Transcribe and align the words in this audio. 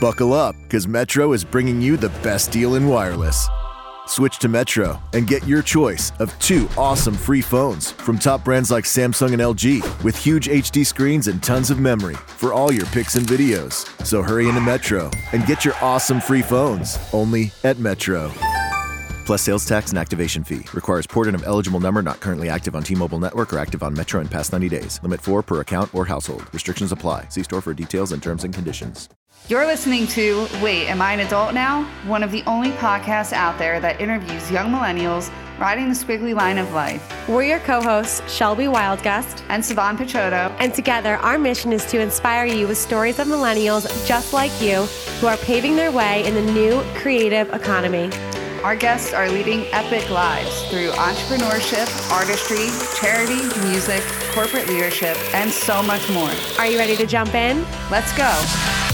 Buckle 0.00 0.32
up, 0.32 0.56
because 0.62 0.88
Metro 0.88 1.34
is 1.34 1.44
bringing 1.44 1.78
you 1.82 1.98
the 1.98 2.08
best 2.22 2.50
deal 2.50 2.74
in 2.74 2.88
wireless. 2.88 3.50
Switch 4.06 4.38
to 4.38 4.48
Metro 4.48 4.98
and 5.12 5.26
get 5.26 5.46
your 5.46 5.60
choice 5.60 6.10
of 6.20 6.36
two 6.38 6.68
awesome 6.78 7.14
free 7.14 7.42
phones 7.42 7.90
from 7.90 8.18
top 8.18 8.42
brands 8.42 8.70
like 8.70 8.84
Samsung 8.84 9.32
and 9.32 9.42
LG 9.42 10.02
with 10.02 10.16
huge 10.16 10.48
HD 10.48 10.86
screens 10.86 11.28
and 11.28 11.42
tons 11.42 11.70
of 11.70 11.78
memory 11.78 12.14
for 12.14 12.54
all 12.54 12.72
your 12.72 12.86
pics 12.86 13.16
and 13.16 13.26
videos. 13.26 13.86
So 14.06 14.22
hurry 14.22 14.48
into 14.48 14.62
Metro 14.62 15.10
and 15.32 15.44
get 15.44 15.66
your 15.66 15.74
awesome 15.82 16.18
free 16.20 16.42
phones 16.42 16.98
only 17.12 17.52
at 17.62 17.78
Metro. 17.78 18.32
Plus 19.26 19.42
sales 19.42 19.66
tax 19.66 19.90
and 19.90 19.98
activation 19.98 20.42
fee. 20.42 20.64
Requires 20.72 21.06
porting 21.06 21.34
of 21.34 21.44
eligible 21.44 21.78
number 21.78 22.00
not 22.00 22.20
currently 22.20 22.48
active 22.48 22.74
on 22.74 22.82
T-Mobile 22.82 23.18
network 23.18 23.52
or 23.52 23.58
active 23.58 23.82
on 23.82 23.92
Metro 23.92 24.22
in 24.22 24.28
past 24.28 24.50
90 24.50 24.70
days. 24.70 24.98
Limit 25.02 25.20
4 25.20 25.42
per 25.42 25.60
account 25.60 25.94
or 25.94 26.06
household. 26.06 26.52
Restrictions 26.54 26.90
apply. 26.90 27.28
See 27.28 27.42
store 27.42 27.60
for 27.60 27.74
details 27.74 28.12
and 28.12 28.22
terms 28.22 28.44
and 28.44 28.54
conditions. 28.54 29.10
You're 29.48 29.66
listening 29.66 30.06
to 30.08 30.46
Wait, 30.62 30.86
Am 30.86 31.02
I 31.02 31.12
an 31.12 31.20
Adult 31.20 31.54
Now? 31.54 31.84
One 32.06 32.22
of 32.22 32.30
the 32.30 32.44
only 32.46 32.70
podcasts 32.72 33.32
out 33.32 33.58
there 33.58 33.80
that 33.80 34.00
interviews 34.00 34.48
young 34.48 34.70
millennials 34.70 35.28
riding 35.58 35.88
the 35.88 35.94
squiggly 35.94 36.34
line 36.34 36.56
of 36.56 36.72
life. 36.72 37.28
We're 37.28 37.42
your 37.42 37.58
co 37.58 37.82
hosts, 37.82 38.22
Shelby 38.32 38.64
Wildgust 38.64 39.42
and 39.48 39.64
Savan 39.64 39.96
Picciotto. 39.96 40.54
And 40.60 40.72
together, 40.72 41.16
our 41.16 41.36
mission 41.36 41.72
is 41.72 41.84
to 41.86 41.98
inspire 42.00 42.46
you 42.46 42.68
with 42.68 42.78
stories 42.78 43.18
of 43.18 43.26
millennials 43.26 44.06
just 44.06 44.32
like 44.32 44.52
you 44.62 44.82
who 45.20 45.26
are 45.26 45.36
paving 45.38 45.74
their 45.74 45.90
way 45.90 46.24
in 46.24 46.34
the 46.34 46.52
new 46.52 46.80
creative 46.94 47.52
economy. 47.52 48.08
Our 48.62 48.76
guests 48.76 49.12
are 49.12 49.28
leading 49.28 49.66
epic 49.72 50.10
lives 50.10 50.64
through 50.68 50.90
entrepreneurship, 50.90 51.88
artistry, 52.12 52.68
charity, 53.00 53.42
music, 53.66 54.02
corporate 54.32 54.68
leadership, 54.68 55.16
and 55.34 55.50
so 55.50 55.82
much 55.82 56.08
more. 56.10 56.30
Are 56.58 56.66
you 56.66 56.78
ready 56.78 56.94
to 56.96 57.06
jump 57.06 57.34
in? 57.34 57.66
Let's 57.90 58.16
go. 58.16 58.89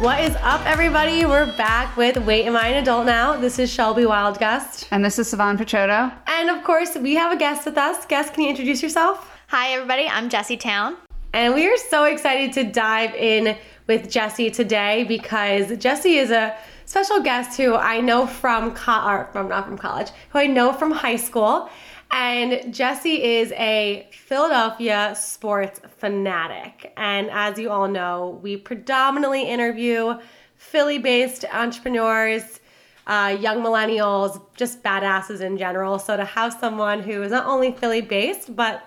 What 0.00 0.24
is 0.24 0.34
up, 0.36 0.64
everybody? 0.64 1.26
We're 1.26 1.54
back 1.58 1.94
with 1.94 2.16
Wait, 2.16 2.46
Am 2.46 2.56
I 2.56 2.68
an 2.68 2.82
Adult 2.82 3.04
Now? 3.04 3.36
This 3.36 3.58
is 3.58 3.70
Shelby 3.70 4.04
Wildgust. 4.04 4.88
And 4.90 5.04
this 5.04 5.18
is 5.18 5.28
Savan 5.28 5.58
Picciotto. 5.58 6.10
And 6.26 6.48
of 6.48 6.64
course, 6.64 6.96
we 6.96 7.16
have 7.16 7.30
a 7.32 7.36
guest 7.36 7.66
with 7.66 7.76
us. 7.76 8.06
Guest, 8.06 8.32
can 8.32 8.44
you 8.44 8.48
introduce 8.48 8.82
yourself? 8.82 9.30
Hi, 9.48 9.74
everybody. 9.74 10.08
I'm 10.08 10.30
Jessie 10.30 10.56
Town. 10.56 10.96
And 11.34 11.54
we 11.54 11.68
are 11.68 11.76
so 11.76 12.04
excited 12.04 12.54
to 12.54 12.64
dive 12.64 13.14
in 13.14 13.58
with 13.88 14.10
Jessie 14.10 14.50
today 14.50 15.04
because 15.04 15.76
Jessie 15.76 16.16
is 16.16 16.30
a 16.30 16.56
special 16.86 17.20
guest 17.20 17.58
who 17.58 17.74
I 17.74 18.00
know 18.00 18.26
from, 18.26 18.74
co- 18.74 19.06
or 19.06 19.28
from 19.32 19.48
not 19.50 19.66
from 19.66 19.76
college, 19.76 20.08
who 20.30 20.38
I 20.38 20.46
know 20.46 20.72
from 20.72 20.92
high 20.92 21.16
school. 21.16 21.68
And 22.12 22.74
Jesse 22.74 23.22
is 23.22 23.52
a 23.52 24.08
Philadelphia 24.12 25.14
sports 25.16 25.80
fanatic. 25.98 26.92
And 26.96 27.30
as 27.30 27.58
you 27.58 27.70
all 27.70 27.88
know, 27.88 28.40
we 28.42 28.56
predominantly 28.56 29.48
interview 29.48 30.18
Philly 30.56 30.98
based 30.98 31.44
entrepreneurs, 31.52 32.60
uh, 33.06 33.36
young 33.40 33.62
millennials, 33.62 34.42
just 34.56 34.82
badasses 34.82 35.40
in 35.40 35.56
general. 35.56 35.98
So 35.98 36.16
to 36.16 36.24
have 36.24 36.52
someone 36.52 37.02
who 37.02 37.22
is 37.22 37.30
not 37.30 37.46
only 37.46 37.72
Philly 37.72 38.00
based, 38.00 38.54
but 38.54 38.84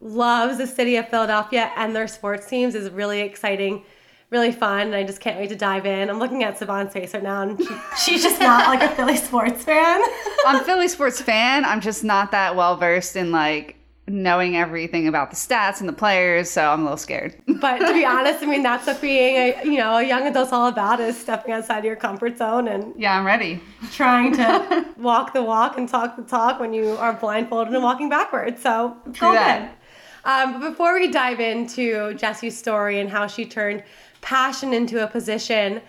loves 0.00 0.58
the 0.58 0.66
city 0.66 0.96
of 0.96 1.08
Philadelphia 1.08 1.70
and 1.76 1.94
their 1.94 2.08
sports 2.08 2.48
teams 2.48 2.74
is 2.74 2.90
really 2.90 3.20
exciting 3.20 3.84
really 4.30 4.52
fun 4.52 4.88
and 4.88 4.94
I 4.94 5.04
just 5.04 5.20
can't 5.20 5.38
wait 5.38 5.48
to 5.48 5.56
dive 5.56 5.86
in. 5.86 6.10
I'm 6.10 6.18
looking 6.18 6.44
at 6.44 6.58
Savan's 6.58 6.92
face 6.92 7.14
right 7.14 7.22
now 7.22 7.42
and 7.42 7.58
she, 7.58 7.74
she's 8.04 8.22
just 8.22 8.40
not 8.40 8.66
like 8.68 8.82
a 8.82 8.94
Philly 8.94 9.16
sports 9.16 9.64
fan. 9.64 10.00
I'm 10.46 10.56
a 10.56 10.64
Philly 10.64 10.88
sports 10.88 11.20
fan. 11.20 11.64
I'm 11.64 11.80
just 11.80 12.04
not 12.04 12.30
that 12.32 12.54
well 12.54 12.76
versed 12.76 13.16
in 13.16 13.32
like 13.32 13.76
knowing 14.06 14.56
everything 14.56 15.06
about 15.06 15.30
the 15.30 15.36
stats 15.36 15.80
and 15.80 15.88
the 15.88 15.92
players, 15.92 16.50
so 16.50 16.70
I'm 16.70 16.80
a 16.80 16.84
little 16.84 16.96
scared. 16.96 17.36
But 17.60 17.78
to 17.78 17.92
be 17.92 18.04
honest, 18.04 18.42
I 18.42 18.46
mean 18.46 18.62
that's 18.62 18.86
what 18.86 19.00
being 19.00 19.36
a 19.36 19.64
you 19.64 19.78
know 19.78 19.96
a 19.96 20.02
young 20.02 20.26
adult's 20.26 20.52
all 20.52 20.68
about 20.68 21.00
is 21.00 21.18
stepping 21.18 21.52
outside 21.52 21.78
of 21.78 21.84
your 21.84 21.96
comfort 21.96 22.38
zone 22.38 22.68
and 22.68 22.94
yeah, 22.96 23.18
I'm 23.18 23.26
ready. 23.26 23.60
Trying 23.92 24.32
to 24.34 24.86
walk 24.96 25.32
the 25.32 25.42
walk 25.42 25.76
and 25.76 25.88
talk 25.88 26.16
the 26.16 26.22
talk 26.22 26.60
when 26.60 26.72
you 26.72 26.90
are 26.90 27.14
blindfolded 27.14 27.74
and 27.74 27.82
walking 27.82 28.08
backwards. 28.08 28.62
So 28.62 28.96
True 29.12 29.32
that. 29.32 29.74
Um, 30.24 30.60
but 30.60 30.70
before 30.70 30.94
we 30.94 31.10
dive 31.10 31.40
into 31.40 32.14
Jessie's 32.14 32.56
story 32.56 33.00
and 33.00 33.08
how 33.08 33.26
she 33.26 33.44
turned 33.46 33.82
passion 34.20 34.72
into 34.72 35.02
a 35.02 35.06
position, 35.06 35.80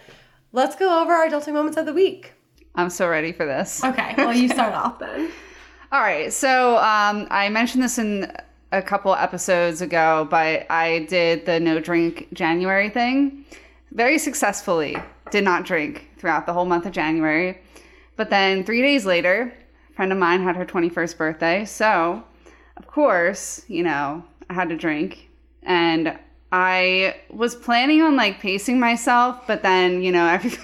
let's 0.53 0.75
go 0.75 1.01
over 1.01 1.13
our 1.13 1.27
adulting 1.27 1.53
moments 1.53 1.77
of 1.77 1.85
the 1.85 1.93
week. 1.93 2.33
I'm 2.75 2.89
so 2.89 3.09
ready 3.09 3.31
for 3.31 3.45
this. 3.45 3.83
Okay, 3.83 4.13
well, 4.17 4.33
you 4.33 4.47
start 4.47 4.73
off 4.73 4.99
then. 4.99 5.31
All 5.91 6.01
right, 6.01 6.31
so 6.31 6.77
um, 6.77 7.27
I 7.31 7.49
mentioned 7.49 7.83
this 7.83 7.97
in 7.97 8.31
a 8.71 8.81
couple 8.81 9.13
episodes 9.15 9.81
ago, 9.81 10.27
but 10.29 10.65
I 10.69 10.99
did 11.09 11.45
the 11.45 11.59
no 11.59 11.79
drink 11.79 12.27
January 12.33 12.89
thing 12.89 13.45
very 13.91 14.17
successfully. 14.17 14.97
Did 15.31 15.43
not 15.43 15.65
drink 15.65 16.09
throughout 16.17 16.45
the 16.45 16.53
whole 16.53 16.65
month 16.65 16.85
of 16.85 16.91
January. 16.91 17.59
But 18.15 18.29
then 18.29 18.63
three 18.63 18.81
days 18.81 19.05
later, 19.05 19.53
a 19.89 19.93
friend 19.93 20.11
of 20.11 20.17
mine 20.17 20.43
had 20.43 20.55
her 20.55 20.65
21st 20.65 21.17
birthday. 21.17 21.65
So, 21.65 22.23
of 22.77 22.87
course, 22.87 23.63
you 23.67 23.83
know, 23.83 24.23
I 24.49 24.53
had 24.53 24.69
to 24.69 24.75
drink. 24.75 25.29
And 25.63 26.17
I 26.51 27.15
was 27.29 27.55
planning 27.55 28.01
on 28.01 28.15
like 28.15 28.39
pacing 28.39 28.79
myself, 28.79 29.45
but 29.45 29.61
then, 29.61 30.01
you 30.01 30.11
know, 30.11 30.27
every, 30.27 30.57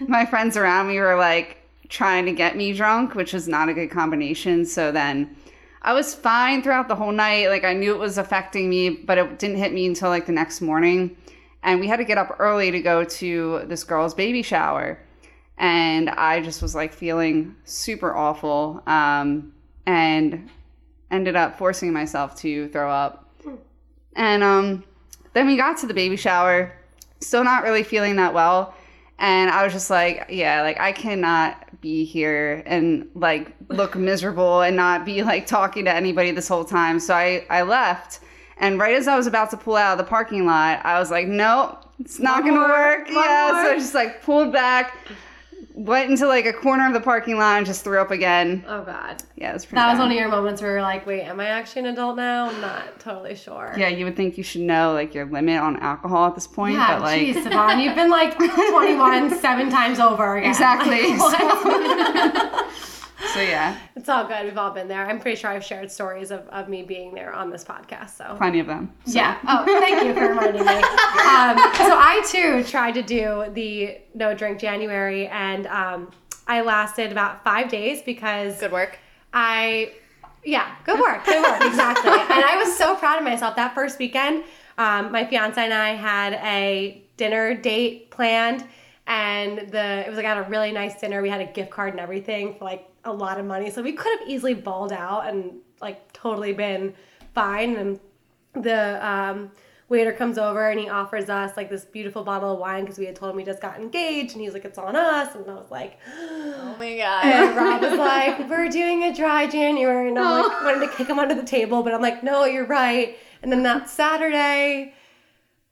my 0.08 0.26
friends 0.26 0.56
around 0.56 0.88
me 0.88 0.98
were 0.98 1.16
like 1.16 1.58
trying 1.88 2.26
to 2.26 2.32
get 2.32 2.56
me 2.56 2.72
drunk, 2.72 3.14
which 3.14 3.34
is 3.34 3.48
not 3.48 3.68
a 3.68 3.74
good 3.74 3.90
combination. 3.90 4.64
So 4.64 4.90
then 4.92 5.36
I 5.82 5.92
was 5.92 6.14
fine 6.14 6.62
throughout 6.62 6.88
the 6.88 6.96
whole 6.96 7.12
night. 7.12 7.48
Like 7.48 7.64
I 7.64 7.72
knew 7.72 7.94
it 7.94 7.98
was 7.98 8.18
affecting 8.18 8.68
me, 8.68 8.90
but 8.90 9.18
it 9.18 9.38
didn't 9.38 9.56
hit 9.56 9.72
me 9.72 9.86
until 9.86 10.08
like 10.08 10.26
the 10.26 10.32
next 10.32 10.60
morning. 10.60 11.16
And 11.62 11.80
we 11.80 11.86
had 11.86 11.96
to 11.96 12.04
get 12.04 12.18
up 12.18 12.36
early 12.38 12.70
to 12.70 12.80
go 12.80 13.04
to 13.04 13.62
this 13.66 13.84
girl's 13.84 14.14
baby 14.14 14.42
shower. 14.42 14.98
And 15.56 16.10
I 16.10 16.40
just 16.40 16.62
was 16.62 16.74
like 16.74 16.92
feeling 16.92 17.56
super 17.64 18.14
awful 18.14 18.82
um, 18.86 19.52
and 19.86 20.48
ended 21.10 21.36
up 21.36 21.58
forcing 21.58 21.92
myself 21.92 22.36
to 22.40 22.68
throw 22.68 22.90
up. 22.90 23.27
And 24.18 24.42
um, 24.42 24.84
then 25.32 25.46
we 25.46 25.56
got 25.56 25.78
to 25.78 25.86
the 25.86 25.94
baby 25.94 26.16
shower, 26.16 26.76
still 27.20 27.44
not 27.44 27.62
really 27.62 27.84
feeling 27.84 28.16
that 28.16 28.34
well. 28.34 28.74
And 29.20 29.48
I 29.48 29.64
was 29.64 29.72
just 29.72 29.90
like, 29.90 30.26
yeah, 30.28 30.60
like 30.62 30.78
I 30.78 30.92
cannot 30.92 31.80
be 31.80 32.04
here 32.04 32.62
and 32.66 33.08
like 33.14 33.54
look 33.68 33.94
miserable 33.96 34.62
and 34.62 34.76
not 34.76 35.06
be 35.06 35.22
like 35.22 35.46
talking 35.46 35.84
to 35.84 35.94
anybody 35.94 36.32
this 36.32 36.48
whole 36.48 36.64
time. 36.64 37.00
So 37.00 37.14
I, 37.14 37.46
I 37.48 37.62
left. 37.62 38.20
And 38.58 38.78
right 38.80 38.96
as 38.96 39.06
I 39.06 39.16
was 39.16 39.28
about 39.28 39.50
to 39.50 39.56
pull 39.56 39.76
out 39.76 39.92
of 39.92 39.98
the 39.98 40.10
parking 40.10 40.44
lot, 40.44 40.84
I 40.84 40.98
was 40.98 41.12
like, 41.12 41.28
nope, 41.28 41.84
it's 42.00 42.18
not 42.18 42.42
going 42.42 42.54
to 42.54 42.60
work. 42.60 43.08
Yeah. 43.08 43.50
So 43.50 43.70
I 43.70 43.78
just 43.78 43.94
like 43.94 44.20
pulled 44.22 44.52
back, 44.52 44.96
went 45.78 46.10
into 46.10 46.26
like 46.26 46.44
a 46.44 46.52
corner 46.52 46.86
of 46.88 46.92
the 46.92 47.00
parking 47.00 47.36
lot 47.38 47.56
and 47.58 47.64
just 47.66 47.84
threw 47.84 48.00
up 48.00 48.10
again. 48.10 48.64
Oh 48.66 48.82
God. 48.82 49.22
Yeah, 49.36 49.50
it 49.50 49.54
was 49.54 49.64
That 49.66 49.74
bad. 49.74 49.90
was 49.92 49.98
one 50.00 50.10
of 50.10 50.16
your 50.16 50.28
moments 50.28 50.60
where 50.60 50.72
you're 50.72 50.82
like, 50.82 51.06
wait, 51.06 51.22
am 51.22 51.38
I 51.38 51.46
actually 51.46 51.80
an 51.82 51.86
adult 51.86 52.16
now? 52.16 52.48
I'm 52.50 52.60
not 52.60 52.98
totally 52.98 53.36
sure. 53.36 53.72
Yeah, 53.76 53.88
you 53.88 54.04
would 54.04 54.16
think 54.16 54.36
you 54.36 54.42
should 54.42 54.62
know 54.62 54.92
like 54.92 55.14
your 55.14 55.24
limit 55.26 55.60
on 55.60 55.76
alcohol 55.76 56.26
at 56.26 56.34
this 56.34 56.48
point, 56.48 56.74
yeah, 56.74 56.94
but 56.96 57.02
like 57.02 57.20
geez, 57.20 57.42
Savan, 57.44 57.78
you've 57.78 57.94
been 57.94 58.10
like 58.10 58.36
21 58.36 59.38
seven 59.38 59.70
times 59.70 60.00
over 60.00 60.36
again. 60.36 60.48
Exactly. 60.58 60.98
Like, 61.18 62.64
so 63.32 63.40
yeah, 63.40 63.76
it's 63.96 64.08
all 64.08 64.26
good. 64.26 64.44
We've 64.44 64.58
all 64.58 64.70
been 64.70 64.88
there. 64.88 65.06
I'm 65.06 65.20
pretty 65.20 65.36
sure 65.36 65.50
I've 65.50 65.64
shared 65.64 65.90
stories 65.90 66.30
of, 66.30 66.46
of 66.48 66.68
me 66.68 66.82
being 66.82 67.14
there 67.14 67.32
on 67.32 67.50
this 67.50 67.64
podcast. 67.64 68.10
So 68.10 68.34
plenty 68.36 68.60
of 68.60 68.66
them. 68.66 68.92
So. 69.06 69.12
Yeah. 69.12 69.38
Oh, 69.46 69.64
thank 69.64 70.04
you 70.04 70.14
for 70.14 70.28
reminding 70.28 70.64
me. 70.64 70.82
Um, 71.28 71.58
so 71.58 71.94
I 71.94 72.24
too 72.26 72.64
tried 72.64 72.94
to 72.94 73.02
do 73.02 73.44
the 73.52 73.98
no 74.14 74.34
drink 74.34 74.58
January, 74.58 75.26
and 75.28 75.66
um, 75.66 76.10
I 76.46 76.62
lasted 76.62 77.12
about 77.12 77.44
five 77.44 77.68
days 77.68 78.00
because 78.02 78.58
Good 78.58 78.72
work. 78.72 78.98
I, 79.32 79.92
yeah, 80.42 80.74
good 80.84 80.98
work, 80.98 81.24
good 81.26 81.42
work, 81.42 81.60
exactly. 81.60 82.10
and 82.12 82.44
I 82.44 82.56
was 82.56 82.76
so 82.76 82.96
proud 82.96 83.18
of 83.18 83.24
myself 83.24 83.56
that 83.56 83.74
first 83.74 83.98
weekend. 83.98 84.44
Um, 84.78 85.12
my 85.12 85.26
fiance 85.26 85.60
and 85.60 85.74
I 85.74 85.90
had 85.90 86.34
a 86.34 87.02
dinner 87.16 87.54
date 87.54 88.10
planned, 88.10 88.64
and 89.06 89.68
the 89.70 90.06
it 90.06 90.08
was 90.08 90.16
like 90.16 90.26
at 90.26 90.38
a 90.38 90.48
really 90.48 90.72
nice 90.72 90.98
dinner. 90.98 91.20
We 91.20 91.28
had 91.28 91.40
a 91.40 91.46
gift 91.52 91.70
card 91.70 91.90
and 91.92 92.00
everything 92.00 92.54
for 92.54 92.64
like 92.64 92.88
a 93.08 93.12
lot 93.12 93.38
of 93.38 93.46
money, 93.46 93.70
so 93.70 93.82
we 93.82 93.92
could 93.92 94.18
have 94.18 94.28
easily 94.28 94.54
balled 94.54 94.92
out 94.92 95.28
and 95.28 95.54
like 95.80 96.12
totally 96.12 96.52
been 96.52 96.94
fine. 97.34 97.76
And 97.76 98.00
the 98.54 99.06
um, 99.06 99.50
waiter 99.88 100.12
comes 100.12 100.38
over 100.38 100.70
and 100.70 100.78
he 100.78 100.88
offers 100.88 101.28
us 101.28 101.56
like 101.56 101.70
this 101.70 101.84
beautiful 101.84 102.22
bottle 102.24 102.52
of 102.52 102.58
wine 102.58 102.84
because 102.84 102.98
we 102.98 103.06
had 103.06 103.16
told 103.16 103.30
him 103.30 103.36
we 103.36 103.44
just 103.44 103.60
got 103.60 103.80
engaged, 103.80 104.32
and 104.32 104.40
he's 104.42 104.52
like, 104.52 104.64
"It's 104.64 104.78
on 104.78 104.96
us," 104.96 105.34
and 105.34 105.48
I 105.48 105.54
was 105.54 105.70
like. 105.70 105.98
Oh 106.16 106.76
my 106.78 106.96
god. 106.98 107.24
And 107.24 107.56
Rob 107.56 107.82
was 107.82 107.98
like, 107.98 108.48
"We're 108.48 108.68
doing 108.68 109.04
a 109.04 109.14
dry 109.14 109.46
January," 109.46 110.08
and 110.08 110.18
I'm 110.18 110.48
like 110.48 110.62
wanted 110.62 110.86
to 110.86 110.96
kick 110.96 111.08
him 111.08 111.18
under 111.18 111.34
the 111.34 111.44
table, 111.44 111.82
but 111.82 111.94
I'm 111.94 112.02
like, 112.02 112.22
"No, 112.22 112.44
you're 112.44 112.66
right." 112.66 113.16
And 113.42 113.52
then 113.52 113.62
that 113.62 113.88
Saturday, 113.88 114.94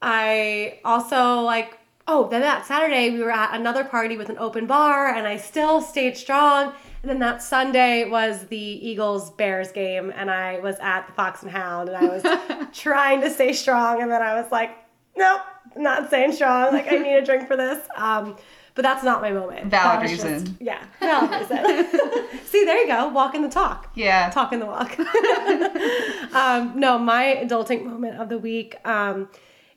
I 0.01 0.79
also 0.85 1.41
like, 1.41 1.79
oh, 2.09 2.29
then 2.29 2.41
that 2.41 2.67
Saturday 2.67 3.11
we 3.11 3.21
were 3.21 3.31
at 3.31 3.59
another 3.59 3.85
party 3.85 4.17
with 4.17 4.29
an 4.29 4.39
open 4.39 4.67
bar, 4.67 5.09
and 5.09 5.27
I 5.27 5.37
still 5.37 5.81
stayed 5.81 6.17
strong. 6.17 6.73
Then 7.07 7.21
that 7.21 7.41
Sunday 7.41 8.09
was 8.09 8.47
the 8.49 8.57
Eagles 8.57 9.31
Bears 9.31 9.71
game, 9.71 10.13
and 10.17 10.29
I 10.29 10.59
was 10.59 10.77
at 10.81 11.07
the 11.07 11.13
Fox 11.13 11.43
and 11.43 11.51
Hound, 11.53 11.89
and 11.89 11.97
I 11.97 12.05
was 12.07 12.69
trying 12.77 13.21
to 13.21 13.31
stay 13.31 13.53
strong, 13.53 14.03
and 14.03 14.11
then 14.11 14.21
I 14.23 14.41
was 14.41 14.51
like, 14.51 14.71
nope, 15.17 15.41
not 15.77 16.09
staying 16.09 16.33
strong. 16.33 16.73
Like 16.73 16.91
I 16.91 16.97
need 16.97 17.15
a 17.15 17.25
drink 17.25 17.47
for 17.47 17.57
this. 17.57 17.87
Um, 17.97 18.37
but 18.75 18.83
that's 18.83 19.05
not 19.05 19.23
my 19.23 19.31
moment. 19.31 19.71
Valid 19.71 20.11
reason. 20.11 20.45
just- 20.47 20.61
yeah, 20.61 20.85
valid 20.99 21.31
reason. 21.31 22.27
See, 22.45 22.65
there 22.65 22.77
you 22.83 22.89
go, 22.89 23.09
Walk 23.09 23.35
in 23.37 23.43
the 23.43 23.49
talk 23.49 23.91
Yeah. 23.95 24.29
Talk 24.31 24.53
in 24.53 24.59
the 24.59 24.67
walk. 24.67 24.99
um, 26.35 26.79
no, 26.79 26.99
my 26.99 27.41
adulting 27.43 27.85
moment 27.85 28.21
of 28.21 28.29
the 28.29 28.39
week. 28.39 28.77
Um, 28.85 29.29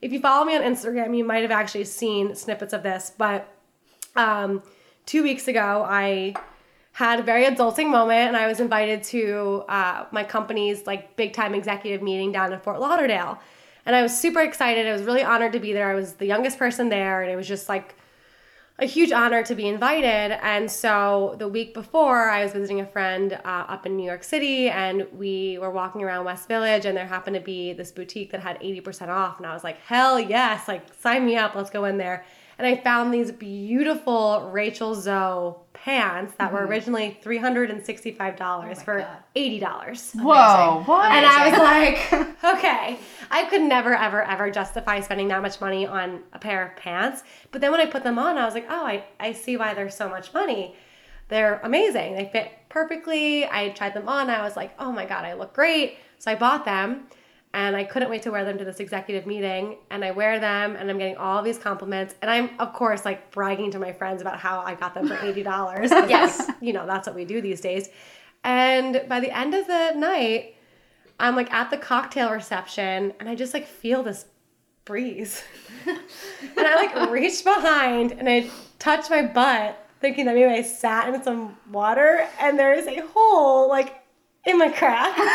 if 0.02 0.12
you 0.12 0.20
follow 0.20 0.46
me 0.46 0.56
on 0.56 0.64
Instagram, 0.64 1.16
you 1.16 1.24
might 1.24 1.44
have 1.44 1.52
actually 1.52 1.86
seen 1.86 2.34
snippets 2.36 2.74
of 2.74 2.84
this. 2.84 3.12
But 3.18 3.48
um, 4.16 4.64
two 5.06 5.22
weeks 5.24 5.48
ago, 5.48 5.86
I 5.88 6.34
had 7.00 7.22
a 7.22 7.24
very 7.24 7.46
adulting 7.46 7.90
moment, 7.90 8.28
and 8.28 8.36
I 8.36 8.46
was 8.46 8.60
invited 8.60 9.04
to 9.04 9.64
uh, 9.70 10.04
my 10.12 10.26
company's 10.26 10.86
like 10.86 11.16
big 11.16 11.32
time 11.32 11.56
executive 11.56 12.02
meeting 12.02 12.34
down 12.34 12.52
in 12.52 12.60
Fort 12.60 12.82
Lauderdale. 12.82 13.40
And 13.86 13.96
I 13.96 14.02
was 14.02 14.20
super 14.20 14.42
excited. 14.42 14.86
I 14.86 14.92
was 14.92 15.04
really 15.04 15.24
honored 15.24 15.54
to 15.54 15.62
be 15.62 15.72
there. 15.72 15.90
I 15.90 15.96
was 15.96 16.16
the 16.16 16.26
youngest 16.26 16.60
person 16.60 16.90
there, 16.90 17.22
and 17.22 17.32
it 17.32 17.38
was 17.38 17.48
just 17.48 17.70
like 17.70 17.96
a 18.80 18.86
huge 18.86 19.14
honor 19.14 19.44
to 19.44 19.56
be 19.56 19.70
invited. 19.70 20.38
And 20.44 20.70
so 20.70 21.38
the 21.40 21.48
week 21.48 21.74
before, 21.74 22.30
I 22.30 22.44
was 22.44 22.52
visiting 22.52 22.82
a 22.82 22.86
friend 22.86 23.32
uh, 23.46 23.64
up 23.70 23.86
in 23.86 23.96
New 23.96 24.06
York 24.06 24.26
City, 24.26 24.70
and 24.70 25.08
we 25.14 25.58
were 25.58 25.72
walking 25.72 26.04
around 26.04 26.26
West 26.26 26.50
Village, 26.50 26.86
and 26.86 26.98
there 26.98 27.08
happened 27.08 27.36
to 27.36 27.42
be 27.42 27.72
this 27.72 27.94
boutique 27.94 28.30
that 28.32 28.42
had 28.42 28.60
80% 28.60 29.08
off. 29.08 29.38
And 29.38 29.48
I 29.48 29.54
was 29.54 29.64
like, 29.64 29.80
hell 29.84 30.20
yes, 30.20 30.68
like 30.68 30.84
sign 31.00 31.26
me 31.26 31.38
up, 31.38 31.56
let's 31.56 31.70
go 31.70 31.86
in 31.86 31.98
there. 31.98 32.26
And 32.60 32.68
I 32.68 32.76
found 32.76 33.14
these 33.14 33.32
beautiful 33.32 34.50
Rachel 34.52 34.94
Zoe 34.94 35.56
pants 35.72 36.34
that 36.40 36.52
were 36.52 36.68
originally 36.68 37.18
$365 37.24 38.84
for 38.84 39.08
$80. 39.34 40.16
Whoa. 40.16 40.84
What? 40.86 41.10
And 41.10 41.26
I 41.26 41.50
was 41.50 42.14
like, 42.44 42.54
okay, 42.58 43.00
I 43.32 43.46
could 43.46 43.62
never, 43.62 43.96
ever, 43.96 44.22
ever 44.24 44.52
justify 44.52 45.00
spending 45.00 45.30
that 45.30 45.42
much 45.42 45.62
money 45.62 45.88
on 45.88 46.22
a 46.34 46.40
pair 46.40 46.68
of 46.68 46.76
pants. 46.76 47.24
But 47.54 47.62
then 47.62 47.72
when 47.72 47.80
I 47.80 47.86
put 47.86 48.04
them 48.04 48.20
on, 48.20 48.38
I 48.38 48.44
was 48.44 48.56
like, 48.56 48.68
oh, 48.70 48.86
I, 48.86 49.06
I 49.22 49.32
see 49.32 49.56
why 49.56 49.74
they're 49.74 49.90
so 49.90 50.10
much 50.10 50.34
money. 50.34 50.76
They're 51.30 51.62
amazing. 51.64 52.16
They 52.16 52.30
fit 52.30 52.52
perfectly. 52.68 53.46
I 53.46 53.70
tried 53.70 53.94
them 53.94 54.10
on. 54.10 54.30
I 54.30 54.42
was 54.42 54.58
like, 54.58 54.74
oh 54.80 54.92
my 54.92 55.06
God, 55.06 55.24
I 55.24 55.34
look 55.34 55.54
great. 55.54 55.98
So 56.18 56.30
I 56.30 56.36
bought 56.36 56.66
them 56.66 57.08
and 57.54 57.76
I 57.76 57.84
couldn't 57.84 58.10
wait 58.10 58.22
to 58.24 58.32
wear 58.32 58.46
them 58.46 58.58
to 58.60 58.66
this 58.66 58.80
executive 58.80 59.26
meeting. 59.26 59.78
And 59.90 60.06
I 60.06 60.12
wear 60.12 60.40
them 60.40 60.76
and 60.76 60.90
I'm 60.90 61.00
getting 61.00 61.18
all 61.18 61.42
these 61.42 61.58
compliments. 61.58 62.14
And 62.22 62.30
I'm, 62.30 62.52
of 62.60 62.74
course, 62.74 63.06
like 63.06 63.32
bragging 63.32 63.72
to 63.72 63.80
my 63.80 63.92
friends 63.92 64.22
about 64.22 64.40
how 64.40 64.62
I 64.62 64.76
got 64.76 64.94
them 64.94 65.08
for 65.08 65.16
$80. 65.16 65.90
Yes. 66.10 66.48
Like, 66.48 66.58
you 66.62 66.74
know, 66.74 66.86
that's 66.86 67.08
what 67.08 67.16
we 67.16 67.26
do 67.26 67.42
these 67.42 67.60
days. 67.60 67.90
And 68.44 69.04
by 69.10 69.20
the 69.20 69.36
end 69.36 69.56
of 69.56 69.66
the 69.68 69.94
night, 69.96 70.56
I'm 71.20 71.36
like 71.36 71.52
at 71.52 71.72
the 71.72 71.78
cocktail 71.78 72.32
reception 72.32 73.14
and 73.20 73.28
I 73.28 73.36
just 73.36 73.54
like 73.54 73.68
feel 73.68 74.04
this 74.04 74.26
breeze. 74.86 75.44
and 75.88 76.00
I 76.58 76.76
like 76.76 77.12
reached 77.12 77.44
behind 77.44 78.12
and 78.12 78.30
I 78.30 78.50
touched 78.78 79.10
my 79.10 79.24
butt 79.24 79.88
thinking 80.02 80.26
that 80.26 80.36
maybe 80.36 80.52
I 80.52 80.62
sat 80.62 81.14
in 81.14 81.22
some 81.24 81.58
water 81.72 82.28
and 82.40 82.58
there 82.58 82.74
is 82.74 82.88
a 82.88 83.00
hole 83.14 83.68
like 83.68 83.96
in 84.46 84.58
my 84.58 84.70
crack. 84.70 85.18
and 85.18 85.28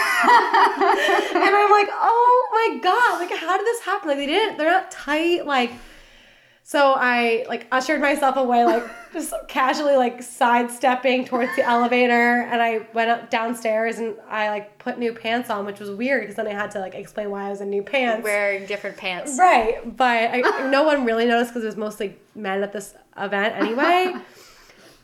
I'm 1.55 1.71
like, 1.71 1.89
oh 1.93 2.49
my 2.53 2.81
god, 2.81 3.21
like 3.21 3.39
how 3.39 3.56
did 3.56 3.67
this 3.67 3.81
happen? 3.81 4.09
Like 4.09 4.19
they 4.19 4.27
didn't, 4.27 4.59
they're 4.59 4.71
not 4.71 4.91
tight, 4.91 5.47
like 5.47 5.73
so 6.67 6.95
I 6.97 7.45
like 7.47 7.67
ushered 7.71 8.01
myself 8.01 8.37
away, 8.37 8.65
like 8.65 8.85
just 9.12 9.35
casually 9.49 9.97
like 9.97 10.23
sidestepping 10.23 11.27
towards 11.27 11.55
the 11.56 11.62
elevator, 11.62 12.41
and 12.41 12.62
I 12.62 12.87
went 12.95 13.11
up 13.11 13.29
downstairs 13.29 13.99
and 13.99 14.17
I 14.31 14.49
like 14.49 14.79
put 14.79 14.99
new 14.99 15.12
pants 15.12 15.50
on, 15.50 15.67
which 15.67 15.79
was 15.79 15.91
weird 15.91 16.23
because 16.23 16.37
then 16.37 16.47
I 16.47 16.53
had 16.53 16.71
to 16.71 16.81
like 16.81 16.95
explain 16.95 17.31
why 17.31 17.49
I 17.49 17.50
was 17.50 17.61
in 17.61 17.69
new 17.69 17.83
pants. 17.83 18.25
Wearing 18.25 18.65
different 18.65 18.97
pants. 18.97 19.37
Right, 19.39 19.95
but 19.95 20.31
I, 20.33 20.69
no 20.71 20.85
one 20.85 21.05
really 21.05 21.27
noticed 21.27 21.50
because 21.50 21.65
it 21.65 21.67
was 21.67 21.77
mostly 21.77 22.17
men 22.35 22.62
at 22.62 22.73
this 22.73 22.95
event 23.19 23.55
anyway. 23.57 24.15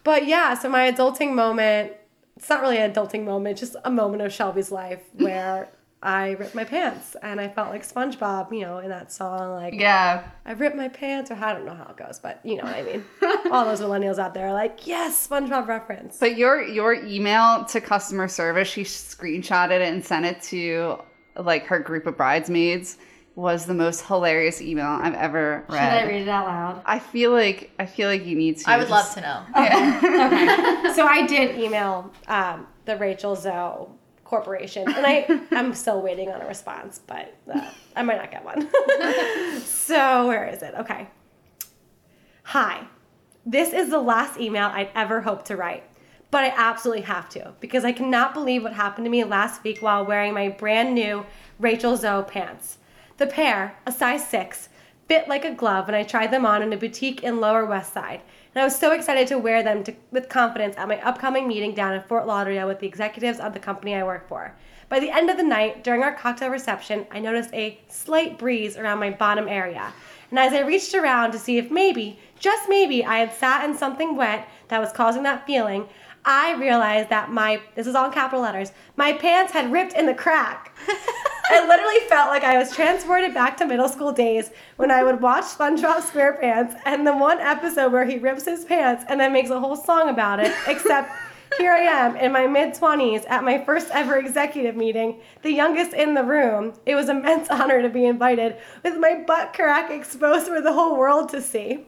but 0.02 0.26
yeah, 0.26 0.54
so 0.54 0.70
my 0.70 0.90
adulting 0.90 1.34
moment, 1.34 1.92
it's 2.40 2.48
not 2.48 2.62
really 2.62 2.78
an 2.78 2.90
adulting 2.90 3.24
moment, 3.24 3.58
just 3.58 3.76
a 3.84 3.90
moment 3.90 4.22
of 4.22 4.32
Shelby's 4.32 4.72
life 4.72 5.02
where 5.12 5.68
I 6.02 6.30
ripped 6.30 6.54
my 6.54 6.64
pants 6.64 7.14
and 7.20 7.38
I 7.38 7.48
felt 7.48 7.68
like 7.68 7.86
SpongeBob, 7.86 8.50
you 8.50 8.62
know, 8.62 8.78
in 8.78 8.88
that 8.88 9.12
song, 9.12 9.52
like, 9.52 9.74
yeah. 9.74 10.26
I 10.46 10.52
ripped 10.52 10.74
my 10.74 10.88
pants, 10.88 11.30
or 11.30 11.34
I 11.34 11.52
don't 11.52 11.66
know 11.66 11.74
how 11.74 11.90
it 11.90 11.98
goes, 11.98 12.18
but 12.18 12.40
you 12.42 12.56
know 12.56 12.64
what 12.64 12.76
I 12.76 12.82
mean. 12.82 13.04
All 13.52 13.66
those 13.66 13.82
millennials 13.82 14.18
out 14.18 14.32
there 14.32 14.48
are 14.48 14.54
like, 14.54 14.86
yes, 14.86 15.28
SpongeBob 15.28 15.66
reference. 15.68 16.16
But 16.16 16.38
your 16.38 16.62
your 16.62 16.94
email 16.94 17.66
to 17.66 17.80
customer 17.82 18.26
service, 18.26 18.68
she 18.68 18.84
screenshotted 18.84 19.72
it 19.72 19.92
and 19.92 20.02
sent 20.02 20.24
it 20.24 20.40
to 20.44 20.96
like 21.36 21.66
her 21.66 21.78
group 21.78 22.06
of 22.06 22.16
bridesmaids 22.16 22.96
was 23.36 23.66
the 23.66 23.74
most 23.74 24.06
hilarious 24.06 24.60
email 24.60 24.86
I've 24.86 25.14
ever 25.14 25.64
read. 25.68 25.78
Should 25.78 25.78
I 25.78 26.02
read. 26.02 26.08
read 26.08 26.22
it 26.22 26.28
out 26.28 26.46
loud? 26.46 26.82
I 26.84 26.98
feel 26.98 27.32
like 27.32 27.70
I 27.78 27.86
feel 27.86 28.08
like 28.08 28.26
you 28.26 28.36
need 28.36 28.58
to. 28.58 28.70
I 28.70 28.76
would 28.78 28.90
love 28.90 29.12
to 29.14 29.20
know. 29.20 29.42
Okay, 29.50 30.92
so 30.94 31.06
I 31.06 31.26
did 31.28 31.58
email 31.58 32.12
um, 32.28 32.66
the 32.84 32.96
Rachel 32.96 33.36
Zoe 33.36 33.88
Corporation, 34.24 34.88
and 34.88 35.06
I 35.06 35.40
I'm 35.52 35.74
still 35.74 36.02
waiting 36.02 36.30
on 36.30 36.40
a 36.40 36.46
response, 36.46 37.00
but 37.06 37.34
uh, 37.52 37.70
I 37.96 38.02
might 38.02 38.18
not 38.18 38.30
get 38.30 38.44
one. 38.44 38.68
so 39.62 40.26
where 40.26 40.46
is 40.46 40.62
it? 40.62 40.74
Okay. 40.78 41.08
Hi, 42.44 42.84
this 43.46 43.72
is 43.72 43.90
the 43.90 44.00
last 44.00 44.40
email 44.40 44.70
I'd 44.72 44.90
ever 44.94 45.20
hoped 45.20 45.46
to 45.46 45.56
write, 45.56 45.84
but 46.32 46.42
I 46.42 46.52
absolutely 46.56 47.04
have 47.04 47.28
to 47.30 47.54
because 47.60 47.84
I 47.84 47.92
cannot 47.92 48.34
believe 48.34 48.64
what 48.64 48.72
happened 48.72 49.04
to 49.06 49.10
me 49.10 49.22
last 49.22 49.62
week 49.62 49.80
while 49.80 50.04
wearing 50.04 50.34
my 50.34 50.48
brand 50.48 50.94
new 50.94 51.24
Rachel 51.60 51.96
Zoe 51.96 52.24
pants. 52.24 52.78
The 53.20 53.26
pair, 53.26 53.76
a 53.84 53.92
size 53.92 54.26
six, 54.26 54.70
fit 55.06 55.28
like 55.28 55.44
a 55.44 55.52
glove 55.52 55.86
when 55.86 55.94
I 55.94 56.04
tried 56.04 56.30
them 56.30 56.46
on 56.46 56.62
in 56.62 56.72
a 56.72 56.76
boutique 56.78 57.22
in 57.22 57.38
Lower 57.38 57.66
West 57.66 57.92
Side. 57.92 58.22
And 58.54 58.62
I 58.62 58.64
was 58.64 58.78
so 58.78 58.92
excited 58.92 59.28
to 59.28 59.36
wear 59.36 59.62
them 59.62 59.84
to, 59.84 59.94
with 60.10 60.30
confidence 60.30 60.74
at 60.78 60.88
my 60.88 60.98
upcoming 61.02 61.46
meeting 61.46 61.74
down 61.74 61.92
in 61.92 62.00
Fort 62.00 62.26
Lauderdale 62.26 62.66
with 62.66 62.80
the 62.80 62.86
executives 62.86 63.38
of 63.38 63.52
the 63.52 63.58
company 63.58 63.94
I 63.94 64.04
work 64.04 64.26
for. 64.26 64.56
By 64.88 65.00
the 65.00 65.10
end 65.10 65.28
of 65.28 65.36
the 65.36 65.42
night, 65.42 65.84
during 65.84 66.02
our 66.02 66.14
cocktail 66.14 66.48
reception, 66.48 67.06
I 67.10 67.20
noticed 67.20 67.52
a 67.52 67.78
slight 67.88 68.38
breeze 68.38 68.78
around 68.78 69.00
my 69.00 69.10
bottom 69.10 69.48
area. 69.48 69.92
And 70.30 70.38
as 70.38 70.54
I 70.54 70.60
reached 70.60 70.94
around 70.94 71.32
to 71.32 71.38
see 71.38 71.58
if 71.58 71.70
maybe, 71.70 72.18
just 72.38 72.70
maybe, 72.70 73.04
I 73.04 73.18
had 73.18 73.34
sat 73.34 73.68
in 73.68 73.76
something 73.76 74.16
wet 74.16 74.48
that 74.68 74.80
was 74.80 74.92
causing 74.92 75.24
that 75.24 75.46
feeling, 75.46 75.86
I 76.24 76.54
realized 76.54 77.10
that 77.10 77.30
my, 77.30 77.60
this 77.74 77.86
is 77.86 77.94
all 77.94 78.06
in 78.06 78.12
capital 78.12 78.40
letters, 78.40 78.72
my 78.96 79.12
pants 79.12 79.52
had 79.52 79.70
ripped 79.70 79.92
in 79.92 80.06
the 80.06 80.14
crack. 80.14 80.74
I 81.52 81.66
literally 81.66 81.98
felt 82.08 82.28
like 82.28 82.44
I 82.44 82.58
was 82.58 82.72
transported 82.72 83.34
back 83.34 83.56
to 83.56 83.66
middle 83.66 83.88
school 83.88 84.12
days 84.12 84.52
when 84.76 84.92
I 84.92 85.02
would 85.02 85.20
watch 85.20 85.42
SpongeBob 85.42 85.96
SquarePants 86.02 86.80
and 86.84 87.04
the 87.04 87.16
one 87.16 87.40
episode 87.40 87.90
where 87.90 88.04
he 88.04 88.18
rips 88.18 88.44
his 88.44 88.64
pants 88.64 89.04
and 89.08 89.18
then 89.18 89.32
makes 89.32 89.50
a 89.50 89.58
whole 89.58 89.74
song 89.74 90.10
about 90.10 90.38
it, 90.38 90.54
except 90.68 91.10
here 91.58 91.72
I 91.72 91.80
am 91.80 92.16
in 92.16 92.30
my 92.30 92.46
mid 92.46 92.74
20s 92.74 93.28
at 93.28 93.42
my 93.42 93.64
first 93.64 93.88
ever 93.90 94.16
executive 94.16 94.76
meeting, 94.76 95.22
the 95.42 95.50
youngest 95.50 95.92
in 95.92 96.14
the 96.14 96.22
room. 96.22 96.72
It 96.86 96.94
was 96.94 97.08
immense 97.08 97.48
honor 97.50 97.82
to 97.82 97.88
be 97.88 98.04
invited 98.04 98.56
with 98.84 98.96
my 98.98 99.24
butt 99.26 99.52
crack 99.52 99.90
exposed 99.90 100.46
for 100.46 100.60
the 100.60 100.72
whole 100.72 100.96
world 100.96 101.30
to 101.30 101.42
see. 101.42 101.84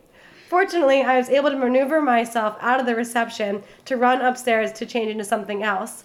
Fortunately, 0.48 1.02
I 1.02 1.18
was 1.18 1.28
able 1.28 1.50
to 1.50 1.56
maneuver 1.56 2.02
myself 2.02 2.56
out 2.60 2.80
of 2.80 2.86
the 2.86 2.96
reception 2.96 3.62
to 3.84 3.96
run 3.96 4.22
upstairs 4.22 4.72
to 4.72 4.86
change 4.86 5.12
into 5.12 5.24
something 5.24 5.62
else. 5.62 6.02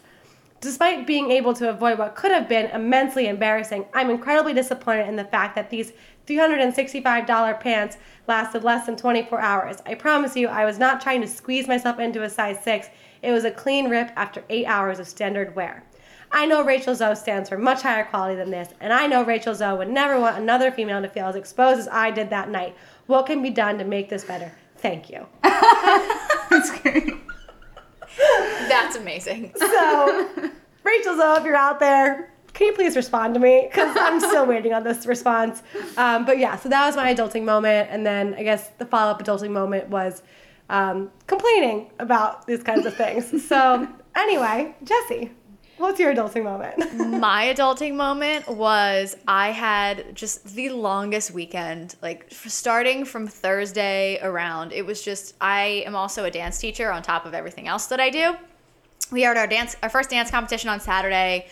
Despite 0.59 1.05
being 1.05 1.29
able 1.29 1.53
to 1.53 1.69
avoid 1.69 1.99
what 1.99 2.15
could 2.15 2.31
have 2.31 2.49
been 2.49 2.71
immensely 2.71 3.27
embarrassing, 3.27 3.85
I'm 3.93 4.09
incredibly 4.09 4.53
disappointed 4.53 5.07
in 5.07 5.15
the 5.15 5.23
fact 5.23 5.55
that 5.55 5.69
these 5.69 5.93
$365 6.25 7.59
pants 7.59 7.97
lasted 8.27 8.63
less 8.63 8.87
than 8.87 8.95
24 8.95 9.39
hours. 9.39 9.77
I 9.85 9.93
promise 9.93 10.35
you, 10.35 10.47
I 10.47 10.65
was 10.65 10.79
not 10.79 10.99
trying 10.99 11.21
to 11.21 11.27
squeeze 11.27 11.67
myself 11.67 11.99
into 11.99 12.23
a 12.23 12.29
size 12.29 12.63
6. 12.63 12.87
It 13.21 13.31
was 13.31 13.45
a 13.45 13.51
clean 13.51 13.87
rip 13.87 14.11
after 14.15 14.43
8 14.49 14.65
hours 14.65 14.99
of 14.99 15.07
standard 15.07 15.55
wear. 15.55 15.83
I 16.31 16.45
know 16.45 16.63
Rachel 16.63 16.95
Zoe 16.95 17.15
stands 17.15 17.49
for 17.49 17.57
much 17.57 17.83
higher 17.83 18.03
quality 18.03 18.35
than 18.35 18.51
this, 18.51 18.69
and 18.81 18.91
I 18.91 19.07
know 19.07 19.23
Rachel 19.23 19.55
Zoe 19.55 19.77
would 19.77 19.89
never 19.89 20.19
want 20.19 20.37
another 20.37 20.71
female 20.71 21.01
to 21.01 21.07
feel 21.07 21.27
as 21.27 21.35
exposed 21.35 21.79
as 21.79 21.87
I 21.87 22.11
did 22.11 22.31
that 22.31 22.49
night. 22.49 22.75
What 23.05 23.27
can 23.27 23.41
be 23.41 23.51
done 23.51 23.77
to 23.77 23.85
make 23.85 24.09
this 24.09 24.25
better? 24.25 24.51
Thank 24.77 25.09
you. 25.09 25.25
That's 25.43 26.77
great. 26.81 27.13
That's 28.17 28.95
amazing. 28.95 29.53
So, 29.59 30.29
Rachel 30.83 31.17
Zoe, 31.17 31.37
if 31.37 31.43
you're 31.43 31.55
out 31.55 31.79
there, 31.79 32.31
can 32.53 32.67
you 32.67 32.73
please 32.73 32.95
respond 32.95 33.33
to 33.33 33.39
me? 33.39 33.67
Because 33.69 33.95
I'm 33.99 34.19
still 34.19 34.45
waiting 34.53 34.73
on 34.73 34.83
this 34.83 35.05
response. 35.05 35.61
Um, 35.97 36.25
but 36.25 36.39
yeah, 36.39 36.55
so 36.55 36.69
that 36.69 36.85
was 36.85 36.95
my 36.95 37.13
adulting 37.13 37.43
moment. 37.43 37.89
And 37.91 38.05
then 38.05 38.33
I 38.35 38.43
guess 38.43 38.69
the 38.77 38.85
follow 38.85 39.11
up 39.11 39.21
adulting 39.21 39.51
moment 39.51 39.89
was 39.89 40.23
um, 40.69 41.11
complaining 41.27 41.91
about 41.99 42.47
these 42.47 42.63
kinds 42.63 42.85
of 42.85 42.95
things. 42.95 43.45
So, 43.45 43.87
anyway, 44.15 44.73
Jesse, 44.83 45.31
what's 45.77 45.99
your 45.99 46.13
adulting 46.13 46.43
moment? 46.43 46.77
My 47.19 47.53
adulting 47.53 47.95
moment 47.95 48.47
was 48.47 49.15
I 49.27 49.51
had 49.51 50.15
just 50.15 50.45
the 50.55 50.69
longest 50.69 51.31
weekend, 51.31 51.95
like 52.01 52.27
starting 52.29 53.05
from 53.05 53.27
Thursday 53.27 54.19
around. 54.21 54.73
It 54.73 54.85
was 54.85 55.01
just, 55.01 55.35
I 55.41 55.83
am 55.85 55.95
also 55.95 56.25
a 56.25 56.31
dance 56.31 56.59
teacher 56.59 56.91
on 56.91 57.01
top 57.01 57.25
of 57.25 57.33
everything 57.33 57.67
else 57.67 57.87
that 57.87 57.99
I 57.99 58.09
do. 58.09 58.35
we 59.11 59.21
had 59.21 59.37
our 59.37 59.47
dance, 59.47 59.75
our 59.83 59.89
first 59.89 60.09
dance 60.09 60.31
competition 60.31 60.69
on 60.69 60.79
Saturday. 60.79 61.47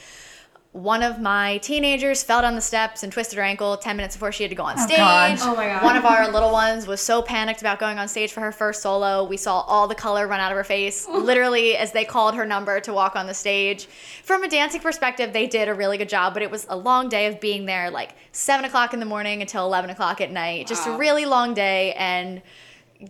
One 0.76 1.04
of 1.04 1.22
my 1.22 1.60
teenagers 1.60 2.22
fell 2.22 2.42
down 2.42 2.56
the 2.56 2.62
steps 2.62 3.02
and 3.02 3.14
twisted 3.14 3.38
her 3.38 3.44
ankle 3.46 3.78
10 3.78 3.96
minutes 3.96 4.18
before 4.18 4.34
she 4.34 4.44
had 4.44 4.50
to 4.50 4.58
go 4.58 4.64
on 4.64 4.78
oh, 4.78 4.86
stage. 4.86 4.98
God. 4.98 5.38
Oh 5.40 5.56
my 5.56 5.68
God. 5.68 5.84
One 5.84 5.96
of 5.96 6.04
our 6.04 6.30
little 6.30 6.52
ones 6.52 6.86
was 6.86 7.00
so 7.00 7.22
panicked 7.22 7.62
about 7.62 7.80
going 7.80 7.98
on 7.98 8.10
stage 8.10 8.34
for 8.34 8.42
her 8.42 8.52
first 8.52 8.82
solo. 8.82 9.24
We 9.24 9.38
saw 9.38 9.62
all 9.62 9.88
the 9.88 9.96
color 9.96 10.28
run 10.28 10.42
out 10.42 10.52
of 10.52 10.58
her 10.58 10.66
face, 10.66 11.06
oh. 11.08 11.18
literally 11.18 11.78
as 11.78 11.94
they 11.94 12.04
called 12.04 12.36
her 12.36 12.46
number 12.46 12.82
to 12.82 12.92
walk 12.92 13.16
on 13.16 13.26
the 13.26 13.34
stage. 13.34 13.86
From 14.22 14.44
a 14.44 14.50
dancing 14.50 14.82
perspective, 14.82 15.32
they 15.32 15.48
did 15.48 15.70
a 15.70 15.74
really 15.74 15.98
good 15.98 16.10
job, 16.10 16.34
but 16.34 16.44
it 16.44 16.52
was 16.52 16.68
a 16.68 16.76
long 16.76 17.08
day 17.08 17.28
of 17.28 17.40
being 17.40 17.66
there 17.66 17.90
like 17.90 18.14
7 18.34 18.66
o'clock 18.66 18.94
in 18.94 19.00
the 19.00 19.06
morning 19.06 19.42
until 19.42 19.66
11 19.66 19.92
o'clock 19.92 20.20
at 20.20 20.30
night. 20.30 20.68
Just 20.68 20.88
a 20.88 20.98
really 20.98 21.26
long 21.26 21.54
day. 21.54 21.94
And 21.94 22.42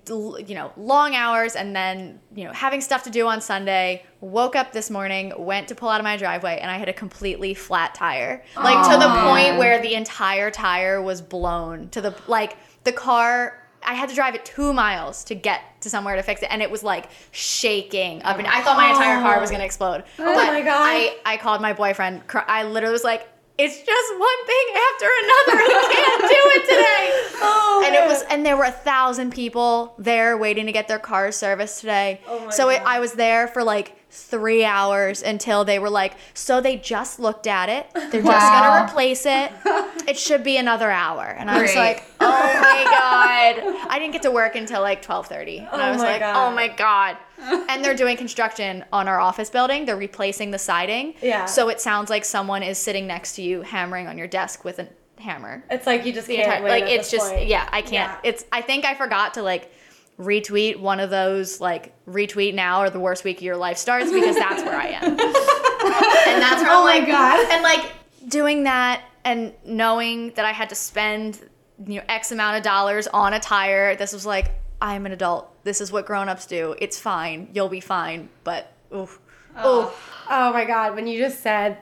you 0.07 0.55
know, 0.55 0.71
long 0.77 1.15
hours 1.15 1.55
and 1.55 1.75
then, 1.75 2.19
you 2.33 2.43
know, 2.43 2.53
having 2.53 2.81
stuff 2.81 3.03
to 3.03 3.09
do 3.09 3.27
on 3.27 3.41
Sunday. 3.41 4.03
Woke 4.21 4.55
up 4.55 4.71
this 4.71 4.89
morning, 4.89 5.33
went 5.37 5.67
to 5.67 5.75
pull 5.75 5.89
out 5.89 5.99
of 5.99 6.03
my 6.03 6.17
driveway, 6.17 6.57
and 6.59 6.71
I 6.71 6.77
had 6.77 6.89
a 6.89 6.93
completely 6.93 7.53
flat 7.53 7.93
tire. 7.93 8.43
Like 8.55 8.89
to 8.91 8.97
the 8.97 9.09
point 9.29 9.59
where 9.59 9.81
the 9.81 9.93
entire 9.93 10.49
tire 10.49 11.01
was 11.01 11.21
blown 11.21 11.89
to 11.89 12.01
the 12.01 12.15
like 12.27 12.57
the 12.83 12.91
car 12.91 13.65
I 13.85 13.93
had 13.93 14.09
to 14.09 14.15
drive 14.15 14.35
it 14.35 14.43
two 14.45 14.73
miles 14.73 15.23
to 15.25 15.35
get 15.35 15.61
to 15.81 15.89
somewhere 15.89 16.15
to 16.15 16.23
fix 16.23 16.41
it, 16.41 16.47
and 16.51 16.61
it 16.61 16.69
was 16.69 16.83
like 16.83 17.09
shaking 17.31 18.23
up. 18.23 18.37
And 18.37 18.47
I 18.47 18.61
thought 18.61 18.77
my 18.77 18.89
entire 18.89 19.21
car 19.21 19.39
was 19.39 19.51
gonna 19.51 19.63
oh. 19.63 19.67
explode. 19.67 20.03
Oh 20.19 20.35
my 20.35 20.61
God. 20.61 20.81
I, 20.81 21.17
I 21.25 21.37
called 21.37 21.61
my 21.61 21.73
boyfriend. 21.73 22.23
I 22.33 22.63
literally 22.63 22.93
was 22.93 23.03
like, 23.03 23.27
"It's 23.57 23.77
just 23.77 24.09
one 24.19 24.45
thing 24.45 24.65
after 24.87 25.07
another. 25.23 25.57
I 25.63 25.89
can't 25.95 26.21
do 26.21 26.41
it 26.55 26.63
today." 26.69 27.21
Oh, 27.47 27.83
and 27.85 27.93
it 27.93 28.07
was 28.07 28.23
and 28.23 28.45
there 28.45 28.55
were 28.57 28.63
a 28.63 28.71
thousand 28.71 29.31
people 29.33 29.93
there 29.99 30.37
waiting 30.37 30.65
to 30.67 30.71
get 30.71 30.87
their 30.87 30.97
car 30.99 31.31
serviced 31.31 31.81
today. 31.81 32.21
Oh 32.27 32.45
my 32.45 32.49
so 32.49 32.69
it, 32.69 32.81
i 32.85 32.99
was 32.99 33.13
there 33.13 33.47
for 33.47 33.61
like 33.63 33.93
three 34.09 34.63
hours 34.63 35.21
until 35.21 35.65
they 35.65 35.77
were 35.77 35.89
like 35.89 36.13
so 36.33 36.61
they 36.61 36.77
just 36.77 37.19
looked 37.19 37.45
at 37.45 37.67
it. 37.69 37.87
They're 37.93 38.21
just 38.21 38.23
Wow. 38.23 38.61
gonna 38.61 38.85
replace 38.89 39.25
it. 39.25 39.51
It 40.07 40.17
should 40.19 40.43
be 40.43 40.57
another 40.57 40.89
hour. 40.91 41.23
And 41.25 41.49
i 41.51 41.61
was 41.61 41.75
like 41.75 42.03
oh 42.21 42.29
my 42.61 42.83
god. 42.85 43.87
I 43.89 43.99
didn't 43.99 44.13
get 44.13 44.21
to 44.23 44.31
work 44.31 44.55
until 44.55 44.81
like 44.81 45.05
12.30 45.05 45.59
and 45.73 45.81
i 45.81 45.89
Oh 45.89 45.91
was 45.93 46.01
like 46.01 46.17
oh, 46.21 46.33
God. 46.33 46.51
oh 46.51 46.55
my 46.55 46.67
god 46.69 47.17
and 47.39 47.83
they're 47.83 47.95
doing 47.95 48.17
construction 48.17 48.83
on 48.93 49.07
our 49.07 49.19
office 49.19 49.49
building 49.49 49.85
they're 49.85 49.95
replacing 49.97 50.51
the 50.51 50.59
siding 50.59 51.13
Yeah. 51.21 51.45
so 51.45 51.69
it 51.69 51.79
sounds 51.81 52.09
like 52.09 52.25
someone 52.25 52.63
is 52.63 52.77
sitting 52.77 53.07
next 53.07 53.35
to 53.35 53.41
you 53.41 53.61
hammering 53.61 54.07
on 54.07 54.17
your 54.17 54.27
desk 54.27 54.63
with 54.63 54.79
a 54.79 54.87
hammer 55.17 55.63
It's 55.69 55.85
like 55.87 56.05
you 56.05 56.13
just 56.13 56.27
can't 56.27 56.39
entire 56.61 56.61
like 56.69 56.83
it's 56.91 57.09
just 57.11 57.31
point. 57.33 57.47
yeah 57.47 57.67
i 57.71 57.81
can't 57.81 57.93
Yeah. 58.11 58.17
it's 58.23 58.45
i 58.51 58.61
think 58.61 58.85
i 58.85 58.93
forgot 58.95 59.33
to 59.35 59.41
like 59.43 59.71
retweet 60.19 60.77
one 60.79 60.99
of 60.99 61.09
those 61.09 61.59
like 61.59 61.93
retweet 62.07 62.53
now 62.53 62.81
or 62.81 62.89
the 62.89 62.99
worst 62.99 63.23
week 63.23 63.37
of 63.37 63.43
your 63.43 63.57
life 63.57 63.77
starts 63.77 64.11
because 64.11 64.35
that's 64.35 64.63
where 64.63 64.75
i 64.77 64.87
am 64.87 65.03
and 65.11 65.19
that's 65.19 66.61
where 66.61 66.71
Oh 66.71 66.79
i'm 66.79 66.85
my 66.85 66.99
like 66.99 67.07
God. 67.07 67.51
and 67.51 67.63
like 67.63 67.91
doing 68.29 68.63
that 68.63 69.03
and 69.25 69.53
knowing 69.65 70.31
that 70.35 70.45
i 70.45 70.51
had 70.51 70.69
to 70.69 70.75
spend 70.75 71.39
you 71.85 71.95
know 71.99 72.05
x 72.07 72.31
amount 72.31 72.57
of 72.57 72.63
dollars 72.63 73.07
on 73.07 73.33
a 73.33 73.39
tire 73.39 73.95
this 73.97 74.13
was 74.13 74.25
like 74.25 74.51
i'm 74.81 75.05
an 75.05 75.11
adult. 75.11 75.51
This 75.63 75.81
is 75.81 75.91
what 75.91 76.05
grown-ups 76.05 76.45
do. 76.45 76.75
It's 76.79 76.99
fine. 76.99 77.49
You'll 77.53 77.69
be 77.69 77.79
fine. 77.79 78.29
But 78.43 78.71
oof. 78.93 79.19
Oh. 79.57 79.85
Oof. 79.87 80.11
Oh 80.29 80.51
my 80.53 80.65
god, 80.65 80.95
when 80.95 81.07
you 81.07 81.17
just 81.19 81.39
said 81.41 81.77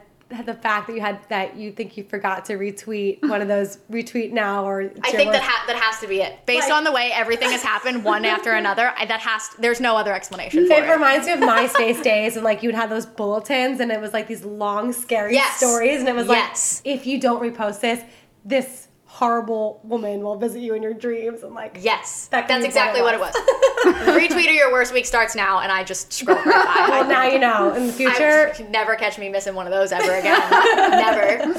the 0.46 0.54
fact 0.56 0.88
that 0.88 0.94
you 0.96 1.02
had 1.02 1.20
that 1.30 1.56
you 1.58 1.72
think 1.72 1.96
you 1.96 2.04
forgot 2.04 2.46
to 2.46 2.54
retweet 2.54 3.22
one 3.30 3.42
of 3.42 3.48
those 3.48 3.78
retweet 3.92 4.32
now 4.32 4.66
or 4.66 4.92
I 5.04 5.12
think 5.12 5.32
that 5.32 5.44
ha- 5.44 5.64
that 5.68 5.76
has 5.76 6.00
to 6.02 6.08
be 6.08 6.22
it. 6.22 6.46
Based 6.48 6.70
Like- 6.70 6.78
on 6.78 6.84
the 6.86 6.92
way 6.92 7.12
everything 7.14 7.52
has 7.52 7.62
happened 7.62 8.04
one 8.04 8.26
after 8.26 8.52
another, 8.64 8.94
I, 8.98 9.06
that 9.06 9.20
has 9.20 9.50
there's 9.60 9.80
no 9.80 9.96
other 9.96 10.14
explanation 10.14 10.66
for 10.68 10.74
it. 10.74 10.84
it. 10.86 10.92
reminds 10.92 11.28
me 11.28 11.34
of 11.34 11.40
MySpace 11.42 12.02
days 12.02 12.36
and 12.36 12.44
like 12.44 12.64
you'd 12.64 12.74
have 12.74 12.90
those 12.90 13.06
bulletins 13.06 13.80
and 13.80 13.92
it 13.92 14.00
was 14.02 14.12
like 14.14 14.28
these 14.28 14.44
long 14.46 14.92
scary 14.94 15.34
Yes. 15.34 15.58
stories 15.58 16.00
and 16.00 16.10
it 16.10 16.16
was 16.16 16.28
Yes. 16.28 16.82
like 16.86 16.96
if 16.96 17.06
you 17.06 17.20
don't 17.20 17.42
repost 17.42 17.82
this, 17.82 18.02
this 18.44 18.88
horrible 19.14 19.80
woman 19.84 20.22
will 20.22 20.36
visit 20.38 20.60
you 20.60 20.74
in 20.74 20.82
your 20.82 20.94
dreams 20.94 21.44
and 21.44 21.54
like 21.54 21.78
yes, 21.80 22.26
That 22.32 22.48
that's 22.48 22.66
exactly 22.66 23.00
what 23.04 23.14
it 23.14 23.20
was. 23.20 23.36
Retweet 24.08 24.48
or 24.48 24.52
your 24.52 24.72
worst 24.72 24.92
week 24.92 25.06
starts 25.06 25.36
now, 25.36 25.60
and 25.60 25.72
I 25.72 25.84
just 25.84 26.12
scroll 26.12 26.36
right 26.38 26.46
by. 26.46 26.88
well 26.90 27.08
now 27.08 27.24
you 27.28 27.38
know 27.38 27.76
in 27.76 27.86
the 27.86 27.94
future 27.94 28.52
never 28.72 28.96
catch 28.96 29.20
me 29.20 29.30
missing 29.30 29.54
one 29.54 29.68
of 29.68 29.72
those 29.72 29.92
ever 29.92 30.16
again. 30.16 30.50
never. 30.90 31.54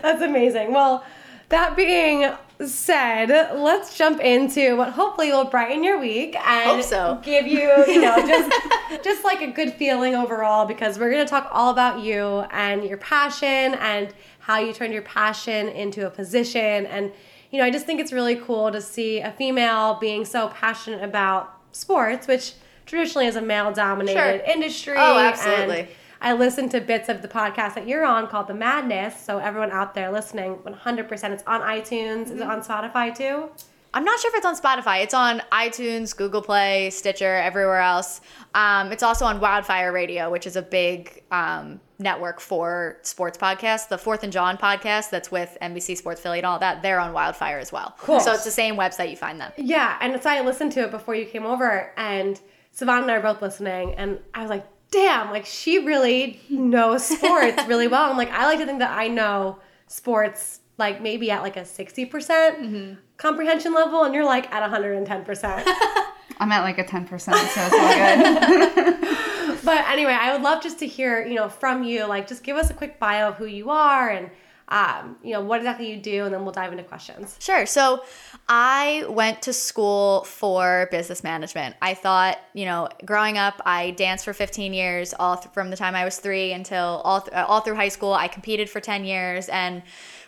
That's 0.00 0.22
amazing. 0.22 0.72
Well, 0.72 1.04
that 1.50 1.76
being 1.76 2.32
said, 2.64 3.28
let's 3.54 3.98
jump 3.98 4.20
into 4.20 4.76
what 4.76 4.90
hopefully 4.90 5.30
will 5.30 5.44
brighten 5.44 5.84
your 5.84 5.98
week 6.00 6.36
and 6.36 6.82
so. 6.84 7.20
give 7.22 7.46
you, 7.46 7.84
you 7.86 8.00
know, 8.00 8.16
just 8.26 8.62
just 9.04 9.24
like 9.24 9.42
a 9.42 9.48
good 9.48 9.72
feeling 9.74 10.14
overall 10.14 10.64
because 10.64 10.98
we're 10.98 11.10
going 11.10 11.24
to 11.24 11.28
talk 11.28 11.48
all 11.52 11.70
about 11.70 12.00
you 12.00 12.40
and 12.50 12.84
your 12.84 12.96
passion 12.96 13.74
and 13.74 14.14
how 14.44 14.58
you 14.58 14.72
turned 14.72 14.92
your 14.92 15.02
passion 15.02 15.68
into 15.68 16.06
a 16.06 16.10
position 16.10 16.86
and 16.86 17.12
you 17.50 17.60
know, 17.60 17.66
I 17.66 17.70
just 17.70 17.86
think 17.86 18.00
it's 18.00 18.12
really 18.12 18.34
cool 18.34 18.72
to 18.72 18.80
see 18.80 19.20
a 19.20 19.30
female 19.30 19.94
being 20.00 20.24
so 20.24 20.48
passionate 20.48 21.04
about 21.04 21.56
sports, 21.70 22.26
which 22.26 22.54
traditionally 22.84 23.28
is 23.28 23.36
a 23.36 23.40
male 23.40 23.72
dominated 23.72 24.18
Sure. 24.18 24.52
industry. 24.52 24.94
Oh, 24.96 25.16
absolutely. 25.16 25.80
and 25.80 25.88
I 26.20 26.32
listened 26.32 26.72
to 26.72 26.80
bits 26.80 27.08
of 27.08 27.22
the 27.22 27.28
podcast 27.28 27.74
that 27.74 27.86
you're 27.86 28.04
on 28.04 28.26
called 28.26 28.48
The 28.48 28.54
Madness. 28.54 29.20
So 29.20 29.38
everyone 29.38 29.70
out 29.70 29.94
there 29.94 30.10
listening, 30.10 30.56
100%, 30.64 31.30
it's 31.30 31.44
on 31.46 31.60
iTunes. 31.60 32.24
Is 32.24 32.30
it 32.32 32.38
mm-hmm. 32.38 32.50
on 32.50 32.62
Spotify 32.62 33.16
too? 33.16 33.50
I'm 33.94 34.04
not 34.04 34.18
sure 34.18 34.30
if 34.30 34.36
it's 34.36 34.44
on 34.44 34.56
Spotify. 34.56 35.02
It's 35.04 35.14
on 35.14 35.40
iTunes, 35.52 36.16
Google 36.16 36.42
Play, 36.42 36.90
Stitcher, 36.90 37.36
everywhere 37.36 37.78
else. 37.78 38.20
Um, 38.54 38.90
it's 38.90 39.04
also 39.04 39.24
on 39.24 39.38
Wildfire 39.40 39.92
Radio, 39.92 40.30
which 40.30 40.48
is 40.48 40.56
a 40.56 40.62
big 40.62 41.22
um, 41.30 41.80
network 42.00 42.40
for 42.40 42.98
sports 43.02 43.38
podcasts. 43.38 43.88
The 43.88 43.96
Fourth 43.96 44.24
and 44.24 44.32
John 44.32 44.56
podcast, 44.58 45.10
that's 45.10 45.30
with 45.30 45.56
NBC 45.62 45.96
Sports 45.96 46.20
Philly 46.20 46.38
and 46.38 46.46
all 46.46 46.58
that, 46.58 46.82
they're 46.82 46.98
on 46.98 47.12
Wildfire 47.12 47.58
as 47.60 47.70
well. 47.70 47.94
Cool. 47.98 48.18
So 48.18 48.32
it's 48.32 48.44
the 48.44 48.50
same 48.50 48.74
website 48.76 49.10
you 49.10 49.16
find 49.16 49.40
them. 49.40 49.52
Yeah, 49.56 49.96
and 50.00 50.20
so 50.20 50.28
I 50.28 50.40
listened 50.40 50.72
to 50.72 50.82
it 50.84 50.90
before 50.90 51.14
you 51.14 51.24
came 51.24 51.46
over, 51.46 51.92
and 51.96 52.40
Savannah 52.72 53.02
and 53.02 53.10
I 53.12 53.14
are 53.14 53.22
both 53.22 53.40
listening, 53.42 53.94
and 53.94 54.18
I 54.34 54.40
was 54.40 54.50
like, 54.50 54.66
damn, 54.90 55.30
like 55.30 55.46
she 55.46 55.78
really 55.86 56.40
knows 56.50 57.06
sports 57.18 57.64
really 57.66 57.86
well. 57.86 58.10
I'm 58.10 58.16
like, 58.16 58.30
I 58.32 58.46
like 58.46 58.58
to 58.58 58.66
think 58.66 58.80
that 58.80 58.96
I 58.96 59.06
know 59.06 59.60
sports 59.86 60.60
like 60.78 61.00
maybe 61.00 61.30
at 61.30 61.42
like 61.42 61.56
a 61.56 61.60
60% 61.60 62.10
Mm-hmm. 62.10 62.94
Comprehension 63.16 63.72
level, 63.74 64.04
and 64.04 64.14
you're 64.14 64.24
like 64.24 64.52
at 64.52 64.68
110%. 64.70 65.62
I'm 66.40 66.50
at 66.50 66.62
like 66.62 66.78
a 66.78 66.84
10%, 66.84 67.08
so 67.20 67.32
it's 67.34 67.56
all 67.72 68.84
good. 68.84 69.08
But 69.64 69.86
anyway, 69.88 70.12
I 70.12 70.32
would 70.32 70.42
love 70.42 70.62
just 70.62 70.78
to 70.80 70.86
hear, 70.86 71.24
you 71.26 71.34
know, 71.36 71.48
from 71.48 71.84
you. 71.84 72.04
Like, 72.04 72.26
just 72.26 72.42
give 72.42 72.56
us 72.56 72.68
a 72.70 72.74
quick 72.74 72.98
bio 72.98 73.28
of 73.28 73.36
who 73.36 73.46
you 73.46 73.70
are 73.70 74.10
and, 74.10 74.30
um, 74.68 75.16
you 75.22 75.32
know, 75.32 75.40
what 75.40 75.58
exactly 75.60 75.90
you 75.90 75.96
do, 75.96 76.24
and 76.24 76.34
then 76.34 76.42
we'll 76.42 76.52
dive 76.52 76.70
into 76.72 76.84
questions. 76.84 77.36
Sure. 77.40 77.64
So 77.64 78.02
I 78.48 79.06
went 79.08 79.40
to 79.42 79.52
school 79.54 80.24
for 80.24 80.88
business 80.90 81.22
management. 81.24 81.76
I 81.80 81.94
thought, 81.94 82.38
you 82.52 82.66
know, 82.66 82.88
growing 83.06 83.38
up, 83.38 83.60
I 83.64 83.92
danced 83.92 84.24
for 84.26 84.34
15 84.34 84.74
years, 84.74 85.14
all 85.18 85.36
th- 85.38 85.52
from 85.54 85.70
the 85.70 85.76
time 85.76 85.94
I 85.94 86.04
was 86.04 86.18
three 86.18 86.52
until 86.52 87.00
all, 87.04 87.22
th- 87.22 87.34
all 87.34 87.60
through 87.60 87.76
high 87.76 87.88
school. 87.88 88.12
I 88.12 88.28
competed 88.28 88.68
for 88.68 88.80
10 88.80 89.04
years. 89.04 89.48
And 89.48 89.82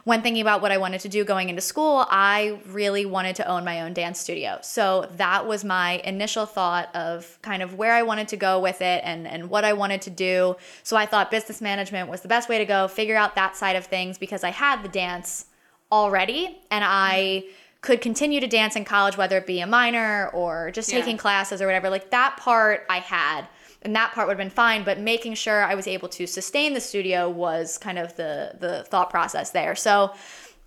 when 0.07 0.23
thinking 0.23 0.41
about 0.41 0.63
what 0.63 0.71
I 0.71 0.79
wanted 0.79 1.01
to 1.01 1.09
do 1.09 1.25
going 1.25 1.49
into 1.49 1.61
school, 1.61 2.07
I 2.09 2.61
really 2.69 3.05
wanted 3.05 3.35
to 3.37 3.49
own 3.49 3.65
my 3.65 3.81
own 3.81 3.93
dance 3.93 4.21
studio. 4.21 4.61
So 4.63 5.11
that 5.17 5.49
was 5.49 5.65
my 5.65 5.95
initial 6.05 6.47
thought 6.47 6.95
of 6.95 7.41
kind 7.43 7.61
of 7.61 7.75
where 7.75 7.93
I 7.93 8.05
wanted 8.05 8.29
to 8.29 8.37
go 8.37 8.61
with 8.61 8.81
it 8.83 9.01
and, 9.03 9.27
and 9.27 9.51
what 9.51 9.65
I 9.65 9.73
wanted 9.73 10.03
to 10.03 10.11
do. 10.11 10.55
So 10.85 10.97
I 10.97 11.07
thought 11.07 11.33
business 11.33 11.61
management 11.61 12.09
was 12.09 12.21
the 12.21 12.29
best 12.29 12.49
way 12.49 12.57
to 12.59 12.65
go, 12.65 12.87
figure 12.87 13.17
out 13.17 13.35
that 13.35 13.57
side 13.57 13.75
of 13.75 13.87
things 13.87 14.17
because 14.17 14.45
I 14.45 14.51
had 14.51 14.85
the 14.85 14.89
dance 14.89 15.47
already 15.91 16.57
and 16.71 16.85
I 16.87 17.43
could 17.81 18.01
continue 18.01 18.39
to 18.39 18.47
dance 18.47 18.77
in 18.77 18.85
college, 18.85 19.17
whether 19.17 19.37
it 19.39 19.45
be 19.45 19.59
a 19.59 19.67
minor 19.67 20.29
or 20.33 20.71
just 20.71 20.93
Yeah. 20.93 21.01
taking 21.01 21.17
classes 21.17 21.61
or 21.61 21.67
whatever. 21.67 21.91
Like 21.91 22.11
that 22.11 22.37
part 22.37 22.87
I 22.89 23.01
had. 23.01 23.49
And 23.87 23.95
that 23.95 24.11
part 24.15 24.27
would 24.27 24.33
have 24.33 24.45
been 24.45 24.51
fine, 24.51 24.83
but 24.83 24.99
making 24.99 25.35
sure 25.35 25.63
I 25.63 25.77
was 25.77 25.87
able 25.87 26.09
to 26.09 26.27
sustain 26.27 26.75
the 26.75 26.81
studio 26.81 27.31
was 27.31 27.79
kind 27.79 28.01
of 28.01 28.17
the 28.17 28.57
the 28.59 28.83
thought 28.83 29.11
process 29.11 29.51
there. 29.51 29.77
So 29.77 30.13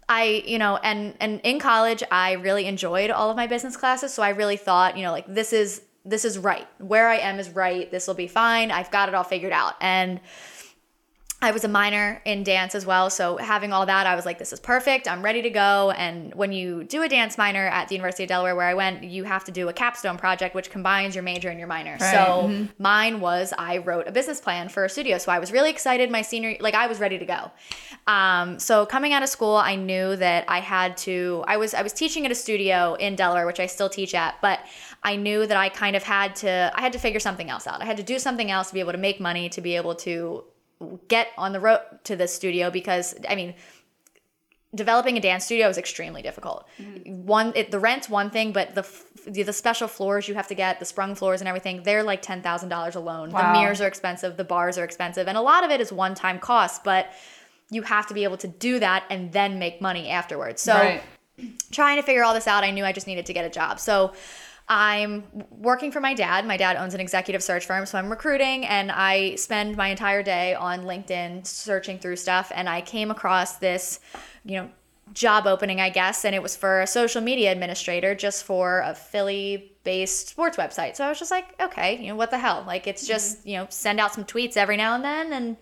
I, 0.07 0.41
you 0.47 0.57
know, 0.57 0.77
and 0.77 1.13
and 1.19 1.41
in 1.43 1.59
college 1.59 2.01
I 2.11 2.31
really 2.31 2.65
enjoyed 2.65 3.11
all 3.11 3.29
of 3.29 3.35
my 3.35 3.45
business 3.45 3.75
classes, 3.75 4.13
so 4.13 4.23
I 4.23 4.29
really 4.29 4.55
thought, 4.55 4.95
you 4.95 5.03
know, 5.03 5.11
like 5.11 5.25
this 5.27 5.51
is 5.51 5.81
this 6.05 6.23
is 6.23 6.38
right. 6.38 6.65
Where 6.77 7.09
I 7.09 7.17
am 7.17 7.39
is 7.39 7.49
right. 7.49 7.91
This 7.91 8.07
will 8.07 8.13
be 8.13 8.27
fine. 8.27 8.71
I've 8.71 8.89
got 8.89 9.09
it 9.09 9.15
all 9.15 9.25
figured 9.25 9.51
out. 9.51 9.73
And 9.81 10.21
I 11.41 11.51
was 11.51 11.63
a 11.63 11.69
minor 11.69 12.22
in 12.25 12.43
dance 12.43 12.75
as 12.75 12.86
well. 12.86 13.10
So 13.10 13.38
having 13.38 13.72
all 13.72 13.86
that, 13.86 14.05
I 14.05 14.15
was 14.15 14.25
like, 14.25 14.39
this 14.39 14.51
is 14.51 14.60
perfect. 14.60 15.08
I'm 15.08 15.24
ready 15.24 15.41
to 15.43 15.50
go. 15.50 15.91
And 15.91 16.36
when 16.36 16.51
you 16.51 16.84
do 16.84 17.01
a 17.01 17.08
dance 17.08 17.38
minor 17.38 17.65
at 17.67 17.88
the 17.88 17.96
University 17.96 18.24
of 18.24 18.29
Delaware, 18.29 18.58
where 18.58 18.67
I 18.67 18.74
went, 18.74 19.05
you 19.05 19.24
have 19.24 19.46
to 19.46 19.51
do 19.51 19.69
a 19.69 19.74
capstone 19.74 20.17
project, 20.17 20.53
which 20.53 20.69
combines 20.69 21.15
your 21.15 21.24
major 21.24 21.48
and 21.48 21.58
your 21.58 21.69
minor. 21.69 21.98
Right. 22.00 22.12
So 22.12 22.67
mine 22.77 23.22
was 23.22 23.53
I 23.58 23.77
wrote 23.77 24.05
a 24.08 24.12
business 24.12 24.41
plan 24.41 24.67
for 24.67 24.84
a 24.84 24.89
studio. 24.89 25.17
So 25.17 25.31
I 25.31 25.39
was 25.39 25.53
really 25.53 25.69
excited. 25.69 26.12
My 26.12 26.24
senior, 26.24 26.58
like 26.60 26.74
I 26.74 26.88
was 26.88 27.00
ready 27.00 27.17
to 27.17 27.25
go. 27.25 27.51
Um, 28.05 28.60
so 28.60 28.86
coming 28.86 29.13
out 29.13 29.24
of 29.24 29.29
school, 29.29 29.55
I 29.55 29.75
knew 29.75 30.17
that 30.17 30.43
I 30.50 30.60
had 30.60 30.98
to. 30.98 31.46
I 31.48 31.55
was 31.55 31.74
I 31.74 31.84
was 31.84 31.93
teaching 31.93 32.25
at 32.25 32.31
a 32.34 32.36
studio 32.36 32.96
in 32.96 33.15
Delaware, 33.15 33.46
which 33.46 33.62
I 33.62 33.67
still 33.67 33.89
teach 33.89 34.13
at, 34.13 34.36
but 34.41 34.60
I 35.03 35.15
knew 35.15 35.48
that 35.48 35.55
I 35.55 35.69
kind 35.69 35.96
of 35.96 36.03
had 36.03 36.36
to. 36.38 36.72
I 36.75 36.81
had 36.81 36.91
to 36.93 37.00
figure 37.00 37.19
something 37.22 37.50
else 37.50 37.65
out. 37.65 37.81
I 37.81 37.86
had 37.86 37.98
to 37.98 38.03
do 38.03 38.19
something 38.19 38.51
else 38.51 38.67
to 38.69 38.74
be 38.74 38.81
able 38.81 38.91
to 38.91 38.98
make 38.98 39.22
money, 39.22 39.48
to 39.50 39.62
be 39.62 39.77
able 39.77 39.96
to 39.96 40.43
get 41.07 41.27
on 41.38 41.51
the 41.53 41.59
road 41.59 41.81
to 42.05 42.15
this 42.15 42.33
studio 42.33 42.69
because 42.71 43.15
I 43.27 43.36
mean 43.36 43.53
developing 44.74 45.17
a 45.17 45.19
dance 45.19 45.45
studio 45.45 45.67
is 45.67 45.77
extremely 45.77 46.21
difficult. 46.21 46.67
Mm-hmm. 46.79 47.25
One 47.25 47.53
it, 47.55 47.71
the 47.71 47.79
rent's 47.79 48.09
one 48.09 48.29
thing, 48.29 48.51
but 48.51 48.75
the 48.75 48.88
the 49.25 49.53
special 49.53 49.88
floors 49.88 50.27
you 50.27 50.36
have 50.36 50.48
to 50.48 50.55
get, 50.55 50.79
the 50.79 50.86
sprung 50.86 51.15
floors 51.15 51.41
and 51.41 51.48
everything, 51.48 51.83
they're 51.83 52.03
like 52.03 52.21
$10,000 52.21 52.95
alone. 52.95 53.31
Wow. 53.31 53.53
The 53.53 53.59
mirrors 53.59 53.81
are 53.81 53.88
expensive, 53.88 54.38
the 54.38 54.43
bars 54.43 54.77
are 54.77 54.83
expensive, 54.83 55.27
and 55.27 55.38
a 55.38 55.41
lot 55.41 55.63
of 55.63 55.71
it 55.71 55.81
is 55.81 55.91
one-time 55.91 56.39
cost, 56.39 56.83
but 56.83 57.12
you 57.69 57.81
have 57.83 58.07
to 58.07 58.13
be 58.13 58.24
able 58.24 58.38
to 58.38 58.48
do 58.48 58.79
that 58.79 59.03
and 59.09 59.31
then 59.31 59.59
make 59.59 59.81
money 59.81 60.09
afterwards. 60.09 60.62
So 60.62 60.74
right. 60.74 61.03
trying 61.71 61.98
to 61.98 62.03
figure 62.03 62.24
all 62.24 62.33
this 62.33 62.48
out, 62.48 62.63
I 62.63 62.71
knew 62.71 62.86
I 62.86 62.91
just 62.91 63.07
needed 63.07 63.25
to 63.27 63.33
get 63.33 63.45
a 63.45 63.50
job. 63.50 63.79
So 63.79 64.13
I'm 64.71 65.23
working 65.49 65.91
for 65.91 65.99
my 65.99 66.13
dad. 66.13 66.45
My 66.45 66.55
dad 66.55 66.77
owns 66.77 66.93
an 66.93 66.99
executive 66.99 67.41
search 67.43 67.65
firm, 67.65 67.88
so 67.88 67.97
I'm 67.97 68.09
recruiting 68.09 68.67
and 68.67 68.91
I 68.91 69.33
spend 69.35 69.75
my 69.75 69.88
entire 69.88 70.21
day 70.21 70.53
on 70.53 70.81
LinkedIn 70.83 71.47
searching 71.47 71.97
through 71.97 72.17
stuff 72.17 72.51
and 72.53 72.69
I 72.69 72.81
came 72.81 73.09
across 73.09 73.57
this, 73.57 73.99
you 74.45 74.57
know, 74.57 74.69
job 75.11 75.47
opening, 75.47 75.81
I 75.81 75.89
guess, 75.89 76.23
and 76.23 76.35
it 76.35 76.43
was 76.43 76.55
for 76.55 76.81
a 76.81 76.88
social 76.88 77.19
media 77.19 77.51
administrator 77.51 78.13
just 78.13 78.43
for 78.43 78.81
a 78.81 78.93
Philly 78.93 79.71
based 79.83 80.29
sports 80.29 80.55
website. 80.55 80.95
So 80.95 81.03
I 81.03 81.09
was 81.09 81.17
just 81.17 81.31
like, 81.31 81.59
okay, 81.59 81.99
you 81.99 82.09
know, 82.09 82.15
what 82.15 82.29
the 82.29 82.38
hell? 82.38 82.63
Like 82.67 82.85
it's 82.85 83.07
just, 83.07 83.43
you 83.47 83.57
know, 83.57 83.65
send 83.71 83.99
out 83.99 84.13
some 84.13 84.23
tweets 84.23 84.55
every 84.55 84.77
now 84.77 84.93
and 84.93 85.03
then 85.03 85.33
and 85.33 85.57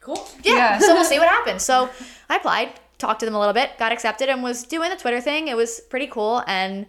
Cool. 0.00 0.24
yeah. 0.44 0.54
Yeah. 0.54 0.78
so 0.78 0.94
we'll 0.94 1.04
see 1.04 1.18
what 1.18 1.28
happens. 1.38 1.64
So 1.64 1.90
I 2.30 2.36
applied, 2.36 2.74
talked 2.98 3.18
to 3.20 3.26
them 3.26 3.34
a 3.34 3.40
little 3.40 3.54
bit, 3.54 3.70
got 3.76 3.90
accepted, 3.90 4.28
and 4.28 4.40
was 4.40 4.62
doing 4.62 4.88
the 4.90 4.96
Twitter 4.96 5.20
thing. 5.20 5.48
It 5.48 5.56
was 5.56 5.80
pretty 5.80 6.06
cool. 6.06 6.44
And 6.46 6.86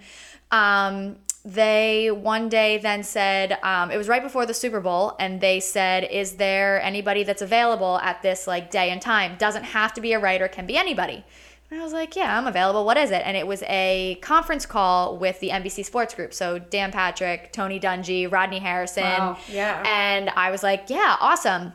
um, 0.52 1.16
they 1.48 2.12
one 2.12 2.50
day 2.50 2.78
then 2.78 3.04
said, 3.04 3.58
um, 3.64 3.90
it 3.90 3.98
was 3.98 4.10
right 4.10 4.22
before 4.22 4.46
the 4.46 4.54
Super 4.54 4.82
Bowl, 4.82 5.16
and 5.18 5.40
they 5.40 5.62
said, 5.62 6.04
Is 6.04 6.34
there 6.34 6.82
anybody 6.82 7.24
that's 7.24 7.42
available 7.42 8.00
at 8.00 8.22
this 8.22 8.48
like 8.48 8.70
day 8.70 8.90
and 8.90 9.02
time? 9.02 9.36
Doesn't 9.38 9.64
have 9.64 9.94
to 9.94 10.02
be 10.02 10.12
a 10.12 10.20
writer, 10.20 10.48
can 10.48 10.66
be 10.66 10.76
anybody. 10.76 11.24
And 11.70 11.82
I 11.82 11.84
was 11.84 11.92
like, 11.92 12.16
yeah, 12.16 12.38
I'm 12.38 12.48
available. 12.48 12.86
What 12.86 12.96
is 12.96 13.12
it? 13.12 13.22
And 13.26 13.36
it 13.36 13.46
was 13.46 13.62
a 13.64 14.18
conference 14.22 14.66
call 14.66 15.18
with 15.18 15.38
the 15.42 15.50
NBC 15.50 15.84
Sports 15.84 16.14
Group. 16.14 16.34
So 16.34 16.60
Dan 16.60 16.94
Patrick, 16.94 17.52
Tony 17.52 17.78
Dungy, 17.78 18.32
Rodney 18.32 18.60
Harrison. 18.60 19.04
Wow. 19.04 19.38
Yeah. 19.50 19.84
And 19.86 20.30
I 20.30 20.50
was 20.50 20.64
like, 20.64 20.86
yeah, 20.88 21.18
awesome. 21.20 21.74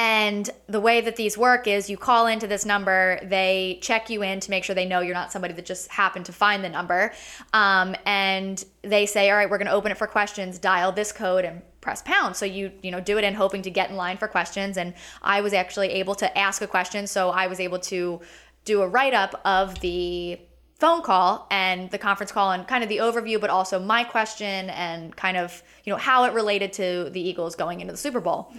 And 0.00 0.48
the 0.68 0.78
way 0.78 1.00
that 1.00 1.16
these 1.16 1.36
work 1.36 1.66
is 1.66 1.90
you 1.90 1.96
call 1.96 2.28
into 2.28 2.46
this 2.46 2.64
number, 2.64 3.18
they 3.24 3.80
check 3.82 4.08
you 4.08 4.22
in 4.22 4.38
to 4.38 4.48
make 4.48 4.62
sure 4.62 4.72
they 4.72 4.86
know 4.86 5.00
you're 5.00 5.12
not 5.12 5.32
somebody 5.32 5.54
that 5.54 5.66
just 5.66 5.90
happened 5.90 6.24
to 6.26 6.32
find 6.32 6.62
the 6.62 6.68
number. 6.68 7.12
Um, 7.52 7.96
and 8.06 8.64
they 8.82 9.06
say, 9.06 9.28
all 9.28 9.36
right, 9.36 9.50
we're 9.50 9.58
going 9.58 9.66
to 9.66 9.72
open 9.72 9.90
it 9.90 9.98
for 9.98 10.06
questions, 10.06 10.60
dial 10.60 10.92
this 10.92 11.10
code 11.10 11.44
and 11.44 11.62
press 11.80 12.00
pound. 12.02 12.36
So 12.36 12.46
you, 12.46 12.70
you 12.80 12.92
know, 12.92 13.00
do 13.00 13.18
it 13.18 13.24
in 13.24 13.34
hoping 13.34 13.62
to 13.62 13.70
get 13.70 13.90
in 13.90 13.96
line 13.96 14.18
for 14.18 14.28
questions. 14.28 14.76
And 14.76 14.94
I 15.20 15.40
was 15.40 15.52
actually 15.52 15.88
able 15.88 16.14
to 16.14 16.38
ask 16.38 16.62
a 16.62 16.68
question. 16.68 17.08
So 17.08 17.30
I 17.30 17.48
was 17.48 17.58
able 17.58 17.80
to 17.80 18.20
do 18.64 18.82
a 18.82 18.88
write 18.88 19.14
up 19.14 19.40
of 19.44 19.80
the 19.80 20.38
phone 20.78 21.02
call 21.02 21.46
and 21.50 21.90
the 21.90 21.98
conference 21.98 22.30
call 22.30 22.52
and 22.52 22.66
kind 22.66 22.84
of 22.84 22.88
the 22.88 22.98
overview, 22.98 23.40
but 23.40 23.50
also 23.50 23.80
my 23.80 24.04
question 24.04 24.70
and 24.70 25.14
kind 25.16 25.36
of 25.36 25.62
you 25.84 25.92
know 25.92 25.98
how 25.98 26.24
it 26.24 26.32
related 26.32 26.72
to 26.74 27.10
the 27.10 27.20
Eagles 27.20 27.56
going 27.56 27.80
into 27.80 27.92
the 27.92 27.98
Super 27.98 28.20
Bowl. 28.20 28.52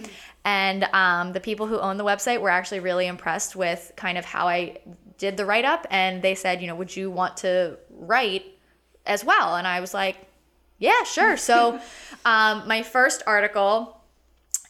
And 0.44 0.84
um, 0.92 1.32
the 1.32 1.40
people 1.40 1.66
who 1.66 1.78
own 1.78 1.96
the 1.96 2.04
website 2.04 2.40
were 2.40 2.50
actually 2.50 2.80
really 2.80 3.06
impressed 3.06 3.56
with 3.56 3.92
kind 3.96 4.16
of 4.16 4.24
how 4.24 4.48
I 4.48 4.78
did 5.18 5.36
the 5.36 5.44
write 5.44 5.66
up, 5.66 5.86
and 5.90 6.22
they 6.22 6.34
said, 6.34 6.62
you 6.62 6.66
know, 6.66 6.74
would 6.74 6.96
you 6.96 7.10
want 7.10 7.36
to 7.38 7.76
write 7.90 8.44
as 9.04 9.22
well? 9.24 9.56
And 9.56 9.66
I 9.66 9.80
was 9.80 9.92
like, 9.92 10.16
yeah, 10.78 11.04
sure. 11.04 11.36
So 11.36 11.78
um, 12.24 12.66
my 12.66 12.82
first 12.82 13.22
article 13.26 14.00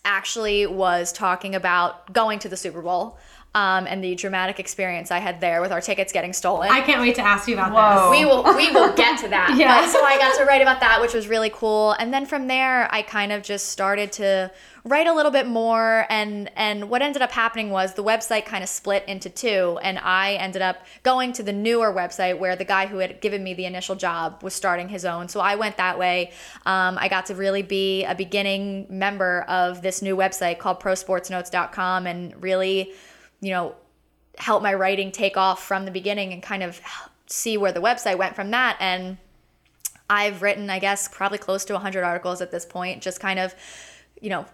actually 0.05 0.67
was 0.67 1.13
talking 1.13 1.55
about 1.55 2.13
going 2.13 2.39
to 2.41 2.49
the 2.49 2.57
Super 2.57 2.83
Bowl. 2.83 3.19
Um, 3.53 3.89
and 3.89 4.03
the 4.03 4.15
dramatic 4.15 4.61
experience 4.61 5.11
I 5.11 5.19
had 5.19 5.41
there 5.41 5.61
with 5.61 5.73
our 5.73 5.81
tickets 5.81 6.13
getting 6.13 6.33
stolen. 6.33 6.71
I 6.71 6.83
can't 6.83 7.01
wait 7.01 7.17
to 7.17 7.23
ask 7.23 7.49
you 7.49 7.55
about 7.55 7.73
Whoa. 7.73 8.13
this. 8.13 8.21
We 8.21 8.25
will 8.25 8.45
we 8.57 8.71
will 8.71 8.95
get 8.95 9.19
to 9.21 9.29
that. 9.29 9.55
Yeah. 9.61 9.81
But 9.81 9.91
so 9.91 10.05
I 10.05 10.17
got 10.19 10.39
to 10.39 10.45
write 10.45 10.63
about 10.63 10.79
that, 10.81 11.01
which 11.01 11.15
was 11.15 11.27
really 11.27 11.51
cool. 11.51 11.93
And 11.93 12.15
then 12.15 12.27
from 12.27 12.47
there, 12.47 12.89
I 12.95 13.03
kind 13.03 13.33
of 13.33 13.43
just 13.43 13.67
started 13.67 14.13
to 14.13 14.53
write 14.85 15.07
a 15.07 15.13
little 15.13 15.31
bit 15.31 15.47
more. 15.47 16.07
And 16.09 16.51
and 16.57 16.89
what 16.89 17.03
ended 17.03 17.23
up 17.23 17.33
happening 17.33 17.71
was 17.71 17.95
the 17.95 18.05
website 18.05 18.47
kind 18.47 18.63
of 18.63 18.69
split 18.69 19.05
into 19.07 19.29
two, 19.29 19.79
and 19.83 19.99
I 19.99 20.35
ended 20.35 20.63
up 20.63 20.87
going 21.03 21.33
to 21.35 21.43
the 21.43 21.53
newer 21.53 21.93
website 21.93 22.39
where 22.39 22.57
the 22.57 22.65
guy 22.65 22.87
who 22.87 22.99
had 22.99 23.21
given 23.21 23.43
me 23.43 23.55
the 23.55 23.67
initial 23.67 23.97
job 23.97 24.43
was 24.43 24.55
starting 24.55 24.89
his 24.89 25.05
own. 25.05 25.29
So 25.29 25.41
I 25.41 25.57
went 25.57 25.77
that 25.77 25.99
way. 25.99 26.33
Um, 26.67 26.99
I 26.99 27.09
got 27.09 27.27
to 27.27 27.35
really 27.35 27.63
be 27.63 28.05
a 28.05 28.15
beginning 28.15 28.87
member 28.89 29.43
of 29.43 29.83
this 29.83 30.03
new 30.03 30.17
website 30.17 30.59
called 30.59 30.81
ProSportsNotes.com, 30.81 32.07
and 32.07 32.43
really 32.43 32.93
you 33.41 33.51
know, 33.51 33.75
help 34.39 34.63
my 34.63 34.75
writing 34.75 35.13
take 35.13 35.37
off 35.37 35.63
from 35.63 35.85
the 35.85 35.91
beginning 35.91 36.33
and 36.33 36.43
kind 36.43 36.63
of 36.63 36.81
see 37.27 37.57
where 37.57 37.73
the 37.73 37.81
website 37.81 38.19
went 38.19 38.35
from 38.35 38.51
that. 38.51 38.77
And 38.81 39.19
I've 40.09 40.43
written, 40.43 40.71
I 40.71 40.79
guess, 40.79 41.09
probably 41.09 41.39
close 41.39 41.65
to 41.67 41.73
100 41.75 42.03
articles 42.03 42.41
at 42.41 42.51
this 42.51 42.67
point, 42.67 43.03
just 43.03 43.21
kind 43.21 43.39
of, 43.39 43.55
you 44.21 44.31
know, 44.31 44.47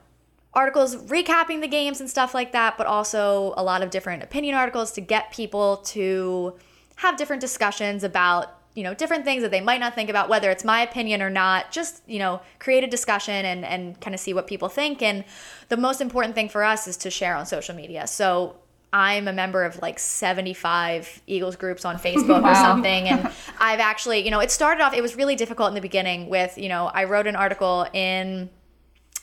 articles 0.55 0.97
recapping 0.97 1.61
the 1.61 1.69
games 1.69 2.01
and 2.01 2.09
stuff 2.09 2.35
like 2.35 2.53
that, 2.53 2.79
but 2.79 2.87
also 2.87 3.55
a 3.57 3.63
lot 3.63 3.83
of 3.83 3.91
different 3.91 4.23
opinion 4.23 4.55
articles 4.55 4.93
to 4.93 5.01
get 5.01 5.31
people 5.31 5.79
to 5.79 6.55
have 6.97 7.17
different 7.17 7.41
discussions 7.41 8.03
about 8.03 8.53
you 8.75 8.83
know 8.83 8.93
different 8.93 9.25
things 9.25 9.43
that 9.43 9.51
they 9.51 9.61
might 9.61 9.81
not 9.81 9.95
think 9.95 10.11
about 10.11 10.29
whether 10.29 10.51
it's 10.51 10.65
my 10.65 10.83
opinion 10.83 11.23
or 11.23 11.31
not 11.31 11.73
just 11.73 12.03
you 12.07 12.19
know 12.19 12.41
create 12.59 12.85
a 12.85 12.87
discussion 12.87 13.45
and 13.47 13.65
and 13.65 13.99
kind 14.03 14.15
of 14.15 14.21
see 14.21 14.35
what 14.35 14.47
people 14.47 14.69
think 14.69 15.01
and 15.01 15.25
the 15.71 15.77
most 15.79 16.03
important 16.03 16.35
thing 16.35 16.49
for 16.49 16.63
us 16.63 16.87
is 16.87 16.97
to 16.99 17.11
share 17.11 17.35
on 17.35 17.47
social 17.47 17.75
media 17.75 18.07
so 18.07 18.55
I'm 18.97 19.29
a 19.29 19.33
member 19.33 19.63
of 19.63 19.83
like 19.83 19.99
75 19.99 21.21
Eagles 21.27 21.57
groups 21.57 21.85
on 21.85 21.99
Facebook 22.07 22.43
or 22.43 22.55
something. 22.55 23.09
And 23.09 23.31
I've 23.61 23.81
actually, 23.81 24.21
you 24.21 24.31
know, 24.31 24.41
it 24.41 24.51
started 24.51 24.83
off, 24.83 24.95
it 24.95 25.03
was 25.03 25.15
really 25.17 25.37
difficult 25.37 25.69
in 25.69 25.75
the 25.75 25.83
beginning 25.83 26.31
with, 26.31 26.57
you 26.57 26.71
know, 26.71 26.87
I 26.87 27.05
wrote 27.05 27.27
an 27.27 27.37
article 27.37 27.87
in, 27.93 28.49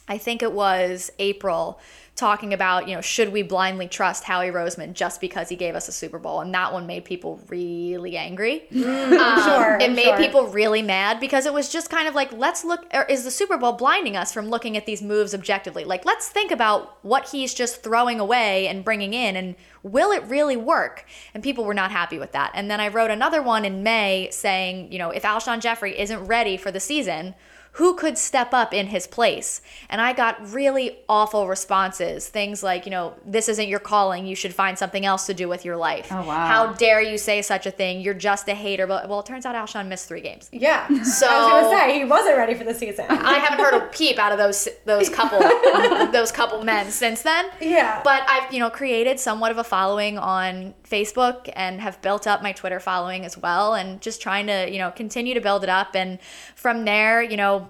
I 0.07 0.17
think 0.17 0.43
it 0.43 0.51
was 0.51 1.11
April, 1.19 1.79
talking 2.15 2.53
about, 2.53 2.87
you 2.87 2.93
know, 2.93 3.01
should 3.01 3.29
we 3.29 3.41
blindly 3.41 3.87
trust 3.87 4.23
Howie 4.23 4.49
Roseman 4.51 4.93
just 4.93 5.19
because 5.19 5.49
he 5.49 5.55
gave 5.55 5.73
us 5.73 5.87
a 5.87 5.91
Super 5.91 6.19
Bowl? 6.19 6.41
And 6.41 6.53
that 6.53 6.71
one 6.71 6.85
made 6.85 7.05
people 7.05 7.39
really 7.47 8.17
angry. 8.17 8.67
Um, 8.71 9.41
sure, 9.43 9.77
It 9.81 9.93
made 9.93 10.03
sure. 10.03 10.17
people 10.17 10.47
really 10.47 10.81
mad 10.81 11.19
because 11.19 11.45
it 11.45 11.53
was 11.53 11.69
just 11.69 11.89
kind 11.89 12.07
of 12.07 12.13
like, 12.13 12.31
let's 12.33 12.63
look, 12.63 12.85
or 12.93 13.03
is 13.05 13.23
the 13.23 13.31
Super 13.31 13.57
Bowl 13.57 13.73
blinding 13.73 14.15
us 14.15 14.31
from 14.31 14.49
looking 14.49 14.77
at 14.77 14.85
these 14.85 15.01
moves 15.01 15.33
objectively? 15.33 15.85
Like, 15.85 16.05
let's 16.05 16.29
think 16.29 16.51
about 16.51 16.97
what 17.03 17.29
he's 17.29 17.53
just 17.53 17.81
throwing 17.81 18.19
away 18.19 18.67
and 18.67 18.83
bringing 18.85 19.13
in 19.13 19.35
and 19.35 19.55
will 19.81 20.11
it 20.11 20.23
really 20.25 20.57
work? 20.57 21.05
And 21.33 21.41
people 21.41 21.65
were 21.65 21.73
not 21.73 21.91
happy 21.91 22.19
with 22.19 22.33
that. 22.33 22.51
And 22.53 22.69
then 22.69 22.79
I 22.79 22.89
wrote 22.89 23.09
another 23.09 23.41
one 23.41 23.65
in 23.65 23.81
May 23.81 24.29
saying, 24.31 24.91
you 24.91 24.99
know, 24.99 25.09
if 25.09 25.23
Alshon 25.23 25.61
Jeffery 25.61 25.97
isn't 25.99 26.25
ready 26.25 26.57
for 26.57 26.71
the 26.71 26.79
season, 26.79 27.33
who 27.73 27.95
could 27.95 28.17
step 28.19 28.53
up 28.53 28.71
in 28.73 28.87
his 28.87 29.07
place? 29.07 29.61
And 29.89 29.99
I 29.99 30.13
got 30.13 30.53
really 30.53 30.99
awful 31.09 31.47
responses. 31.47 32.27
Things 32.27 32.61
like, 32.61 32.85
you 32.85 32.91
know, 32.91 33.15
this 33.25 33.49
isn't 33.49 33.67
your 33.67 33.79
calling. 33.79 34.27
You 34.27 34.35
should 34.35 34.53
find 34.53 34.77
something 34.77 35.05
else 35.05 35.25
to 35.25 35.33
do 35.33 35.49
with 35.49 35.65
your 35.65 35.75
life. 35.75 36.07
Oh, 36.11 36.23
wow. 36.23 36.45
How 36.45 36.73
dare 36.73 37.01
you 37.01 37.17
say 37.17 37.41
such 37.41 37.65
a 37.65 37.71
thing? 37.71 38.01
You're 38.01 38.13
just 38.13 38.47
a 38.47 38.53
hater. 38.53 38.85
But 38.85 39.09
well, 39.09 39.21
it 39.21 39.25
turns 39.25 39.45
out 39.45 39.55
Alshon 39.55 39.87
missed 39.87 40.07
three 40.07 40.21
games. 40.21 40.49
Yeah. 40.51 40.87
So 41.03 41.27
I 41.29 41.61
was 41.61 41.71
gonna 41.71 41.79
say 41.79 41.99
he 41.99 42.05
wasn't 42.05 42.37
ready 42.37 42.53
for 42.53 42.63
the 42.63 42.75
season. 42.75 43.05
I 43.09 43.39
haven't 43.39 43.63
heard 43.63 43.73
a 43.73 43.87
peep 43.87 44.19
out 44.19 44.31
of 44.31 44.37
those 44.37 44.67
those 44.85 45.09
couple 45.09 45.39
those 46.11 46.31
couple 46.31 46.63
men 46.63 46.91
since 46.91 47.23
then. 47.23 47.47
Yeah. 47.59 48.01
But 48.03 48.21
I've 48.27 48.53
you 48.53 48.59
know 48.59 48.69
created 48.69 49.19
somewhat 49.19 49.51
of 49.51 49.57
a 49.57 49.63
following 49.63 50.19
on 50.19 50.75
Facebook 50.87 51.49
and 51.55 51.81
have 51.81 51.99
built 52.03 52.27
up 52.27 52.43
my 52.43 52.51
Twitter 52.51 52.79
following 52.79 53.25
as 53.25 53.35
well, 53.35 53.73
and 53.73 53.99
just 53.99 54.21
trying 54.21 54.45
to 54.45 54.71
you 54.71 54.77
know 54.77 54.91
continue 54.91 55.33
to 55.33 55.41
build 55.41 55.63
it 55.63 55.69
up. 55.69 55.95
And 55.95 56.19
from 56.55 56.85
there, 56.85 57.23
you 57.23 57.37
know, 57.37 57.62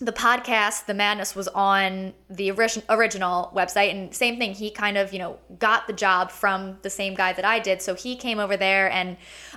the 0.00 0.12
podcast, 0.12 0.86
The 0.86 0.94
Madness, 0.94 1.34
was 1.34 1.48
on 1.48 2.14
the 2.28 2.50
origin- 2.50 2.82
original 2.88 3.52
website, 3.54 3.90
and 3.90 4.14
same 4.14 4.38
thing. 4.38 4.54
He 4.54 4.70
kind 4.70 4.96
of, 4.98 5.12
you 5.12 5.18
know, 5.18 5.38
got 5.58 5.86
the 5.86 5.92
job 5.92 6.30
from 6.30 6.78
the 6.82 6.90
same 6.90 7.14
guy 7.14 7.32
that 7.32 7.44
I 7.44 7.58
did, 7.58 7.80
so 7.82 7.94
he 7.94 8.16
came 8.16 8.38
over 8.38 8.56
there, 8.56 8.90
and, 8.90 9.16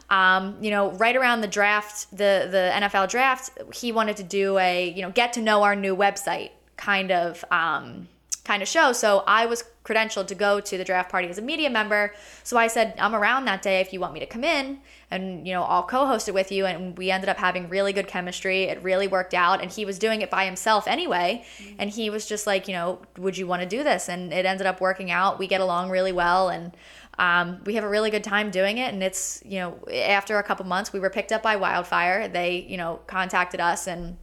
um, 0.09 0.57
you 0.61 0.71
know, 0.71 0.91
right 0.91 1.15
around 1.15 1.41
the 1.41 1.47
draft, 1.47 2.09
the 2.11 2.47
the 2.49 2.71
NFL 2.73 3.09
draft, 3.09 3.51
he 3.73 3.91
wanted 3.91 4.17
to 4.17 4.23
do 4.23 4.57
a, 4.57 4.89
you 4.89 5.01
know, 5.01 5.11
get 5.11 5.33
to 5.33 5.41
know 5.41 5.63
our 5.63 5.75
new 5.75 5.95
website 5.95 6.51
kind 6.77 7.11
of 7.11 7.43
um, 7.51 8.07
kind 8.47 8.63
of 8.63 8.69
show. 8.69 8.93
So 8.93 9.25
I 9.27 9.45
was 9.45 9.65
credentialed 9.83 10.27
to 10.27 10.35
go 10.35 10.61
to 10.61 10.77
the 10.77 10.85
draft 10.85 11.11
party 11.11 11.27
as 11.27 11.37
a 11.37 11.41
media 11.41 11.69
member. 11.69 12.13
So 12.43 12.57
I 12.57 12.67
said, 12.67 12.93
I'm 12.97 13.13
around 13.13 13.43
that 13.45 13.61
day 13.61 13.81
if 13.81 13.91
you 13.91 13.99
want 13.99 14.13
me 14.13 14.21
to 14.21 14.25
come 14.25 14.45
in 14.45 14.79
and, 15.11 15.45
you 15.45 15.53
know, 15.53 15.63
I'll 15.63 15.83
co-host 15.83 16.29
it 16.29 16.33
with 16.33 16.49
you. 16.49 16.65
And 16.65 16.97
we 16.97 17.11
ended 17.11 17.29
up 17.29 17.37
having 17.37 17.67
really 17.67 17.91
good 17.91 18.07
chemistry. 18.07 18.63
It 18.63 18.81
really 18.81 19.07
worked 19.07 19.33
out. 19.33 19.61
And 19.61 19.69
he 19.69 19.83
was 19.83 19.99
doing 19.99 20.21
it 20.21 20.29
by 20.29 20.45
himself 20.45 20.87
anyway. 20.87 21.45
And 21.77 21.89
he 21.89 22.09
was 22.09 22.25
just 22.25 22.47
like, 22.47 22.69
you 22.69 22.73
know, 22.73 23.01
would 23.17 23.37
you 23.37 23.47
want 23.47 23.63
to 23.63 23.67
do 23.67 23.83
this? 23.83 24.07
And 24.07 24.31
it 24.31 24.45
ended 24.45 24.65
up 24.65 24.79
working 24.79 25.11
out. 25.11 25.39
We 25.39 25.47
get 25.47 25.59
along 25.59 25.89
really 25.89 26.13
well. 26.13 26.47
And, 26.47 26.71
um, 27.19 27.61
we 27.65 27.75
have 27.75 27.83
a 27.83 27.89
really 27.89 28.11
good 28.11 28.23
time 28.23 28.51
doing 28.51 28.77
it 28.77 28.93
and 28.93 29.01
it's 29.01 29.41
you 29.43 29.57
know 29.57 29.79
after 29.91 30.37
a 30.37 30.43
couple 30.43 30.63
months 30.67 30.93
we 30.93 30.99
were 30.99 31.09
picked 31.09 31.31
up 31.31 31.41
by 31.41 31.55
wildfire 31.55 32.27
they 32.27 32.59
you 32.69 32.77
know 32.77 32.99
contacted 33.07 33.59
us 33.59 33.87
and 33.87 34.17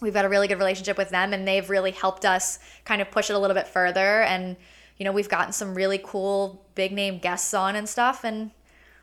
we've 0.00 0.14
got 0.14 0.24
a 0.24 0.28
really 0.28 0.48
good 0.48 0.58
relationship 0.58 0.96
with 0.98 1.10
them 1.10 1.32
and 1.32 1.46
they've 1.46 1.68
really 1.70 1.90
helped 1.92 2.24
us 2.24 2.58
kind 2.84 3.00
of 3.02 3.10
push 3.10 3.30
it 3.30 3.34
a 3.34 3.38
little 3.38 3.54
bit 3.54 3.66
further 3.66 4.22
and 4.22 4.56
you 4.98 5.04
know 5.04 5.12
we've 5.12 5.28
gotten 5.28 5.52
some 5.52 5.74
really 5.74 6.00
cool 6.04 6.64
big 6.74 6.92
name 6.92 7.18
guests 7.18 7.52
on 7.54 7.76
and 7.76 7.88
stuff 7.88 8.24
and 8.24 8.50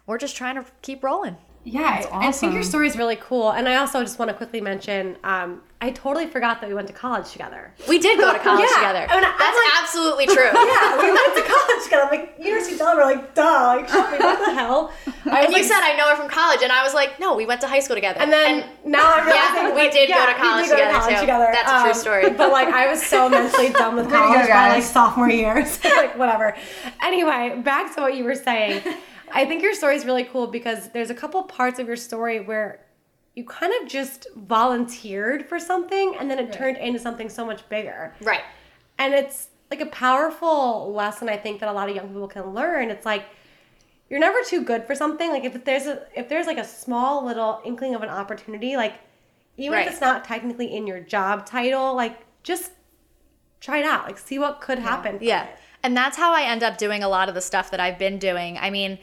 we're 0.06 0.18
just 0.18 0.36
trying 0.36 0.56
to 0.56 0.66
keep 0.82 1.04
rolling 1.04 1.38
Yeah, 1.64 2.06
I- 2.12 2.28
I 2.28 2.32
think 2.32 2.54
your 2.54 2.64
story 2.64 2.88
is 2.88 2.98
really 2.98 3.16
cool. 3.16 3.52
And 3.52 3.70
I 3.70 3.76
also 3.76 4.02
just 4.04 4.20
want 4.20 4.28
to 4.30 4.36
quickly 4.36 4.60
mention, 4.60 5.16
um, 5.24 5.62
I 5.80 5.92
totally 5.92 6.28
forgot 6.28 6.60
that 6.60 6.68
we 6.68 6.74
went 6.76 6.88
to 6.88 6.94
college 6.94 7.32
together. 7.32 7.74
we 7.88 8.00
did 8.00 8.20
go 8.20 8.34
to 8.34 8.40
college 8.40 8.68
Yeah, 8.70 8.76
together 8.76 9.06
I 9.10 9.14
mean, 9.14 9.22
that's 9.22 9.58
like- 9.62 9.82
absolutely 9.82 10.26
true 10.36 10.52
Yeah, 10.54 10.98
we 11.02 11.10
went 11.10 11.36
to 11.38 11.44
college 11.54 11.84
together. 11.86 12.04
I'm 12.04 12.10
like, 12.20 12.36
University 12.38 12.74
of 12.74 12.80
Delaware, 12.80 13.06
like, 13.06 13.34
duh, 13.34 13.64
like, 13.78 13.88
show 13.88 14.12
me, 14.12 14.18
what 14.18 14.46
the 14.46 14.54
hell? 14.54 14.92
I 15.26 15.42
and 15.44 15.50
you 15.52 15.60
like, 15.60 15.64
said 15.64 15.80
I 15.82 15.96
know 15.96 16.10
her 16.10 16.16
from 16.16 16.30
college, 16.30 16.62
and 16.64 16.72
I 16.72 16.84
was 16.84 16.94
like, 16.94 17.20
no, 17.20 17.36
we 17.36 17.46
went 17.46 17.62
to 17.62 17.68
high 17.68 17.80
school 17.80 17.96
together. 17.96 18.20
And 18.20 18.32
then 18.32 18.66
now 18.86 19.14
I'm 19.16 19.26
realizing 19.26 19.56
Yeah, 19.56 19.70
we 19.76 19.82
like, 19.84 19.92
did 19.92 20.10
go 20.10 20.26
to 20.26 20.34
college 20.34 20.64
we 20.64 20.70
did 20.70 20.70
go 20.70 20.76
together, 20.78 20.94
to 20.94 21.00
college 21.00 21.16
too. 21.16 21.22
together. 21.22 21.46
Um, 21.48 21.52
That's 21.54 21.72
a 21.72 21.84
true 21.84 21.94
story. 21.94 22.30
But 22.32 22.52
like 22.52 22.68
I 22.68 22.88
was 22.90 23.02
so 23.02 23.30
mentally 23.30 23.70
done 23.74 23.96
with 23.96 24.10
college 24.10 24.48
by 24.50 24.70
like 24.70 24.84
sophomore 24.84 25.30
year. 25.30 25.66
So 25.66 25.90
like 25.96 26.18
whatever. 26.18 26.56
Anyway, 27.02 27.62
back 27.64 27.96
to 27.96 28.02
what 28.02 28.16
you 28.16 28.24
were 28.24 28.36
saying. 28.36 28.82
I 29.32 29.46
think 29.46 29.64
your 29.64 29.74
story 29.74 29.96
is 29.96 30.06
really 30.06 30.26
cool 30.26 30.48
because 30.48 30.90
there's 30.90 31.10
a 31.10 31.16
couple 31.16 31.42
parts 31.44 31.80
of 31.80 31.88
your 31.88 31.96
story 31.96 32.40
where 32.40 32.80
you 33.36 33.44
kind 33.46 33.74
of 33.82 33.88
just 33.90 34.28
volunteered 34.36 35.48
for 35.48 35.58
something 35.60 36.16
and 36.20 36.30
then 36.30 36.38
it 36.40 36.54
turned 36.54 36.78
into 36.78 37.00
something 37.00 37.30
so 37.30 37.44
much 37.46 37.68
bigger. 37.70 38.14
right, 38.22 38.42
And 39.00 39.14
it's 39.14 39.48
like 39.72 39.82
a 39.82 39.88
powerful 39.88 40.94
lesson 40.94 41.30
I 41.30 41.38
think 41.38 41.60
that 41.62 41.70
a 41.70 41.72
lot 41.72 41.90
of 41.90 41.96
young 41.96 42.10
people 42.10 42.28
can 42.28 42.54
learn. 42.54 42.92
It's 42.92 43.06
like 43.08 43.26
you're 44.10 44.20
never 44.20 44.40
too 44.44 44.64
good 44.64 44.86
for 44.86 44.96
something. 44.96 45.30
Like 45.30 45.44
if 45.44 45.64
there's 45.66 45.86
a 45.86 46.04
if 46.16 46.30
there's 46.30 46.48
like 46.48 46.58
a 46.58 46.66
small 46.66 47.26
little 47.26 47.62
inkling 47.66 47.96
of 47.96 48.04
an 48.04 48.10
opportunity, 48.10 48.76
like 48.76 48.96
even 49.58 49.74
Right. 49.74 49.88
if 49.88 49.94
it's 49.94 50.02
not 50.02 50.26
technically 50.26 50.76
in 50.76 50.88
your 50.88 51.00
job 51.00 51.46
title, 51.46 51.96
like 51.96 52.20
just 52.44 52.72
try 53.60 53.80
it 53.80 53.86
out. 53.86 54.06
Like 54.06 54.18
see 54.18 54.40
what 54.40 54.62
could 54.62 54.80
happen. 54.80 55.20
Yeah. 55.22 55.46
it. 55.46 55.60
And 55.84 55.98
that's 55.98 56.16
how 56.16 56.34
I 56.34 56.44
end 56.44 56.64
up 56.64 56.78
doing 56.78 57.04
a 57.04 57.10
lot 57.10 57.28
of 57.28 57.36
the 57.36 57.42
stuff 57.42 57.72
that 57.72 57.80
I've 57.80 58.00
been 58.00 58.18
doing. 58.18 58.58
I 58.58 58.70
mean, 58.70 59.00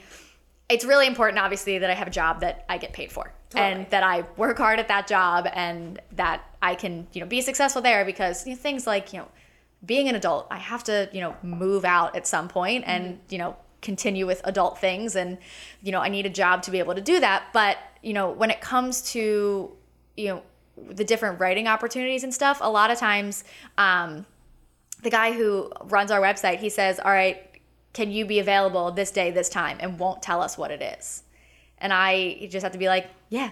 it's 0.71 0.85
really 0.85 1.07
important, 1.07 1.39
obviously, 1.39 1.79
that 1.79 1.91
I 1.91 1.95
have 1.95 2.09
a 2.09 2.13
job 2.13 2.41
that 2.41 2.65
I 2.69 2.79
get 2.79 2.93
paid 2.93 3.13
for 3.13 3.35
and 3.55 3.91
that 3.91 4.03
I 4.03 4.25
work 4.37 4.57
hard 4.59 4.79
at 4.79 4.89
that 4.89 5.07
job 5.09 5.49
and 5.53 6.01
that 6.13 6.45
I 6.63 6.77
can, 6.77 7.09
you 7.13 7.21
know, 7.21 7.27
be 7.27 7.41
successful 7.41 7.83
there 7.83 8.05
because 8.05 8.47
you 8.47 8.53
know, 8.53 8.59
things 8.59 8.87
like, 8.87 9.13
you 9.13 9.19
know, 9.19 9.29
being 9.85 10.09
an 10.09 10.15
adult, 10.15 10.47
I 10.51 10.59
have 10.59 10.85
to, 10.85 11.09
you 11.13 11.21
know, 11.21 11.37
move 11.43 11.85
out 11.85 12.15
at 12.15 12.27
some 12.27 12.49
point 12.49 12.85
and, 12.87 13.15
mm-hmm. 13.15 13.21
you 13.29 13.39
know, 13.39 13.57
continue 13.83 14.27
with 14.27 14.41
adult 14.45 14.79
things. 14.79 15.17
And, 15.17 15.39
you 15.83 15.93
know, 15.93 16.01
I 16.01 16.09
need 16.09 16.27
a 16.27 16.31
job 16.31 16.63
to 16.65 16.71
be 16.71 16.79
able 16.79 16.95
to 16.95 17.01
do 17.01 17.21
that. 17.21 17.45
But, 17.53 17.79
you 18.03 18.13
know, 18.13 18.31
when 18.31 18.51
it 18.51 18.61
comes 18.61 19.03
to, 19.13 19.71
you 20.17 20.29
know, 20.29 20.43
the 20.89 21.05
different 21.05 21.41
writing 21.41 21.67
opportunities 21.67 22.25
and 22.25 22.33
stuff, 22.33 22.59
a 22.61 22.71
lot 22.71 22.91
of 22.91 22.99
times, 22.99 23.45
um, 23.79 24.27
the 25.03 25.11
guy 25.11 25.33
who 25.33 25.71
runs 25.85 26.11
our 26.11 26.21
website, 26.21 26.59
he 26.59 26.69
says, 26.69 27.01
"All 27.01 27.11
right, 27.11 27.43
can 27.93 28.11
you 28.11 28.25
be 28.25 28.39
available 28.39 28.91
this 28.91 29.11
day, 29.11 29.31
this 29.31 29.49
time?" 29.49 29.79
and 29.81 29.99
won't 29.99 30.23
tell 30.23 30.43
us 30.43 30.57
what 30.59 30.71
it 30.71 30.83
is. 30.83 31.23
And 31.79 31.93
I 31.93 32.47
just 32.51 32.63
have 32.63 32.73
to 32.73 32.79
be 32.79 32.89
like, 32.89 33.09
"Yeah, 33.29 33.51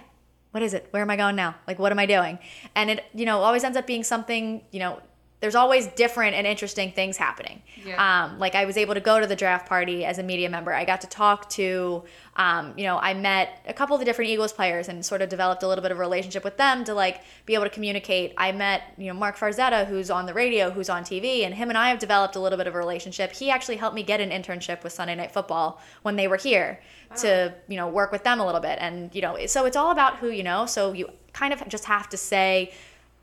what 0.51 0.63
is 0.63 0.73
it? 0.73 0.87
Where 0.91 1.01
am 1.01 1.09
I 1.09 1.15
going 1.15 1.35
now? 1.35 1.55
Like, 1.67 1.79
what 1.79 1.91
am 1.91 1.99
I 1.99 2.05
doing?" 2.05 2.39
And 2.75 2.91
it, 2.91 3.03
you 3.13 3.25
know, 3.25 3.39
always 3.39 3.63
ends 3.63 3.77
up 3.77 3.87
being 3.87 4.03
something, 4.03 4.61
you 4.71 4.79
know, 4.79 5.01
there's 5.41 5.55
always 5.55 5.87
different 5.87 6.35
and 6.35 6.45
interesting 6.45 6.91
things 6.91 7.15
happening. 7.15 7.61
Yeah. 7.85 8.25
Um, 8.25 8.39
like 8.39 8.55
I 8.55 8.65
was 8.65 8.75
able 8.75 8.93
to 8.93 8.99
go 8.99 9.21
to 9.21 9.27
the 9.27 9.37
draft 9.37 9.69
party 9.69 10.03
as 10.03 10.17
a 10.17 10.23
media 10.23 10.49
member. 10.49 10.73
I 10.73 10.83
got 10.83 10.99
to 11.01 11.07
talk 11.07 11.49
to, 11.51 12.03
um, 12.35 12.73
you 12.75 12.83
know, 12.83 12.97
I 12.97 13.13
met 13.13 13.61
a 13.65 13.73
couple 13.73 13.95
of 13.95 14.01
the 14.01 14.05
different 14.05 14.31
Eagles 14.31 14.51
players 14.51 14.89
and 14.89 15.05
sort 15.05 15.21
of 15.21 15.29
developed 15.29 15.63
a 15.63 15.67
little 15.67 15.81
bit 15.81 15.91
of 15.91 15.97
a 15.97 15.99
relationship 16.01 16.43
with 16.43 16.57
them 16.57 16.83
to 16.83 16.93
like 16.93 17.21
be 17.45 17.53
able 17.53 17.63
to 17.63 17.69
communicate. 17.69 18.33
I 18.37 18.51
met, 18.51 18.93
you 18.97 19.07
know, 19.07 19.13
Marc 19.13 19.37
Farzetta, 19.37 19.87
who's 19.87 20.09
on 20.09 20.25
the 20.25 20.33
radio, 20.33 20.71
who's 20.71 20.89
on 20.89 21.03
TV, 21.03 21.45
and 21.45 21.55
him 21.55 21.69
and 21.69 21.77
I 21.77 21.89
have 21.89 21.99
developed 21.99 22.35
a 22.35 22.39
little 22.41 22.57
bit 22.57 22.67
of 22.67 22.75
a 22.75 22.77
relationship. 22.77 23.31
He 23.31 23.49
actually 23.49 23.77
helped 23.77 23.95
me 23.95 24.03
get 24.03 24.19
an 24.19 24.31
internship 24.31 24.83
with 24.83 24.91
Sunday 24.91 25.15
Night 25.15 25.31
Football 25.31 25.79
when 26.01 26.17
they 26.17 26.27
were 26.27 26.37
here 26.37 26.81
to, 27.15 27.53
you 27.67 27.77
know, 27.77 27.87
work 27.87 28.11
with 28.11 28.23
them 28.23 28.39
a 28.39 28.45
little 28.45 28.61
bit. 28.61 28.77
And, 28.79 29.13
you 29.15 29.21
know, 29.21 29.45
so 29.47 29.65
it's 29.65 29.77
all 29.77 29.91
about 29.91 30.17
who 30.17 30.29
you 30.29 30.43
know. 30.43 30.65
So 30.65 30.91
you 30.91 31.09
kind 31.33 31.53
of 31.53 31.67
just 31.67 31.85
have 31.85 32.09
to 32.09 32.17
say, 32.17 32.71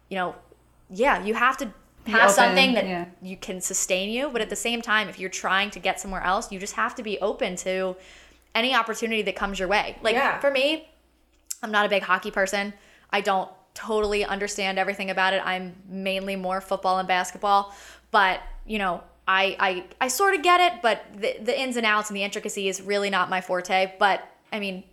you 0.09 0.17
know, 0.17 0.35
yeah, 0.91 1.23
you 1.25 1.35
have 1.35 1.57
to 1.59 1.73
have 2.07 2.31
open, 2.31 2.35
something 2.35 2.75
that 2.75 2.87
yeah. 2.87 3.07
you 3.23 3.37
can 3.37 3.61
sustain 3.61 4.09
you 4.11 4.29
but 4.31 4.41
at 4.41 4.51
the 4.51 4.57
same 4.57 4.81
time 4.83 5.09
if 5.09 5.19
you're 5.19 5.31
trying 5.31 5.71
to 5.71 5.79
get 5.79 6.01
somewhere 6.01 6.23
else 6.23 6.51
you 6.53 6.59
just 6.59 6.75
have 6.75 6.95
to 6.95 7.03
be 7.03 7.19
open 7.21 7.57
to 7.57 7.97
any 8.55 8.75
opportunity 8.75 9.23
that 9.23 9.37
comes 9.37 9.59
your 9.59 9.69
way 9.69 9.97
like 10.03 10.15
Yeah. 10.15 10.39
for 10.41 10.51
me 10.51 10.89
i'm 11.63 11.71
not 11.71 11.87
a 11.87 11.89
big 11.89 12.03
hockey 12.03 12.31
person 12.31 12.73
i 13.11 13.21
don't 13.21 13.51
totally 13.75 14.25
understand 14.25 14.79
everything 14.79 15.11
about 15.11 15.35
it 15.35 15.43
i'm 15.45 15.75
mainly 15.89 16.37
more 16.37 16.61
football 16.61 16.99
and 16.99 17.07
basketball 17.07 17.75
but 18.11 18.41
you 18.67 18.79
know 18.79 19.03
i 19.29 19.57
i, 19.59 19.85
I 20.01 20.09
sort 20.09 20.35
of 20.35 20.43
get 20.43 20.61
it 20.61 20.83
but 20.83 21.05
the, 21.15 21.37
the 21.43 21.61
ins 21.61 21.77
and 21.77 21.85
outs 21.85 22.09
and 22.09 22.17
the 22.17 22.23
intricacies 22.23 22.81
really 22.81 23.11
not 23.11 23.29
my 23.29 23.41
forte 23.41 23.93
but 23.99 24.23
i 24.53 24.59
mean 24.61 24.85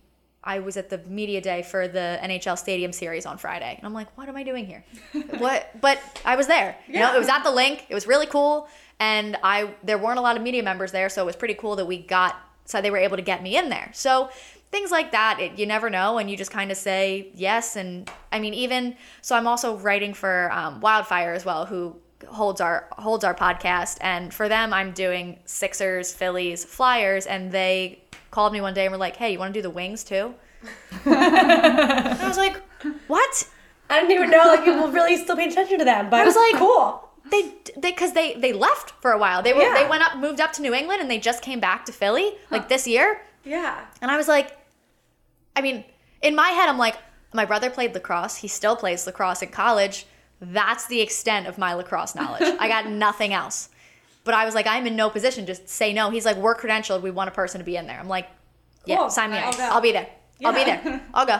I 0.44 0.60
was 0.60 0.78
at 0.78 0.90
the 0.90 0.98
media 1.08 1.42
day 1.42 1.64
for 1.64 1.88
the 1.88 2.20
NHL 2.22 2.58
Stadium 2.58 2.92
Series 2.92 3.26
on 3.26 3.38
Friday, 3.38 3.76
and 3.78 3.86
I'm 3.86 3.94
like, 3.94 4.16
"What 4.18 4.28
am 4.30 4.36
I 4.36 4.44
doing 4.44 4.66
here? 4.66 4.84
what?" 5.38 5.70
But 5.80 6.00
I 6.26 6.36
was 6.36 6.48
there. 6.48 6.78
You 6.88 7.00
know, 7.00 7.16
it 7.16 7.20
was 7.20 7.30
at 7.30 7.44
the 7.44 7.52
Linc. 7.52 7.86
It 7.90 7.94
was 7.94 8.08
really 8.08 8.28
cool, 8.28 8.68
and 9.00 9.38
I 9.44 9.74
there 9.84 9.98
weren't 9.98 10.20
a 10.20 10.22
lot 10.22 10.38
of 10.38 10.44
media 10.44 10.64
members 10.64 10.92
there, 10.92 11.10
so 11.10 11.22
it 11.24 11.26
was 11.26 11.36
pretty 11.36 11.54
cool 11.56 11.76
that 11.78 11.86
we 11.86 11.98
got 11.98 12.36
so 12.66 12.82
they 12.82 12.92
were 12.92 12.98
able 12.98 13.18
to 13.18 13.24
get 13.24 13.44
me 13.44 13.58
in 13.58 13.70
there. 13.70 13.90
So 13.94 14.30
things 14.72 14.92
like 14.92 15.12
that, 15.12 15.40
it, 15.40 15.60
you 15.60 15.66
never 15.66 15.90
know, 15.90 16.18
and 16.18 16.30
you 16.30 16.38
just 16.38 16.52
kind 16.52 16.72
of 16.72 16.78
say 16.78 17.30
yes. 17.36 17.76
And 17.76 18.10
I 18.32 18.40
mean, 18.40 18.54
even 18.54 18.96
so, 19.22 19.36
I'm 19.36 19.48
also 19.48 19.78
writing 19.78 20.14
for 20.14 20.52
um, 20.52 20.82
Wildfire 20.82 21.34
as 21.34 21.46
well, 21.46 21.66
who 21.66 21.96
holds 22.28 22.62
our 22.62 22.88
holds 22.92 23.24
our 23.24 23.36
podcast, 23.36 23.98
and 24.02 24.34
for 24.34 24.50
them, 24.50 24.74
I'm 24.74 24.92
doing 24.92 25.40
Sixers, 25.46 26.14
Phillies, 26.14 26.64
Flyers, 26.66 27.26
and 27.26 27.52
they 27.52 28.03
called 28.34 28.52
me 28.52 28.60
one 28.62 28.74
day 28.74 28.86
and 28.86 28.92
were 28.92 28.98
like, 28.98 29.16
"Hey, 29.16 29.32
you 29.32 29.40
want 29.40 29.54
to 29.54 29.58
do 29.58 29.62
the 29.62 29.70
Wings 29.70 30.04
too?" 30.04 30.34
and 31.06 31.16
I 32.26 32.28
was 32.28 32.38
like, 32.38 32.58
"What?" 33.08 33.48
I 33.90 34.00
didn't 34.00 34.12
even 34.12 34.30
know 34.32 34.44
like 34.48 34.64
people 34.64 34.88
really 34.90 35.18
still 35.18 35.36
pay 35.36 35.48
attention 35.50 35.78
to 35.80 35.86
them. 35.86 36.10
But 36.10 36.22
I 36.22 36.26
was 36.26 36.36
like, 36.36 36.56
cool. 36.56 37.10
They 37.32 37.54
they 37.78 37.92
because 37.92 38.14
they 38.14 38.34
they 38.36 38.54
left 38.54 38.92
for 39.02 39.12
a 39.12 39.18
while. 39.18 39.42
They 39.44 39.54
were 39.54 39.62
Yeah. 39.62 39.74
they 39.76 39.88
went 39.88 40.04
up 40.04 40.18
moved 40.18 40.42
up 40.42 40.52
to 40.54 40.62
New 40.62 40.74
England 40.74 41.02
and 41.02 41.10
they 41.12 41.20
just 41.20 41.42
came 41.44 41.60
back 41.60 41.86
to 41.86 41.92
Philly 41.92 42.34
like 42.50 42.70
this 42.70 42.88
year. 42.88 43.22
Yeah. 43.44 43.86
And 44.02 44.10
I 44.10 44.18
was 44.18 44.28
like, 44.28 44.58
I 45.56 45.62
mean, 45.62 45.84
in 46.22 46.34
my 46.36 46.50
head, 46.50 46.70
I'm 46.70 46.78
like, 46.78 46.98
my 47.34 47.46
brother 47.46 47.70
played 47.70 47.94
lacrosse. 47.94 48.38
He 48.38 48.48
still 48.48 48.76
plays 48.76 49.06
lacrosse 49.06 49.42
in 49.42 49.50
college. 49.50 50.06
That's 50.42 50.88
the 50.88 51.00
extent 51.02 51.48
of 51.48 51.58
my 51.58 51.74
lacrosse 51.74 52.16
knowledge. 52.16 52.56
I 52.60 52.68
got 52.68 52.88
nothing 53.06 53.34
else. 53.34 53.70
But 54.24 54.34
I 54.36 54.46
was 54.46 54.56
like, 54.56 54.68
I'm 54.68 54.88
in 54.88 54.96
no 54.96 55.10
position. 55.10 55.46
Just 55.46 55.68
say 55.68 55.92
no. 55.94 56.10
He's 56.10 56.26
like, 56.26 56.38
we're 56.38 56.56
credentialed. 56.56 57.02
We 57.02 57.12
want 57.12 57.28
a 57.30 57.34
person 57.34 57.60
to 57.60 57.66
be 57.66 57.76
in 57.76 57.88
there. 57.88 58.00
I'm 58.00 58.08
like, 58.08 58.28
yeah, 58.86 58.98
Cool. 58.98 59.10
sign 59.10 59.32
me 59.32 59.38
I'll 59.38 59.50
up. 59.50 59.60
I'll 59.60 59.82
be 59.82 59.92
there. 59.92 60.08
I'll 60.46 60.54
be 60.54 60.64
there. 60.64 61.02
I'll 61.14 61.26
go. 61.26 61.40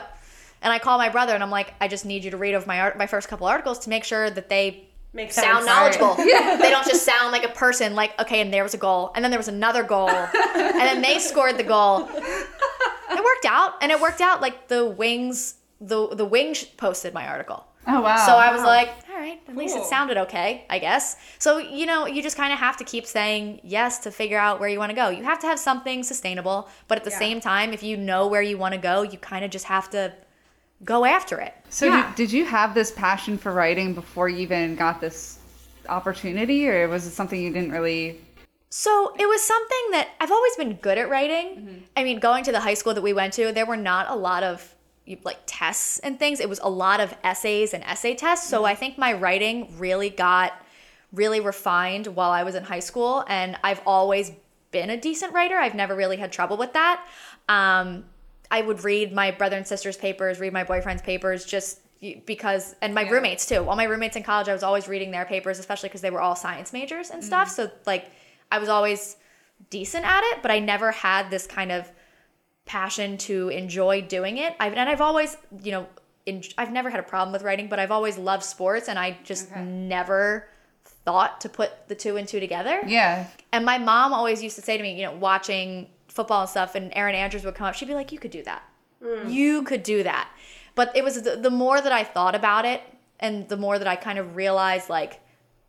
And 0.62 0.72
I 0.72 0.80
call 0.80 0.98
my 0.98 1.10
brother 1.10 1.34
and 1.34 1.44
I'm 1.44 1.50
like, 1.52 1.74
I 1.82 1.88
just 1.88 2.06
need 2.06 2.24
you 2.24 2.32
to 2.32 2.38
read 2.38 2.56
over 2.56 2.66
my 2.66 2.80
art, 2.80 2.98
my 2.98 3.08
first 3.08 3.28
couple 3.28 3.48
articles 3.48 3.80
to 3.80 3.90
make 3.90 4.04
sure 4.04 4.30
that 4.30 4.50
they 4.50 4.88
Makes 5.16 5.36
sound 5.36 5.66
sense. 5.66 5.68
knowledgeable. 5.68 6.16
They 6.18 6.70
don't 6.72 6.88
just 6.88 7.04
sound 7.06 7.32
like 7.32 7.44
a 7.44 7.50
person. 7.54 7.96
Like, 7.96 8.20
okay, 8.20 8.42
and 8.42 8.52
there 8.54 8.64
was 8.64 8.74
a 8.74 8.78
goal, 8.78 9.12
and 9.14 9.24
then 9.24 9.30
there 9.30 9.40
was 9.40 9.48
another 9.50 9.84
goal, 9.84 10.10
and 10.10 10.34
then 10.76 11.02
they 11.02 11.20
scored 11.20 11.58
the 11.58 11.64
goal. 11.64 12.10
It 12.10 13.24
worked 13.24 13.46
out, 13.46 13.74
and 13.82 13.92
it 13.92 14.00
worked 14.02 14.22
out. 14.22 14.42
Like 14.42 14.68
the 14.70 14.86
wings, 14.86 15.56
the 15.80 16.08
the 16.16 16.26
wings 16.26 16.64
posted 16.64 17.14
my 17.14 17.28
article. 17.28 17.64
Oh 17.88 18.02
wow. 18.02 18.26
So 18.26 18.34
I 18.34 18.52
was 18.52 18.62
like, 18.64 18.90
all 19.10 19.20
right, 19.20 19.40
at 19.48 19.56
least 19.56 19.76
it 19.76 19.84
sounded 19.84 20.18
okay, 20.18 20.66
I 20.70 20.80
guess. 20.80 21.18
So, 21.40 21.58
you 21.58 21.86
know, 21.86 22.08
you 22.08 22.24
just 22.24 22.38
kind 22.38 22.54
of 22.54 22.60
have 22.60 22.78
to 22.78 22.84
keep 22.84 23.06
saying 23.06 23.60
yes 23.64 24.00
to 24.00 24.12
figure 24.12 24.40
out 24.40 24.60
where 24.60 24.70
you 24.70 24.80
want 24.80 24.90
to 24.92 24.96
go. 24.96 25.10
You 25.10 25.24
have 25.24 25.40
to 25.40 25.48
have 25.48 25.60
something 25.60 26.04
sustainable, 26.04 26.70
but 26.88 26.98
at 26.98 27.04
the 27.04 27.10
Yeah. 27.12 27.20
same 27.20 27.42
time, 27.42 27.74
if 27.74 27.84
you 27.84 27.98
know 27.98 28.28
where 28.28 28.42
you 28.42 28.58
want 28.58 28.74
to 28.74 28.80
go, 28.80 29.02
you 29.02 29.18
kind 29.18 29.44
of 29.44 29.52
just 29.52 29.66
have 29.66 29.90
to 29.92 30.14
go 30.84 31.06
after 31.06 31.40
it. 31.40 31.54
So 31.70 31.86
Yeah. 31.86 32.08
did, 32.08 32.16
did 32.16 32.32
you 32.32 32.46
have 32.46 32.74
this 32.74 32.92
passion 32.92 33.38
for 33.38 33.52
writing 33.52 33.94
before 33.94 34.30
you 34.30 34.40
even 34.40 34.76
got 34.76 35.02
this 35.02 35.40
opportunity, 35.90 36.68
or 36.70 36.88
was 36.88 37.06
it 37.06 37.12
something 37.12 37.42
you 37.42 37.52
didn't 37.52 37.72
really? 37.72 38.20
So 38.70 39.14
it 39.20 39.28
was 39.28 39.44
something 39.44 39.92
that 39.92 40.10
I've 40.20 40.32
always 40.32 40.56
been 40.56 40.74
good 40.76 40.98
at 40.98 41.10
writing. 41.10 41.46
Mm-hmm. 41.58 41.78
I 41.96 42.04
mean, 42.04 42.20
going 42.20 42.44
to 42.46 42.52
the 42.52 42.60
high 42.62 42.74
school 42.74 42.94
that 42.96 43.02
we 43.04 43.14
went 43.14 43.34
to, 43.34 43.52
there 43.52 43.66
were 43.66 43.78
not 43.78 44.10
a 44.10 44.16
lot 44.16 44.42
of 44.44 44.73
like 45.24 45.40
tests 45.46 46.00
and 46.00 46.18
things. 46.18 46.40
It 46.40 46.50
was 46.50 46.60
a 46.60 46.70
lot 46.70 47.00
of 47.00 47.14
essays 47.24 47.74
and 47.74 47.84
essay 47.84 48.16
tests. 48.16 48.48
So 48.48 48.66
I 48.66 48.76
think 48.76 48.98
my 48.98 49.14
writing 49.14 49.74
really 49.78 50.10
got 50.10 50.54
really 51.12 51.40
refined 51.40 52.08
while 52.08 52.32
I 52.32 52.44
was 52.44 52.56
in 52.56 52.64
high 52.64 52.80
school, 52.80 53.24
and 53.28 53.58
I've 53.64 53.82
always 53.86 54.32
been 54.72 54.90
a 54.90 54.98
decent 54.98 55.34
writer. 55.34 55.56
I've 55.56 55.76
never 55.76 55.96
really 55.96 56.18
had 56.18 56.32
trouble 56.32 56.58
with 56.58 56.74
that. 56.74 57.06
Um, 57.48 58.06
I 58.50 58.62
would 58.62 58.84
read 58.84 59.14
my 59.14 59.32
brother 59.32 59.58
and 59.58 59.68
sister's 59.68 59.98
papers, 59.98 60.40
read 60.40 60.54
my 60.54 60.64
boyfriend's 60.64 61.04
papers, 61.04 61.46
just 61.46 61.80
because, 62.26 62.76
and 62.82 62.94
my 62.94 63.08
roommates 63.10 63.46
too. 63.46 63.68
All 63.68 63.76
my 63.76 63.86
roommates 63.86 64.16
in 64.16 64.24
college, 64.24 64.50
I 64.50 64.54
was 64.54 64.64
always 64.64 64.88
reading 64.88 65.12
their 65.12 65.26
papers, 65.26 65.60
especially 65.60 65.90
because 65.90 66.02
they 66.02 66.10
were 66.10 66.22
all 66.22 66.36
science 66.36 66.74
majors 66.74 67.12
and 67.12 67.24
stuff. 67.24 67.50
So 67.50 67.72
like, 67.86 68.12
I 68.52 68.60
was 68.60 68.70
always 68.70 69.18
decent 69.70 70.06
at 70.06 70.22
it, 70.32 70.42
but 70.42 70.52
I 70.52 70.60
never 70.60 70.92
had 70.92 71.30
this 71.30 71.48
kind 71.48 71.72
of 71.72 71.90
passion 72.66 73.18
to 73.18 73.50
enjoy 73.50 74.02
doing 74.02 74.38
it. 74.38 74.56
I've 74.60 74.74
and 74.74 74.90
I've 74.90 75.02
always, 75.02 75.38
you 75.62 75.72
know, 75.72 75.88
in, 76.26 76.44
I've 76.58 76.72
never 76.72 76.90
had 76.90 77.00
a 77.00 77.04
problem 77.04 77.34
with 77.34 77.44
writing, 77.44 77.68
but 77.68 77.80
I've 77.80 77.92
always 77.92 78.18
loved 78.18 78.44
sports, 78.44 78.88
and 78.88 78.98
I 78.98 79.18
just 79.24 79.56
never 79.56 80.48
thought 81.06 81.42
to 81.42 81.50
put 81.50 81.88
the 81.88 81.96
two 81.96 82.18
and 82.18 82.28
two 82.28 82.40
together. 82.40 82.82
Yeah. 82.86 83.28
And 83.52 83.66
my 83.66 83.78
mom 83.78 84.14
always 84.14 84.42
used 84.42 84.56
to 84.56 84.62
say 84.62 84.78
to 84.78 84.84
me, 84.84 84.96
you 84.96 85.06
know, 85.06 85.14
watching 85.14 85.90
football 86.08 86.42
and 86.42 86.50
stuff, 86.50 86.76
and 86.76 86.92
Erin 86.96 87.16
Andrews 87.16 87.44
would 87.44 87.56
come 87.56 87.68
up, 87.68 87.76
she'd 87.76 87.88
be 87.88 87.94
like, 87.94 88.12
"You 88.12 88.20
could 88.20 88.32
do 88.32 88.44
that. 88.44 88.64
Mm. 89.04 89.32
You 89.32 89.64
could 89.64 89.84
do 89.84 90.04
that." 90.04 90.30
But 90.76 90.96
it 90.96 91.04
was 91.04 91.22
the, 91.22 91.36
the 91.36 91.52
more 91.52 91.80
that 91.80 91.92
I 91.92 92.04
thought 92.04 92.36
about 92.36 92.66
it, 92.66 92.82
and 93.20 93.48
the 93.50 93.58
more 93.58 93.78
that 93.78 93.88
I 93.88 93.96
kind 93.96 94.18
of 94.18 94.36
realized, 94.36 94.90
like, 94.90 95.20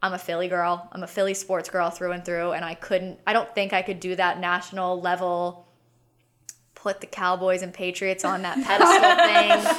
I'm 0.02 0.12
a 0.12 0.18
Philly 0.18 0.48
girl. 0.48 0.88
I'm 0.92 1.02
a 1.02 1.06
Philly 1.06 1.34
sports 1.34 1.68
girl 1.68 1.90
through 1.90 2.12
and 2.12 2.24
through, 2.24 2.52
and 2.52 2.64
I 2.64 2.74
couldn't. 2.74 3.18
I 3.26 3.32
don't 3.32 3.52
think 3.54 3.72
I 3.72 3.82
could 3.82 4.00
do 4.00 4.14
that 4.16 4.38
national 4.38 5.00
level. 5.00 5.63
Put 6.84 7.00
the 7.00 7.06
Cowboys 7.06 7.62
and 7.62 7.72
Patriots 7.72 8.26
on 8.26 8.42
that 8.42 8.62
pedestal 8.62 9.16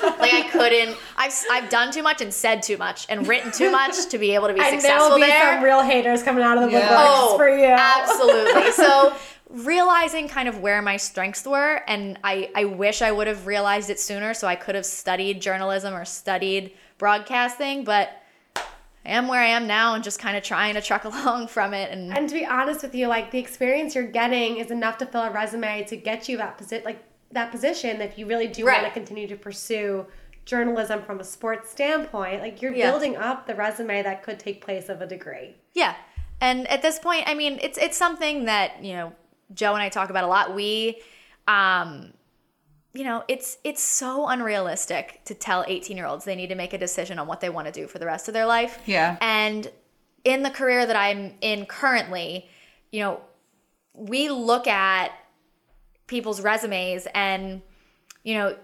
thing. 0.01 0.11
Like 0.19 0.33
I 0.33 0.49
couldn't. 0.49 0.97
I've 1.15 1.33
I've 1.51 1.69
done 1.69 1.91
too 1.91 2.01
much 2.01 2.19
and 2.19 2.33
said 2.33 2.63
too 2.63 2.77
much 2.77 3.05
and 3.09 3.27
written 3.27 3.51
too 3.51 3.71
much 3.71 4.07
to 4.07 4.17
be 4.17 4.33
able 4.33 4.47
to 4.47 4.55
be 4.55 4.59
And 4.59 4.71
there 4.73 4.79
successful 4.81 5.09
will 5.11 5.15
be 5.17 5.27
there. 5.27 5.53
some 5.53 5.63
real 5.63 5.81
haters 5.83 6.23
coming 6.23 6.43
out 6.43 6.57
of 6.57 6.63
the 6.63 6.71
Yeah. 6.71 6.89
woodworks 6.89 7.27
Oh, 7.29 7.37
for 7.37 7.47
you. 7.47 7.65
absolutely. 7.65 8.71
So 8.71 9.15
realizing 9.49 10.27
kind 10.27 10.49
of 10.49 10.59
where 10.61 10.81
my 10.81 10.97
strengths 10.97 11.45
were, 11.45 11.83
and 11.87 12.17
I, 12.23 12.49
I 12.55 12.65
wish 12.65 13.03
I 13.03 13.11
would 13.11 13.27
have 13.27 13.45
realized 13.45 13.91
it 13.91 13.99
sooner 13.99 14.33
so 14.33 14.47
I 14.47 14.55
could 14.55 14.73
have 14.73 14.85
studied 14.85 15.41
journalism 15.41 15.93
or 15.93 16.05
studied 16.05 16.71
broadcasting, 16.97 17.83
but 17.83 18.09
I 19.05 19.09
am 19.11 19.27
where 19.27 19.41
I 19.41 19.47
am 19.47 19.67
now 19.67 19.93
and 19.93 20.03
just 20.03 20.19
kind 20.19 20.35
of 20.35 20.43
trying 20.43 20.73
to 20.75 20.81
truck 20.81 21.03
along 21.05 21.47
from 21.47 21.73
it. 21.73 21.91
And, 21.91 22.17
And 22.17 22.27
to 22.29 22.35
be 22.35 22.45
honest 22.45 22.81
with 22.81 22.95
you, 22.95 23.07
like 23.07 23.31
the 23.31 23.39
experience 23.39 23.95
you're 23.95 24.07
getting 24.07 24.57
is 24.57 24.71
enough 24.71 24.97
to 24.99 25.05
fill 25.05 25.21
a 25.23 25.31
resume 25.31 25.83
to 25.85 25.95
get 25.97 26.27
you 26.27 26.37
that 26.37 26.57
position, 26.57 26.83
like 26.85 27.03
that 27.31 27.51
position. 27.51 28.01
If 28.01 28.17
you 28.17 28.25
really 28.25 28.47
do 28.47 28.65
Right. 28.65 28.81
want 28.81 28.93
to 28.93 28.99
continue 28.99 29.27
to 29.27 29.35
pursue 29.35 30.05
journalism 30.45 31.01
from 31.03 31.19
a 31.19 31.23
sports 31.23 31.71
standpoint, 31.71 32.41
like 32.41 32.61
you're 32.61 32.73
Yeah. 32.73 32.91
building 32.91 33.15
up 33.17 33.47
the 33.47 33.55
resume 33.55 34.01
that 34.03 34.23
could 34.23 34.39
take 34.39 34.63
place 34.63 34.89
of 34.89 35.01
a 35.01 35.07
degree. 35.07 35.55
Yeah. 35.73 35.95
And 36.41 36.67
at 36.67 36.81
this 36.81 36.99
point, 36.99 37.23
I 37.27 37.33
mean, 37.33 37.59
it's 37.61 37.77
it's 37.77 37.97
something 37.97 38.45
that, 38.45 38.83
you 38.83 38.93
know, 38.93 39.13
Joe 39.53 39.73
and 39.73 39.81
I 39.81 39.89
talk 39.89 40.09
about 40.09 40.23
a 40.23 40.27
lot. 40.27 40.53
We 40.53 41.01
um 41.47 42.11
you 42.95 43.03
know, 43.03 43.23
it's 43.27 43.57
it's 43.63 43.83
so 43.83 44.27
unrealistic 44.27 45.21
to 45.25 45.33
tell 45.33 45.65
18-year-olds 45.65 46.23
they 46.23 46.35
need 46.35 46.47
to 46.47 46.55
make 46.55 46.73
a 46.73 46.77
decision 46.77 47.19
on 47.19 47.27
what 47.27 47.41
they 47.41 47.49
want 47.49 47.67
to 47.67 47.71
do 47.71 47.87
for 47.87 47.99
the 47.99 48.05
rest 48.05 48.27
of 48.29 48.33
their 48.33 48.45
life. 48.45 48.79
Yeah. 48.85 49.17
And 49.19 49.69
in 50.23 50.43
the 50.43 50.49
career 50.49 50.85
that 50.85 50.95
I'm 50.95 51.33
in 51.41 51.65
currently, 51.65 52.49
you 52.91 53.01
know, 53.01 53.19
we 53.93 54.29
look 54.29 54.65
at 54.65 55.11
people's 56.07 56.41
resumes 56.41 57.05
and 57.13 57.61
you 58.23 58.33
know, 58.33 58.57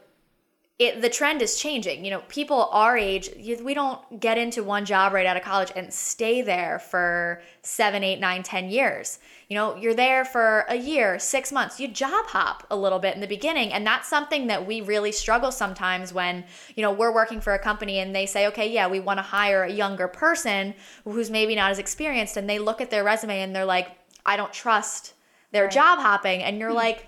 it 0.82 1.00
the 1.00 1.10
trend 1.10 1.44
is 1.44 1.60
changing. 1.60 2.04
You 2.04 2.10
know, 2.10 2.24
people 2.28 2.68
our 2.72 2.98
age, 2.98 3.30
we 3.64 3.76
don't 3.76 4.20
get 4.20 4.40
into 4.40 4.64
one 4.64 4.84
job 4.84 5.14
right 5.14 5.28
out 5.28 5.38
of 5.38 5.44
college 5.44 5.72
and 5.76 5.94
stay 5.94 6.42
there 6.42 6.80
for 6.80 7.44
seven, 7.62 8.04
eight, 8.04 8.20
nine, 8.20 8.42
ten 8.42 8.72
years. 8.72 9.20
You 9.48 9.56
know, 9.56 9.76
you're 9.76 9.94
there 9.94 10.26
for 10.26 10.66
a 10.70 10.76
year, 10.76 11.20
six 11.20 11.52
months. 11.52 11.80
You 11.80 11.88
job 11.88 12.26
hop 12.26 12.66
a 12.72 12.76
little 12.76 12.98
bit 12.98 13.14
in 13.14 13.22
the 13.22 13.28
beginning, 13.28 13.72
and 13.72 13.86
that's 13.86 14.08
something 14.08 14.48
that 14.48 14.66
we 14.66 14.82
really 14.82 15.12
struggle 15.12 15.52
sometimes 15.52 16.14
when 16.14 16.46
you 16.76 16.82
know 16.82 16.92
we're 16.92 17.14
working 17.14 17.42
for 17.42 17.54
a 17.54 17.60
company 17.60 18.00
and 18.00 18.16
they 18.16 18.26
say, 18.26 18.48
okay, 18.48 18.72
yeah, 18.72 18.88
we 18.88 19.00
want 19.00 19.20
to 19.20 19.24
hire 19.24 19.62
a 19.62 19.72
younger 19.72 20.08
person 20.08 20.74
who's 21.04 21.30
maybe 21.30 21.54
not 21.54 21.70
as 21.70 21.78
experienced, 21.78 22.38
and 22.38 22.50
they 22.50 22.58
look 22.58 22.82
at 22.82 22.90
their 22.90 23.04
resume 23.04 23.42
and 23.42 23.56
they're 23.56 23.66
like, 23.66 23.90
I 24.26 24.36
don't 24.36 24.52
trust 24.52 25.14
their 25.52 25.68
job 25.68 26.00
hopping, 26.00 26.42
and 26.42 26.58
you're 26.58 26.70
hmm. 26.70 26.78
like 26.78 27.08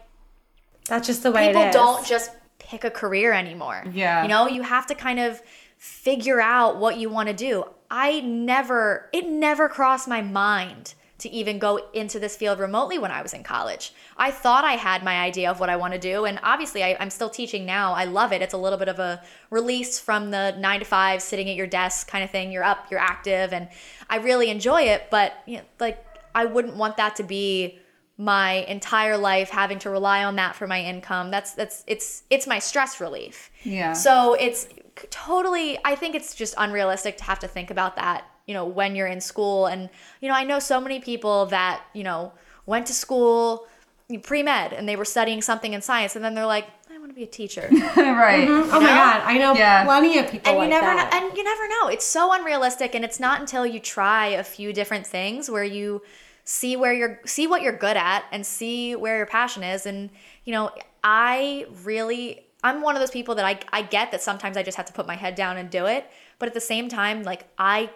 That's 0.88 1.08
just 1.08 1.24
the 1.24 1.32
way 1.32 1.48
people 1.48 1.64
it 1.64 1.70
is. 1.70 1.76
don't 1.76 2.06
just 2.06 2.30
pick 2.74 2.84
a 2.84 2.90
career 2.90 3.34
anymore. 3.34 3.84
Yeah. 3.94 4.24
You 4.24 4.30
know, 4.30 4.48
you 4.48 4.64
have 4.64 4.88
to 4.88 4.96
kind 4.96 5.20
of 5.20 5.42
figure 5.78 6.42
out 6.42 6.78
what 6.78 6.98
you 6.98 7.08
want 7.08 7.28
to 7.30 7.36
do. 7.36 7.64
I 7.92 8.22
never, 8.22 9.10
it 9.14 9.28
never 9.28 9.70
crossed 9.70 10.08
my 10.08 10.22
mind 10.22 10.96
to 11.20 11.30
even 11.30 11.60
go 11.60 11.80
into 11.94 12.20
this 12.20 12.36
field 12.36 12.60
remotely 12.60 12.98
when 12.98 13.12
I 13.12 13.22
was 13.22 13.34
in 13.34 13.44
college. 13.44 13.94
I 14.18 14.32
thought 14.32 14.66
I 14.66 14.74
had 14.74 15.04
my 15.04 15.20
idea 15.20 15.52
of 15.52 15.60
what 15.60 15.70
I 15.70 15.76
want 15.76 15.94
to 15.94 16.00
do. 16.00 16.26
And 16.26 16.40
obviously, 16.42 16.84
I, 16.84 16.98
I'm 17.00 17.12
still 17.12 17.30
teaching 17.30 17.64
now. 17.66 17.94
I 17.94 18.06
love 18.06 18.34
it. 18.34 18.42
It's 18.42 18.56
a 18.56 18.58
little 18.58 18.80
bit 18.80 18.88
of 18.88 18.98
a 18.98 19.22
release 19.52 20.00
from 20.00 20.32
the 20.32 20.56
nine 20.58 20.80
to 20.80 20.86
five, 20.86 21.22
sitting 21.22 21.48
at 21.48 21.56
your 21.56 21.68
desk 21.68 22.08
kind 22.08 22.24
of 22.24 22.32
thing. 22.32 22.52
You're 22.52 22.64
up, 22.64 22.88
you're 22.90 23.00
active, 23.00 23.54
and 23.54 23.70
I 24.10 24.18
really 24.18 24.50
enjoy 24.50 24.82
it. 24.82 25.04
But, 25.12 25.34
you 25.46 25.58
know, 25.58 25.64
like, 25.80 26.04
I 26.34 26.46
wouldn't 26.46 26.76
want 26.76 26.98
that 26.98 27.16
to 27.18 27.24
be 27.24 27.80
my 28.18 28.52
entire 28.68 29.18
life 29.18 29.50
having 29.50 29.80
to 29.80 29.90
rely 29.90 30.24
on 30.24 30.36
that 30.36 30.56
for 30.56 30.68
my 30.68 30.80
income 30.84 31.32
that's 31.32 31.54
that's 31.54 31.84
it's 31.88 32.24
it's 32.30 32.46
my 32.46 32.60
stress 32.60 33.02
relief 33.02 33.50
Yeah. 33.64 33.94
so 33.94 34.36
it's 34.36 34.68
totally 35.10 35.80
i 35.84 35.96
think 35.96 36.14
it's 36.16 36.36
just 36.36 36.54
unrealistic 36.58 37.18
to 37.18 37.24
have 37.24 37.40
to 37.40 37.48
think 37.48 37.72
about 37.72 37.96
that 37.96 38.26
you 38.46 38.54
know 38.54 38.66
when 38.66 38.96
you're 38.96 39.08
in 39.08 39.20
school 39.20 39.66
and 39.66 39.90
you 40.22 40.28
know 40.30 40.36
i 40.36 40.44
know 40.44 40.60
so 40.60 40.80
many 40.80 41.00
people 41.00 41.48
that 41.48 41.82
you 41.94 42.04
know 42.04 42.32
went 42.68 42.86
to 42.88 42.94
school 42.94 43.66
pre-med 44.22 44.74
and 44.74 44.88
they 44.88 44.96
were 44.96 45.06
studying 45.06 45.42
something 45.42 45.74
in 45.74 45.82
science 45.82 46.16
and 46.16 46.24
then 46.24 46.36
they're 46.36 46.46
like 46.46 46.68
i 46.94 47.00
want 47.00 47.10
to 47.10 47.16
be 47.16 47.24
a 47.24 47.28
teacher 47.28 47.68
right. 47.72 48.48
Mm-hmm. 48.48 48.70
Oh 48.76 48.80
my 48.80 48.88
god, 48.90 49.22
I 49.26 49.38
know 49.40 49.56
Yeah. 49.56 49.84
plenty 49.86 50.20
of 50.20 50.30
people 50.30 50.50
and 50.52 50.60
like 50.60 50.66
you 50.66 50.70
never 50.70 50.86
that. 50.86 51.12
know, 51.12 51.18
and 51.28 51.36
you 51.38 51.44
never 51.44 51.68
know 51.68 51.88
it's 51.88 52.06
so 52.06 52.32
unrealistic 52.32 52.94
and 52.96 53.04
it's 53.04 53.20
not 53.20 53.40
until 53.42 53.66
you 53.66 53.80
try 53.80 54.28
a 54.28 54.44
few 54.44 54.72
different 54.72 55.08
things 55.08 55.50
where 55.50 55.64
you 55.64 56.02
see 56.46 56.76
where 56.76 56.94
you're 56.94 57.20
see 57.26 57.48
what 57.48 57.62
you're 57.62 57.78
good 57.78 57.98
at 57.98 58.26
and 58.32 58.46
see 58.46 58.96
where 58.96 59.18
your 59.18 59.26
passion 59.26 59.64
is 59.64 59.86
and 59.86 60.10
you 60.44 60.52
know 60.52 60.70
i 61.04 61.66
really 61.84 62.46
i'm 62.64 62.82
one 62.82 62.96
of 62.96 63.00
those 63.00 63.12
people 63.12 63.36
that 63.36 63.46
i, 63.46 63.60
I 63.72 63.82
get 63.82 64.12
that 64.12 64.22
sometimes 64.22 64.58
i 64.58 64.64
just 64.64 64.78
have 64.78 64.86
to 64.88 64.94
put 64.94 65.08
my 65.08 65.16
head 65.16 65.36
down 65.36 65.58
and 65.58 65.70
do 65.70 65.86
it 65.86 66.10
but 66.40 66.48
at 66.48 66.54
the 66.54 66.62
same 66.62 66.90
time 66.90 67.24
like 67.24 67.48
i 67.58 67.90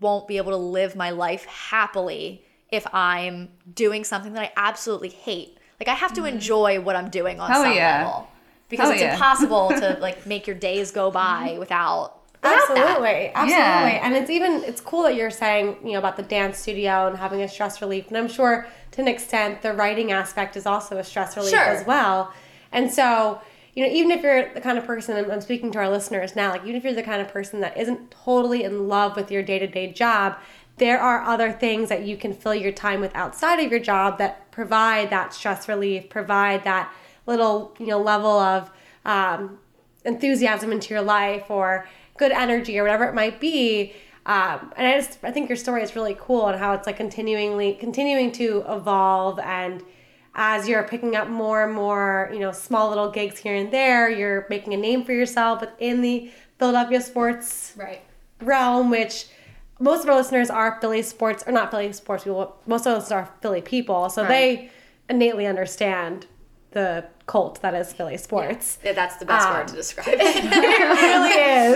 won't 0.00 0.28
be 0.28 0.36
able 0.36 0.50
to 0.50 0.58
live 0.58 0.96
my 0.96 1.10
life 1.10 1.44
happily 1.46 2.44
if 2.70 2.86
i'm 2.92 3.48
doing 3.74 4.04
something 4.04 4.34
that 4.34 4.42
i 4.42 4.52
absolutely 4.56 5.08
hate 5.08 5.56
like 5.80 5.88
i 5.88 5.94
have 5.94 6.12
to 6.12 6.22
mm-hmm. 6.22 6.34
enjoy 6.34 6.80
what 6.80 6.94
i'm 6.94 7.08
doing 7.08 7.40
on. 7.40 7.50
Hell 7.50 7.62
some 7.62 7.74
yeah. 7.74 8.04
level 8.04 8.28
because 8.68 8.90
it's 8.90 9.00
yeah. 9.00 9.14
impossible 9.14 9.70
to 9.70 9.96
like 10.00 10.26
make 10.26 10.46
your 10.46 10.56
days 10.56 10.90
go 10.90 11.10
by 11.10 11.56
without 11.58 12.17
that. 12.42 12.66
Absolutely, 12.70 13.28
absolutely. 13.34 13.56
Yeah. 13.56 14.00
And 14.06 14.14
it's 14.14 14.30
even 14.30 14.62
it's 14.64 14.80
cool 14.80 15.02
that 15.04 15.14
you're 15.14 15.30
saying 15.30 15.76
you 15.84 15.92
know 15.92 15.98
about 15.98 16.16
the 16.16 16.22
dance 16.22 16.58
studio 16.58 17.06
and 17.08 17.16
having 17.16 17.42
a 17.42 17.48
stress 17.48 17.80
relief. 17.80 18.08
And 18.08 18.16
I'm 18.16 18.28
sure 18.28 18.66
to 18.92 19.00
an 19.00 19.08
extent 19.08 19.62
the 19.62 19.72
writing 19.72 20.12
aspect 20.12 20.56
is 20.56 20.66
also 20.66 20.98
a 20.98 21.04
stress 21.04 21.36
relief 21.36 21.50
Sure. 21.50 21.62
as 21.62 21.86
well. 21.86 22.32
And 22.72 22.90
so 22.92 23.40
you 23.74 23.84
know 23.86 23.92
even 23.92 24.10
if 24.10 24.22
you're 24.22 24.52
the 24.54 24.60
kind 24.60 24.78
of 24.78 24.84
person 24.84 25.16
I'm, 25.16 25.30
I'm 25.30 25.40
speaking 25.40 25.70
to 25.72 25.78
our 25.78 25.88
listeners 25.90 26.34
now, 26.36 26.50
like 26.50 26.62
even 26.62 26.76
if 26.76 26.84
you're 26.84 26.92
the 26.94 27.02
kind 27.02 27.20
of 27.20 27.28
person 27.28 27.60
that 27.60 27.76
isn't 27.76 28.10
totally 28.10 28.64
in 28.64 28.88
love 28.88 29.16
with 29.16 29.30
your 29.30 29.42
day 29.42 29.58
to 29.58 29.66
day 29.66 29.92
job. 29.92 30.36
There 30.78 31.00
are 31.00 31.22
other 31.24 31.50
things 31.50 31.88
that 31.88 32.04
you 32.04 32.16
can 32.16 32.32
fill 32.32 32.54
your 32.54 32.70
time 32.70 33.00
with 33.00 33.12
outside 33.16 33.58
of 33.58 33.68
your 33.68 33.80
job 33.80 34.18
that 34.18 34.48
provide 34.52 35.10
that 35.10 35.34
stress 35.34 35.68
relief, 35.68 36.08
provide 36.08 36.62
that 36.62 36.92
little 37.26 37.74
you 37.80 37.88
know 37.88 38.00
level 38.00 38.30
of 38.30 38.70
um, 39.04 39.58
enthusiasm 40.04 40.70
into 40.70 40.94
your 40.94 41.02
life 41.02 41.50
or 41.50 41.88
good 42.18 42.32
energy 42.32 42.78
or 42.78 42.82
whatever 42.82 43.04
it 43.04 43.14
might 43.14 43.40
be. 43.40 43.92
Um, 44.26 44.72
and 44.76 44.86
I 44.86 44.96
just 44.98 45.18
I 45.22 45.30
think 45.30 45.48
your 45.48 45.56
story 45.56 45.82
is 45.82 45.96
really 45.96 46.16
cool 46.18 46.48
and 46.48 46.58
how 46.58 46.74
it's 46.74 46.86
like 46.86 46.96
continually 46.98 47.74
continuing 47.74 48.30
to 48.32 48.64
evolve 48.68 49.38
and 49.38 49.82
as 50.34 50.68
you're 50.68 50.84
picking 50.84 51.16
up 51.16 51.28
more 51.28 51.64
and 51.64 51.74
more, 51.74 52.30
you 52.32 52.38
know, 52.38 52.52
small 52.52 52.90
little 52.90 53.10
gigs 53.10 53.38
here 53.38 53.56
and 53.56 53.72
there, 53.72 54.08
you're 54.08 54.46
making 54.48 54.72
a 54.72 54.76
name 54.76 55.04
for 55.04 55.12
yourself 55.12 55.60
within 55.60 56.00
the 56.00 56.30
Philadelphia 56.60 57.00
sports 57.00 57.72
Right. 57.76 58.02
realm, 58.40 58.88
which 58.90 59.26
most 59.80 60.04
of 60.04 60.08
our 60.08 60.14
listeners 60.16 60.48
are 60.48 60.78
Philly 60.80 61.02
sports, 61.02 61.42
or 61.46 61.52
not 61.52 61.70
Philly 61.72 61.92
sports 61.92 62.22
people. 62.24 62.56
Most 62.66 62.86
of 62.86 62.98
us 62.98 63.10
are 63.10 63.30
Philly 63.40 63.62
people, 63.62 64.08
so 64.10 64.24
they 64.24 64.70
innately 65.08 65.46
understand 65.46 66.26
the 66.70 67.06
cult 67.28 67.60
that 67.62 67.74
is 67.74 67.92
Philly 67.92 68.16
sports. 68.16 68.78
Yeah, 68.84 68.94
that's 68.94 69.16
the 69.18 69.24
best 69.26 69.46
Um, 69.46 69.54
word 69.54 69.68
to 69.68 69.74
describe 69.76 70.08
it. 70.18 70.20
it 70.20 71.00
really 71.04 71.30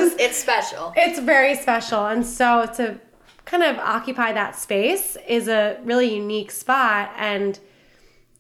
is. 0.05 0.15
it's 0.19 0.37
special. 0.37 0.93
It's 0.97 1.21
very 1.21 1.55
special, 1.55 2.07
and 2.07 2.27
so 2.27 2.67
to 2.79 2.99
kind 3.45 3.63
of 3.63 3.77
occupy 3.79 4.33
that 4.33 4.57
space 4.57 5.17
is 5.29 5.47
a 5.49 5.79
really 5.85 6.13
unique 6.15 6.51
spot, 6.51 7.13
and 7.17 7.59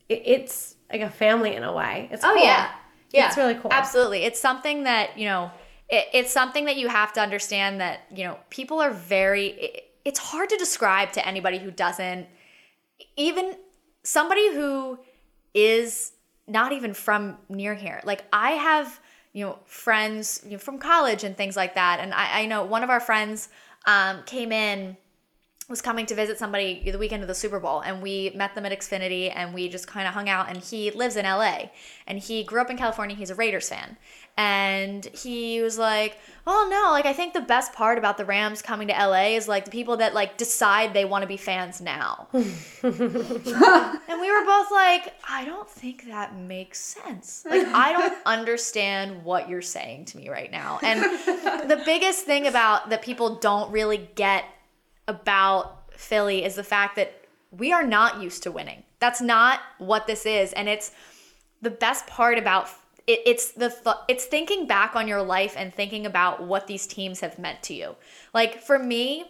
it, 0.08 0.22
it's 0.24 0.74
like 0.90 1.02
a 1.02 1.10
family 1.10 1.54
in 1.54 1.62
a 1.62 1.72
way. 1.72 2.08
It's 2.10 2.24
Oh 2.24 2.34
cool. 2.34 2.42
yeah, 2.44 2.70
yeah, 3.12 3.28
It's 3.28 3.36
really 3.36 3.54
cool. 3.54 3.70
Absolutely, 3.72 4.24
it's 4.24 4.40
something 4.40 4.82
that 4.84 5.16
you 5.18 5.26
know. 5.26 5.50
It, 5.88 6.06
it's 6.14 6.32
something 6.32 6.64
that 6.64 6.76
you 6.76 6.88
have 6.88 7.12
to 7.14 7.20
understand 7.20 7.80
that 7.80 8.00
you 8.14 8.24
know 8.24 8.38
people 8.50 8.80
are 8.80 8.90
very. 8.90 9.46
It, 9.48 9.84
it's 10.04 10.18
hard 10.18 10.48
to 10.48 10.56
describe 10.56 11.12
to 11.12 11.24
anybody 11.26 11.58
who 11.58 11.70
doesn't 11.70 12.26
even 13.16 13.54
somebody 14.02 14.52
who 14.54 14.98
is 15.54 16.12
not 16.52 16.72
even 16.72 16.94
from 16.94 17.38
near 17.48 17.74
here. 17.74 18.00
Like 18.04 18.24
I 18.32 18.52
have, 18.52 19.00
you 19.32 19.46
know, 19.46 19.58
friends 19.64 20.42
you 20.44 20.52
know, 20.52 20.58
from 20.58 20.78
college 20.78 21.24
and 21.24 21.36
things 21.36 21.56
like 21.56 21.74
that. 21.74 21.98
And 22.00 22.12
I, 22.14 22.42
I 22.42 22.46
know 22.46 22.62
one 22.64 22.84
of 22.84 22.90
our 22.90 23.00
friends 23.00 23.48
um, 23.86 24.22
came 24.24 24.52
in 24.52 24.96
was 25.68 25.80
coming 25.80 26.06
to 26.06 26.14
visit 26.14 26.38
somebody 26.38 26.90
the 26.90 26.98
weekend 26.98 27.22
of 27.22 27.28
the 27.28 27.34
Super 27.34 27.60
Bowl 27.60 27.80
and 27.80 28.02
we 28.02 28.30
met 28.34 28.54
them 28.54 28.66
at 28.66 28.72
Xfinity 28.72 29.32
and 29.34 29.54
we 29.54 29.68
just 29.68 29.86
kind 29.86 30.06
of 30.08 30.14
hung 30.14 30.28
out 30.28 30.48
and 30.48 30.58
he 30.58 30.90
lives 30.90 31.16
in 31.16 31.24
LA 31.24 31.70
and 32.06 32.18
he 32.18 32.42
grew 32.42 32.60
up 32.60 32.70
in 32.70 32.76
California 32.76 33.16
he's 33.16 33.30
a 33.30 33.34
Raiders 33.34 33.68
fan. 33.68 33.96
And 34.36 35.04
he 35.06 35.60
was 35.60 35.78
like 35.78 36.18
oh 36.46 36.68
no 36.70 36.90
like 36.92 37.06
I 37.06 37.12
think 37.12 37.32
the 37.32 37.40
best 37.40 37.72
part 37.72 37.98
about 37.98 38.16
the 38.18 38.24
Rams 38.24 38.62
coming 38.62 38.88
to 38.88 38.94
LA 38.94 39.36
is 39.36 39.46
like 39.46 39.64
the 39.64 39.70
people 39.70 39.98
that 39.98 40.14
like 40.14 40.36
decide 40.36 40.94
they 40.94 41.04
want 41.04 41.22
to 41.22 41.28
be 41.28 41.36
fans 41.36 41.80
now. 41.80 42.28
And 42.82 44.20
we 44.20 44.30
were 44.30 44.44
both 44.44 44.70
like 44.70 45.14
I 45.28 45.44
don't 45.44 45.68
think 45.68 46.06
that 46.08 46.36
makes 46.36 46.78
sense. 46.78 47.44
Like 47.48 47.66
I 47.66 47.92
don't 47.92 48.18
understand 48.26 49.24
what 49.24 49.48
you're 49.48 49.62
saying 49.62 50.06
to 50.06 50.16
me 50.16 50.28
right 50.28 50.50
now. 50.50 50.80
And 50.82 51.00
the 51.70 51.80
biggest 51.84 52.24
thing 52.26 52.46
about 52.46 52.90
that 52.90 53.02
people 53.02 53.36
don't 53.36 53.70
really 53.70 54.08
get 54.14 54.44
about 55.08 55.92
Philly 55.94 56.44
is 56.44 56.54
the 56.54 56.64
fact 56.64 56.96
that 56.96 57.24
we 57.50 57.72
are 57.72 57.82
not 57.82 58.22
used 58.22 58.42
to 58.44 58.52
winning. 58.52 58.82
That's 58.98 59.20
not 59.20 59.60
what 59.78 60.06
this 60.06 60.26
is, 60.26 60.52
and 60.52 60.68
it's 60.68 60.92
the 61.60 61.70
best 61.70 62.06
part 62.06 62.38
about 62.38 62.68
it, 63.06 63.20
it's 63.26 63.52
the 63.52 63.68
th- 63.68 63.96
it's 64.08 64.24
thinking 64.24 64.66
back 64.66 64.94
on 64.94 65.08
your 65.08 65.22
life 65.22 65.54
and 65.56 65.74
thinking 65.74 66.06
about 66.06 66.42
what 66.42 66.66
these 66.66 66.86
teams 66.86 67.20
have 67.20 67.38
meant 67.38 67.62
to 67.64 67.74
you. 67.74 67.96
Like 68.32 68.60
for 68.60 68.78
me, 68.78 69.24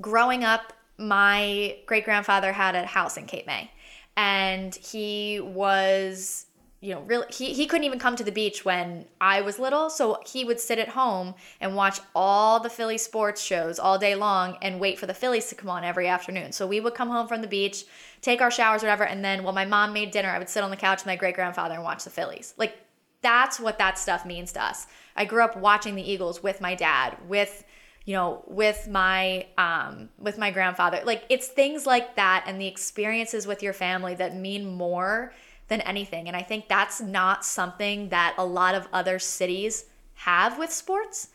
growing 0.00 0.44
up, 0.44 0.72
my 0.98 1.78
great 1.86 2.04
grandfather 2.04 2.52
had 2.52 2.74
a 2.74 2.86
house 2.86 3.16
in 3.16 3.26
Cape 3.26 3.46
May, 3.46 3.70
and 4.16 4.74
he 4.74 5.40
was 5.40 6.45
you 6.80 6.94
know, 6.94 7.00
really 7.02 7.26
he, 7.30 7.54
he 7.54 7.66
couldn't 7.66 7.84
even 7.84 7.98
come 7.98 8.16
to 8.16 8.24
the 8.24 8.32
beach 8.32 8.64
when 8.64 9.06
I 9.20 9.40
was 9.40 9.58
little. 9.58 9.88
So 9.88 10.20
he 10.26 10.44
would 10.44 10.60
sit 10.60 10.78
at 10.78 10.90
home 10.90 11.34
and 11.60 11.74
watch 11.74 12.00
all 12.14 12.60
the 12.60 12.68
Philly 12.68 12.98
sports 12.98 13.42
shows 13.42 13.78
all 13.78 13.98
day 13.98 14.14
long 14.14 14.58
and 14.60 14.78
wait 14.78 14.98
for 14.98 15.06
the 15.06 15.14
Phillies 15.14 15.48
to 15.48 15.54
come 15.54 15.70
on 15.70 15.84
every 15.84 16.06
afternoon. 16.06 16.52
So 16.52 16.66
we 16.66 16.80
would 16.80 16.94
come 16.94 17.08
home 17.08 17.28
from 17.28 17.40
the 17.40 17.48
beach, 17.48 17.84
take 18.20 18.42
our 18.42 18.50
showers, 18.50 18.82
whatever, 18.82 19.04
and 19.04 19.24
then 19.24 19.42
while 19.42 19.54
my 19.54 19.64
mom 19.64 19.92
made 19.94 20.10
dinner, 20.10 20.28
I 20.28 20.38
would 20.38 20.50
sit 20.50 20.62
on 20.62 20.70
the 20.70 20.76
couch 20.76 20.98
with 20.98 21.06
my 21.06 21.16
great 21.16 21.34
grandfather 21.34 21.74
and 21.74 21.82
watch 21.82 22.04
the 22.04 22.10
Phillies. 22.10 22.52
Like 22.58 22.76
that's 23.22 23.58
what 23.58 23.78
that 23.78 23.98
stuff 23.98 24.26
means 24.26 24.52
to 24.52 24.62
us. 24.62 24.86
I 25.16 25.24
grew 25.24 25.42
up 25.42 25.56
watching 25.56 25.94
the 25.94 26.08
Eagles 26.08 26.42
with 26.42 26.60
my 26.60 26.74
dad, 26.74 27.16
with 27.26 27.64
you 28.04 28.12
know, 28.12 28.44
with 28.46 28.86
my 28.86 29.46
um 29.58 30.10
with 30.18 30.38
my 30.38 30.52
grandfather. 30.52 31.00
Like 31.04 31.24
it's 31.28 31.48
things 31.48 31.86
like 31.86 32.16
that 32.16 32.44
and 32.46 32.60
the 32.60 32.66
experiences 32.68 33.46
with 33.46 33.62
your 33.62 33.72
family 33.72 34.14
that 34.14 34.36
mean 34.36 34.76
more 34.76 35.32
than 35.68 35.80
anything. 35.82 36.28
And 36.28 36.36
I 36.36 36.42
think 36.42 36.68
that's 36.68 37.00
not 37.00 37.44
something 37.44 38.08
that 38.10 38.34
a 38.38 38.44
lot 38.44 38.74
of 38.74 38.88
other 38.92 39.18
cities 39.18 39.86
have 40.14 40.58
with 40.58 40.72
sports. 40.72 41.28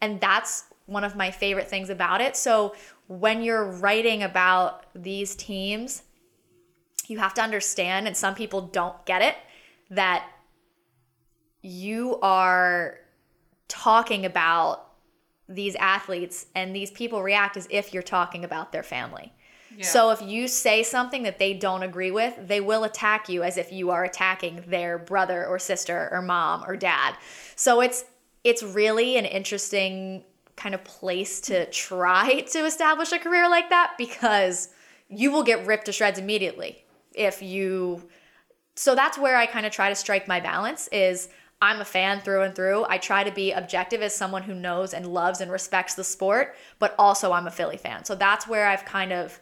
And 0.00 0.20
that's 0.20 0.64
one 0.86 1.04
of 1.04 1.16
my 1.16 1.30
favorite 1.30 1.68
things 1.68 1.90
about 1.90 2.20
it. 2.20 2.36
So 2.36 2.74
when 3.08 3.42
you're 3.42 3.64
writing 3.64 4.22
about 4.22 4.84
these 4.94 5.34
teams, 5.34 6.02
you 7.06 7.18
have 7.18 7.34
to 7.34 7.42
understand, 7.42 8.06
and 8.06 8.16
some 8.16 8.34
people 8.34 8.60
don't 8.60 9.04
get 9.06 9.22
it, 9.22 9.36
that 9.90 10.28
you 11.62 12.18
are 12.20 12.98
talking 13.66 14.26
about 14.26 14.84
these 15.48 15.74
athletes 15.76 16.46
and 16.54 16.76
these 16.76 16.90
people 16.90 17.22
react 17.22 17.56
as 17.56 17.66
if 17.70 17.94
you're 17.94 18.02
talking 18.02 18.44
about 18.44 18.70
their 18.72 18.82
family. 18.82 19.32
So 19.84 20.10
if 20.10 20.22
you 20.22 20.48
say 20.48 20.82
something 20.82 21.22
that 21.22 21.38
they 21.38 21.54
don't 21.54 21.82
agree 21.82 22.10
with, 22.10 22.34
they 22.48 22.60
will 22.60 22.84
attack 22.84 23.28
you 23.28 23.42
as 23.42 23.56
if 23.56 23.72
you 23.72 23.90
are 23.90 24.04
attacking 24.04 24.64
their 24.66 24.98
brother 24.98 25.46
or 25.46 25.58
sister 25.58 26.08
or 26.10 26.22
mom 26.22 26.64
or 26.66 26.76
dad. 26.76 27.16
So 27.56 27.80
it's 27.80 28.04
it's 28.44 28.62
really 28.62 29.16
an 29.16 29.24
interesting 29.24 30.24
kind 30.56 30.74
of 30.74 30.82
place 30.84 31.40
to 31.42 31.70
try 31.70 32.40
to 32.40 32.64
establish 32.64 33.12
a 33.12 33.18
career 33.18 33.48
like 33.48 33.70
that 33.70 33.94
because 33.96 34.70
you 35.08 35.30
will 35.30 35.42
get 35.44 35.66
ripped 35.66 35.86
to 35.86 35.92
shreds 35.92 36.18
immediately 36.18 36.84
if 37.14 37.42
you 37.42 38.02
so 38.74 38.94
that's 38.94 39.18
where 39.18 39.36
I 39.36 39.46
kind 39.46 39.66
of 39.66 39.72
try 39.72 39.88
to 39.88 39.94
strike 39.94 40.28
my 40.28 40.40
balance 40.40 40.88
is 40.88 41.28
I'm 41.60 41.80
a 41.80 41.84
fan 41.84 42.20
through 42.20 42.42
and 42.42 42.54
through. 42.54 42.86
I 42.88 42.98
try 42.98 43.24
to 43.24 43.32
be 43.32 43.50
objective 43.50 44.00
as 44.02 44.14
someone 44.14 44.44
who 44.44 44.54
knows 44.54 44.94
and 44.94 45.06
loves 45.06 45.40
and 45.40 45.50
respects 45.50 45.94
the 45.94 46.04
sport, 46.04 46.54
but 46.78 46.94
also 46.96 47.32
I'm 47.32 47.48
a 47.48 47.50
Philly 47.50 47.76
fan. 47.76 48.04
So 48.04 48.14
that's 48.14 48.46
where 48.46 48.68
I've 48.68 48.84
kind 48.84 49.12
of 49.12 49.40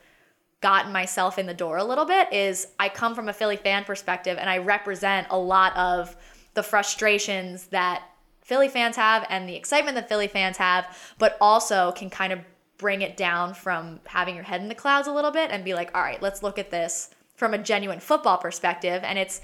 gotten 0.66 0.90
myself 0.90 1.38
in 1.38 1.46
the 1.46 1.54
door 1.54 1.76
a 1.76 1.84
little 1.84 2.04
bit 2.04 2.32
is 2.32 2.66
I 2.80 2.88
come 2.88 3.14
from 3.14 3.28
a 3.28 3.32
Philly 3.32 3.54
fan 3.54 3.84
perspective 3.84 4.36
and 4.36 4.50
I 4.50 4.58
represent 4.58 5.28
a 5.30 5.38
lot 5.38 5.76
of 5.76 6.16
the 6.54 6.62
frustrations 6.64 7.68
that 7.68 8.02
Philly 8.42 8.66
fans 8.66 8.96
have 8.96 9.24
and 9.30 9.48
the 9.48 9.54
excitement 9.54 9.94
that 9.94 10.08
Philly 10.08 10.26
fans 10.26 10.56
have, 10.56 10.84
but 11.20 11.36
also 11.40 11.92
can 11.92 12.10
kind 12.10 12.32
of 12.32 12.40
bring 12.78 13.02
it 13.02 13.16
down 13.16 13.54
from 13.54 14.00
having 14.06 14.34
your 14.34 14.42
head 14.42 14.60
in 14.60 14.66
the 14.66 14.74
clouds 14.74 15.06
a 15.06 15.12
little 15.12 15.30
bit 15.30 15.52
and 15.52 15.64
be 15.64 15.72
like, 15.72 15.96
all 15.96 16.02
right, 16.02 16.20
let's 16.20 16.42
look 16.42 16.58
at 16.58 16.72
this 16.72 17.10
from 17.36 17.54
a 17.54 17.58
genuine 17.58 18.00
football 18.00 18.36
perspective. 18.36 19.04
And 19.04 19.20
it's 19.20 19.40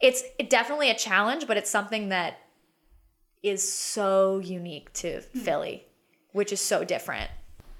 it's 0.00 0.22
definitely 0.48 0.88
a 0.88 0.96
challenge, 0.96 1.46
but 1.46 1.58
it's 1.58 1.68
something 1.68 2.08
that 2.08 2.38
is 3.42 3.70
so 3.70 4.38
unique 4.38 4.94
to 4.94 5.20
hmm. 5.20 5.38
Philly, 5.40 5.84
which 6.32 6.54
is 6.54 6.60
so 6.62 6.84
different. 6.84 7.30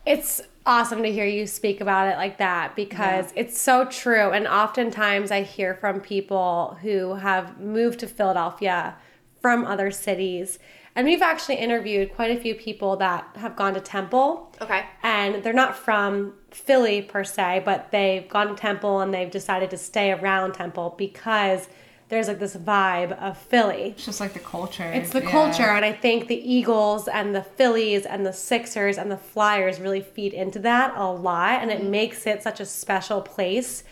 It's 0.04 0.42
awesome 0.66 1.02
to 1.02 1.12
hear 1.12 1.26
you 1.26 1.46
speak 1.46 1.80
about 1.80 2.08
it 2.08 2.16
like 2.16 2.38
that 2.38 2.76
because 2.76 3.32
yeah. 3.32 3.42
it's 3.42 3.60
so 3.60 3.84
true. 3.84 4.30
And 4.30 4.46
oftentimes 4.46 5.30
I 5.30 5.42
hear 5.42 5.74
from 5.74 6.00
people 6.00 6.78
who 6.82 7.14
have 7.14 7.60
moved 7.60 8.00
to 8.00 8.06
Philadelphia 8.06 8.96
from 9.40 9.64
other 9.64 9.90
cities. 9.90 10.58
And 10.94 11.06
we've 11.06 11.22
actually 11.22 11.56
interviewed 11.56 12.14
quite 12.14 12.36
a 12.36 12.40
few 12.40 12.54
people 12.54 12.96
that 12.96 13.26
have 13.36 13.56
gone 13.56 13.74
to 13.74 13.80
Temple. 13.80 14.52
Okay. 14.60 14.84
And 15.02 15.42
they're 15.42 15.52
not 15.52 15.76
from 15.76 16.34
Philly 16.50 17.00
per 17.00 17.24
se, 17.24 17.62
but 17.64 17.90
they've 17.90 18.28
gone 18.28 18.48
to 18.48 18.54
Temple 18.54 19.00
and 19.00 19.12
they've 19.12 19.30
decided 19.30 19.70
to 19.70 19.78
stay 19.78 20.12
around 20.12 20.52
Temple 20.52 20.94
because 20.98 21.68
there's 22.12 22.28
like 22.28 22.38
this 22.38 22.54
vibe 22.54 23.18
of 23.22 23.38
Philly. 23.38 23.94
It's 23.96 24.04
just 24.04 24.20
like 24.20 24.34
the 24.34 24.38
culture. 24.38 24.84
It's 24.84 25.08
the 25.08 25.22
yeah. 25.22 25.30
culture. 25.30 25.62
And 25.62 25.82
I 25.82 25.92
think 25.92 26.28
the 26.28 26.36
Eagles 26.36 27.08
and 27.08 27.34
the 27.34 27.42
Phillies 27.42 28.04
and 28.04 28.26
the 28.26 28.34
Sixers 28.34 28.98
and 28.98 29.10
the 29.10 29.16
Flyers 29.16 29.80
really 29.80 30.02
feed 30.02 30.34
into 30.34 30.58
that 30.58 30.92
a 30.94 31.10
lot. 31.10 31.62
And 31.62 31.70
it 31.70 31.80
mm-hmm. 31.80 31.90
makes 31.90 32.26
it 32.26 32.42
such 32.42 32.60
a 32.60 32.66
special 32.66 33.22
place 33.22 33.82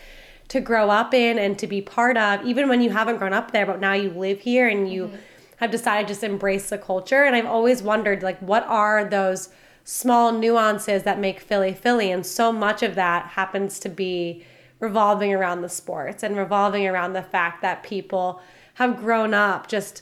to 0.49 0.61
grow 0.61 0.91
up 0.91 1.15
in 1.15 1.39
and 1.39 1.57
to 1.57 1.65
be 1.65 1.81
part 1.81 2.15
of, 2.15 2.45
even 2.45 2.69
when 2.69 2.83
you 2.83 2.91
haven't 2.91 3.17
grown 3.17 3.33
up 3.33 3.49
there, 3.49 3.65
but 3.65 3.79
now 3.79 3.93
you 3.93 4.11
live 4.11 4.41
here 4.41 4.67
and 4.67 4.93
you 4.93 5.05
mm-hmm. 5.05 5.15
have 5.57 5.71
decided 5.71 6.07
to 6.07 6.13
just 6.13 6.23
embrace 6.23 6.69
the 6.69 6.77
culture. 6.77 7.23
And 7.23 7.35
I've 7.35 7.47
always 7.47 7.81
wondered, 7.81 8.21
like, 8.21 8.37
what 8.37 8.63
are 8.67 9.03
those 9.03 9.49
small 9.83 10.31
nuances 10.31 11.01
that 11.01 11.17
make 11.17 11.39
Philly 11.39 11.73
Philly? 11.73 12.11
And 12.11 12.23
so 12.23 12.51
much 12.51 12.83
of 12.83 12.93
that 12.93 13.29
happens 13.29 13.79
to 13.79 13.89
be 13.89 14.45
revolving 14.81 15.33
around 15.33 15.61
the 15.61 15.69
sports 15.69 16.23
and 16.23 16.35
revolving 16.35 16.85
around 16.85 17.13
the 17.13 17.21
fact 17.21 17.61
that 17.61 17.83
people 17.83 18.41
have 18.73 18.97
grown 18.97 19.33
up 19.33 19.67
just 19.67 20.01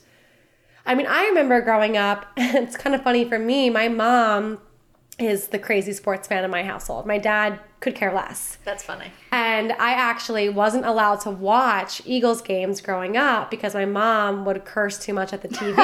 I 0.85 0.95
mean, 0.95 1.05
I 1.05 1.25
remember 1.25 1.61
growing 1.61 1.97
up, 1.97 2.25
it's 2.37 2.75
kind 2.75 2.95
of 2.95 3.03
funny 3.03 3.23
for 3.25 3.37
me, 3.37 3.69
my 3.69 3.89
mom 3.89 4.59
is 5.19 5.49
the 5.49 5.59
crazy 5.59 5.91
sports 5.93 6.27
fan 6.27 6.43
in 6.43 6.49
my 6.49 6.63
household. 6.63 7.05
My 7.05 7.17
dad 7.17 7.59
could 7.81 7.93
care 7.93 8.13
less. 8.13 8.57
That's 8.63 8.83
funny. 8.83 9.11
And 9.31 9.73
I 9.73 9.91
actually 9.91 10.49
wasn't 10.49 10.85
allowed 10.85 11.19
to 11.21 11.29
watch 11.29 12.01
Eagles 12.05 12.41
games 12.41 12.81
growing 12.81 13.17
up 13.17 13.51
because 13.51 13.73
my 13.73 13.85
mom 13.85 14.45
would 14.45 14.65
curse 14.65 14.97
too 14.97 15.13
much 15.13 15.33
at 15.33 15.41
the 15.41 15.47
TV. 15.49 15.75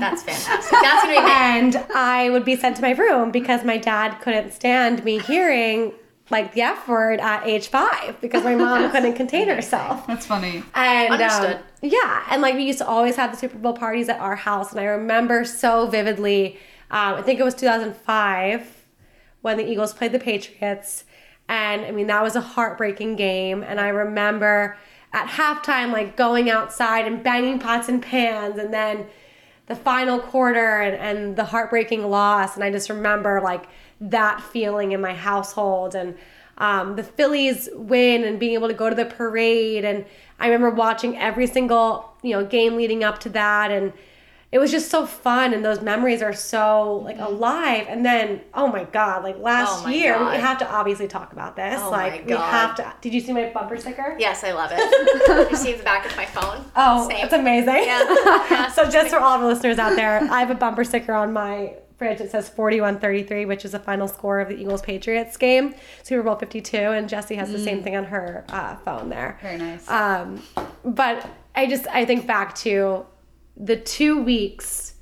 That's 0.00 0.22
fantastic. 0.22 0.78
That's 0.80 1.02
gonna 1.02 1.14
be 1.14 1.18
And 1.18 1.76
I 1.94 2.30
would 2.30 2.44
be 2.44 2.56
sent 2.56 2.76
to 2.76 2.82
my 2.82 2.92
room 2.92 3.30
because 3.32 3.64
my 3.64 3.76
dad 3.76 4.20
couldn't 4.20 4.52
stand 4.52 5.04
me 5.04 5.18
hearing 5.18 5.92
like 6.30 6.54
the 6.54 6.62
F 6.62 6.88
word 6.88 7.20
at 7.20 7.46
age 7.46 7.68
five 7.68 8.18
because 8.20 8.44
my 8.44 8.54
mom 8.54 8.90
couldn't 8.92 9.14
contain 9.14 9.48
herself. 9.48 10.06
That's 10.06 10.26
funny. 10.26 10.62
And 10.74 11.12
um, 11.12 11.20
Understood. 11.20 11.60
Yeah, 11.82 12.24
and 12.30 12.40
like 12.40 12.54
we 12.54 12.64
used 12.64 12.78
to 12.78 12.86
always 12.86 13.16
have 13.16 13.30
the 13.30 13.36
Super 13.36 13.58
Bowl 13.58 13.74
parties 13.74 14.08
at 14.08 14.18
our 14.20 14.36
house, 14.36 14.70
and 14.70 14.80
I 14.80 14.84
remember 14.84 15.44
so 15.44 15.86
vividly. 15.86 16.58
Um, 16.90 17.14
I 17.14 17.22
think 17.22 17.40
it 17.40 17.42
was 17.42 17.54
2005 17.54 18.86
when 19.42 19.56
the 19.56 19.68
Eagles 19.68 19.92
played 19.92 20.12
the 20.12 20.18
Patriots, 20.18 21.04
and 21.48 21.82
I 21.82 21.90
mean 21.90 22.06
that 22.06 22.22
was 22.22 22.36
a 22.36 22.40
heartbreaking 22.40 23.16
game. 23.16 23.62
And 23.62 23.78
I 23.78 23.88
remember 23.88 24.78
at 25.12 25.28
halftime, 25.28 25.92
like 25.92 26.16
going 26.16 26.48
outside 26.48 27.06
and 27.06 27.22
banging 27.22 27.58
pots 27.58 27.88
and 27.88 28.02
pans, 28.02 28.58
and 28.58 28.72
then 28.72 29.06
the 29.66 29.74
final 29.74 30.18
quarter 30.18 30.80
and, 30.80 30.96
and 30.96 31.36
the 31.36 31.44
heartbreaking 31.44 32.08
loss. 32.08 32.54
And 32.54 32.64
I 32.64 32.70
just 32.70 32.88
remember 32.88 33.40
like 33.42 33.66
that 34.00 34.40
feeling 34.42 34.92
in 34.92 35.00
my 35.00 35.14
household 35.14 35.94
and 35.94 36.16
um, 36.58 36.94
the 36.96 37.02
Phillies 37.02 37.68
win 37.74 38.22
and 38.24 38.38
being 38.38 38.54
able 38.54 38.68
to 38.68 38.74
go 38.74 38.88
to 38.88 38.94
the 38.94 39.06
parade. 39.06 39.84
And 39.84 40.04
I 40.38 40.46
remember 40.46 40.70
watching 40.70 41.18
every 41.18 41.46
single, 41.48 42.12
you 42.22 42.30
know, 42.32 42.44
game 42.44 42.76
leading 42.76 43.02
up 43.02 43.18
to 43.20 43.28
that. 43.30 43.70
And 43.72 43.92
it 44.52 44.58
was 44.58 44.70
just 44.70 44.88
so 44.88 45.04
fun 45.04 45.52
and 45.52 45.64
those 45.64 45.80
memories 45.82 46.22
are 46.22 46.32
so 46.32 46.98
like 47.04 47.18
alive 47.18 47.86
and 47.88 48.06
then 48.06 48.40
oh 48.54 48.68
my 48.68 48.84
god 48.84 49.24
like 49.24 49.36
last 49.40 49.84
Oh 49.84 49.88
year 49.88 50.16
we 50.30 50.36
have 50.36 50.58
to 50.58 50.70
obviously 50.72 51.08
talk 51.08 51.32
about 51.32 51.56
this 51.56 51.80
Oh 51.80 51.90
my 51.90 52.10
like 52.10 52.26
we 52.26 52.34
have 52.34 52.76
to 52.76 52.94
did 53.00 53.12
you 53.12 53.20
see 53.20 53.32
my 53.32 53.50
bumper 53.50 53.76
sticker 53.76 54.14
Yes, 54.16 54.44
I 54.44 54.52
love 54.52 54.70
it. 54.72 55.50
you 55.50 55.56
see 55.56 55.72
the 55.72 55.82
back 55.82 56.06
of 56.06 56.16
my 56.16 56.24
phone? 56.26 56.64
oh 56.76 57.08
Same. 57.08 57.24
it's 57.24 57.32
amazing 57.32 57.82
Yeah. 57.84 58.14
yeah. 58.48 58.68
so 58.72 58.88
just 58.88 59.10
for 59.10 59.18
all 59.18 59.40
the 59.40 59.46
listeners 59.46 59.80
out 59.80 59.96
there 59.96 60.20
i 60.30 60.38
have 60.38 60.50
a 60.50 60.54
bumper 60.54 60.84
sticker 60.84 61.12
on 61.14 61.32
my 61.32 61.74
fridge 61.96 62.18
that 62.18 62.30
says 62.30 62.50
41-33 62.50 63.46
which 63.46 63.64
is 63.64 63.72
the 63.72 63.78
final 63.78 64.08
score 64.08 64.40
of 64.40 64.48
the 64.48 64.56
eagles 64.56 64.82
patriots 64.82 65.36
game 65.36 65.74
super 66.02 66.22
bowl 66.22 66.34
52 66.36 66.76
and 66.76 67.08
jesse 67.08 67.36
has 67.36 67.52
the 67.52 67.58
same 67.58 67.82
thing 67.82 67.94
on 67.96 68.04
her 68.04 68.44
uh, 68.48 68.76
phone 68.76 69.08
there 69.08 69.38
Very 69.42 69.58
nice. 69.58 69.88
um, 69.88 70.42
but 70.84 71.26
I 71.54 71.66
just 71.66 71.86
I 71.88 72.04
think 72.04 72.26
back 72.26 72.54
to 72.56 73.06
the 73.56 73.76
two 73.76 74.20
weeks 74.22 74.94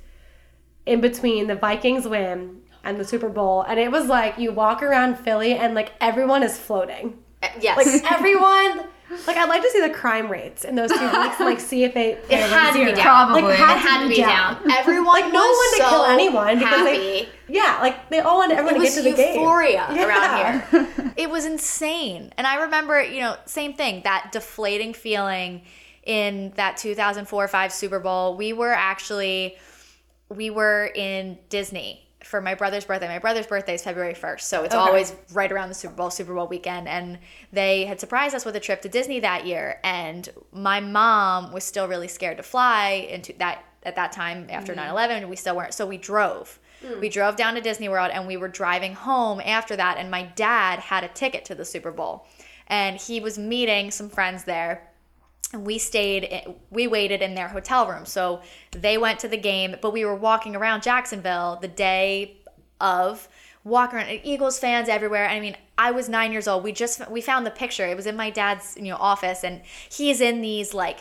in 0.85 1.01
between 1.01 1.47
the 1.47 1.55
Vikings 1.55 2.07
win 2.07 2.61
and 2.83 2.99
the 2.99 3.05
Super 3.05 3.29
Bowl, 3.29 3.63
and 3.63 3.79
it 3.79 3.89
was 3.91 4.05
like 4.07 4.37
you 4.37 4.51
walk 4.51 4.83
around 4.83 5.15
Philly 5.17 5.53
and 5.53 5.73
like 5.73 5.93
everyone 5.99 6.43
is 6.43 6.57
floating. 6.59 7.17
Yes. 7.59 7.77
Like 7.77 8.11
everyone. 8.11 8.85
Like 9.27 9.37
I'd 9.37 9.49
like 9.49 9.61
to 9.61 9.69
see 9.69 9.81
the 9.81 9.89
crime 9.89 10.29
rates 10.31 10.63
in 10.65 10.75
those 10.75 10.91
two 10.91 10.99
weeks, 11.03 11.35
and 11.39 11.45
like 11.45 11.59
see 11.59 11.83
if 11.83 11.93
they. 11.93 12.11
it 12.13 12.29
had 12.31 12.73
to 12.73 12.79
be 12.85 12.91
down. 12.91 13.01
Probably. 13.05 13.41
Like, 13.43 13.53
It 13.53 13.57
had 13.59 13.75
It 13.77 13.79
had 13.81 14.03
to 14.03 14.09
be 14.09 14.15
down. 14.17 14.71
Everyone 14.71 15.05
Like 15.21 15.31
no 15.33 15.39
was 15.39 15.57
one 15.57 15.79
to 15.79 15.83
so 15.83 15.89
kill 15.89 16.05
anyone 16.05 16.57
because 16.59 16.73
happy. 16.87 16.97
they. 16.97 17.29
Yeah, 17.47 17.77
like 17.81 18.09
they 18.09 18.19
all 18.19 18.37
wanted 18.37 18.57
everyone 18.57 18.81
to 18.81 18.85
get 18.87 18.93
to 18.95 19.01
the 19.03 19.13
game. 19.13 19.33
euphoria 19.35 19.87
Yeah. 19.91 20.07
around 20.07 20.63
here. 20.95 21.13
it 21.17 21.29
was 21.29 21.45
insane. 21.45 22.33
And 22.37 22.47
I 22.47 22.63
remember, 22.63 23.01
you 23.03 23.19
know, 23.21 23.35
same 23.45 23.73
thing, 23.73 24.01
that 24.05 24.31
deflating 24.31 24.93
feeling 24.93 25.61
in 26.05 26.51
that 26.55 26.77
2004 26.77 27.47
5 27.47 27.71
Super 27.73 27.99
Bowl. 27.99 28.35
We 28.37 28.53
were 28.53 28.73
actually 28.73 29.57
we 30.29 30.49
were 30.49 30.89
in 30.95 31.37
Disney 31.49 32.07
for 32.23 32.41
my 32.41 32.55
brother's 32.55 32.85
birthday. 32.85 33.07
My 33.07 33.19
brother's 33.19 33.47
birthday 33.47 33.75
is 33.75 33.83
February 33.83 34.13
1st, 34.13 34.41
so 34.41 34.63
it's 34.63 34.73
Okay. 34.73 34.81
always 34.81 35.13
right 35.33 35.51
around 35.51 35.69
the 35.69 35.75
Super 35.75 35.93
Bowl, 35.93 36.09
Super 36.09 36.33
Bowl 36.33 36.47
weekend. 36.47 36.87
And 36.87 37.19
they 37.51 37.85
had 37.85 37.99
surprised 37.99 38.33
us 38.33 38.45
with 38.45 38.55
a 38.55 38.59
trip 38.59 38.81
to 38.83 38.89
Disney 38.89 39.19
that 39.19 39.45
year. 39.45 39.79
And 39.83 40.29
my 40.51 40.79
mom 40.79 41.51
was 41.51 41.63
still 41.63 41.87
really 41.87 42.07
scared 42.07 42.37
to 42.37 42.43
fly 42.43 43.07
into 43.09 43.33
that 43.39 43.63
at 43.85 43.95
that 43.95 44.11
time 44.11 44.47
after 44.49 44.73
mm-hmm. 44.73 44.95
9-11 44.95 45.27
we 45.27 45.35
still 45.35 45.55
weren't 45.55 45.73
so 45.73 45.85
we 45.85 45.97
drove 45.97 46.59
mm. 46.81 46.99
we 46.99 47.09
drove 47.09 47.35
down 47.35 47.53
to 47.53 47.61
disney 47.61 47.89
world 47.89 48.11
and 48.13 48.25
we 48.25 48.37
were 48.37 48.47
driving 48.47 48.93
home 48.93 49.41
after 49.43 49.75
that 49.75 49.97
and 49.97 50.09
my 50.09 50.23
dad 50.35 50.79
had 50.79 51.03
a 51.03 51.09
ticket 51.09 51.45
to 51.45 51.53
the 51.53 51.65
super 51.65 51.91
bowl 51.91 52.25
and 52.67 52.99
he 52.99 53.19
was 53.19 53.37
meeting 53.37 53.91
some 53.91 54.09
friends 54.09 54.45
there 54.45 54.89
we 55.57 55.77
stayed 55.77 56.23
eh, 56.29 56.41
we 56.71 56.87
waited 56.87 57.21
in 57.21 57.35
their 57.35 57.47
hotel 57.47 57.87
room 57.87 58.05
so 58.05 58.41
they 58.71 58.97
went 58.97 59.19
to 59.19 59.27
the 59.27 59.37
game 59.37 59.75
but 59.81 59.91
we 59.93 60.03
were 60.03 60.15
walking 60.15 60.55
around 60.55 60.81
jacksonville 60.81 61.57
the 61.61 61.67
day 61.67 62.35
of 62.81 63.27
walking 63.63 63.99
around 63.99 64.09
eagles 64.23 64.57
fans 64.59 64.89
everywhere 64.89 65.27
i 65.27 65.39
mean 65.39 65.55
i 65.77 65.91
was 65.91 66.09
nine 66.09 66.31
years 66.31 66.47
old 66.47 66.63
we 66.63 66.71
just 66.71 67.09
we 67.11 67.21
found 67.21 67.45
the 67.45 67.51
picture 67.51 67.85
it 67.85 67.95
was 67.95 68.07
in 68.07 68.15
my 68.15 68.29
dad's 68.29 68.75
you 68.77 68.83
know 68.89 68.97
office 68.97 69.43
and 69.43 69.61
he's 69.89 70.21
in 70.21 70.41
these 70.41 70.73
like 70.73 70.99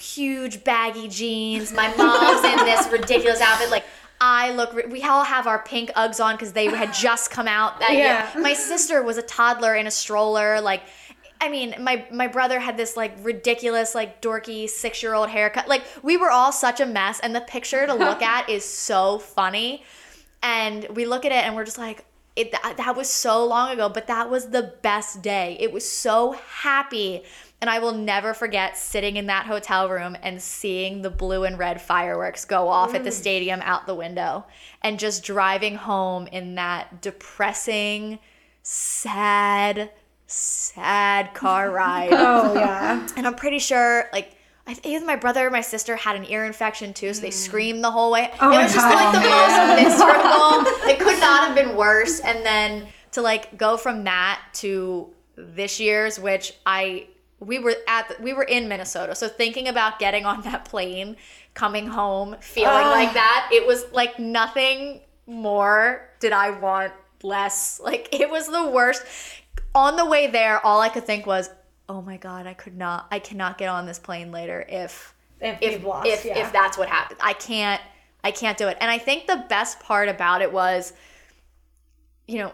huge 0.00 0.64
baggy 0.64 1.08
jeans 1.08 1.72
my 1.72 1.88
mom's 1.96 2.44
in 2.44 2.64
this 2.64 2.90
ridiculous 2.90 3.40
outfit 3.40 3.70
like 3.70 3.84
I 4.24 4.52
look. 4.52 4.72
We 4.88 5.02
all 5.02 5.24
have 5.24 5.48
our 5.48 5.64
pink 5.64 5.90
Uggs 5.96 6.24
on 6.24 6.36
because 6.36 6.52
they 6.52 6.66
had 6.66 6.94
just 6.94 7.32
come 7.32 7.48
out 7.48 7.80
that 7.80 7.90
Yeah. 7.94 8.32
year. 8.32 8.40
My 8.40 8.52
sister 8.52 9.02
was 9.02 9.16
a 9.16 9.22
toddler 9.22 9.74
in 9.74 9.88
a 9.88 9.90
stroller. 9.90 10.60
Like, 10.60 10.82
I 11.42 11.48
mean, 11.48 11.74
my 11.80 12.06
my 12.12 12.28
brother 12.28 12.60
had 12.60 12.76
this 12.76 12.96
like 12.96 13.12
ridiculous, 13.20 13.96
like 13.96 14.22
dorky 14.22 14.70
six 14.70 15.02
year 15.02 15.12
old 15.12 15.28
haircut. 15.28 15.66
Like, 15.66 15.82
we 16.00 16.16
were 16.16 16.30
all 16.30 16.52
such 16.52 16.78
a 16.78 16.86
mess, 16.86 17.18
and 17.18 17.34
the 17.34 17.40
picture 17.40 17.84
to 17.84 17.94
look 17.94 18.22
at 18.36 18.48
is 18.48 18.64
so 18.64 19.18
funny. 19.18 19.82
And 20.40 20.86
we 20.90 21.04
look 21.04 21.24
at 21.24 21.32
it, 21.32 21.44
and 21.44 21.56
we're 21.56 21.64
just 21.64 21.78
like, 21.78 22.04
it. 22.36 22.52
That, 22.52 22.76
that 22.76 22.96
was 22.96 23.10
so 23.10 23.44
long 23.44 23.72
ago, 23.72 23.88
but 23.88 24.06
that 24.06 24.30
was 24.30 24.50
the 24.50 24.72
best 24.82 25.20
day. 25.20 25.56
It 25.58 25.72
was 25.72 25.86
so 25.86 26.38
happy. 26.60 27.24
And 27.60 27.68
I 27.68 27.80
will 27.80 27.92
never 27.92 28.34
forget 28.34 28.78
sitting 28.78 29.16
in 29.16 29.26
that 29.26 29.46
hotel 29.46 29.88
room 29.88 30.16
and 30.22 30.40
seeing 30.40 31.02
the 31.02 31.10
blue 31.10 31.42
and 31.42 31.58
red 31.58 31.80
fireworks 31.80 32.44
go 32.44 32.68
off 32.68 32.94
at 32.94 33.02
the 33.04 33.10
mm. 33.10 33.14
stadium 33.14 33.60
out 33.62 33.86
the 33.86 33.94
window 33.94 34.44
and 34.82 34.98
just 34.98 35.24
driving 35.24 35.76
home 35.76 36.26
in 36.28 36.56
that 36.56 37.02
depressing, 37.02 38.18
sad, 38.62 39.90
sad 40.32 41.34
car 41.34 41.70
ride. 41.82 42.10
Oh 42.12 42.54
yeah. 42.54 43.06
And 43.16 43.26
I'm 43.26 43.34
pretty 43.34 43.58
sure, 43.58 44.04
like, 44.12 44.34
I 44.66 44.74
think 44.74 44.86
either 44.86 45.04
my 45.06 45.16
brother 45.16 45.46
or 45.46 45.50
my 45.50 45.60
sister 45.60 45.96
had 45.96 46.16
an 46.16 46.24
ear 46.30 46.44
infection 46.44 46.94
too, 46.94 47.12
so 47.14 47.20
they 47.20 47.30
screamed 47.30 47.82
the 47.82 47.90
whole 47.90 48.10
way. 48.12 48.30
Oh 48.40 48.50
it 48.50 48.54
my 48.54 48.62
was 48.64 48.74
just 48.74 48.88
God. 48.88 49.14
like 49.14 49.22
the 49.22 49.28
Oh, 49.30 49.66
most 49.82 49.98
miserable. 49.98 50.90
it 50.90 50.98
could 51.00 51.20
not 51.20 51.46
have 51.46 51.54
been 51.56 51.76
worse. 51.76 52.20
And 52.20 52.44
then 52.46 52.86
to 53.12 53.22
like 53.22 53.56
go 53.58 53.76
from 53.76 54.04
that 54.04 54.40
to 54.54 55.08
this 55.36 55.80
year's, 55.80 56.18
which 56.20 56.54
I 56.66 57.08
we 57.40 57.58
were 57.58 57.74
at 57.88 58.08
the, 58.08 58.16
we 58.22 58.32
were 58.32 58.44
in 58.44 58.68
Minnesota, 58.68 59.16
so 59.16 59.26
thinking 59.28 59.66
about 59.66 59.98
getting 59.98 60.24
on 60.24 60.42
that 60.42 60.64
plane, 60.64 61.16
coming 61.54 61.88
home, 61.88 62.36
feeling 62.40 62.70
Ah. 62.70 62.90
like 62.92 63.12
that, 63.14 63.50
it 63.52 63.66
was 63.66 63.84
like 63.92 64.18
nothing 64.20 65.00
more 65.26 66.08
did 66.20 66.32
I 66.32 66.50
want 66.50 66.92
less. 67.24 67.80
Like 67.82 68.08
it 68.12 68.30
was 68.30 68.46
the 68.46 68.68
worst. 68.68 69.02
On 69.74 69.96
the 69.96 70.04
way 70.04 70.26
there, 70.26 70.64
all 70.64 70.80
I 70.80 70.88
could 70.88 71.04
think 71.04 71.26
was, 71.26 71.50
"Oh 71.88 72.02
my 72.02 72.16
god, 72.16 72.46
I 72.46 72.54
could 72.54 72.76
not 72.76 73.06
I 73.10 73.18
cannot 73.18 73.58
get 73.58 73.68
on 73.68 73.86
this 73.86 73.98
plane 73.98 74.30
later 74.30 74.64
if 74.68 75.14
If, 75.40 75.58
if 75.62 75.84
lost, 75.84 76.06
if, 76.06 76.24
yeah. 76.24 76.38
if 76.38 76.52
that's 76.52 76.76
what 76.76 76.88
happened. 76.88 77.20
I 77.22 77.32
can't 77.32 77.80
I 78.22 78.30
can't 78.30 78.58
do 78.58 78.68
it." 78.68 78.76
And 78.80 78.90
I 78.90 78.98
think 78.98 79.26
the 79.26 79.44
best 79.48 79.80
part 79.80 80.08
about 80.08 80.42
it 80.42 80.52
was 80.52 80.92
you 82.26 82.38
know, 82.38 82.52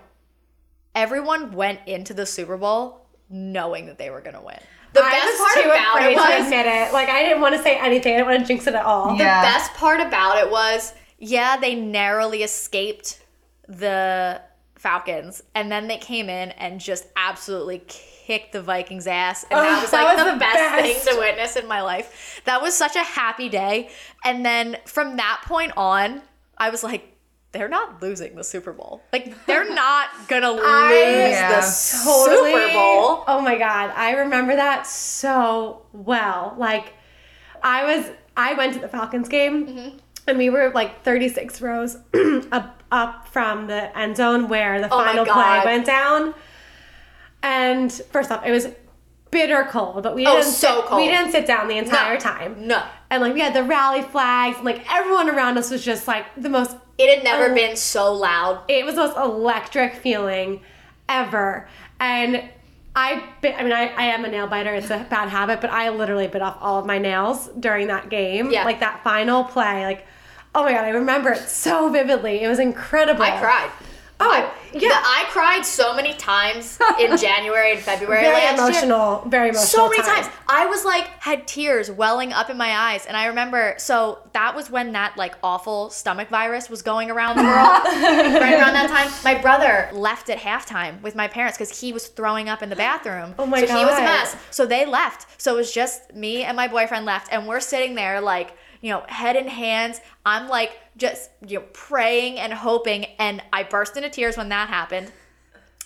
everyone 0.95 1.53
went 1.53 1.81
into 1.87 2.15
the 2.15 2.27
Super 2.27 2.57
Bowl 2.57 3.07
knowing 3.29 3.87
that 3.87 3.99
they 3.99 4.11
were 4.11 4.21
going 4.21 4.35
to 4.35 4.41
win. 4.41 4.59
The 4.95 5.03
I 5.03 5.11
best 5.11 5.27
was 5.27 5.39
part 5.39 5.65
too 5.65 5.71
about 5.71 5.99
afraid 5.99 6.13
it 6.13 6.15
to 6.15 6.21
was 6.21 6.45
admit 6.47 6.67
it. 6.67 6.93
Like 6.93 7.09
I 7.09 7.23
didn't 7.23 7.41
want 7.43 7.55
to 7.57 7.63
say 7.63 7.77
anything. 7.79 8.15
I 8.15 8.17
didn't 8.19 8.29
want 8.29 8.41
to 8.41 8.47
jinx 8.47 8.67
it 8.67 8.75
at 8.75 8.85
all. 8.85 9.15
Yeah. 9.17 9.43
the 9.43 9.47
best 9.47 9.75
part 9.75 10.01
about 10.01 10.39
it 10.39 10.51
was 10.51 10.95
yeah 11.19 11.57
they 11.59 11.75
narrowly 11.75 12.43
escaped 12.43 13.21
the 13.67 14.41
falcons 14.79 15.43
and 15.55 15.71
then 15.73 15.89
they 15.89 15.99
came 15.99 16.29
in 16.31 16.51
and 16.53 16.81
just 16.81 17.07
absolutely 17.17 17.83
kicked 17.89 18.53
the 18.53 18.63
vikings 18.63 19.07
ass 19.07 19.43
and 19.51 19.59
that 19.61 19.77
Ugh, 19.77 19.83
was 19.83 19.91
that 19.91 20.05
like 20.05 20.17
was 20.17 20.27
the, 20.27 20.33
the 20.33 20.39
best, 20.39 20.55
best. 20.57 21.05
thing 21.05 21.15
to 21.15 21.21
witness 21.21 21.57
in 21.57 21.67
my 21.67 21.81
life 21.83 22.41
that 22.45 22.63
was 22.63 22.75
such 22.77 22.95
a 22.95 23.03
happy 23.03 23.49
day 23.49 23.91
and 24.25 24.45
then 24.47 24.77
from 24.87 25.17
that 25.17 25.43
point 25.47 25.73
on 25.77 26.23
i 26.57 26.71
was 26.71 26.85
like 26.85 27.15
they're 27.51 27.69
not 27.69 28.01
losing 28.03 28.37
the 28.37 28.45
super 28.45 28.73
bowl 28.73 29.03
like 29.13 29.35
they're 29.47 29.73
not 29.75 30.09
gonna 30.29 30.51
lose 30.51 30.61
Yeah. 30.63 31.57
the 31.57 31.63
super 31.63 32.73
bowl 32.73 33.25
Oh 33.27 33.41
my 33.43 33.57
god, 33.59 33.91
I 33.97 34.13
remember 34.13 34.55
that 34.57 34.87
so 34.87 35.83
well. 35.93 36.55
Like 36.59 36.93
I 37.63 37.97
was 37.97 38.11
I 38.37 38.55
went 38.55 38.75
to 38.75 38.81
the 38.81 38.89
Falcons 38.89 39.29
game 39.29 39.67
Mm-hmm. 39.67 39.97
and 40.29 40.39
we 40.39 40.51
were 40.51 40.71
like 40.75 41.03
36 41.05 41.61
rows 41.63 41.97
up 42.53 42.78
up 42.91 43.29
from 43.29 43.67
the 43.67 43.97
end 43.99 44.17
zone 44.17 44.49
where 44.49 44.81
the 44.81 44.87
Oh 44.93 45.05
final 45.05 45.25
play 45.25 45.63
went 45.65 45.87
down. 45.87 46.35
And 47.43 47.93
first 48.11 48.31
off, 48.31 48.45
it 48.45 48.51
was 48.51 48.69
bitter 49.31 49.67
cold, 49.71 50.03
but 50.03 50.15
we 50.15 50.27
Oh, 50.27 50.37
didn't 50.37 50.51
so 50.53 50.77
sit, 50.81 50.85
cold. 50.87 51.01
we 51.03 51.09
didn't 51.09 51.33
sit 51.33 51.47
down 51.47 51.69
the 51.69 51.77
entire 51.77 52.15
No. 52.15 52.21
time. 52.21 52.55
no 52.67 52.83
And 53.11 53.23
like 53.23 53.35
we 53.35 53.41
had 53.41 53.55
the 53.55 53.63
rally 53.63 54.03
flags, 54.03 54.57
and 54.57 54.65
like 54.65 54.91
everyone 54.93 55.29
around 55.29 55.59
us 55.59 55.71
was 55.71 55.85
just 55.85 56.09
like 56.09 56.25
the 56.37 56.49
most 56.49 56.77
it 56.97 57.15
had 57.15 57.23
never 57.25 57.53
Oh. 57.53 57.55
been 57.55 57.77
so 57.77 58.13
loud 58.13 58.61
it 58.69 58.85
was 58.85 58.97
the 58.97 59.03
most 59.03 59.17
electric 59.17 59.95
feeling 59.95 60.61
ever. 61.09 61.69
And 62.01 62.43
I 62.97 63.23
bit, 63.43 63.55
I 63.57 63.63
mean, 63.63 63.73
I, 63.73 63.89
I 63.97 64.05
am 64.07 64.25
a 64.25 64.29
nail 64.29 64.47
biter. 64.49 64.75
It's 64.75 64.91
a 64.91 65.07
bad 65.09 65.29
habit, 65.29 65.61
but 65.61 65.71
I 65.71 65.89
literally 65.91 66.27
bit 66.27 66.43
off 66.43 66.57
all 66.61 66.81
of 66.81 66.87
my 66.87 66.99
nails 66.99 67.49
during 67.61 67.87
that 67.89 68.09
game. 68.09 68.51
Yeah. 68.51 68.65
Like 68.65 68.81
that 68.81 69.05
final 69.05 69.45
play. 69.45 69.85
Like, 69.85 70.07
oh 70.59 70.65
my 70.65 70.73
God, 70.73 70.85
I 70.85 70.89
remember 70.91 71.31
it 71.31 71.49
so 71.49 71.89
vividly. 71.89 72.43
It 72.43 72.49
was 72.49 72.59
incredible. 72.59 73.23
i 73.23 73.39
cried 73.39 73.71
Oh, 74.21 74.29
I, 74.29 74.51
yeah. 74.73 74.89
the- 74.89 74.95
I 74.97 75.27
cried 75.29 75.65
so 75.65 75.95
many 75.95 76.13
times 76.15 76.77
in 76.99 77.17
January 77.17 77.71
and 77.71 77.81
February 77.81 78.23
very 78.23 78.35
last 78.35 78.57
year. 78.59 78.67
emotional. 78.69 79.23
Very 79.29 79.51
emotional. 79.51 79.67
So 79.67 79.89
many 79.89 80.03
time. 80.03 80.25
times. 80.25 80.35
I 80.49 80.67
was 80.67 80.85
like, 80.85 81.05
had 81.21 81.47
tears 81.47 81.89
welling 81.89 82.33
up 82.33 82.51
in 82.51 82.57
my 82.57 82.77
eyes. 82.77 83.07
And 83.07 83.17
I 83.17 83.27
remember, 83.27 83.77
so 83.79 84.19
that 84.33 84.57
was 84.57 84.71
when 84.73 84.91
that 84.95 85.17
like 85.17 85.37
awful 85.45 85.91
stomach 85.91 86.31
virus 86.31 86.69
was 86.69 86.83
going 86.83 87.13
around 87.13 87.37
the 87.37 87.45
world. 87.45 87.55
right 87.85 88.55
around 88.55 88.73
that 88.73 88.89
time. 88.91 89.09
My 89.23 89.41
brother 89.41 89.89
left 89.93 90.29
at 90.31 90.39
halftime 90.39 91.01
with 91.01 91.15
my 91.15 91.29
parents 91.29 91.57
because 91.57 91.81
he 91.81 91.93
was 91.93 92.09
throwing 92.09 92.49
up 92.49 92.61
in 92.61 92.71
the 92.71 92.77
bathroom. 92.89 93.37
Oh 93.39 93.47
my 93.47 93.65
so 93.65 93.79
he 93.79 93.85
was 93.85 93.97
a 93.97 94.03
mess. 94.03 94.35
So 94.51 94.67
they 94.67 94.85
left. 94.85 95.41
So 95.41 95.55
it 95.55 95.59
was 95.59 95.73
just 95.73 96.13
me 96.13 96.43
and 96.43 96.57
my 96.57 96.67
boyfriend 96.67 97.07
left. 97.07 97.33
And 97.33 97.47
we're 97.47 97.61
sitting 97.61 97.95
there 97.95 98.21
like, 98.21 98.57
you 98.81 98.91
know, 98.93 99.05
head 99.09 99.37
in 99.37 99.47
hands. 99.49 100.01
I'm 100.25 100.49
like 100.49 100.79
just, 100.97 101.31
you 101.47 101.59
know, 101.59 101.65
praying 101.73 102.39
and 102.39 102.53
hoping. 102.53 103.07
And 103.19 103.43
I 103.53 103.63
burst 103.63 103.97
into 103.97 104.09
tears 104.11 104.37
when 104.37 104.49
that 104.51 104.69
happened. 104.69 105.13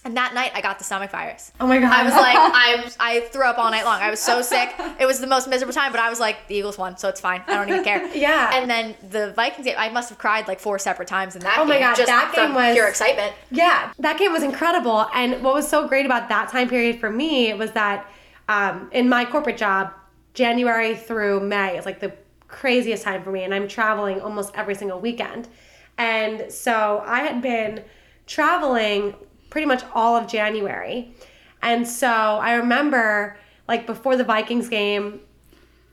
And 0.05 0.16
that 0.16 0.34
night, 0.34 0.51
I 0.53 0.61
got 0.61 0.78
the 0.78 0.84
stomach 0.84 1.12
virus. 1.12 1.53
Oh 1.61 1.66
my 1.68 1.78
god. 1.78 1.93
I 1.93 2.03
was 2.03 2.12
like, 2.12 2.34
I 2.36 2.90
I 2.99 3.20
threw 3.28 3.45
up 3.45 3.57
all 3.57 3.70
night 3.70 3.84
long. 3.84 4.01
I 4.03 4.11
was 4.11 4.18
so 4.18 4.43
sick. 4.43 4.74
It 4.99 5.07
was 5.07 5.20
the 5.20 5.28
most 5.28 5.49
miserable 5.49 5.72
time, 5.72 5.93
but 5.93 6.01
I 6.01 6.11
was 6.11 6.18
like, 6.18 6.49
the 6.49 6.57
Eagles 6.57 6.76
won, 6.76 6.97
so 6.97 7.09
it's 7.09 7.20
fine. 7.20 7.40
I 7.47 7.55
don't 7.55 7.68
even 7.68 7.84
care. 7.84 8.05
Yeah. 8.14 8.51
And 8.53 8.68
then 8.68 8.97
the 9.11 9.32
Vikings 9.34 9.64
game, 9.64 9.76
I 9.78 9.90
must 9.90 10.09
have 10.09 10.18
cried 10.18 10.49
like 10.49 10.59
four 10.59 10.80
separate 10.80 11.07
times 11.07 11.36
in 11.36 11.43
that. 11.43 11.57
Oh 11.57 11.64
my 11.64 11.74
game, 11.74 11.82
God, 11.82 11.95
just 11.95 12.09
that 12.09 12.32
game 12.34 12.53
was- 12.53 12.74
pure 12.74 12.88
excitement. 12.88 13.32
Yeah, 13.53 13.93
that 14.01 14.18
game 14.18 14.32
was 14.32 14.43
incredible. 14.43 15.07
And 15.14 15.40
what 15.40 15.55
was 15.55 15.68
so 15.68 15.86
great 15.86 16.05
about 16.05 16.28
that 16.30 16.49
time 16.49 16.68
period 16.68 16.99
for 16.99 17.09
me 17.09 17.55
was 17.55 17.70
that 17.72 18.11
um, 18.49 18.88
in 18.93 19.09
my 19.09 19.24
corporate 19.24 19.57
job, 19.57 19.93
January 20.34 20.97
through 20.97 21.40
May 21.40 21.78
is 21.78 21.86
like 21.86 22.01
the 22.01 22.12
craziest 22.53 23.03
time 23.03 23.24
for 23.24 23.32
me, 23.32 23.42
and 23.42 23.53
I'm 23.53 23.66
traveling 23.66 24.20
almost 24.20 24.53
every 24.55 24.76
single 24.76 25.00
weekend. 25.00 25.48
And 25.98 26.53
so 26.53 27.03
I 27.05 27.20
had 27.20 27.42
been 27.42 27.82
traveling 28.26 29.14
pretty 29.50 29.66
much 29.66 29.82
all 29.94 30.14
of 30.16 30.28
January. 30.28 31.14
And 31.62 31.86
so 31.86 32.09
I 32.09 32.55
remember, 32.55 33.36
like, 33.66 33.86
before 33.86 34.16
the 34.16 34.24
Vikings 34.24 34.68
game, 34.68 35.20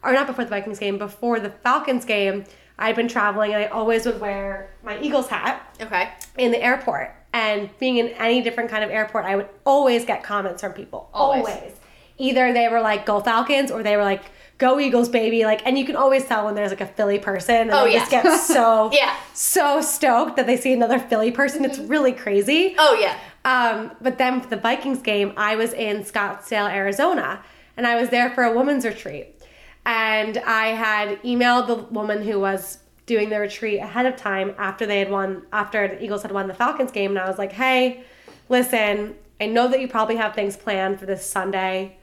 or 0.04 0.14
not 0.14 0.28
before 0.28 0.44
the 0.44 0.50
Vikings 0.50 0.80
game, 0.80 0.98
before 0.98 1.40
the 1.40 1.50
Falcons 1.50 2.06
game, 2.06 2.44
I'd 2.78 2.96
been 2.96 3.08
traveling 3.10 3.54
and 3.54 3.64
I 3.64 3.68
always 3.68 4.06
would 4.06 4.22
wear 4.22 4.70
my 4.84 5.00
Eagles 5.02 5.28
hat 5.28 5.76
Okay. 5.82 6.10
in 6.38 6.52
the 6.52 6.64
airport 6.64 7.14
and 7.34 7.70
being 7.78 7.98
in 7.98 8.08
any 8.10 8.42
different 8.42 8.70
kind 8.70 8.84
of 8.84 8.90
airport, 8.90 9.26
I 9.26 9.36
would 9.36 9.50
always 9.66 10.06
get 10.06 10.24
comments 10.24 10.62
from 10.62 10.74
people. 10.74 11.10
Always. 11.14 11.46
Always. 11.46 11.74
Either 12.18 12.54
they 12.54 12.68
were 12.70 12.82
like, 12.82 13.06
go 13.06 13.20
Falcons, 13.20 13.72
or 13.72 13.84
they 13.84 13.96
were 13.98 14.04
like, 14.04 14.24
go 14.60 14.80
Eagles, 14.80 15.10
baby. 15.10 15.44
Like, 15.46 15.66
and 15.66 15.78
you 15.80 15.86
can 15.86 15.96
always 15.96 16.26
tell 16.26 16.46
when 16.46 16.54
there's 16.54 16.70
like 16.70 16.82
a 16.82 16.86
Philly 16.86 17.18
person 17.18 17.56
and 17.56 17.72
Oh, 17.72 17.86
they 17.86 17.94
yeah. 17.94 18.00
just 18.00 18.12
get 18.12 18.40
so, 18.42 18.92
Yeah. 18.94 19.16
so 19.34 19.82
stoked 19.82 20.36
that 20.36 20.46
they 20.46 20.56
see 20.58 20.72
another 20.74 21.00
Philly 21.00 21.32
person. 21.32 21.66
It's 21.66 21.80
really 21.80 22.12
crazy. 22.12 22.76
Oh 22.78 22.94
yeah. 23.00 23.18
Um, 23.46 23.92
but 24.02 24.18
then 24.20 24.42
for 24.42 24.50
the 24.50 24.58
Vikings 24.58 25.02
game, 25.02 25.34
I 25.38 25.56
was 25.56 25.74
in 25.74 26.04
Scottsdale, 26.04 26.70
Arizona, 26.72 27.42
and 27.78 27.88
I 27.88 28.00
was 28.00 28.10
there 28.10 28.30
for 28.30 28.44
a 28.44 28.54
women's 28.56 28.86
retreat. 28.86 29.42
And 29.86 30.38
I 30.40 30.68
had 30.68 31.24
emailed 31.24 31.68
the 31.68 31.76
woman 31.76 32.22
who 32.22 32.40
was 32.40 32.80
doing 33.06 33.30
the 33.30 33.40
retreat 33.40 33.80
ahead 33.80 34.06
of 34.06 34.16
time 34.18 34.54
after 34.60 34.86
they 34.86 35.00
had 35.00 35.10
won, 35.10 35.44
after 35.52 35.88
the 35.88 36.04
Eagles 36.04 36.22
had 36.22 36.32
won 36.32 36.48
the 36.48 36.54
Falcons 36.54 36.92
game. 36.92 37.12
And 37.12 37.20
I 37.20 37.28
was 37.28 37.40
like, 37.40 37.54
hey, 37.54 38.04
listen, 38.50 39.16
I 39.42 39.48
know 39.48 39.68
that 39.70 39.80
you 39.80 39.88
probably 39.88 40.18
have 40.18 40.36
things 40.36 40.58
planned 40.58 41.00
for 41.00 41.06
this 41.06 41.26
Sunday. 41.26 41.98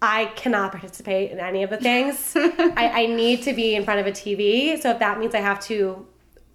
I 0.00 0.26
cannot 0.36 0.72
participate 0.72 1.30
in 1.30 1.40
any 1.40 1.62
of 1.62 1.70
the 1.70 1.76
things. 1.88 2.32
I, 2.36 3.02
I 3.02 3.06
need 3.06 3.42
to 3.42 3.52
be 3.52 3.74
in 3.74 3.84
front 3.84 4.00
of 4.00 4.06
a 4.06 4.12
TV. 4.12 4.80
So 4.80 4.90
if 4.90 4.98
that 4.98 5.18
means 5.18 5.34
I 5.34 5.40
have 5.40 5.60
to 5.64 6.06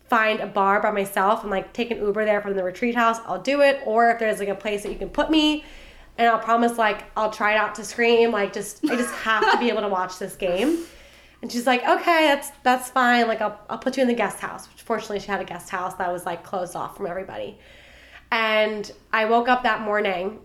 find 0.08 0.40
a 0.40 0.48
bar 0.48 0.82
by 0.82 0.92
myself 0.92 1.42
and 1.42 1.52
like 1.52 1.74
take 1.74 1.92
an 1.92 1.98
Uber 1.98 2.26
there 2.26 2.42
from 2.42 2.56
the 2.56 2.64
retreat 2.64 2.96
house, 2.96 3.20
I'll 3.26 3.42
do 3.42 3.62
it. 3.62 3.82
Or 3.86 4.12
if 4.12 4.20
there's 4.20 4.40
like 4.40 4.50
a 4.50 4.56
place 4.56 4.84
that 4.84 4.92
you 4.92 4.98
can 4.98 5.10
put 5.10 5.30
me, 5.30 5.64
and 6.18 6.28
I'll 6.28 6.40
promise 6.40 6.78
like 6.78 7.06
I'll 7.18 7.32
try 7.32 7.56
not 7.56 7.76
to 7.76 7.84
scream. 7.84 8.32
Like 8.32 8.54
just 8.54 8.84
I 8.86 8.96
just 8.96 9.14
have 9.16 9.52
to 9.52 9.58
be 9.58 9.70
able 9.70 9.82
to 9.82 9.88
watch 9.88 10.20
this 10.20 10.36
game. 10.36 10.84
And 11.42 11.52
she's 11.52 11.68
like, 11.68 11.82
okay, 11.82 12.28
that's 12.28 12.52
that's 12.62 12.90
fine. 12.90 13.28
Like 13.28 13.42
I'll 13.42 13.60
I'll 13.70 13.80
put 13.80 13.98
you 13.98 14.02
in 14.04 14.08
the 14.08 14.14
guest 14.14 14.40
house. 14.40 14.70
Which 14.72 14.84
fortunately 14.84 15.20
she 15.20 15.28
had 15.28 15.42
a 15.42 15.46
guest 15.46 15.70
house 15.70 15.96
that 15.96 16.12
was 16.12 16.26
like 16.26 16.44
closed 16.44 16.76
off 16.76 16.96
from 16.96 17.08
everybody. 17.08 17.58
And 18.32 18.92
I 19.12 19.26
woke 19.26 19.48
up 19.48 19.64
that 19.64 19.82
morning 19.82 20.40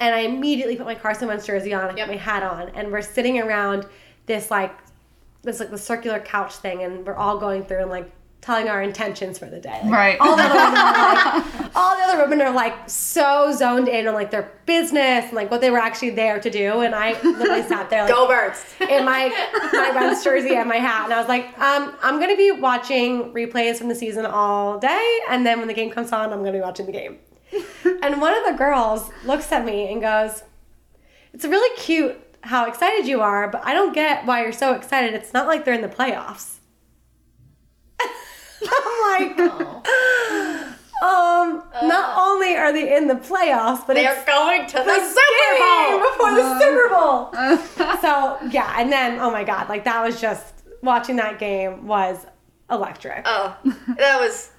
and 0.00 0.14
I 0.14 0.20
immediately 0.20 0.76
put 0.76 0.86
my 0.86 0.94
Carson 0.94 1.28
Wentz 1.28 1.46
jersey 1.46 1.72
on, 1.74 1.84
I 1.84 1.94
Yep. 1.96 2.06
put 2.08 2.16
my 2.16 2.20
hat 2.20 2.42
on, 2.42 2.70
and 2.70 2.90
we're 2.90 3.02
sitting 3.02 3.38
around 3.40 3.86
this 4.26 4.50
like 4.50 4.74
this 5.42 5.60
like 5.60 5.70
the 5.70 5.78
circular 5.78 6.18
couch 6.20 6.56
thing, 6.56 6.82
and 6.82 7.06
we're 7.06 7.14
all 7.14 7.38
going 7.38 7.64
through 7.64 7.80
and 7.82 7.90
like 7.90 8.10
telling 8.42 8.68
our 8.70 8.80
intentions 8.82 9.38
for 9.38 9.44
the 9.46 9.60
day. 9.60 9.78
Like, 9.84 9.92
Right. 9.92 10.16
All 10.18 10.34
the 10.34 10.42
other 10.42 10.54
women 10.56 10.70
are 10.80 10.94
like, 11.14 11.76
all 11.76 11.96
the 11.96 12.02
other 12.04 12.22
women 12.22 12.40
are 12.40 12.52
like 12.54 12.88
so 12.88 13.52
zoned 13.54 13.86
in 13.88 14.06
on 14.08 14.14
like 14.14 14.30
their 14.30 14.50
business 14.64 15.24
and 15.26 15.34
like 15.34 15.50
what 15.50 15.60
they 15.60 15.70
were 15.70 15.78
actually 15.78 16.10
there 16.10 16.40
to 16.40 16.48
do, 16.50 16.80
and 16.80 16.94
I 16.94 17.20
literally 17.22 17.62
sat 17.62 17.90
there 17.90 18.04
like 18.04 18.12
Go 18.14 18.26
birds. 18.28 18.64
in 18.80 19.04
my 19.04 19.28
my 19.74 19.92
Reds 19.94 20.24
jersey 20.24 20.54
and 20.56 20.68
my 20.68 20.76
hat, 20.76 21.04
and 21.04 21.12
I 21.12 21.18
was 21.18 21.28
like, 21.28 21.46
um, 21.58 21.94
I'm 22.02 22.18
gonna 22.18 22.36
be 22.36 22.50
watching 22.50 23.32
replays 23.34 23.76
from 23.76 23.88
the 23.88 23.94
season 23.94 24.24
all 24.24 24.78
day, 24.78 25.18
and 25.28 25.44
then 25.44 25.58
when 25.58 25.68
the 25.68 25.74
game 25.74 25.90
comes 25.90 26.10
on, 26.12 26.32
I'm 26.32 26.38
gonna 26.40 26.52
be 26.52 26.60
watching 26.60 26.86
the 26.86 26.92
game. 26.92 27.18
and 28.02 28.20
one 28.20 28.34
of 28.36 28.44
the 28.44 28.56
girls 28.56 29.10
looks 29.24 29.50
at 29.52 29.64
me 29.64 29.90
and 29.92 30.00
goes, 30.00 30.42
"It's 31.32 31.44
really 31.44 31.76
cute 31.78 32.16
how 32.42 32.66
excited 32.66 33.06
you 33.06 33.20
are, 33.20 33.48
but 33.48 33.62
I 33.64 33.72
don't 33.72 33.92
get 33.94 34.24
why 34.26 34.42
you're 34.42 34.52
so 34.52 34.74
excited. 34.74 35.14
It's 35.14 35.32
not 35.32 35.46
like 35.46 35.64
they're 35.64 35.74
in 35.74 35.82
the 35.82 35.88
playoffs." 35.88 36.56
I'm 38.62 39.36
like, 39.36 39.38
um, 41.02 41.62
not 41.82 42.18
only 42.18 42.56
are 42.56 42.72
they 42.72 42.94
in 42.96 43.08
the 43.08 43.14
playoffs, 43.14 43.86
but 43.86 43.94
They're 43.94 44.22
going 44.26 44.66
to 44.66 44.76
the 44.78 44.84
the 44.84 45.14
Super 45.14 45.58
Bowl. 45.58 46.10
before 46.10 46.34
the 46.34 46.58
Super 46.60 46.88
Bowl. 46.90 47.32
so 48.00 48.38
yeah, 48.50 48.74
and 48.78 48.92
then 48.92 49.18
oh 49.18 49.30
my 49.30 49.44
god, 49.44 49.68
like 49.68 49.84
that 49.84 50.04
was 50.04 50.20
just 50.20 50.52
watching 50.82 51.16
that 51.16 51.38
game 51.38 51.86
was 51.86 52.26
electric. 52.70 53.22
Oh, 53.24 53.56
that 53.96 54.20
was. 54.20 54.50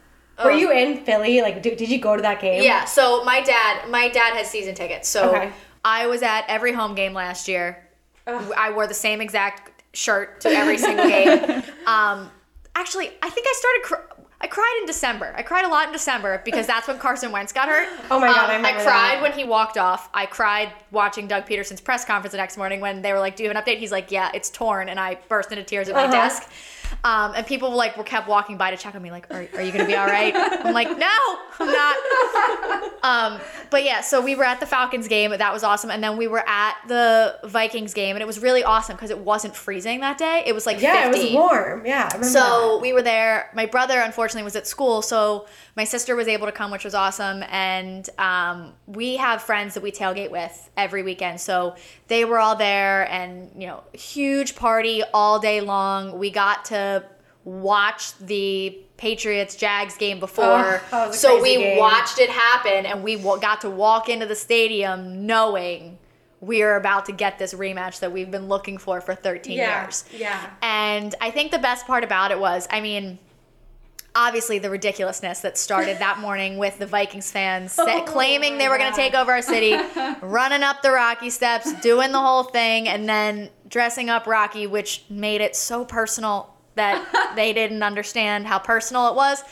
Were 0.44 0.52
you 0.52 0.72
in 0.72 1.04
Philly? 1.04 1.42
Like, 1.42 1.62
did, 1.62 1.78
did 1.78 1.89
you 1.89 2.00
go 2.00 2.16
to 2.16 2.22
that 2.22 2.42
game? 2.42 2.64
Yeah. 2.64 2.86
So 2.86 3.24
my 3.24 3.42
dad, 3.42 3.89
my 3.89 4.10
dad 4.10 4.34
has 4.36 4.50
season 4.50 4.76
tickets. 4.76 5.08
So 5.10 5.30
Okay. 5.36 5.52
I 5.84 6.08
was 6.08 6.22
at 6.22 6.46
every 6.48 6.74
home 6.74 6.96
game 6.96 7.14
last 7.14 7.48
year. 7.48 7.88
I 8.28 8.72
wore 8.72 8.88
the 8.88 8.94
same 8.94 9.20
exact 9.22 9.84
shirt 9.94 10.42
to 10.42 10.50
every 10.50 10.78
single 10.78 11.08
game. 11.08 11.64
Um, 11.88 12.30
actually, 12.76 13.10
I 13.24 13.30
think 13.32 13.48
I 13.50 13.54
started. 13.58 13.82
Cr- 13.84 14.24
I 14.39 14.48
cried 14.48 14.78
in 14.82 14.86
December. 14.86 15.34
I 15.36 15.42
cried 15.42 15.66
a 15.66 15.68
lot 15.68 15.88
in 15.88 15.92
December 15.94 16.42
because 16.46 16.66
that's 16.68 16.88
when 16.88 16.98
Carson 17.00 17.32
Wentz 17.32 17.52
got 17.52 17.68
hurt. 17.68 17.88
Oh 18.10 18.20
my 18.20 18.28
God, 18.28 18.38
I 18.50 18.56
Um, 18.56 18.64
remember 18.64 18.84
cried 18.84 19.16
that. 19.18 19.22
when 19.22 19.32
he 19.34 19.44
walked 19.44 19.78
off. 19.78 20.10
I 20.14 20.26
cried 20.28 20.72
watching 20.92 21.28
Doug 21.28 21.46
Pederson's 21.48 21.82
press 21.82 22.06
conference 22.06 22.32
the 22.32 22.38
next 22.38 22.58
morning 22.58 22.80
when 22.80 23.02
they 23.02 23.14
were 23.14 23.20
like, 23.20 23.36
"Do 23.36 23.44
you 23.44 23.50
have 23.50 23.58
an 23.58 23.64
update?" 23.64 23.78
He's 23.80 23.92
like, 23.92 24.12
"Yeah, 24.12 24.30
it's 24.34 24.50
torn," 24.52 24.89
and 24.89 25.00
I 25.00 25.18
burst 25.28 25.52
into 25.52 25.64
tears 25.64 25.89
at 25.89 25.96
my 25.96 26.04
Uh-huh. 26.04 26.12
desk. 26.14 26.50
Um, 27.04 27.34
and 27.36 27.46
people 27.46 27.74
like 27.76 27.98
were 27.98 28.04
kept 28.04 28.28
walking 28.28 28.58
by 28.58 28.72
to 28.72 28.78
check 28.78 28.96
on 28.96 29.02
me, 29.02 29.12
like, 29.12 29.32
"Are, 29.34 29.48
are 29.56 29.62
you 29.62 29.72
gonna 29.72 29.86
be 29.86 29.96
all 29.96 30.08
right?" 30.08 30.34
I'm 30.36 30.74
like, 30.74 30.89
"No, 30.98 31.08
I'm 31.60 31.72
not." 31.72 32.92
Um, 33.04 33.39
but 33.70 33.84
yeah, 33.84 34.02
so 34.02 34.22
we 34.22 34.36
were 34.36 34.44
at 34.44 34.60
the 34.60 34.66
Falcons 34.66 35.08
game. 35.08 35.32
That 35.32 35.54
was 35.54 35.64
awesome. 35.64 35.89
And 35.89 36.04
then 36.04 36.18
we 36.18 36.28
were 36.28 36.48
at 36.48 36.76
the 36.88 37.39
Vikings 37.46 37.94
game, 37.94 38.16
and 38.16 38.22
it 38.22 38.28
was 38.28 38.39
really 38.39 38.64
awesome 38.64 38.96
because 38.96 39.10
it 39.10 39.18
wasn't 39.18 39.56
freezing 39.56 40.02
that 40.02 40.18
day. 40.18 40.44
It 40.46 40.54
was 40.54 40.66
like 40.66 40.82
yeah, 40.82 41.10
50. 41.10 41.20
it 41.20 41.24
was 41.24 41.34
warm. 41.34 41.86
Yeah, 41.86 42.22
So 42.22 42.80
we 42.80 42.94
were 42.94 43.02
there. 43.02 43.50
My 43.56 43.66
brother, 43.66 44.00
unfortunately, 44.00 44.44
was 44.44 44.56
at 44.56 44.68
school, 44.68 45.02
so 45.02 45.48
my 45.76 45.84
sister 45.84 46.16
was 46.16 46.28
able 46.28 46.46
to 46.46 46.52
come, 46.52 46.70
which 46.70 46.86
was 46.86 46.94
awesome. 46.94 47.44
And 47.50 48.08
um, 48.20 48.74
we 48.86 49.18
have 49.18 49.42
friends 49.42 49.74
that 49.74 49.84
we 49.84 49.92
tailgate 49.92 50.30
with 50.30 50.70
every 50.78 51.02
weekend, 51.02 51.42
so 51.42 51.76
they 52.08 52.26
were 52.26 52.39
all 52.39 52.56
there, 52.56 53.10
and 53.12 53.50
you 53.60 53.68
know, 53.68 53.84
huge 53.94 54.56
party 54.56 55.02
all 55.14 55.39
day 55.39 55.62
long. 55.62 56.20
We 56.20 56.30
got 56.30 56.66
to 56.66 56.80
watch 57.43 58.17
the 58.19 58.77
Patriots 58.97 59.55
Jags 59.55 59.97
game 59.97 60.19
before, 60.19 60.45
Oh, 60.45 60.82
that 60.91 61.07
was 61.07 61.15
a 61.15 61.19
so 61.19 61.41
we 61.41 61.57
game. 61.57 61.77
watched 61.79 62.19
it 62.19 62.29
happen, 62.29 62.86
and 62.86 63.03
we 63.03 63.15
got 63.17 63.61
to 63.61 63.69
walk 63.69 64.09
into 64.09 64.25
the 64.25 64.36
stadium 64.36 65.25
knowing. 65.25 65.97
We 66.39 66.61
are 66.63 66.75
about 66.75 67.05
to 67.05 67.11
get 67.11 67.38
this 67.39 67.53
rematch 67.53 67.99
that 67.99 68.11
we've 68.11 68.29
been 68.32 68.47
looking 68.47 68.77
for 68.77 68.99
for 69.01 69.13
13 69.15 69.57
Yeah, 69.57 69.84
years. 69.84 70.05
yeah. 70.15 70.49
And 70.61 71.13
I 71.21 71.29
think 71.32 71.51
the 71.51 71.59
best 71.59 71.86
part 71.88 72.03
about 72.03 72.32
it 72.32 72.39
was, 72.39 72.67
I 72.71 72.82
mean, 72.82 73.19
obviously 74.15 74.59
the 74.59 74.69
ridiculousness 74.69 75.39
that 75.41 75.57
started 75.57 75.99
that 75.99 76.19
morning 76.25 76.57
with 76.57 76.77
the 76.79 76.86
Vikings 76.88 77.32
fans 77.32 77.75
Oh 77.79 78.03
claiming 78.07 78.57
they 78.57 78.67
were 78.69 78.77
going 78.77 78.91
to 78.91 78.95
take 78.95 79.13
over 79.13 79.32
our 79.32 79.41
city, 79.41 79.75
running 80.21 80.63
up 80.63 80.82
the 80.82 80.91
Rocky 80.91 81.29
steps, 81.29 81.71
doing 81.82 82.11
the 82.11 82.19
whole 82.19 82.43
thing, 82.43 82.88
and 82.88 83.07
then 83.07 83.49
dressing 83.67 84.09
up 84.09 84.25
Rocky, 84.27 84.67
which 84.67 85.03
made 85.09 85.41
it 85.41 85.55
so 85.55 85.86
personal 85.86 86.53
that 86.76 87.34
they 87.36 87.53
didn't 87.53 87.84
understand 87.84 88.47
how 88.47 88.59
personal 88.59 89.07
it 89.09 89.15
was. 89.15 89.43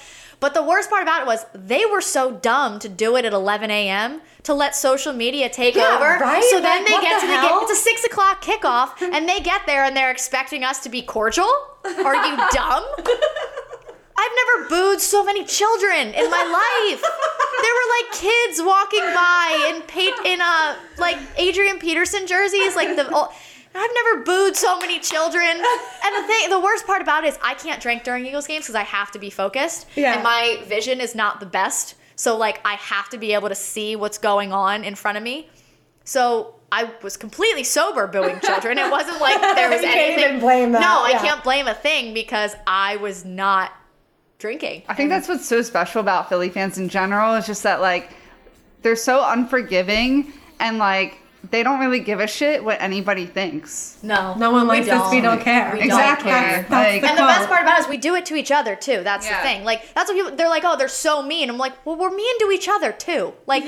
But 0.42 0.54
the 0.54 0.64
worst 0.64 0.90
part 0.90 1.04
about 1.04 1.22
it 1.24 1.28
was 1.28 1.46
they 1.54 1.86
were 1.86 2.00
so 2.00 2.32
dumb 2.32 2.80
to 2.80 2.88
do 2.88 3.18
it 3.18 3.26
at 3.26 3.34
11 3.34 3.70
a.m. 3.72 4.22
to 4.44 4.54
let 4.54 4.74
social 4.74 5.12
media 5.12 5.50
take 5.50 5.76
Yeah, 5.76 5.96
over. 5.96 6.18
right? 6.24 6.42
So 6.50 6.62
then 6.62 6.86
Like, 6.86 6.88
they 6.88 7.02
get 7.02 7.20
the 7.20 7.28
to 7.28 7.34
the 7.34 7.42
game. 7.42 7.58
It's 7.64 7.72
a 7.74 7.76
six 7.76 8.06
o'clock 8.06 8.42
kickoff, 8.42 9.02
and 9.02 9.28
they 9.28 9.42
get 9.42 9.64
there 9.66 9.84
and 9.84 9.98
they're 9.98 10.12
expecting 10.12 10.64
us 10.64 10.80
to 10.84 10.90
be 10.90 11.02
cordial. 11.02 11.50
Are 11.84 12.16
you 12.16 12.38
dumb? 12.54 12.86
I've 14.22 14.32
never 14.36 14.70
booed 14.70 15.00
so 15.02 15.24
many 15.24 15.46
children 15.46 16.14
in 16.14 16.30
my 16.30 16.44
life. 16.44 17.02
There 17.02 17.74
were 17.74 17.90
like 18.00 18.20
kids 18.20 18.62
walking 18.62 19.00
by 19.00 19.72
in 19.74 19.82
pa- 19.84 20.22
in 20.26 20.42
uh 20.42 20.76
like 20.98 21.18
Adrian 21.38 21.80
Peterson 21.80 22.28
jerseys, 22.28 22.76
like 22.76 22.96
the. 22.98 23.30
I've 23.82 23.92
never 23.94 24.24
booed 24.24 24.56
so 24.58 24.78
many 24.80 25.00
children. 25.00 25.46
And 25.46 26.24
the 26.24 26.28
thing, 26.28 26.50
the 26.50 26.60
worst 26.60 26.86
part 26.86 27.02
about 27.02 27.24
it 27.24 27.28
is 27.28 27.40
I 27.42 27.54
can't 27.54 27.82
drink 27.82 28.04
during 28.04 28.26
Eagles 28.26 28.46
games 28.46 28.66
because 28.66 28.76
I 28.76 28.84
have 28.84 29.12
to 29.12 29.20
be 29.20 29.30
focused. 29.30 29.88
Yeah. 29.96 30.16
And 30.16 30.24
my 30.24 30.62
vision 30.68 31.00
is 31.00 31.16
not 31.16 31.40
the 31.40 31.46
best. 31.46 31.96
So 32.16 32.36
like 32.38 32.60
I 32.66 32.74
have 32.74 33.08
to 33.10 33.18
be 33.18 33.34
able 33.34 33.48
to 33.50 33.56
see 33.56 33.96
what's 33.96 34.18
going 34.18 34.52
on 34.52 34.84
in 34.84 34.96
front 34.96 35.18
of 35.18 35.24
me. 35.24 35.50
So 36.04 36.56
I 36.72 36.92
was 37.02 37.16
completely 37.16 37.64
sober 37.64 38.06
booing 38.08 38.40
children. 38.44 38.78
It 38.78 38.92
wasn't 38.92 39.22
like 39.22 39.40
there 39.56 39.70
was 39.70 39.82
You 39.82 39.88
can't 39.88 40.00
anything. 40.00 40.24
even 40.26 40.40
blame 40.42 40.72
that, 40.74 40.82
No, 40.82 41.02
I 41.04 41.14
can't 41.14 41.42
blame 41.44 41.68
a 41.68 41.74
thing 41.74 42.14
because 42.14 42.56
I 42.68 42.98
was 42.98 43.24
not 43.24 43.72
drinking. 44.40 44.84
I 44.90 44.94
think 44.94 45.10
that's 45.10 45.28
what's 45.30 45.46
so 45.46 45.62
special 45.62 46.02
about 46.02 46.28
Philly 46.28 46.50
fans 46.50 46.78
in 46.78 46.90
general. 46.90 47.36
Is 47.36 47.46
just 47.46 47.64
that 47.64 47.80
like 47.80 48.12
they're 48.82 48.96
so 48.98 49.24
unforgiving 49.26 50.34
and 50.60 50.78
like 50.78 51.18
they 51.52 51.64
don't 51.64 51.80
really 51.80 52.00
give 52.00 52.20
a 52.20 52.28
shit 52.28 52.64
what 52.64 52.82
anybody 52.82 53.26
thinks. 53.26 53.98
No, 54.04 54.36
No 54.36 54.52
one 54.52 54.64
we 54.64 54.80
likes 54.80 54.90
us, 54.90 55.12
we 55.12 55.22
don't 55.22 55.40
care. 55.42 55.72
We 55.74 55.80
don't 55.80 55.86
Exactly. 55.88 56.32
care. 56.32 56.66
That's 56.68 56.72
Like- 56.72 57.02
the 57.02 57.08
And 57.10 57.18
the 57.18 57.22
best 57.24 57.48
part 57.48 57.62
about 57.64 57.80
it 57.80 57.84
is 57.84 57.88
we 57.88 57.98
do 57.98 58.16
it 58.16 58.26
to 58.28 58.36
each 58.36 58.52
other 58.52 58.76
too. 58.76 59.02
That's 59.04 59.26
Yeah. 59.26 59.38
the 59.42 59.48
thing. 59.48 59.64
Like 59.64 59.94
that's 59.94 60.10
what 60.10 60.16
people 60.16 60.36
they're 60.36 60.50
like, 60.50 60.64
oh, 60.66 60.76
they're 60.76 60.88
so 60.88 61.22
mean. 61.22 61.50
I'm 61.50 61.58
like, 61.58 61.74
well, 61.86 61.96
we're 61.96 62.10
mean 62.12 62.40
to 62.40 62.52
each 62.52 62.68
other 62.68 62.92
too. 62.92 63.34
Like 63.48 63.64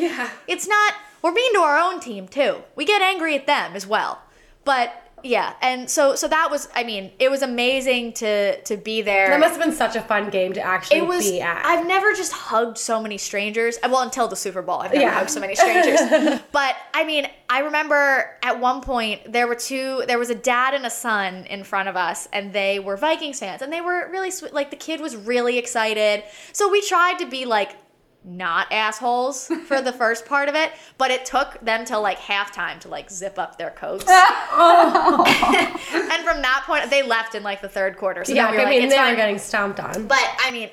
it's 0.48 0.68
not 0.68 0.94
we're 1.22 1.32
mean 1.32 1.54
to 1.54 1.60
our 1.62 1.78
own 1.78 2.00
team 2.00 2.28
too. 2.28 2.58
We 2.76 2.84
get 2.86 3.02
angry 3.02 3.36
at 3.36 3.48
them 3.48 3.72
as 3.76 3.88
well. 3.88 4.20
But 4.66 5.01
yeah, 5.24 5.54
and 5.62 5.90
so 5.90 6.16
so 6.16 6.28
that 6.28 6.50
was 6.52 6.68
I 6.76 6.84
mean, 6.84 7.12
it 7.20 7.30
was 7.30 7.42
amazing 7.42 8.14
to 8.14 8.62
to 8.64 8.78
be 8.78 9.02
there. 9.02 9.30
That 9.30 9.40
must 9.40 9.56
have 9.56 9.64
been 9.64 9.76
such 9.76 9.96
a 9.96 10.02
fun 10.02 10.30
game 10.30 10.54
to 10.54 10.62
actually 10.62 10.98
it 10.98 11.08
was 11.08 11.30
be 11.30 11.42
at. 11.42 11.66
I've 11.66 11.86
never 11.86 12.14
just 12.14 12.32
hugged 12.34 12.78
so 12.78 13.02
many 13.02 13.18
strangers. 13.18 13.78
uh, 13.84 13.90
Well, 13.92 14.02
until 14.02 14.28
the 14.28 14.36
Super 14.36 14.62
Bowl, 14.62 14.80
I've 14.80 14.92
never 14.94 15.04
Yeah. 15.06 15.14
hugged 15.14 15.30
so 15.30 15.40
many 15.40 15.56
strangers. 15.56 16.00
but 16.52 16.76
I 16.94 17.04
mean, 17.04 17.28
I 17.50 17.60
remember 17.60 18.30
at 18.44 18.60
one 18.60 18.82
point 18.82 19.32
there 19.32 19.48
were 19.48 19.56
two. 19.56 20.04
There 20.08 20.20
was 20.20 20.30
a 20.30 20.36
dad 20.36 20.74
and 20.74 20.86
a 20.86 20.90
son 20.90 21.46
in 21.46 21.64
front 21.64 21.90
of 21.90 21.96
us, 21.96 22.28
and 22.34 22.54
they 22.54 22.80
were 22.80 22.98
Vikings 22.98 23.40
fans, 23.40 23.62
and 23.62 23.72
they 23.72 23.82
were 23.82 24.10
really 24.12 24.32
sweet. 24.32 24.54
Like 24.54 24.70
the 24.70 24.76
kid 24.78 25.00
was 25.02 25.16
really 25.16 25.58
excited. 25.58 26.24
So 26.54 26.70
we 26.70 26.82
tried 26.82 27.20
to 27.20 27.26
be 27.26 27.46
like 27.46 27.76
not 28.24 28.72
assholes 28.72 29.48
for 29.66 29.82
the 29.82 29.92
first 30.02 30.26
part 30.26 30.48
of 30.50 30.56
it, 30.56 30.72
but 30.98 31.12
it 31.12 31.26
took 31.26 31.60
them 31.62 31.86
till 31.86 32.02
like 32.02 32.20
halftime 32.20 32.80
to 32.80 32.88
like 32.88 33.10
zip 33.10 33.40
up 33.40 33.58
their 33.58 33.72
coats. 33.72 34.06
Oh. 34.54 35.24
and 36.12 36.24
from 36.26 36.42
that 36.42 36.64
point, 36.66 36.90
they 36.90 37.04
left 37.04 37.36
in 37.36 37.42
like 37.42 37.62
the 37.62 37.70
third 37.70 37.98
quarter. 37.98 38.26
So 38.26 38.34
yeah, 38.34 38.48
then 38.48 38.52
we 38.52 38.58
were 38.58 38.62
I 38.62 38.66
like, 38.66 38.72
mean, 38.72 38.84
it's 38.84 38.94
they 38.94 38.98
fine. 38.98 39.12
were 39.12 39.16
getting 39.16 39.38
stomped 39.38 39.80
on. 39.80 40.08
But 40.08 40.24
I 40.40 40.52
mean, 40.52 40.70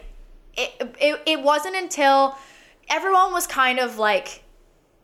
it, 0.57 0.97
it, 1.01 1.23
it 1.25 1.43
wasn't 1.43 1.77
until 1.77 2.37
everyone 2.91 3.33
was 3.33 3.47
kind 3.47 3.79
of 3.79 3.99
like, 3.99 4.43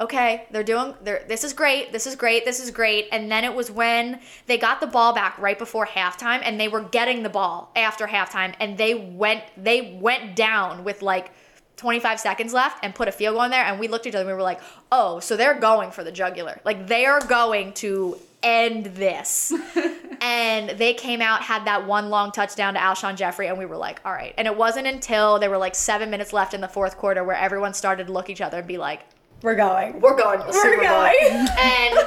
okay, 0.01 0.47
they're 0.51 0.65
doing, 0.65 0.95
they're, 1.03 1.25
this 1.29 1.45
is 1.45 1.53
great, 1.53 1.93
this 1.93 2.07
is 2.07 2.17
great, 2.17 2.45
this 2.45 2.61
is 2.61 2.71
great. 2.71 3.07
And 3.13 3.31
then 3.31 3.45
it 3.45 3.55
was 3.55 3.71
when 3.71 4.21
they 4.47 4.59
got 4.59 4.81
the 4.81 4.89
ball 4.89 5.15
back 5.15 5.39
right 5.39 5.59
before 5.59 5.87
halftime 5.87 6.41
and 6.43 6.59
they 6.59 6.69
were 6.69 6.83
getting 6.83 7.23
the 7.23 7.31
ball 7.31 7.71
after 7.77 8.07
halftime 8.09 8.55
and 8.59 8.77
they 8.77 8.95
went, 8.95 9.43
they 9.57 9.99
went 10.01 10.35
down 10.35 10.83
with 10.83 11.01
like 11.01 11.31
25 11.77 12.21
seconds 12.21 12.53
left 12.53 12.85
and 12.85 12.95
put 12.95 13.09
a 13.09 13.13
field 13.13 13.35
goal 13.35 13.45
in 13.45 13.51
there. 13.51 13.65
And 13.65 13.81
we 13.81 13.89
looked 13.89 14.07
at 14.07 14.11
each 14.11 14.15
other 14.15 14.23
and 14.23 14.29
we 14.29 14.35
were 14.35 14.43
like, 14.43 14.61
oh, 14.93 15.21
so 15.21 15.37
they're 15.37 15.59
going 15.59 15.91
for 15.91 16.05
the 16.05 16.13
jugular. 16.13 16.61
Like 16.65 16.87
they 16.87 17.07
are 17.07 17.21
going 17.21 17.73
to 17.75 18.19
end 18.45 18.87
this. 18.87 19.53
and 20.21 20.71
they 20.79 20.95
came 20.95 21.21
out, 21.21 21.43
had 21.43 21.65
that 21.65 21.87
one 21.87 22.11
long 22.11 22.31
touchdown 22.31 22.75
to 22.75 22.81
Alshon 22.81 23.17
Jeffery, 23.17 23.49
and 23.49 23.59
we 23.59 23.67
were 23.67 23.77
like, 23.77 24.01
all 24.05 24.13
right. 24.13 24.35
And 24.37 24.47
it 24.47 24.57
wasn't 24.57 24.87
until 24.87 25.39
there 25.39 25.51
were 25.51 25.59
like 25.59 25.75
seven 25.75 26.11
minutes 26.11 26.33
left 26.33 26.55
in 26.55 26.61
the 26.61 26.69
fourth 26.69 26.97
quarter 26.97 27.25
where 27.25 27.37
everyone 27.37 27.75
started 27.75 28.07
to 28.07 28.13
look 28.13 28.27
at 28.27 28.31
each 28.31 28.41
other 28.41 28.59
and 28.59 28.69
be 28.69 28.79
like, 28.79 29.01
we're 29.43 29.57
going. 29.57 30.01
we're 30.01 30.17
going 30.17 30.41
to 30.41 30.47
the 30.47 30.53
Super 30.53 30.77
Bowl. 30.77 30.87
going. 30.87 31.49
and 31.59 31.99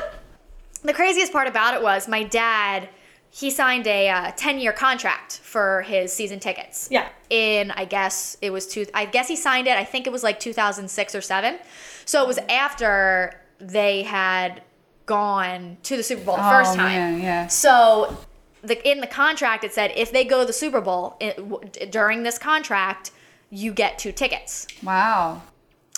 the 0.84 0.94
craziest 0.94 1.32
part 1.32 1.48
about 1.48 1.74
it 1.74 1.84
was 1.84 2.08
my 2.08 2.24
dad, 2.24 2.90
he 3.30 3.52
signed 3.52 3.88
a 3.88 4.10
uh, 4.10 4.32
10 4.36 4.60
year 4.60 4.72
contract 4.72 5.40
for 5.40 5.82
his 5.84 6.12
season 6.14 6.40
tickets. 6.40 6.88
Yeah. 6.90 7.10
In, 7.30 7.72
I 7.72 7.86
guess 7.86 8.38
it 8.42 8.52
was 8.52 8.68
two, 8.68 8.86
I 8.94 9.06
guess 9.06 9.28
he 9.28 9.36
signed 9.36 9.68
it, 9.68 9.78
I 9.78 9.84
think 9.84 10.08
it 10.08 10.14
was 10.14 10.24
like 10.24 10.40
2006 10.40 11.16
or 11.16 11.22
7. 11.22 11.60
So 12.06 12.24
it 12.24 12.28
was 12.28 12.40
after 12.50 13.42
they 13.60 14.04
had 14.04 14.62
gone 15.06 15.78
to 15.84 15.98
the 15.98 16.04
Super 16.04 16.24
Bowl 16.24 16.38
the 16.38 16.44
first 16.44 16.76
time. 16.76 16.86
man, 16.86 17.22
yeah. 17.22 17.48
So 17.48 18.18
the, 18.62 18.90
in 18.90 19.02
the 19.02 19.08
contract, 19.08 19.64
it 19.64 19.74
said 19.74 19.92
if 19.96 20.12
they 20.12 20.24
go 20.24 20.42
to 20.42 20.46
the 20.46 20.54
Super 20.54 20.82
Bowl 20.82 21.16
it, 21.20 21.38
w- 21.38 21.70
during 21.90 22.24
this 22.24 22.38
contract, 22.38 23.12
you 23.50 23.72
get 23.72 23.98
two 23.98 24.12
tickets. 24.12 24.68
Wow. 24.84 25.42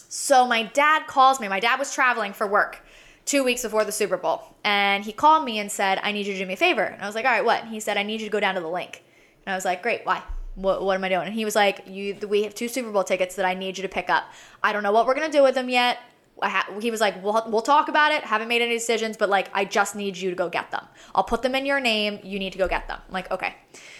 So 0.07 0.47
my 0.47 0.63
dad 0.63 1.07
calls 1.07 1.39
me. 1.39 1.47
My 1.47 1.59
dad 1.59 1.77
was 1.79 1.93
traveling 1.93 2.33
for 2.33 2.47
work 2.47 2.83
two 3.29 3.43
weeks 3.43 3.61
before 3.61 3.85
the 3.85 3.91
Super 3.91 4.17
Bowl. 4.17 4.41
And 4.63 5.05
he 5.05 5.11
called 5.11 5.45
me 5.45 5.59
and 5.59 5.71
said, 5.71 5.99
I 6.01 6.11
need 6.11 6.25
you 6.25 6.33
to 6.33 6.39
do 6.39 6.47
me 6.47 6.55
a 6.55 6.57
favor. 6.57 6.81
And 6.81 6.99
I 6.99 7.05
was 7.05 7.13
like, 7.13 7.25
all 7.25 7.31
right, 7.31 7.45
what? 7.45 7.61
And 7.61 7.71
he 7.71 7.79
said, 7.79 7.95
I 7.95 8.01
need 8.01 8.21
you 8.21 8.25
to 8.25 8.31
go 8.31 8.39
down 8.39 8.55
to 8.55 8.61
the 8.61 8.67
Linc. 8.67 9.03
And 9.45 9.53
I 9.53 9.55
was 9.55 9.65
like, 9.65 9.83
great, 9.83 10.03
why? 10.03 10.23
What, 10.55 10.81
what 10.81 10.95
am 10.95 11.03
I 11.03 11.09
doing? 11.09 11.27
And 11.27 11.33
he 11.35 11.45
was 11.45 11.55
like, 11.55 11.83
you, 11.85 12.17
we 12.27 12.41
have 12.41 12.55
two 12.55 12.67
Super 12.67 12.91
Bowl 12.91 13.03
tickets 13.03 13.35
that 13.35 13.45
I 13.45 13.53
need 13.53 13.77
you 13.77 13.83
to 13.83 13.87
pick 13.87 14.09
up. 14.09 14.23
I 14.63 14.73
don't 14.73 14.81
know 14.81 14.91
what 14.91 15.05
we're 15.05 15.13
going 15.13 15.29
to 15.31 15.37
do 15.37 15.43
with 15.43 15.53
them 15.53 15.69
yet. 15.69 15.99
Ha- 16.41 16.69
he 16.81 16.89
was 16.89 17.01
like, 17.01 17.23
we'll, 17.23 17.43
we'll 17.49 17.61
talk 17.61 17.87
about 17.87 18.11
it. 18.11 18.23
Haven't 18.23 18.47
made 18.47 18.63
any 18.63 18.73
decisions, 18.73 19.15
but 19.15 19.29
like, 19.29 19.47
I 19.53 19.63
just 19.63 19.95
need 19.95 20.17
you 20.17 20.31
to 20.31 20.35
go 20.35 20.49
get 20.49 20.71
them. 20.71 20.87
I'll 21.13 21.23
put 21.23 21.43
them 21.43 21.53
in 21.53 21.67
your 21.67 21.79
name. 21.79 22.19
You 22.23 22.39
need 22.39 22.53
to 22.53 22.57
go 22.57 22.67
get 22.67 22.87
them. 22.87 22.99
I'm 23.07 23.13
like, 23.13 23.29
okay. 23.29 23.53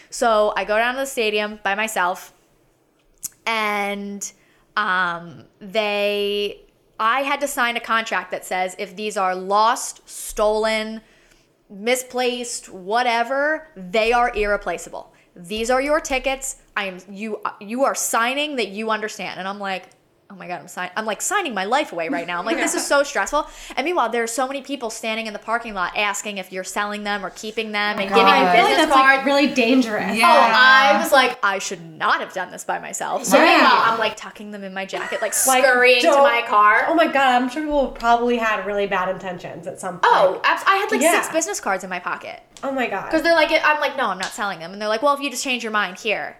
So 0.10 0.54
I 0.58 0.66
go 0.66 0.76
down 0.76 0.96
to 0.96 1.02
the 1.02 1.06
stadium 1.06 1.60
by 1.64 1.76
myself 1.76 2.34
and 3.46 4.32
um, 4.76 5.44
they 5.60 6.62
i 7.00 7.22
had 7.22 7.40
to 7.42 7.48
sign 7.48 7.78
a 7.78 7.80
contract 7.80 8.32
that 8.32 8.46
says 8.46 8.76
if 8.78 8.96
these 8.96 9.18
are 9.18 9.36
lost 9.36 10.08
stolen 10.08 11.02
misplaced 11.70 12.70
whatever 12.70 13.68
they 13.76 14.12
are 14.12 14.36
irreplaceable. 14.36 15.14
These 15.36 15.70
are 15.70 15.82
your 15.82 16.00
tickets. 16.00 16.58
I 16.76 16.86
am 16.86 16.98
you 17.10 17.42
you 17.60 17.84
are 17.84 17.96
signing 17.96 18.56
that 18.56 18.70
you 18.70 18.90
understand. 18.90 19.40
And 19.40 19.48
i'm 19.48 19.60
like 19.60 19.90
oh 20.32 20.36
my 20.36 20.48
god 20.48 20.62
i'm 20.62 20.68
signing 20.68 20.92
i'm 20.96 21.06
like 21.06 21.22
signing 21.24 21.56
my 21.56 21.66
life 21.66 21.92
away 21.92 22.08
right 22.08 22.28
now 22.28 22.38
i'm 22.38 22.46
like 22.46 22.58
this 22.58 22.76
is 22.76 22.86
so 22.94 23.02
stressful 23.02 23.48
and 23.76 23.84
meanwhile 23.84 24.10
there 24.10 24.22
are 24.22 24.28
so 24.28 24.48
many 24.48 24.62
people 24.62 24.92
standing 24.92 25.26
in 25.26 25.34
the 25.34 25.40
parking 25.40 25.74
lot 25.74 25.92
asking 25.98 26.38
if 26.38 26.52
you're 26.52 26.64
selling 26.64 27.04
them 27.04 27.26
or 27.26 27.32
keeping 27.32 27.72
them 27.72 27.98
oh 27.98 28.02
and 28.02 28.10
giving 28.10 28.24
God. 28.26 28.40
you 28.40 28.46
I 28.46 28.52
I 28.52 28.56
feel 28.56 28.64
like 28.66 28.74
business 28.76 28.86
that's 28.90 29.02
cards 29.02 29.18
like 29.18 29.26
really 29.26 29.48
dangerous. 29.54 30.16
Yeah. 30.18 30.28
Oh, 30.28 30.52
I 30.54 31.02
was 31.02 31.12
like, 31.12 31.40
I 31.44 31.58
should 31.60 31.84
not 31.84 32.20
have 32.20 32.32
done 32.34 32.52
this 32.52 32.64
by 32.64 32.80
myself. 32.80 33.26
So 33.26 33.38
Yeah. 33.38 33.44
meanwhile, 33.46 33.82
I'm 33.86 34.00
like 34.00 34.18
tucking 34.18 34.52
them 34.52 34.64
in 34.64 34.74
my 34.74 34.86
jacket, 34.86 35.22
like, 35.22 35.34
Like, 35.48 35.64
scurrying 35.64 36.02
to 36.02 36.10
my 36.12 36.44
car. 36.48 36.86
Oh 36.88 36.94
my 36.94 37.08
god, 37.08 37.42
I'm 37.42 37.50
sure 37.50 37.64
people 37.64 37.88
probably 37.88 38.38
had 38.38 38.66
really 38.66 38.86
bad 38.88 39.10
intentions 39.10 39.66
at 39.68 39.80
some 39.80 40.00
oh, 40.04 40.32
point. 40.34 40.46
Oh, 40.46 40.64
I 40.68 40.78
had 40.78 40.92
like 40.92 41.02
Yeah. 41.02 41.22
six 41.22 41.34
business 41.34 41.60
cards 41.60 41.84
in 41.84 41.90
my 41.90 42.00
pocket. 42.00 42.42
oh 42.64 42.72
my 42.72 42.88
god. 42.88 43.06
Because 43.06 43.24
they're 43.24 43.34
like, 43.36 43.50
I'm 43.52 43.80
like, 43.80 43.98
no, 43.98 44.08
I'm 44.08 44.20
not 44.20 44.32
selling 44.32 44.60
them. 44.60 44.74
And 44.74 44.82
they're 44.82 44.90
like, 44.90 45.02
well, 45.02 45.14
if 45.16 45.22
you 45.22 45.30
just 45.32 45.44
change 45.44 45.64
your 45.64 45.72
mind 45.72 45.98
here. 45.98 46.38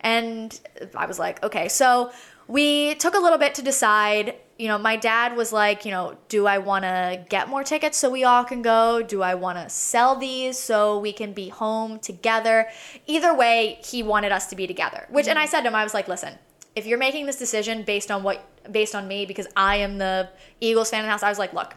And 0.00 0.58
I 0.94 1.06
was 1.06 1.18
like, 1.18 1.42
okay. 1.42 1.68
So 1.68 2.12
we 2.48 2.94
took 2.96 3.14
a 3.14 3.18
little 3.18 3.38
bit 3.38 3.54
to 3.56 3.62
decide. 3.62 4.36
You 4.58 4.68
know, 4.68 4.78
my 4.78 4.96
dad 4.96 5.36
was 5.36 5.52
like, 5.52 5.84
you 5.84 5.90
know, 5.90 6.16
do 6.28 6.46
I 6.46 6.58
want 6.58 6.84
to 6.84 7.24
get 7.28 7.48
more 7.48 7.64
tickets 7.64 7.98
so 7.98 8.08
we 8.08 8.22
all 8.22 8.44
can 8.44 8.62
go? 8.62 9.02
Do 9.02 9.20
I 9.22 9.34
want 9.34 9.58
to 9.58 9.68
sell 9.68 10.14
these 10.14 10.58
so 10.58 10.98
we 10.98 11.12
can 11.12 11.32
be 11.32 11.48
home 11.48 11.98
together? 11.98 12.68
Either 13.06 13.34
way, 13.34 13.80
he 13.84 14.02
wanted 14.02 14.30
us 14.30 14.46
to 14.48 14.56
be 14.56 14.68
together. 14.68 15.06
Which, 15.10 15.26
and 15.26 15.38
I 15.38 15.46
mm. 15.46 15.48
said 15.48 15.62
to 15.62 15.68
him, 15.68 15.74
I 15.74 15.82
was 15.82 15.92
like, 15.92 16.06
listen, 16.06 16.38
if 16.76 16.86
you're 16.86 16.98
making 16.98 17.26
this 17.26 17.36
decision 17.36 17.82
based 17.82 18.12
on 18.12 18.22
what, 18.22 18.44
based 18.70 18.94
on 18.94 19.08
me, 19.08 19.26
because 19.26 19.48
I 19.56 19.76
am 19.76 19.98
the 19.98 20.28
Eagles 20.60 20.90
fan 20.90 21.00
in 21.00 21.06
the 21.06 21.10
house, 21.10 21.24
I 21.24 21.28
was 21.28 21.38
like, 21.38 21.52
look, 21.52 21.74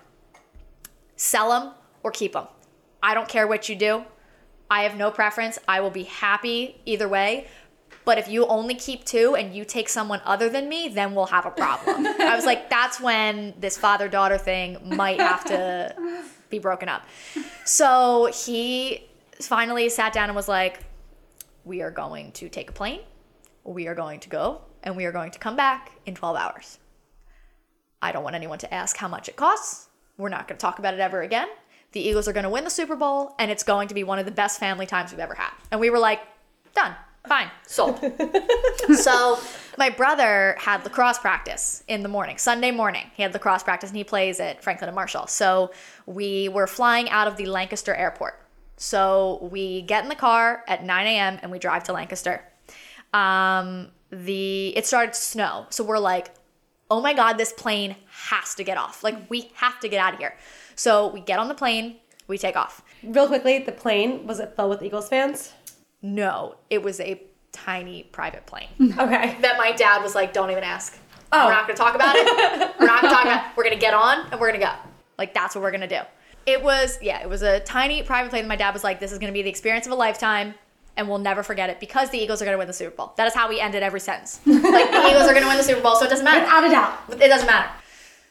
sell 1.15 1.49
them 1.49 1.73
or 2.03 2.11
keep 2.11 2.33
them. 2.33 2.47
I 3.01 3.13
don't 3.13 3.27
care 3.27 3.47
what 3.47 3.69
you 3.69 3.75
do. 3.75 4.03
I 4.69 4.83
have 4.83 4.97
no 4.97 5.11
preference. 5.11 5.57
I 5.67 5.79
will 5.79 5.89
be 5.89 6.03
happy 6.03 6.81
either 6.85 7.07
way. 7.07 7.47
But 8.07 8.17
if 8.17 8.29
you 8.29 8.47
only 8.47 8.73
keep 8.73 9.03
two 9.03 9.35
and 9.35 9.53
you 9.53 9.65
take 9.65 9.89
someone 9.89 10.21
other 10.23 10.47
than 10.47 10.69
me, 10.69 10.87
then 10.87 11.13
we'll 11.13 11.25
have 11.25 11.45
a 11.45 11.51
problem. 11.51 12.07
I 12.07 12.37
was 12.37 12.45
like, 12.45 12.69
that's 12.69 13.01
when 13.01 13.53
this 13.59 13.77
father 13.77 14.07
daughter 14.07 14.37
thing 14.37 14.77
might 14.95 15.19
have 15.19 15.43
to 15.47 15.93
be 16.49 16.57
broken 16.57 16.87
up. 16.87 17.05
So 17.65 18.31
he 18.33 19.03
finally 19.41 19.89
sat 19.89 20.13
down 20.13 20.29
and 20.29 20.37
was 20.37 20.47
like, 20.47 20.85
we 21.65 21.81
are 21.81 21.91
going 21.91 22.31
to 22.31 22.47
take 22.47 22.69
a 22.69 22.71
plane. 22.71 23.01
We 23.65 23.87
are 23.87 23.95
going 23.95 24.21
to 24.21 24.29
go 24.29 24.61
and 24.83 24.95
we 24.95 25.03
are 25.03 25.11
going 25.11 25.31
to 25.31 25.39
come 25.39 25.57
back 25.57 25.91
in 26.05 26.15
12 26.15 26.37
hours. 26.37 26.79
I 28.01 28.13
don't 28.13 28.23
want 28.23 28.37
anyone 28.37 28.59
to 28.59 28.73
ask 28.73 28.95
how 28.95 29.09
much 29.09 29.27
it 29.27 29.35
costs. 29.35 29.89
We're 30.17 30.29
not 30.29 30.47
going 30.47 30.57
to 30.57 30.61
talk 30.61 30.79
about 30.79 30.93
it 30.93 31.01
ever 31.01 31.23
again. 31.23 31.49
The 31.91 31.99
Eagles 31.99 32.29
are 32.29 32.33
going 32.33 32.45
to 32.45 32.49
win 32.49 32.63
the 32.63 32.69
Super 32.69 32.95
Bowl, 32.95 33.35
and 33.37 33.51
it's 33.51 33.63
going 33.63 33.89
to 33.89 33.93
be 33.93 34.05
one 34.05 34.17
of 34.17 34.23
the 34.25 34.31
best 34.31 34.61
family 34.61 34.85
times 34.85 35.11
we've 35.11 35.19
ever 35.19 35.33
had. 35.33 35.51
And 35.71 35.81
we 35.81 35.89
were 35.89 35.99
like, 35.99 36.21
done, 36.73 36.95
fine, 37.27 37.49
sold. 37.65 37.99
so 38.95 39.39
my 39.77 39.89
brother 39.89 40.55
had 40.59 40.83
lacrosse 40.83 41.19
practice 41.19 41.83
in 41.87 42.03
the 42.03 42.09
morning, 42.09 42.37
Sunday 42.37 42.71
morning. 42.71 43.05
He 43.15 43.23
had 43.23 43.33
lacrosse 43.33 43.63
practice, 43.63 43.89
and 43.89 43.97
he 43.97 44.03
plays 44.03 44.39
at 44.39 44.63
Franklin 44.63 44.89
and 44.89 44.95
Marshall. 44.95 45.27
So 45.27 45.71
we 46.05 46.49
were 46.49 46.67
flying 46.67 47.09
out 47.09 47.27
of 47.27 47.37
the 47.37 47.45
Lancaster 47.45 47.93
airport. 47.93 48.41
So 48.77 49.39
we 49.51 49.81
get 49.81 50.03
in 50.03 50.09
the 50.09 50.15
car 50.15 50.63
at 50.67 50.83
9 50.83 51.07
a.m. 51.07 51.39
and 51.41 51.51
we 51.51 51.59
drive 51.59 51.83
to 51.85 51.93
Lancaster. 51.93 52.43
Um, 53.13 53.89
the 54.11 54.75
it 54.77 54.85
started 54.85 55.13
to 55.13 55.19
snow, 55.19 55.65
so 55.69 55.83
we're 55.83 55.99
like, 55.99 56.31
oh 56.89 57.01
my 57.01 57.13
god, 57.13 57.37
this 57.37 57.51
plane 57.51 57.95
has 58.09 58.55
to 58.55 58.63
get 58.63 58.77
off. 58.77 59.03
Like 59.03 59.29
we 59.29 59.51
have 59.55 59.79
to 59.81 59.89
get 59.89 59.99
out 59.99 60.13
of 60.13 60.19
here. 60.19 60.35
So 60.75 61.07
we 61.07 61.21
get 61.21 61.39
on 61.39 61.47
the 61.47 61.55
plane, 61.55 61.97
we 62.27 62.37
take 62.37 62.55
off. 62.55 62.83
Real 63.03 63.27
quickly, 63.27 63.59
the 63.59 63.71
plane 63.71 64.27
was 64.27 64.39
it 64.39 64.55
filled 64.55 64.69
with 64.69 64.83
Eagles 64.83 65.09
fans? 65.09 65.53
No, 66.07 66.55
it 66.69 66.81
was 66.81 66.99
a 66.99 67.21
tiny 67.51 68.03
private 68.03 68.45
plane 68.45 68.69
Okay. 68.79 69.35
that 69.41 69.55
my 69.57 69.71
dad 69.71 70.01
was 70.03 70.15
like, 70.15 70.31
don't 70.31 70.51
even 70.51 70.63
ask. 70.63 70.97
Oh. 71.31 71.45
We're 71.45 71.51
not 71.51 71.67
gonna 71.67 71.77
talk 71.77 71.95
about 71.95 72.15
it. 72.15 72.25
we're 72.79 72.85
not 72.85 73.01
gonna 73.01 73.13
talk 73.13 73.25
about 73.25 73.45
it. 73.47 73.57
We're 73.57 73.63
gonna 73.63 73.75
get 73.75 73.93
on 73.93 74.25
and 74.31 74.39
we're 74.39 74.51
gonna 74.51 74.63
go. 74.63 74.71
Like 75.17 75.33
that's 75.33 75.55
what 75.55 75.61
we're 75.61 75.71
gonna 75.71 75.87
do. 75.87 75.99
It 76.45 76.63
was 76.63 76.97
yeah, 77.01 77.21
it 77.21 77.27
was 77.29 77.41
a 77.41 77.59
tiny 77.59 78.03
private 78.03 78.29
plane. 78.29 78.43
that 78.43 78.47
My 78.47 78.55
dad 78.55 78.73
was 78.73 78.83
like, 78.83 78.99
this 79.01 79.11
is 79.11 79.19
gonna 79.19 79.33
be 79.33 79.41
the 79.41 79.49
experience 79.49 79.85
of 79.85 79.91
a 79.91 79.95
lifetime. 79.95 80.53
And 80.95 81.07
we'll 81.07 81.19
never 81.19 81.43
forget 81.43 81.69
it 81.69 81.79
because 81.79 82.09
the 82.09 82.17
Eagles 82.17 82.41
are 82.41 82.45
to 82.45 82.57
win 82.57 82.65
the 82.65 82.73
Super 82.73 82.95
Bowl. 82.95 83.13
That 83.17 83.27
is 83.27 83.35
how 83.35 83.47
we 83.49 83.59
ended 83.59 83.83
every 83.83 83.99
sentence. 83.99 84.39
Like 84.45 84.89
the 84.89 85.07
Eagles 85.09 85.29
are 85.29 85.33
to 85.35 85.45
win 85.45 85.57
the 85.57 85.61
Super 85.63 85.81
Bowl, 85.81 85.95
so 85.95 86.05
it 86.05 86.09
doesn't 86.09 86.25
matter. 86.25 86.39
Without 86.41 86.63
a 86.63 86.69
doubt. 86.69 87.21
It 87.21 87.27
doesn't 87.27 87.45
matter. 87.45 87.69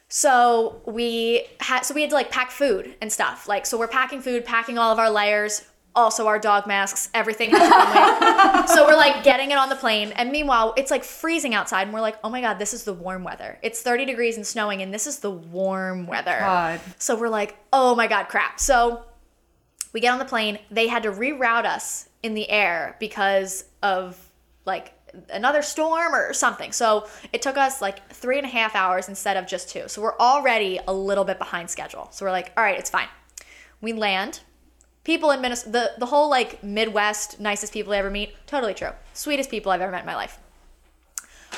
So 0.08 0.80
we 0.86 1.46
had 1.60 1.82
so 1.82 1.94
we 1.94 2.00
had 2.00 2.10
to 2.10 2.16
like 2.16 2.30
pack 2.30 2.50
food 2.50 2.94
and 3.00 3.12
stuff. 3.12 3.48
Like 3.48 3.66
so 3.66 3.78
we're 3.78 3.88
packing 3.88 4.20
food, 4.20 4.44
packing 4.44 4.78
all 4.78 4.92
of 4.92 4.98
our 4.98 5.10
layers, 5.10 5.62
also 5.96 6.26
our 6.26 6.38
dog 6.38 6.66
masks, 6.66 7.08
everything 7.14 7.50
has 7.50 7.60
to 7.60 7.68
come 7.68 8.60
with. 8.60 8.70
So 8.76 8.86
we're 8.86 8.96
like 8.96 9.24
getting 9.24 9.50
it 9.50 9.58
on 9.58 9.68
the 9.68 9.76
plane, 9.76 10.12
and 10.12 10.30
meanwhile 10.30 10.74
it's 10.76 10.90
like 10.90 11.02
freezing 11.02 11.54
outside, 11.54 11.82
and 11.82 11.92
we're 11.92 12.00
like, 12.00 12.16
oh 12.22 12.28
my 12.28 12.40
god, 12.40 12.58
this 12.58 12.74
is 12.74 12.84
the 12.84 12.92
warm 12.92 13.24
weather. 13.24 13.58
It's 13.62 13.80
30 13.82 14.04
degrees 14.04 14.36
and 14.36 14.46
snowing, 14.46 14.82
and 14.82 14.92
this 14.92 15.06
is 15.06 15.20
the 15.20 15.30
warm 15.30 16.06
weather. 16.06 16.36
God. 16.38 16.80
So 16.98 17.18
we're 17.18 17.28
like, 17.28 17.56
oh 17.72 17.94
my 17.94 18.06
god, 18.06 18.24
crap. 18.24 18.60
So 18.60 19.04
we 19.92 20.00
get 20.00 20.12
on 20.12 20.18
the 20.18 20.24
plane. 20.24 20.58
They 20.70 20.88
had 20.88 21.04
to 21.04 21.10
reroute 21.10 21.64
us 21.64 22.08
in 22.22 22.34
the 22.34 22.48
air 22.50 22.96
because 23.00 23.64
of 23.82 24.20
like 24.66 24.92
another 25.30 25.62
storm 25.62 26.14
or 26.14 26.32
something. 26.32 26.72
So 26.72 27.06
it 27.32 27.42
took 27.42 27.56
us 27.56 27.80
like 27.80 28.06
three 28.10 28.38
and 28.38 28.46
a 28.46 28.50
half 28.50 28.74
hours 28.74 29.08
instead 29.08 29.36
of 29.36 29.46
just 29.46 29.70
two. 29.70 29.88
So 29.88 30.02
we're 30.02 30.18
already 30.18 30.78
a 30.86 30.92
little 30.92 31.24
bit 31.24 31.38
behind 31.38 31.70
schedule. 31.70 32.08
So 32.10 32.24
we're 32.26 32.32
like, 32.32 32.52
all 32.56 32.64
right, 32.64 32.78
it's 32.78 32.90
fine. 32.90 33.08
We 33.80 33.92
land. 33.92 34.40
People 35.06 35.30
in 35.30 35.40
Minnesota, 35.40 35.70
the, 35.70 35.92
the 36.00 36.06
whole 36.06 36.28
like 36.28 36.64
Midwest, 36.64 37.38
nicest 37.38 37.72
people 37.72 37.92
I 37.92 37.98
ever 37.98 38.10
meet, 38.10 38.34
totally 38.48 38.74
true. 38.74 38.90
Sweetest 39.14 39.48
people 39.48 39.70
I've 39.70 39.80
ever 39.80 39.92
met 39.92 40.00
in 40.00 40.06
my 40.06 40.16
life. 40.16 40.40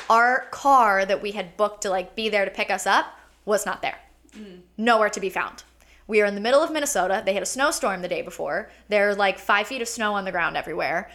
Our 0.07 0.41
car 0.51 1.03
that 1.03 1.23
we 1.23 1.31
had 1.31 1.57
booked 1.57 1.81
to 1.81 1.89
like 1.89 2.15
be 2.15 2.29
there 2.29 2.45
to 2.45 2.51
pick 2.51 2.69
us 2.69 2.85
up 2.85 3.07
was 3.45 3.65
not 3.65 3.81
there. 3.81 3.97
Hmm. 4.35 4.57
Nowhere 4.77 5.09
to 5.09 5.19
be 5.19 5.31
found. 5.31 5.63
We 6.05 6.21
are 6.21 6.25
in 6.25 6.35
the 6.35 6.41
middle 6.41 6.61
of 6.61 6.71
Minnesota. 6.71 7.23
They 7.25 7.33
had 7.33 7.41
a 7.41 7.47
snowstorm 7.47 8.03
the 8.03 8.07
day 8.07 8.21
before. 8.21 8.69
There 8.87 9.09
are 9.09 9.15
like 9.15 9.39
five 9.39 9.65
feet 9.65 9.81
of 9.81 9.87
snow 9.87 10.13
on 10.13 10.25
the 10.25 10.31
ground 10.31 10.55
everywhere. 10.55 11.09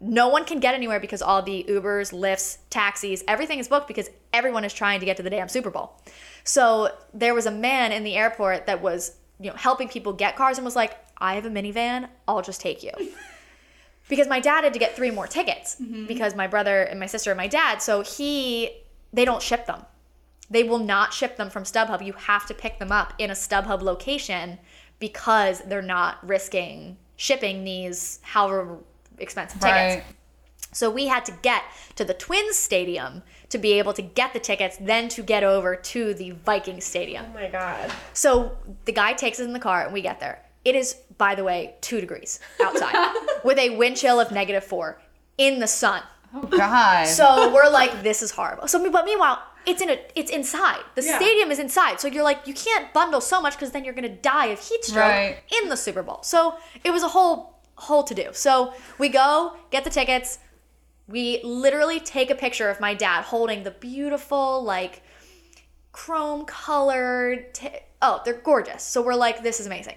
No 0.00 0.28
one 0.28 0.44
can 0.44 0.60
get 0.60 0.74
anywhere 0.76 1.00
because 1.00 1.20
all 1.20 1.42
the 1.42 1.66
Ubers, 1.68 2.12
Lyfts, 2.12 2.58
taxis, 2.70 3.24
everything 3.26 3.58
is 3.58 3.66
booked 3.66 3.88
because 3.88 4.08
everyone 4.32 4.64
is 4.64 4.72
trying 4.72 5.00
to 5.00 5.06
get 5.06 5.16
to 5.16 5.24
the 5.24 5.30
damn 5.30 5.48
Super 5.48 5.70
Bowl. 5.70 6.00
So 6.44 6.96
there 7.12 7.34
was 7.34 7.46
a 7.46 7.50
man 7.50 7.90
in 7.90 8.04
the 8.04 8.14
airport 8.14 8.66
that 8.66 8.80
was, 8.80 9.16
you 9.40 9.50
know, 9.50 9.56
helping 9.56 9.88
people 9.88 10.12
get 10.12 10.36
cars 10.36 10.58
and 10.58 10.64
was 10.64 10.76
like, 10.76 10.96
"I 11.18 11.34
have 11.34 11.46
a 11.46 11.50
minivan. 11.50 12.08
I'll 12.28 12.42
just 12.42 12.60
take 12.60 12.82
you." 12.82 12.92
because 14.08 14.28
my 14.28 14.40
dad 14.40 14.64
had 14.64 14.72
to 14.72 14.78
get 14.78 14.94
three 14.94 15.10
more 15.10 15.26
tickets 15.26 15.76
mm-hmm. 15.80 16.06
because 16.06 16.34
my 16.34 16.46
brother 16.46 16.82
and 16.82 17.00
my 17.00 17.06
sister 17.06 17.30
and 17.30 17.38
my 17.38 17.46
dad. 17.46 17.80
So 17.80 18.02
he, 18.02 18.70
they 19.12 19.24
don't 19.24 19.40
ship 19.40 19.66
them. 19.66 19.86
They 20.50 20.64
will 20.64 20.80
not 20.80 21.14
ship 21.14 21.36
them 21.36 21.48
from 21.48 21.62
StubHub. 21.62 22.04
You 22.04 22.12
have 22.14 22.44
to 22.46 22.54
pick 22.54 22.78
them 22.78 22.90
up 22.90 23.14
in 23.18 23.30
a 23.30 23.34
StubHub 23.34 23.82
location 23.82 24.58
because 24.98 25.60
they're 25.60 25.80
not 25.80 26.26
risking 26.26 26.98
shipping 27.20 27.64
these 27.64 28.18
however 28.22 28.78
expensive 29.18 29.60
tickets. 29.60 29.96
Right. 29.96 30.04
So 30.72 30.90
we 30.90 31.06
had 31.06 31.24
to 31.26 31.32
get 31.42 31.62
to 31.96 32.04
the 32.04 32.14
Twins 32.14 32.56
Stadium 32.56 33.22
to 33.48 33.58
be 33.58 33.72
able 33.72 33.92
to 33.94 34.02
get 34.02 34.32
the 34.32 34.38
tickets, 34.38 34.76
then 34.80 35.08
to 35.10 35.22
get 35.22 35.42
over 35.42 35.74
to 35.74 36.14
the 36.14 36.30
Viking 36.30 36.80
Stadium. 36.80 37.26
Oh 37.30 37.34
my 37.34 37.48
god. 37.48 37.90
So 38.12 38.56
the 38.84 38.92
guy 38.92 39.12
takes 39.12 39.40
us 39.40 39.46
in 39.46 39.52
the 39.52 39.58
car 39.58 39.84
and 39.84 39.92
we 39.92 40.00
get 40.02 40.20
there. 40.20 40.42
It 40.64 40.76
is, 40.76 40.94
by 41.18 41.34
the 41.34 41.42
way, 41.42 41.74
two 41.80 42.00
degrees 42.00 42.38
outside 42.62 42.94
with 43.44 43.58
a 43.58 43.70
wind 43.76 43.96
chill 43.96 44.20
of 44.20 44.30
negative 44.30 44.62
four 44.62 45.00
in 45.38 45.58
the 45.58 45.66
sun. 45.66 46.02
Oh 46.34 46.42
God. 46.42 47.06
So 47.06 47.52
we're 47.52 47.68
like, 47.70 48.02
this 48.02 48.22
is 48.22 48.30
horrible. 48.30 48.68
So, 48.68 48.88
but 48.92 49.04
meanwhile, 49.04 49.42
it's 49.66 49.82
in 49.82 49.90
a, 49.90 49.98
it's 50.14 50.30
inside. 50.30 50.80
The 50.94 51.02
Yeah. 51.02 51.16
stadium 51.16 51.50
is 51.50 51.58
inside. 51.58 51.98
So 51.98 52.06
you're 52.08 52.22
like, 52.22 52.46
you 52.46 52.54
can't 52.54 52.92
bundle 52.92 53.20
so 53.20 53.40
much 53.40 53.54
because 53.54 53.72
then 53.72 53.84
you're 53.84 53.94
gonna 53.94 54.08
die 54.08 54.46
of 54.46 54.60
heat 54.60 54.84
stroke 54.84 55.08
Right. 55.08 55.38
in 55.62 55.68
the 55.68 55.76
Super 55.76 56.02
Bowl. 56.04 56.20
So 56.22 56.54
it 56.84 56.90
was 56.92 57.02
a 57.02 57.08
whole, 57.08 57.58
whole 57.74 58.04
to 58.04 58.14
do. 58.14 58.28
So 58.32 58.72
we 58.98 59.08
go 59.08 59.56
get 59.70 59.82
the 59.84 59.90
tickets. 59.90 60.38
We 61.10 61.40
literally 61.42 61.98
take 61.98 62.30
a 62.30 62.36
picture 62.36 62.68
of 62.68 62.78
my 62.78 62.94
dad 62.94 63.24
holding 63.24 63.64
the 63.64 63.72
beautiful, 63.72 64.62
like, 64.62 65.02
chrome 65.90 66.44
colored. 66.44 67.52
T- 67.52 67.68
oh, 68.00 68.22
they're 68.24 68.34
gorgeous. 68.34 68.82
So 68.84 69.02
we're 69.02 69.14
like, 69.14 69.42
this 69.42 69.58
is 69.58 69.66
amazing. 69.66 69.96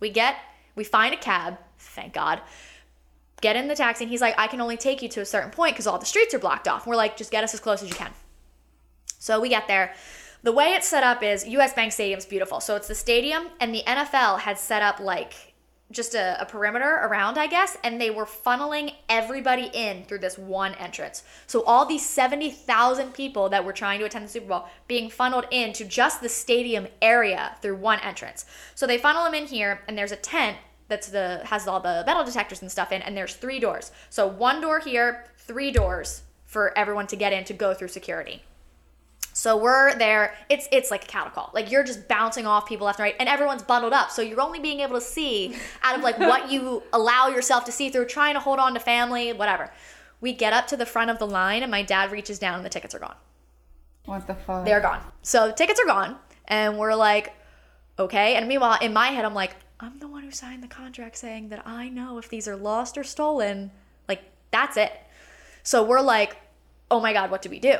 We 0.00 0.10
get, 0.10 0.36
we 0.74 0.82
find 0.82 1.14
a 1.14 1.16
cab, 1.16 1.58
thank 1.78 2.14
God. 2.14 2.40
Get 3.40 3.54
in 3.54 3.68
the 3.68 3.76
taxi, 3.76 4.04
and 4.04 4.10
he's 4.10 4.20
like, 4.20 4.34
I 4.38 4.48
can 4.48 4.60
only 4.60 4.76
take 4.76 5.02
you 5.02 5.08
to 5.10 5.20
a 5.20 5.24
certain 5.24 5.50
point 5.50 5.74
because 5.74 5.86
all 5.86 5.98
the 5.98 6.06
streets 6.06 6.34
are 6.34 6.38
blocked 6.38 6.66
off. 6.66 6.84
And 6.84 6.90
we're 6.90 6.96
like, 6.96 7.16
just 7.16 7.30
get 7.30 7.44
us 7.44 7.54
as 7.54 7.60
close 7.60 7.82
as 7.82 7.88
you 7.88 7.94
can. 7.94 8.10
So 9.18 9.40
we 9.40 9.48
get 9.48 9.68
there. 9.68 9.94
The 10.42 10.52
way 10.52 10.70
it's 10.72 10.88
set 10.88 11.04
up 11.04 11.22
is 11.22 11.46
US 11.46 11.74
Bank 11.74 11.92
Stadium's 11.92 12.26
beautiful. 12.26 12.60
So 12.60 12.74
it's 12.74 12.88
the 12.88 12.94
stadium, 12.94 13.48
and 13.60 13.72
the 13.72 13.82
NFL 13.86 14.40
had 14.40 14.58
set 14.58 14.82
up 14.82 14.98
like 14.98 15.49
just 15.90 16.14
a, 16.14 16.40
a 16.40 16.46
perimeter 16.46 17.00
around, 17.02 17.38
I 17.38 17.46
guess, 17.46 17.76
and 17.82 18.00
they 18.00 18.10
were 18.10 18.24
funneling 18.24 18.94
everybody 19.08 19.70
in 19.72 20.04
through 20.04 20.18
this 20.18 20.38
one 20.38 20.74
entrance. 20.74 21.22
So 21.46 21.64
all 21.64 21.84
these 21.84 22.08
70,000 22.08 23.12
people 23.12 23.48
that 23.48 23.64
were 23.64 23.72
trying 23.72 23.98
to 24.00 24.04
attend 24.04 24.24
the 24.24 24.30
Super 24.30 24.46
Bowl 24.46 24.68
being 24.86 25.10
funneled 25.10 25.46
into 25.50 25.84
just 25.84 26.20
the 26.20 26.28
stadium 26.28 26.86
area 27.02 27.56
through 27.60 27.76
one 27.76 28.00
entrance. 28.00 28.44
So 28.74 28.86
they 28.86 28.98
funnel 28.98 29.24
them 29.24 29.34
in 29.34 29.46
here, 29.46 29.82
and 29.88 29.98
there's 29.98 30.12
a 30.12 30.16
tent 30.16 30.56
that's 30.88 31.08
the 31.08 31.40
has 31.44 31.68
all 31.68 31.80
the 31.80 32.02
metal 32.04 32.24
detectors 32.24 32.62
and 32.62 32.70
stuff 32.70 32.92
in, 32.92 33.02
and 33.02 33.16
there's 33.16 33.34
three 33.34 33.60
doors. 33.60 33.92
So 34.10 34.26
one 34.26 34.60
door 34.60 34.80
here, 34.80 35.26
three 35.38 35.70
doors 35.70 36.22
for 36.44 36.76
everyone 36.76 37.06
to 37.06 37.16
get 37.16 37.32
in 37.32 37.44
to 37.44 37.52
go 37.52 37.74
through 37.74 37.88
security. 37.88 38.42
So 39.40 39.56
we're 39.56 39.96
there. 39.96 40.34
It's 40.50 40.68
it's 40.70 40.90
like 40.90 41.04
a 41.04 41.06
cattle 41.06 41.30
call. 41.30 41.50
Like 41.54 41.70
you're 41.70 41.82
just 41.82 42.06
bouncing 42.08 42.46
off 42.46 42.66
people 42.68 42.84
left 42.84 42.98
and 42.98 43.04
right, 43.04 43.16
and 43.18 43.26
everyone's 43.26 43.62
bundled 43.62 43.94
up. 43.94 44.10
So 44.10 44.20
you're 44.20 44.42
only 44.42 44.58
being 44.58 44.80
able 44.80 44.96
to 44.96 45.00
see 45.00 45.56
out 45.82 45.96
of 45.96 46.02
like 46.02 46.18
what 46.30 46.52
you 46.52 46.82
allow 46.92 47.28
yourself 47.28 47.64
to 47.64 47.72
see 47.72 47.88
through 47.88 48.04
trying 48.04 48.34
to 48.34 48.40
hold 48.40 48.58
on 48.58 48.74
to 48.74 48.80
family, 48.80 49.32
whatever. 49.32 49.72
We 50.20 50.34
get 50.34 50.52
up 50.52 50.66
to 50.66 50.76
the 50.76 50.84
front 50.84 51.10
of 51.10 51.18
the 51.18 51.26
line, 51.26 51.62
and 51.62 51.70
my 51.70 51.82
dad 51.82 52.12
reaches 52.12 52.38
down, 52.38 52.56
and 52.56 52.66
the 52.66 52.68
tickets 52.68 52.94
are 52.94 52.98
gone. 52.98 53.14
what 54.04 54.26
the 54.26 54.34
fuck? 54.34 54.66
They're 54.66 54.82
gone. 54.82 55.00
So 55.22 55.50
tickets 55.50 55.80
are 55.80 55.86
gone, 55.86 56.16
and 56.44 56.76
we're 56.76 56.94
like, 56.94 57.32
okay. 57.98 58.34
And 58.34 58.46
meanwhile, 58.46 58.76
in 58.82 58.92
my 58.92 59.06
head, 59.06 59.24
I'm 59.24 59.32
like, 59.32 59.56
I'm 59.80 59.98
the 60.00 60.08
one 60.08 60.22
who 60.22 60.32
signed 60.32 60.62
the 60.62 60.68
contract 60.68 61.16
saying 61.16 61.48
that 61.48 61.66
I 61.66 61.88
know 61.88 62.18
if 62.18 62.28
these 62.28 62.46
are 62.46 62.56
lost 62.56 62.98
or 62.98 63.04
stolen. 63.04 63.70
Like 64.06 64.22
that's 64.50 64.76
it. 64.76 64.92
So 65.62 65.82
we're 65.82 66.02
like, 66.02 66.36
oh 66.90 67.00
my 67.00 67.14
god, 67.14 67.30
what 67.30 67.40
do 67.40 67.48
we 67.48 67.58
do? 67.58 67.78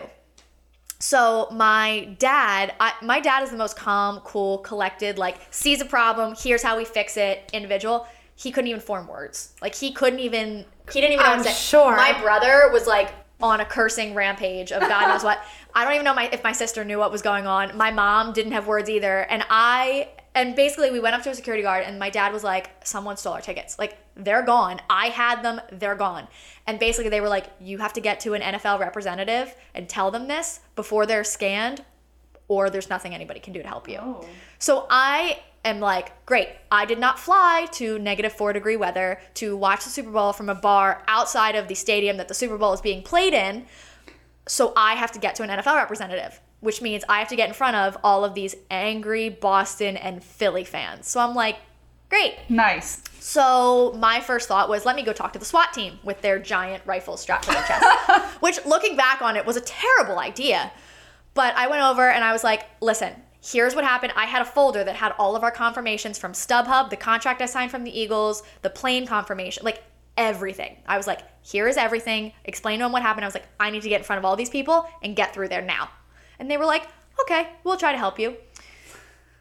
So 1.00 1.48
my 1.50 2.14
dad, 2.18 2.74
I, 2.78 2.92
my 3.02 3.20
dad 3.20 3.42
is 3.42 3.50
the 3.50 3.56
most 3.56 3.74
calm, 3.74 4.20
cool, 4.20 4.58
collected. 4.58 5.18
Like 5.18 5.38
sees 5.50 5.80
a 5.80 5.86
problem, 5.86 6.34
here's 6.38 6.62
how 6.62 6.76
we 6.76 6.84
fix 6.84 7.16
it. 7.16 7.50
Individual. 7.52 8.06
He 8.36 8.52
couldn't 8.52 8.68
even 8.68 8.80
form 8.80 9.08
words. 9.08 9.54
Like 9.60 9.74
he 9.74 9.92
couldn't 9.92 10.20
even. 10.20 10.64
He 10.92 11.00
didn't 11.00 11.14
even 11.14 11.24
know 11.24 11.32
I'm 11.32 11.38
to 11.38 11.44
say. 11.44 11.52
sure. 11.52 11.96
My 11.96 12.20
brother 12.20 12.68
was 12.72 12.86
like 12.86 13.12
on 13.40 13.60
a 13.60 13.64
cursing 13.64 14.14
rampage 14.14 14.72
of 14.72 14.80
God 14.80 15.08
knows 15.08 15.24
what. 15.24 15.42
I 15.74 15.84
don't 15.84 15.94
even 15.94 16.04
know 16.04 16.14
my, 16.14 16.28
if 16.32 16.42
my 16.42 16.52
sister 16.52 16.84
knew 16.84 16.98
what 16.98 17.12
was 17.12 17.22
going 17.22 17.46
on. 17.46 17.76
My 17.76 17.92
mom 17.92 18.32
didn't 18.32 18.52
have 18.52 18.66
words 18.66 18.90
either, 18.90 19.20
and 19.20 19.44
I. 19.48 20.08
And 20.34 20.54
basically, 20.54 20.90
we 20.90 21.00
went 21.00 21.16
up 21.16 21.22
to 21.22 21.30
a 21.30 21.34
security 21.34 21.62
guard, 21.62 21.84
and 21.84 21.98
my 21.98 22.08
dad 22.08 22.32
was 22.32 22.44
like, 22.44 22.70
"Someone 22.84 23.16
stole 23.16 23.32
our 23.32 23.40
tickets. 23.40 23.78
Like 23.78 23.98
they're 24.14 24.42
gone. 24.42 24.80
I 24.88 25.06
had 25.06 25.42
them. 25.42 25.60
They're 25.72 25.96
gone." 25.96 26.28
And 26.66 26.78
basically, 26.78 27.10
they 27.10 27.20
were 27.20 27.28
like, 27.28 27.46
"You 27.60 27.78
have 27.78 27.92
to 27.94 28.00
get 28.00 28.20
to 28.20 28.34
an 28.34 28.42
NFL 28.42 28.78
representative 28.78 29.54
and 29.74 29.88
tell 29.88 30.10
them 30.10 30.28
this 30.28 30.60
before 30.76 31.04
they're 31.04 31.24
scanned, 31.24 31.84
or 32.46 32.70
there's 32.70 32.88
nothing 32.88 33.14
anybody 33.14 33.40
can 33.40 33.52
do 33.52 33.62
to 33.62 33.68
help 33.68 33.88
you." 33.88 33.98
Oh. 34.00 34.24
So 34.58 34.86
I 34.88 35.40
am 35.64 35.80
like, 35.80 36.24
great. 36.26 36.48
I 36.70 36.84
did 36.84 36.98
not 36.98 37.18
fly 37.18 37.66
to 37.72 37.98
negative 37.98 38.32
four 38.32 38.52
degree 38.52 38.76
weather 38.76 39.20
to 39.34 39.56
watch 39.56 39.84
the 39.84 39.90
Super 39.90 40.10
Bowl 40.10 40.32
from 40.32 40.48
a 40.48 40.54
bar 40.54 41.02
outside 41.08 41.54
of 41.54 41.68
the 41.68 41.74
stadium 41.74 42.16
that 42.16 42.28
the 42.28 42.34
Super 42.34 42.56
Bowl 42.56 42.72
is 42.72 42.80
being 42.80 43.02
played 43.02 43.34
in. 43.34 43.66
So 44.46 44.72
I 44.76 44.94
have 44.94 45.12
to 45.12 45.18
get 45.18 45.34
to 45.36 45.42
an 45.42 45.50
NFL 45.50 45.76
representative, 45.76 46.40
which 46.60 46.82
means 46.82 47.04
I 47.08 47.18
have 47.18 47.28
to 47.28 47.36
get 47.36 47.48
in 47.48 47.54
front 47.54 47.76
of 47.76 47.96
all 48.04 48.24
of 48.24 48.34
these 48.34 48.54
angry 48.70 49.28
Boston 49.28 49.96
and 49.96 50.22
Philly 50.22 50.64
fans. 50.64 51.08
So 51.08 51.20
I'm 51.20 51.34
like, 51.34 51.56
great. 52.08 52.36
Nice. 52.48 53.02
So 53.18 53.94
my 53.98 54.20
first 54.20 54.48
thought 54.48 54.68
was, 54.68 54.84
let 54.84 54.96
me 54.96 55.02
go 55.02 55.12
talk 55.12 55.32
to 55.32 55.38
the 55.38 55.44
SWAT 55.44 55.72
team 55.72 55.98
with 56.02 56.20
their 56.20 56.38
giant 56.38 56.82
rifles 56.86 57.20
strapped 57.20 57.44
to 57.44 57.52
their 57.52 57.62
chest. 57.64 57.84
Which, 58.40 58.64
looking 58.66 58.96
back 58.96 59.22
on 59.22 59.36
it, 59.36 59.46
was 59.46 59.56
a 59.56 59.62
terrible 59.62 60.18
idea. 60.18 60.72
But 61.34 61.54
I 61.56 61.68
went 61.68 61.82
over 61.82 62.08
and 62.10 62.24
I 62.24 62.32
was 62.32 62.42
like, 62.42 62.66
listen, 62.80 63.14
here's 63.42 63.74
what 63.74 63.84
happened. 63.84 64.12
I 64.16 64.26
had 64.26 64.42
a 64.42 64.46
folder 64.46 64.84
that 64.84 64.96
had 64.96 65.12
all 65.18 65.36
of 65.36 65.42
our 65.42 65.50
confirmations 65.50 66.18
from 66.18 66.32
StubHub, 66.32 66.90
the 66.90 66.96
contract 66.96 67.40
I 67.40 67.46
signed 67.46 67.70
from 67.70 67.84
the 67.84 67.98
Eagles, 67.98 68.42
the 68.62 68.70
plane 68.70 69.06
confirmation, 69.06 69.64
like 69.64 69.82
everything. 70.16 70.76
I 70.86 70.96
was 70.96 71.06
like, 71.06 71.20
here 71.42 71.68
is 71.68 71.76
everything. 71.76 72.32
Explain 72.44 72.80
to 72.80 72.84
them 72.84 72.92
what 72.92 73.02
happened. 73.02 73.24
I 73.24 73.28
was 73.28 73.34
like, 73.34 73.48
I 73.58 73.70
need 73.70 73.82
to 73.82 73.88
get 73.88 74.00
in 74.00 74.04
front 74.04 74.18
of 74.18 74.24
all 74.24 74.36
these 74.36 74.50
people 74.50 74.88
and 75.02 75.16
get 75.16 75.32
through 75.32 75.48
there 75.48 75.62
now. 75.62 75.88
And 76.40 76.50
they 76.50 76.56
were 76.56 76.64
like, 76.64 76.88
okay, 77.20 77.50
we'll 77.62 77.76
try 77.76 77.92
to 77.92 77.98
help 77.98 78.18
you. 78.18 78.36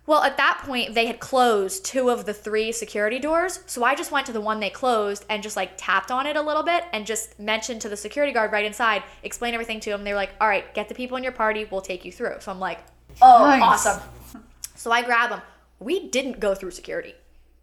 Well, 0.06 0.24
at 0.24 0.38
that 0.38 0.64
point, 0.66 0.95
they 0.95 1.06
had 1.06 1.20
closed 1.20 1.86
two 1.86 2.10
of 2.10 2.26
the 2.26 2.34
three 2.34 2.72
security 2.72 3.20
doors. 3.20 3.60
So 3.68 3.84
I 3.84 3.93
just 3.95 4.12
went 4.12 4.26
to 4.26 4.34
the 4.34 4.41
one 4.41 4.60
they 4.60 4.72
closed 4.72 5.24
and 5.30 5.41
just 5.43 5.56
like 5.56 5.72
tapped 5.78 6.10
on 6.12 6.26
it 6.26 6.36
a 6.36 6.41
little 6.41 6.64
bit 6.64 6.84
and 6.93 7.06
just 7.06 7.39
mentioned 7.39 7.82
to 7.82 7.89
the 7.89 7.95
security 7.95 8.34
guard 8.34 8.52
right 8.52 8.66
inside, 8.66 9.04
explain 9.24 9.54
everything 9.54 9.80
to 9.82 9.91
him. 9.91 10.04
They 10.04 10.12
were 10.12 10.18
like, 10.18 10.32
all 10.41 10.47
right, 10.47 10.74
get 10.74 10.89
the 10.89 10.95
people 10.95 11.16
in 11.18 11.24
your 11.24 11.32
party. 11.32 11.66
We'll 11.70 11.82
take 11.82 12.06
you 12.06 12.12
through. 12.12 12.38
So 12.39 12.52
I'm 12.52 12.60
like, 12.60 12.80
oh, 13.22 13.45
Nice. 13.45 13.62
awesome. 13.62 14.02
So 14.76 14.91
I 14.91 15.04
grab 15.04 15.30
them. 15.30 15.41
We 15.80 16.10
didn't 16.10 16.39
go 16.39 16.56
through 16.56 16.72
security. 16.72 17.14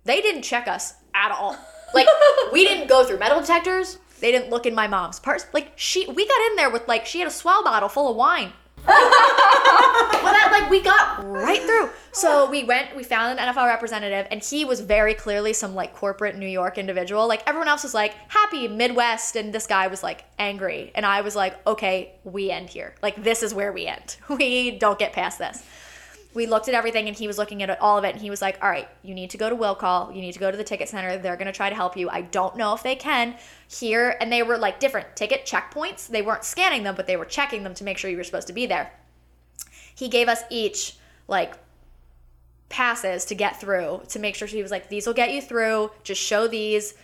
They 0.04 0.20
didn't 0.22 0.42
check 0.42 0.68
us 0.68 0.94
at 1.14 1.32
all. 1.32 1.58
Like, 1.94 2.06
we 2.52 2.64
didn't 2.64 2.88
go 2.88 3.04
through 3.04 3.18
metal 3.18 3.40
detectors. 3.40 3.98
They 4.20 4.30
didn't 4.30 4.50
look 4.50 4.66
in 4.66 4.74
my 4.74 4.86
mom's 4.86 5.18
purse. 5.18 5.44
Like, 5.52 5.72
she, 5.74 6.06
we 6.06 6.26
got 6.28 6.40
in 6.50 6.56
there 6.56 6.70
with 6.70 6.86
like, 6.86 7.06
she 7.06 7.18
had 7.18 7.26
a 7.26 7.30
S'well 7.32 7.64
bottle 7.64 7.88
full 7.88 8.08
of 8.08 8.16
wine. 8.16 8.52
Well, 8.86 10.32
that 10.32 10.48
like 10.52 10.70
we 10.70 10.80
got 10.80 11.24
right 11.24 11.62
through. 11.62 11.90
So 12.12 12.48
we 12.48 12.64
went, 12.64 12.96
we 12.96 13.04
found 13.04 13.38
an 13.38 13.46
NFL 13.46 13.66
representative, 13.66 14.26
and 14.30 14.42
he 14.42 14.64
was 14.64 14.80
very 14.80 15.12
clearly 15.12 15.52
some 15.52 15.74
like 15.74 15.94
corporate 15.94 16.36
New 16.36 16.46
York 16.46 16.78
individual. 16.78 17.28
Like 17.28 17.42
everyone 17.46 17.68
else 17.68 17.82
was 17.82 17.94
like 17.94 18.14
happy 18.28 18.68
Midwest, 18.68 19.36
and 19.36 19.52
this 19.52 19.66
guy 19.66 19.88
was 19.88 20.02
like 20.02 20.24
angry, 20.38 20.92
and 20.94 21.04
I 21.04 21.20
was 21.20 21.36
like, 21.36 21.64
okay, 21.66 22.12
we 22.24 22.50
end 22.50 22.70
here. 22.70 22.94
Like 23.02 23.22
this 23.22 23.42
is 23.42 23.52
where 23.52 23.72
we 23.72 23.86
end. 23.86 24.16
We 24.36 24.72
don't 24.72 24.98
get 24.98 25.12
past 25.12 25.38
this. 25.38 25.62
We 26.36 26.46
looked 26.46 26.68
at 26.68 26.74
everything, 26.74 27.08
and 27.08 27.16
he 27.16 27.26
was 27.26 27.38
looking 27.38 27.62
at 27.62 27.80
all 27.80 27.98
of 27.98 28.04
it, 28.04 28.12
and 28.12 28.20
he 28.20 28.30
was 28.30 28.40
like, 28.40 28.62
all 28.62 28.70
right, 28.70 28.88
you 29.02 29.14
need 29.14 29.30
to 29.30 29.38
go 29.38 29.48
to 29.48 29.56
will 29.56 29.74
call. 29.74 30.12
You 30.12 30.20
need 30.20 30.32
to 30.32 30.38
go 30.38 30.50
to 30.50 30.56
the 30.56 30.62
ticket 30.64 30.88
center. 30.88 31.16
They're 31.18 31.36
gonna 31.36 31.52
try 31.52 31.68
to 31.68 31.74
help 31.74 31.96
you. 31.96 32.08
I 32.08 32.20
don't 32.20 32.56
know 32.56 32.74
if 32.74 32.84
they 32.84 32.94
can 32.94 33.34
here, 33.68 34.16
and 34.20 34.30
they 34.30 34.44
were 34.44 34.58
like 34.58 34.78
different 34.78 35.16
ticket 35.16 35.44
checkpoints. 35.44 36.06
They 36.06 36.22
weren't 36.22 36.44
scanning 36.44 36.84
them, 36.84 36.94
but 36.94 37.08
they 37.08 37.16
were 37.16 37.24
checking 37.24 37.64
them 37.64 37.74
to 37.74 37.84
make 37.84 37.98
sure 37.98 38.10
you 38.10 38.16
were 38.16 38.24
supposed 38.24 38.46
to 38.46 38.52
be 38.52 38.66
there 38.66 38.92
he 39.96 40.08
gave 40.08 40.28
us 40.28 40.42
each 40.50 40.96
like 41.26 41.54
passes 42.68 43.24
to 43.24 43.34
get 43.34 43.60
through 43.60 44.02
to 44.08 44.18
make 44.18 44.34
sure 44.36 44.46
he 44.46 44.62
was 44.62 44.70
like 44.70 44.88
these 44.88 45.06
will 45.06 45.14
get 45.14 45.32
you 45.32 45.40
through 45.40 45.90
just 46.04 46.20
show 46.20 46.46
these 46.46 46.94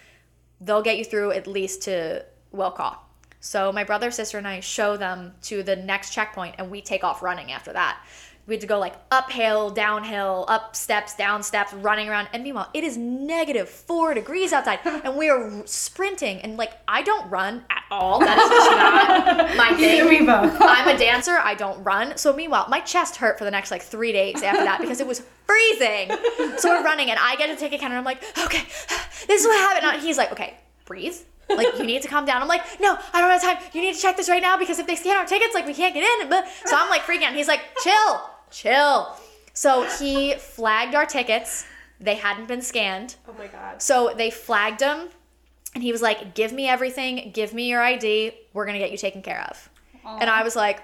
they'll 0.61 0.83
get 0.83 0.99
you 0.99 1.05
through 1.05 1.33
at 1.33 1.47
least 1.47 1.83
to 1.83 2.25
will 2.53 2.71
call 2.71 3.09
so 3.41 3.73
my 3.73 3.83
brother 3.83 4.11
sister 4.11 4.39
and 4.39 4.47
i 4.47 4.61
show 4.61 4.97
them 4.97 5.33
to 5.41 5.63
the 5.63 5.75
next 5.75 6.13
checkpoint 6.13 6.55
and 6.59 6.71
we 6.71 6.81
take 6.81 7.03
off 7.03 7.23
running 7.23 7.51
after 7.51 7.73
that 7.73 7.99
we 8.53 8.57
had 8.57 8.61
to 8.61 8.67
go 8.67 8.79
like 8.79 8.95
uphill 9.11 9.71
downhill 9.71 10.45
up 10.47 10.77
steps 10.77 11.17
down 11.17 11.43
steps 11.43 11.73
running 11.73 12.07
around 12.07 12.29
and 12.35 12.45
meanwhile 12.45 12.69
it 12.75 12.85
is 12.85 12.99
negative 12.99 13.67
four 13.67 14.13
degrees 14.13 14.53
outside 14.53 14.79
and 14.85 15.17
we 15.17 15.31
are 15.31 15.63
sprinting 15.65 16.39
and 16.43 16.59
like 16.59 16.73
i 16.87 17.01
don't 17.01 17.31
run 17.31 17.65
at 17.71 17.83
all 17.91 18.19
that 18.21 18.39
is 18.39 18.49
just 18.49 18.71
not 18.71 19.57
my 19.57 19.75
thing 19.77 20.09
We 20.09 20.27
both. 20.27 20.57
I'm 20.61 20.89
a 20.89 20.99
dancer. 20.99 21.33
I 21.33 21.55
don't 21.55 21.83
run. 21.85 22.17
So 22.17 22.33
meanwhile, 22.33 22.67
my 22.69 22.81
chest 22.81 23.17
hurt 23.17 23.39
for 23.39 23.45
the 23.45 23.51
next 23.51 23.71
like 23.71 23.83
three 23.83 24.13
days 24.13 24.43
after 24.43 24.65
that 24.65 24.81
because 24.81 25.01
it 25.01 25.07
was 25.07 25.23
freezing. 25.47 26.11
So 26.57 26.71
we're 26.71 26.83
running, 26.83 27.11
and 27.11 27.19
I 27.21 27.37
get 27.37 27.49
to 27.49 27.57
take 27.57 27.73
a 27.73 27.79
counter. 27.79 27.97
And 27.97 27.99
I'm 27.99 28.05
like, 28.05 28.23
okay, 28.39 28.63
this 29.27 29.43
is 29.43 29.47
what 29.47 29.59
happened. 29.59 29.93
And 29.93 30.03
he's 30.03 30.17
like, 30.17 30.33
okay, 30.33 30.57
breathe. 30.87 31.17
Like 31.51 31.77
you 31.77 31.85
need 31.85 32.01
to 32.03 32.09
calm 32.09 32.25
down. 32.25 32.41
I'm 32.41 32.49
like, 32.49 32.63
no, 32.81 32.97
I 33.13 33.21
don't 33.21 33.31
have 33.31 33.43
time. 33.43 33.59
You 33.75 33.83
need 33.83 33.95
to 33.95 34.01
check 34.01 34.17
this 34.17 34.29
right 34.29 34.41
now 34.41 34.57
because 34.57 34.79
if 34.79 34.87
they 34.87 34.97
scan 34.97 35.19
our 35.19 35.27
tickets, 35.27 35.55
like 35.55 35.67
we 35.67 35.75
can't 35.75 35.93
get 35.93 36.03
in. 36.03 36.31
But 36.31 36.47
so 36.65 36.77
I'm 36.77 36.89
like 36.89 37.03
freaking 37.03 37.25
out. 37.25 37.35
He's 37.35 37.49
like, 37.49 37.61
chill, 37.83 38.21
chill. 38.53 39.17
So 39.55 39.85
he 39.99 40.35
flagged 40.35 40.95
our 40.95 41.07
tickets. 41.07 41.65
They 42.01 42.15
hadn't 42.15 42.49
been 42.49 42.63
scanned. 42.63 43.17
Oh 43.29 43.35
my 43.39 43.47
god. 43.47 43.83
So 43.83 44.13
they 44.17 44.31
flagged 44.31 44.81
him, 44.81 45.09
and 45.75 45.83
he 45.83 45.93
was 45.93 46.03
like, 46.03 46.35
"Give 46.35 46.53
me 46.53 46.69
everything. 46.69 47.31
Give 47.33 47.53
me 47.55 47.69
your 47.69 47.81
ID. 47.81 48.33
We're 48.53 48.67
gonna 48.67 48.79
get 48.79 48.91
you 48.91 48.99
taken 48.99 49.23
care 49.23 49.47
of." 49.49 49.69
And 50.05 50.29
I 50.29 50.43
was 50.43 50.57
like, 50.57 50.81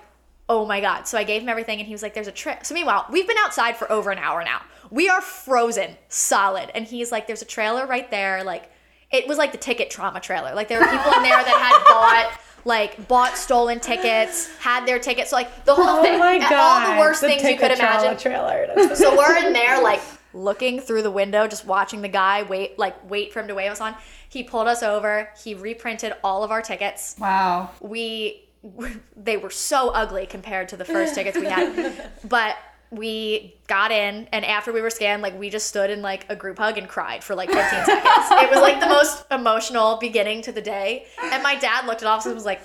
"Oh 0.48 0.64
my 0.64 0.80
god!" 0.80 1.08
So 1.08 1.18
I 1.18 1.24
gave 1.24 1.42
him 1.42 1.48
everything, 1.48 1.78
and 1.78 1.86
he 1.86 1.94
was 1.94 2.02
like, 2.02 2.14
"There's 2.14 2.28
a 2.28 2.32
trip." 2.32 2.64
So 2.64 2.74
meanwhile, 2.74 3.06
we've 3.10 3.26
been 3.26 3.38
outside 3.38 3.76
for 3.76 3.90
over 3.90 4.10
an 4.10 4.18
hour 4.18 4.44
now. 4.44 4.62
We 4.90 5.08
are 5.08 5.20
frozen, 5.20 5.96
solid, 6.08 6.70
and 6.74 6.86
he's 6.86 7.10
like, 7.10 7.26
"There's 7.26 7.42
a 7.42 7.46
trailer 7.46 7.86
right 7.86 8.10
there." 8.10 8.44
Like, 8.44 8.70
it 9.10 9.26
was 9.26 9.38
like 9.38 9.52
the 9.52 9.58
ticket 9.58 9.90
trauma 9.90 10.20
trailer. 10.20 10.54
Like 10.54 10.68
there 10.68 10.78
were 10.78 10.86
people 10.86 11.12
in 11.14 11.22
there 11.22 11.42
that 11.42 11.46
had 11.46 11.84
bought. 11.88 12.40
Like 12.68 13.08
bought 13.08 13.38
stolen 13.38 13.80
tickets, 13.80 14.54
had 14.58 14.86
their 14.86 14.98
tickets, 14.98 15.30
so 15.30 15.36
like 15.36 15.64
the 15.64 15.74
whole 15.74 16.00
Oh 16.00 16.02
thing, 16.02 16.18
my 16.18 16.38
all 16.54 16.94
the 16.94 17.00
worst 17.00 17.20
things 17.20 17.42
you 17.42 17.56
could 17.56 17.70
imagine. 17.70 18.18
Trailer. 18.18 18.94
So 18.94 19.16
we're 19.16 19.38
in 19.38 19.54
there 19.54 19.80
like 19.82 20.02
looking 20.34 20.78
through 20.80 21.02
the 21.02 21.10
window, 21.10 21.46
just 21.46 21.64
watching 21.64 22.02
the 22.02 22.08
guy 22.08 22.42
wait, 22.42 22.78
like 22.78 22.94
wait 23.08 23.32
for 23.32 23.40
him 23.40 23.48
to 23.48 23.54
wave 23.54 23.72
us 23.72 23.80
on. 23.80 23.94
He 24.28 24.42
pulled 24.42 24.68
us 24.68 24.82
over. 24.82 25.30
He 25.42 25.54
reprinted 25.54 26.12
all 26.22 26.44
of 26.44 26.50
our 26.50 26.60
tickets. 26.60 27.16
Wow. 27.18 27.70
We, 27.80 28.44
they 29.16 29.38
were 29.38 29.50
so 29.50 29.88
ugly 29.88 30.26
compared 30.26 30.68
to 30.68 30.76
the 30.76 30.84
first 30.84 31.14
tickets 31.14 31.38
we 31.38 31.46
had, 31.46 32.10
but 32.28 32.56
we 32.90 33.54
got 33.66 33.90
in 33.90 34.28
and 34.32 34.44
after 34.44 34.72
we 34.72 34.80
were 34.80 34.90
scanned 34.90 35.22
like 35.22 35.38
we 35.38 35.50
just 35.50 35.66
stood 35.66 35.90
in 35.90 36.00
like 36.00 36.24
a 36.30 36.36
group 36.36 36.58
hug 36.58 36.78
and 36.78 36.88
cried 36.88 37.22
for 37.22 37.34
like 37.34 37.50
15 37.50 37.62
seconds. 37.84 38.28
It 38.30 38.50
was 38.50 38.60
like 38.60 38.80
the 38.80 38.86
most 38.86 39.24
emotional 39.30 39.98
beginning 39.98 40.42
to 40.42 40.52
the 40.52 40.62
day. 40.62 41.06
And 41.22 41.42
my 41.42 41.56
dad 41.56 41.86
looked 41.86 42.02
at 42.02 42.08
us 42.08 42.24
and 42.24 42.34
was 42.34 42.46
like 42.46 42.62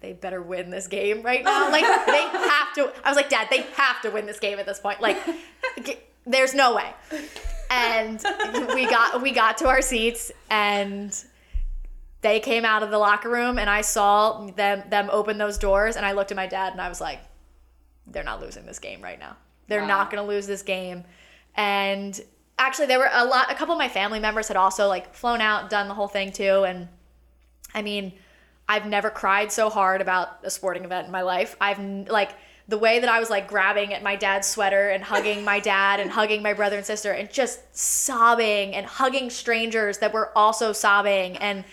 they 0.00 0.12
better 0.12 0.42
win 0.42 0.70
this 0.70 0.88
game 0.88 1.22
right 1.22 1.44
now. 1.44 1.70
Like 1.70 1.84
they 2.06 2.22
have 2.22 2.74
to 2.74 2.92
i 3.04 3.10
was 3.10 3.16
like 3.16 3.28
dad 3.28 3.48
they 3.50 3.62
have 3.76 4.00
to 4.02 4.10
win 4.10 4.26
this 4.26 4.40
game 4.40 4.58
at 4.58 4.66
this 4.66 4.80
point. 4.80 5.00
Like 5.00 5.18
there's 6.26 6.54
no 6.54 6.74
way. 6.74 6.92
And 7.70 8.20
we 8.74 8.86
got 8.86 9.22
we 9.22 9.30
got 9.30 9.58
to 9.58 9.68
our 9.68 9.82
seats 9.82 10.32
and 10.50 11.16
they 12.22 12.40
came 12.40 12.64
out 12.64 12.82
of 12.82 12.90
the 12.90 12.98
locker 12.98 13.30
room 13.30 13.58
and 13.58 13.70
I 13.70 13.82
saw 13.82 14.46
them 14.46 14.82
them 14.88 15.08
open 15.12 15.38
those 15.38 15.58
doors 15.58 15.96
and 15.96 16.04
I 16.04 16.12
looked 16.12 16.32
at 16.32 16.36
my 16.36 16.46
dad 16.48 16.72
and 16.72 16.80
I 16.80 16.88
was 16.88 17.00
like 17.00 17.20
they're 18.06 18.24
not 18.24 18.40
losing 18.40 18.66
this 18.66 18.80
game 18.80 19.00
right 19.00 19.18
now. 19.18 19.36
They're 19.70 19.86
not 19.86 20.10
going 20.10 20.22
to 20.22 20.28
lose 20.28 20.46
this 20.46 20.62
game. 20.62 21.04
And 21.54 22.20
actually 22.58 22.86
there 22.86 22.98
were 22.98 23.08
a 23.10 23.24
lot 23.24 23.50
a 23.50 23.54
couple 23.54 23.74
of 23.74 23.78
my 23.78 23.88
family 23.88 24.20
members 24.20 24.48
had 24.48 24.56
also 24.56 24.86
like 24.86 25.14
flown 25.14 25.40
out, 25.40 25.70
done 25.70 25.88
the 25.88 25.94
whole 25.94 26.08
thing 26.08 26.30
too 26.30 26.64
and 26.64 26.88
I 27.74 27.82
mean, 27.82 28.12
I've 28.68 28.86
never 28.86 29.10
cried 29.10 29.50
so 29.50 29.70
hard 29.70 30.00
about 30.00 30.38
a 30.42 30.50
sporting 30.50 30.84
event 30.84 31.06
in 31.06 31.12
my 31.12 31.22
life. 31.22 31.56
I've 31.60 31.78
like 32.08 32.32
the 32.68 32.78
way 32.78 33.00
that 33.00 33.08
I 33.08 33.18
was 33.18 33.30
like 33.30 33.48
grabbing 33.48 33.92
at 33.94 34.02
my 34.02 34.14
dad's 34.14 34.46
sweater 34.46 34.90
and 34.90 35.02
hugging 35.02 35.44
my 35.44 35.58
dad 35.58 35.98
and 35.98 36.10
hugging 36.10 36.42
my 36.42 36.52
brother 36.52 36.76
and 36.76 36.86
sister 36.86 37.12
and 37.12 37.30
just 37.30 37.60
sobbing 37.76 38.74
and 38.74 38.86
hugging 38.86 39.30
strangers 39.30 39.98
that 39.98 40.12
were 40.12 40.36
also 40.36 40.72
sobbing 40.72 41.36
and 41.38 41.64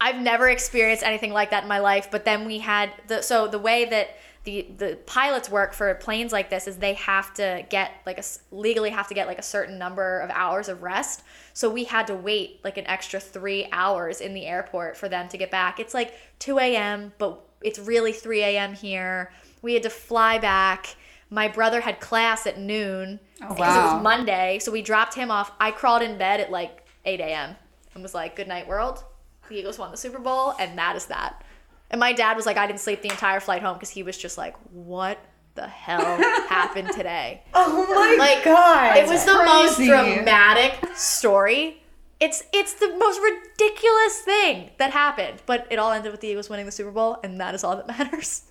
I've 0.00 0.20
never 0.20 0.48
experienced 0.48 1.02
anything 1.02 1.32
like 1.32 1.50
that 1.50 1.62
in 1.62 1.68
my 1.68 1.78
life. 1.78 2.10
But 2.10 2.24
then 2.24 2.44
we 2.44 2.58
had 2.58 2.90
the 3.06 3.22
so 3.22 3.46
the 3.48 3.58
way 3.58 3.86
that 3.86 4.16
the 4.46 4.66
the 4.78 4.98
pilots 5.06 5.50
work 5.50 5.74
for 5.74 5.92
planes 5.96 6.32
like 6.32 6.48
this 6.48 6.66
is 6.66 6.76
they 6.76 6.94
have 6.94 7.34
to 7.34 7.66
get 7.68 7.90
like 8.06 8.18
a 8.18 8.22
legally 8.52 8.90
have 8.90 9.08
to 9.08 9.14
get 9.14 9.26
like 9.26 9.40
a 9.40 9.42
certain 9.42 9.76
number 9.76 10.20
of 10.20 10.30
hours 10.30 10.68
of 10.68 10.82
rest. 10.82 11.24
So 11.52 11.68
we 11.68 11.84
had 11.84 12.06
to 12.06 12.14
wait 12.14 12.60
like 12.64 12.78
an 12.78 12.86
extra 12.86 13.18
three 13.20 13.68
hours 13.72 14.20
in 14.20 14.32
the 14.34 14.46
airport 14.46 14.96
for 14.96 15.08
them 15.08 15.28
to 15.28 15.36
get 15.36 15.50
back. 15.50 15.80
It's 15.80 15.94
like 15.94 16.14
2 16.38 16.58
a.m., 16.58 17.12
but 17.18 17.40
it's 17.60 17.78
really 17.78 18.12
3 18.12 18.42
a.m. 18.42 18.74
here. 18.74 19.32
We 19.62 19.74
had 19.74 19.82
to 19.82 19.90
fly 19.90 20.38
back. 20.38 20.94
My 21.28 21.48
brother 21.48 21.80
had 21.80 21.98
class 21.98 22.46
at 22.46 22.58
noon 22.58 23.18
Oh, 23.42 23.48
because 23.48 23.76
it 23.76 23.94
was 23.94 24.02
Monday. 24.02 24.60
So 24.60 24.70
we 24.70 24.80
dropped 24.80 25.14
him 25.14 25.30
off. 25.30 25.50
I 25.58 25.72
crawled 25.72 26.02
in 26.02 26.18
bed 26.18 26.40
at 26.40 26.50
like 26.50 26.86
8 27.04 27.18
a.m. 27.20 27.56
and 27.94 28.02
was 28.02 28.14
like, 28.14 28.36
"Good 28.36 28.48
night, 28.48 28.68
world." 28.68 29.02
The 29.48 29.56
Eagles 29.56 29.78
won 29.78 29.90
the 29.90 29.96
Super 29.96 30.18
Bowl, 30.18 30.54
and 30.58 30.78
that 30.78 30.96
is 30.96 31.06
that. 31.06 31.42
And 31.90 32.00
my 32.00 32.12
dad 32.12 32.36
was 32.36 32.46
like, 32.46 32.56
I 32.56 32.66
didn't 32.66 32.80
sleep 32.80 33.02
the 33.02 33.10
entire 33.10 33.40
flight 33.40 33.62
home 33.62 33.74
because 33.74 33.90
he 33.90 34.02
was 34.02 34.16
just 34.18 34.36
like, 34.36 34.56
"What 34.72 35.18
the 35.54 35.66
hell 35.68 36.00
happened 36.48 36.90
today?" 36.92 37.42
Oh 37.54 37.86
my 37.94 38.16
Like, 38.18 38.44
god. 38.44 38.96
It 38.98 39.08
was 39.08 39.24
the 39.24 39.34
most 39.44 39.76
dramatic 39.78 40.78
story. 40.96 41.82
It's 42.18 42.42
it's 42.52 42.74
the 42.74 42.96
most 42.96 43.20
ridiculous 43.20 44.20
thing 44.20 44.70
that 44.78 44.90
happened, 44.90 45.42
but 45.46 45.66
it 45.70 45.78
all 45.78 45.92
ended 45.92 46.10
with 46.12 46.20
the 46.22 46.28
Eagles 46.28 46.48
winning 46.48 46.66
the 46.66 46.72
Super 46.72 46.90
Bowl, 46.90 47.18
and 47.22 47.40
that 47.40 47.54
is 47.54 47.62
all 47.62 47.76
that 47.76 47.86
matters. 47.98 48.42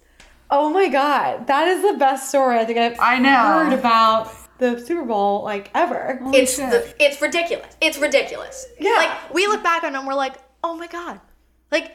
Oh 0.49 0.69
my 0.69 0.87
god. 0.87 1.47
That 1.47 1.67
is 1.67 1.81
the 1.81 1.97
best 1.97 2.29
story 2.29 2.59
I 2.59 2.65
think 2.65 2.77
I've 2.77 2.99
I 2.99 3.17
know. 3.19 3.35
heard 3.35 3.73
about 3.73 4.31
the 4.59 4.79
Super 4.79 5.03
Bowl 5.03 5.43
like 5.43 5.71
ever. 5.73 6.19
it's 6.33 6.57
the, 6.57 6.93
it's 7.03 7.19
ridiculous. 7.21 7.75
It's 7.81 7.97
ridiculous. 7.97 8.65
Yeah. 8.79 8.91
Like 8.91 9.33
we 9.33 9.47
look 9.47 9.63
back 9.63 9.83
on 9.83 9.95
it 9.95 9.97
and 9.97 10.07
we're 10.07 10.13
like, 10.13 10.35
oh 10.63 10.75
my 10.77 10.87
god, 10.87 11.19
like 11.71 11.91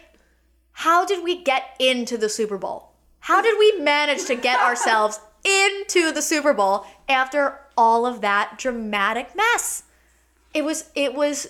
how 0.85 1.05
did 1.05 1.22
we 1.22 1.43
get 1.43 1.62
into 1.78 2.16
the 2.16 2.28
Super 2.28 2.57
Bowl? 2.57 2.89
How 3.20 3.43
did 3.43 3.59
we 3.59 3.68
manage 3.81 4.24
to 4.26 4.35
get 4.35 4.59
ourselves 4.61 5.20
into 5.45 6.11
the 6.11 6.22
Super 6.22 6.55
Bowl 6.55 6.87
after 7.09 7.59
all 7.76 8.07
of 8.07 8.22
that 8.22 8.55
dramatic 8.59 9.35
mess? 9.37 9.83
It 10.55 10.64
was 10.64 10.89
it 10.95 11.14
was 11.14 11.49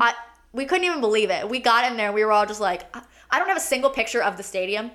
I 0.00 0.14
we 0.52 0.64
couldn't 0.64 0.84
even 0.84 1.00
believe 1.02 1.30
it. 1.30 1.48
We 1.50 1.60
got 1.60 1.90
in 1.90 1.98
there, 1.98 2.12
we 2.12 2.24
were 2.24 2.32
all 2.32 2.46
just 2.46 2.60
like 2.60 2.84
I- 2.96 3.38
don't 3.38 3.48
have 3.48 3.58
a 3.58 3.60
single 3.74 3.90
picture 3.90 4.22
of 4.22 4.38
the 4.38 4.42
stadium. 4.42 4.90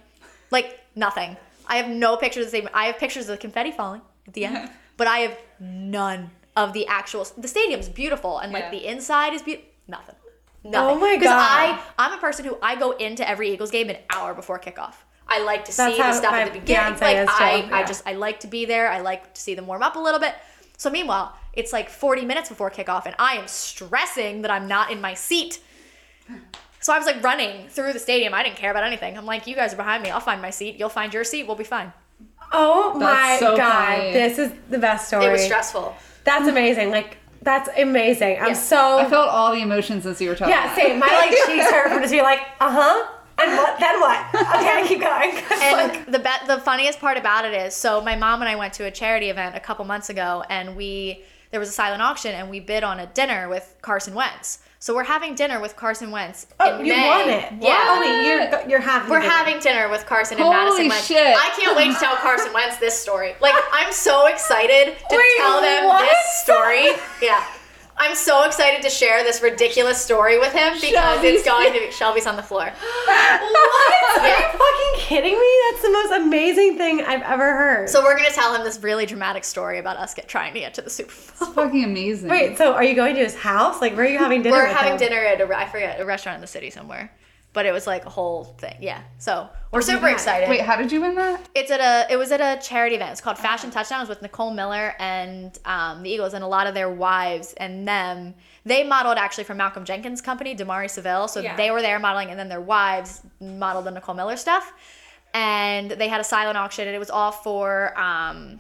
Like 0.50 0.80
nothing. 0.96 1.38
I 1.68 1.76
have 1.78 1.88
no 1.88 2.18
pictures 2.18 2.46
of 2.46 2.52
the 2.52 2.58
stadium. 2.58 2.72
I 2.74 2.86
have 2.86 2.98
pictures 2.98 3.24
of 3.30 3.36
the 3.36 3.38
confetti 3.38 3.72
falling 3.72 4.02
at 4.28 4.34
the 4.34 4.46
end, 4.46 4.72
but 4.98 5.06
I 5.08 5.20
have 5.20 5.38
none 5.60 6.32
of 6.56 6.74
the 6.74 6.88
actual 6.88 7.28
the 7.38 7.48
stadium's 7.48 7.90
beautiful 7.90 8.40
and 8.40 8.52
like 8.52 8.64
Yeah. 8.66 8.72
the 8.72 8.88
inside 8.88 9.34
is 9.34 9.44
beautiful. 9.44 9.70
Nothing. 9.88 10.16
Nothing. 10.64 10.98
Oh 10.98 11.00
my 11.00 11.16
god! 11.16 11.20
Because 11.20 11.34
I 11.34 11.82
I'm 11.98 12.14
a 12.14 12.18
person 12.22 12.46
who 12.46 12.58
I 12.62 12.76
go 12.76 12.92
into 12.92 13.28
every 13.28 13.52
Eagles 13.52 13.72
game 13.72 13.90
an 13.90 13.98
hour 14.10 14.34
before 14.34 14.60
kickoff. 14.60 14.96
I 15.28 15.44
like 15.44 15.66
to 15.66 15.76
That's 15.76 15.96
see 15.96 16.02
the 16.02 16.14
stuff 16.14 16.34
at 16.34 16.54
the 16.54 16.60
beginning. 16.60 16.94
fiancé 16.94 17.02
Like 17.02 17.18
is 17.18 17.30
too, 17.30 17.44
I, 17.44 17.70
I 17.72 17.84
just 17.84 18.04
I 18.06 18.14
like 18.14 18.42
to 18.42 18.48
be 18.48 18.66
there. 18.66 18.90
I 18.90 19.00
like 19.00 19.34
to 19.34 19.42
see 19.42 19.56
them 19.56 19.66
warm 19.66 19.82
up 19.82 19.96
a 19.96 20.00
little 20.00 20.20
bit. 20.20 20.36
So 20.78 20.90
meanwhile, 20.90 21.36
it's 21.54 21.72
like 21.72 21.90
40 21.90 22.26
minutes 22.26 22.50
before 22.50 22.70
kickoff, 22.70 23.06
and 23.06 23.16
I 23.18 23.36
am 23.36 23.48
stressing 23.48 24.42
that 24.42 24.52
I'm 24.52 24.68
not 24.68 24.92
in 24.92 25.00
my 25.00 25.14
seat. 25.14 25.60
So 26.80 26.92
I 26.92 26.98
was 26.98 27.06
like 27.06 27.24
running 27.24 27.68
through 27.68 27.94
the 27.94 28.00
stadium. 28.00 28.34
I 28.34 28.44
didn't 28.44 28.56
care 28.56 28.72
about 28.72 28.84
anything. 28.84 29.18
I'm 29.18 29.26
like, 29.26 29.46
you 29.48 29.56
guys 29.56 29.74
are 29.74 29.78
behind 29.78 30.02
me. 30.04 30.10
I'll 30.10 30.20
find 30.20 30.42
my 30.42 30.50
seat. 30.50 30.78
You'll 30.78 30.90
find 30.90 31.14
your 31.14 31.24
seat. 31.24 31.46
We'll 31.46 31.56
be 31.56 31.64
fine. 31.64 31.94
Oh 32.52 32.94
my 33.00 33.38
so 33.40 33.56
god. 33.56 33.98
funny. 33.98 34.14
This 34.14 34.38
is 34.40 34.52
the 34.70 34.80
best 34.80 35.08
story. 35.08 35.26
It 35.26 35.32
was 35.32 35.44
stressful. 35.44 35.96
That's 36.24 36.48
amazing. 36.48 36.90
Like 36.90 37.18
that's 37.42 37.70
amazing. 37.78 38.38
I'm 38.40 38.50
Yeah. 38.50 38.54
so 38.54 39.00
I 39.00 39.10
felt 39.10 39.30
all 39.30 39.52
the 39.52 39.62
emotions 39.62 40.06
as 40.06 40.22
you 40.22 40.30
were 40.30 40.36
talking. 40.36 40.54
Yeah, 40.54 40.74
same. 40.76 41.00
My 41.00 41.08
like 41.08 41.32
cheeks 41.32 41.70
hurt 41.72 41.90
from 41.92 42.02
just 42.02 42.12
being 42.12 42.24
like, 42.24 42.40
uh 42.60 42.72
huh. 42.72 43.08
And 43.38 43.58
what? 43.58 43.80
Then 43.80 44.00
what? 44.00 44.36
Okay, 44.36 44.88
keep 44.88 45.00
going. 45.02 45.32
and 45.64 46.14
the 46.14 46.20
be- 46.20 46.46
the 46.48 46.60
funniest 46.60 47.00
part 47.00 47.18
about 47.18 47.44
it 47.46 47.54
is, 47.54 47.74
so 47.76 48.00
my 48.02 48.16
mom 48.16 48.42
and 48.42 48.50
I 48.50 48.56
went 48.56 48.74
to 48.76 48.86
a 48.86 48.92
charity 48.92 49.30
event 49.30 49.56
a 49.56 49.60
couple 49.60 49.84
months 49.86 50.10
ago, 50.10 50.44
and 50.50 50.76
we 50.76 51.24
there 51.50 51.60
was 51.60 51.70
a 51.70 51.74
silent 51.74 52.02
auction, 52.02 52.34
and 52.36 52.50
we 52.50 52.60
bid 52.60 52.84
on 52.84 53.00
a 53.00 53.08
dinner 53.08 53.50
with 53.50 53.76
Carson 53.82 54.14
Wentz. 54.14 54.60
So 54.82 54.96
we're 54.96 55.04
having 55.04 55.36
dinner 55.36 55.60
with 55.60 55.76
Carson 55.76 56.10
Wentz. 56.10 56.48
oh, 56.60 56.80
in 56.80 56.86
you 56.88 56.92
May. 56.94 57.08
won 57.08 57.30
it. 57.30 57.54
Yeah. 57.62 57.84
Oh, 57.86 58.00
wait, 58.02 58.26
you're 58.26 58.68
you're 58.68 58.80
having. 58.80 59.12
We're 59.12 59.22
dinner. 59.22 59.32
having 59.32 59.60
dinner 59.60 59.90
with 59.90 60.08
Carson 60.08 60.38
and 60.38 60.44
Holy 60.44 60.56
Madison 60.58 60.88
Wentz. 60.90 61.06
shit. 61.06 61.38
I 61.38 61.52
can't 61.56 61.78
wait 61.78 61.94
to 61.94 62.00
tell 62.00 62.16
Carson 62.16 62.52
Wentz 62.52 62.78
this 62.78 63.00
story. 63.00 63.36
Like, 63.40 63.54
I'm 63.72 63.94
so 63.94 64.26
excited 64.26 64.98
to 64.98 65.06
Wait, 65.16 65.38
tell 65.38 65.62
them 65.62 65.86
what? 65.86 66.02
this 66.02 66.42
story. 66.44 66.90
Yeah. 67.22 67.46
I'm 68.02 68.16
so 68.16 68.46
excited 68.46 68.82
to 68.82 68.90
share 68.90 69.24
this 69.24 69.44
ridiculous 69.44 70.02
story 70.02 70.40
with 70.40 70.52
him 70.54 70.74
because 70.74 70.90
Shelby's 70.90 71.34
it's 71.36 71.46
going 71.46 71.72
to 71.72 71.80
be 71.80 71.92
Shelby's 71.92 72.26
on 72.26 72.36
the 72.36 72.42
floor. 72.42 72.72
What? 73.12 74.22
Are 74.22 74.28
you 74.28 74.36
fucking 74.58 74.94
kidding 74.96 75.34
me? 75.34 75.50
That's 75.70 75.84
the 75.84 75.92
most 75.92 76.12
amazing 76.26 76.78
thing 76.78 77.02
I've 77.02 77.22
ever 77.22 77.44
heard. 77.56 77.90
So 77.90 78.04
we're 78.04 78.16
gonna 78.18 78.30
tell 78.32 78.54
him 78.56 78.64
this 78.64 78.80
really 78.82 79.06
dramatic 79.06 79.44
story 79.44 79.78
about 79.78 79.98
us 79.98 80.14
get 80.14 80.28
trying 80.28 80.54
to 80.54 80.60
get 80.60 80.74
to 80.76 80.82
the 80.82 80.90
Super 80.90 81.14
Bowl. 81.40 81.54
Fucking 81.54 81.84
amazing. 81.84 82.30
wait, 82.30 82.58
so 82.58 82.74
are 82.74 82.84
you 82.84 82.96
going 82.96 83.16
to 83.16 83.22
his 83.22 83.36
house? 83.36 83.82
Like, 83.82 83.96
where 83.96 84.06
are 84.06 84.10
you 84.10 84.18
having 84.18 84.42
dinner? 84.42 84.56
We're 84.58 84.68
with 84.68 84.76
having 84.76 84.94
him? 84.94 85.00
dinner 85.00 85.22
at 85.22 85.40
a 85.42 85.58
I 85.58 85.68
forget 85.68 86.00
a 86.00 86.06
restaurant 86.06 86.36
in 86.36 86.42
the 86.42 86.48
city 86.48 86.70
somewhere, 86.72 87.12
but 87.54 87.66
it 87.66 87.72
was 87.74 87.86
like 87.88 88.06
a 88.06 88.10
whole 88.10 88.44
thing. 88.46 88.76
Yeah, 88.80 89.02
so 89.18 89.50
we're 89.72 89.82
super 89.82 90.08
excited. 90.08 90.50
Wait, 90.50 90.62
how 90.62 90.76
did 90.78 90.92
you 90.92 91.02
win 91.02 91.16
that? 91.16 91.50
It's 91.54 91.72
at 91.72 91.80
a 91.82 92.12
it 92.12 92.18
was 92.18 92.32
at 92.32 92.40
a 92.42 92.62
charity 92.62 92.96
event. 92.96 93.12
It's 93.12 93.22
called 93.22 93.38
Fashion 93.38 93.72
Touchdowns 93.72 94.08
with 94.10 94.22
Nicole 94.22 94.52
Miller 94.54 94.94
and 95.00 95.58
um, 95.66 96.04
the 96.04 96.10
Eagles 96.10 96.34
and 96.34 96.44
a 96.44 96.48
lot 96.48 96.68
of 96.68 96.74
their 96.74 96.90
wives 96.90 97.54
and 97.58 97.88
them. 97.88 98.34
They 98.66 98.84
modeled 98.84 99.18
actually 99.18 99.44
for 99.46 99.56
Malcolm 99.56 99.86
Jenkins' 99.86 100.22
company, 100.22 100.56
Damari 100.56 100.90
Savile. 100.90 101.28
So 101.28 101.40
Yeah. 101.42 101.56
they 101.56 101.72
were 101.72 101.82
there 101.82 102.00
modeling, 102.00 102.30
and 102.30 102.40
then 102.40 102.48
their 102.48 102.62
wives 102.62 103.22
modeled 103.40 103.86
the 103.86 103.92
Nicole 103.92 104.16
Miller 104.16 104.38
stuff. 104.38 104.72
And 105.34 105.92
they 105.92 106.08
had 106.10 106.22
a 106.22 106.26
silent 106.26 106.58
auction, 106.58 106.88
and 106.88 106.96
it 106.96 107.00
was 107.00 107.10
all 107.10 107.32
for 107.32 107.98
um, 108.00 108.60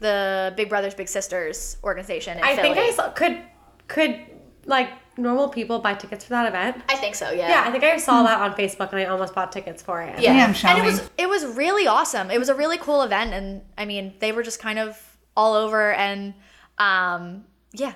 the 0.00 0.52
Big 0.56 0.68
Brothers 0.68 0.94
Big 0.94 1.08
Sisters 1.08 1.76
organization. 1.84 2.38
I 2.42 2.56
think 2.56 2.76
I 2.76 2.90
saw. 2.90 3.10
Could 3.10 3.42
could 3.88 4.20
like 4.66 4.90
normal 5.20 5.48
people 5.48 5.78
buy 5.78 5.94
tickets 5.94 6.24
for 6.24 6.30
that 6.30 6.46
event? 6.46 6.82
I 6.88 6.96
think 6.96 7.14
so. 7.14 7.30
Yeah. 7.30 7.48
Yeah, 7.48 7.64
I 7.66 7.70
think 7.70 7.84
I 7.84 7.96
saw 7.96 8.22
that 8.22 8.40
on 8.40 8.54
Facebook, 8.54 8.90
and 8.92 9.00
I 9.00 9.04
almost 9.04 9.34
bought 9.34 9.52
tickets 9.52 9.82
for 9.82 10.02
it. 10.02 10.20
Yeah, 10.20 10.32
Damn, 10.32 10.48
and 10.48 10.56
Shelby. 10.56 10.80
it 10.80 10.84
was 10.84 11.10
it 11.18 11.28
was 11.28 11.44
really 11.56 11.86
awesome. 11.86 12.30
It 12.30 12.38
was 12.38 12.48
a 12.48 12.54
really 12.54 12.78
cool 12.78 13.02
event, 13.02 13.32
and 13.32 13.62
I 13.78 13.84
mean, 13.84 14.14
they 14.18 14.32
were 14.32 14.42
just 14.42 14.60
kind 14.60 14.78
of 14.78 14.98
all 15.36 15.54
over, 15.54 15.92
and 15.92 16.34
um, 16.78 17.44
yeah, 17.72 17.94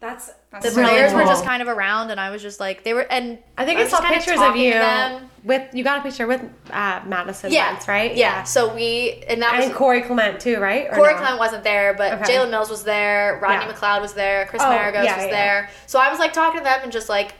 that's 0.00 0.30
that's 0.50 0.64
the 0.74 0.80
really 0.80 0.92
players 0.92 1.12
were 1.12 1.22
cool. 1.22 1.30
just 1.30 1.44
kind 1.44 1.60
of 1.62 1.68
around, 1.68 2.10
and 2.10 2.20
I 2.20 2.30
was 2.30 2.42
just 2.42 2.60
like, 2.60 2.84
they 2.84 2.94
were, 2.94 3.02
and 3.10 3.38
I 3.56 3.64
think 3.64 3.80
I, 3.80 3.82
was 3.82 3.90
saw 3.90 3.98
just 3.98 4.08
kind 4.08 4.14
pictures 4.16 4.34
of 4.34 4.46
talking 4.46 4.60
to 4.60 4.66
you 4.66 4.72
them. 4.74 5.30
With. 5.44 5.74
You 5.74 5.84
got 5.84 5.98
a 6.00 6.02
picture 6.02 6.26
with 6.26 6.42
uh, 6.70 7.00
Madison 7.06 7.52
Yeah, 7.52 7.72
Wentz, 7.72 7.88
right? 7.88 8.14
Yeah. 8.16 8.42
So 8.44 8.74
we, 8.74 9.22
and 9.28 9.40
that 9.42 9.54
And 9.54 9.64
was 9.68 9.76
Corey 9.76 10.02
Clement 10.02 10.40
too, 10.40 10.58
right? 10.58 10.86
Or 10.88 10.94
Corey 10.96 11.12
no? 11.12 11.18
Clement 11.18 11.38
wasn't 11.38 11.64
there, 11.64 11.94
but 11.94 12.14
Okay. 12.20 12.36
Jalen 12.36 12.50
Mills 12.50 12.70
was 12.70 12.84
there, 12.84 13.38
Rodney 13.42 13.66
Yeah. 13.66 13.72
McLeod 13.72 14.00
was 14.00 14.14
there, 14.14 14.46
Chris 14.46 14.62
Oh, 14.62 14.66
Maragos 14.66 15.04
yeah, 15.04 15.16
was 15.16 15.24
yeah. 15.26 15.30
there. 15.30 15.70
So 15.86 15.98
I 15.98 16.10
was 16.10 16.18
like 16.18 16.32
talking 16.32 16.60
to 16.60 16.64
them 16.64 16.80
and 16.82 16.92
just 16.92 17.08
like 17.08 17.34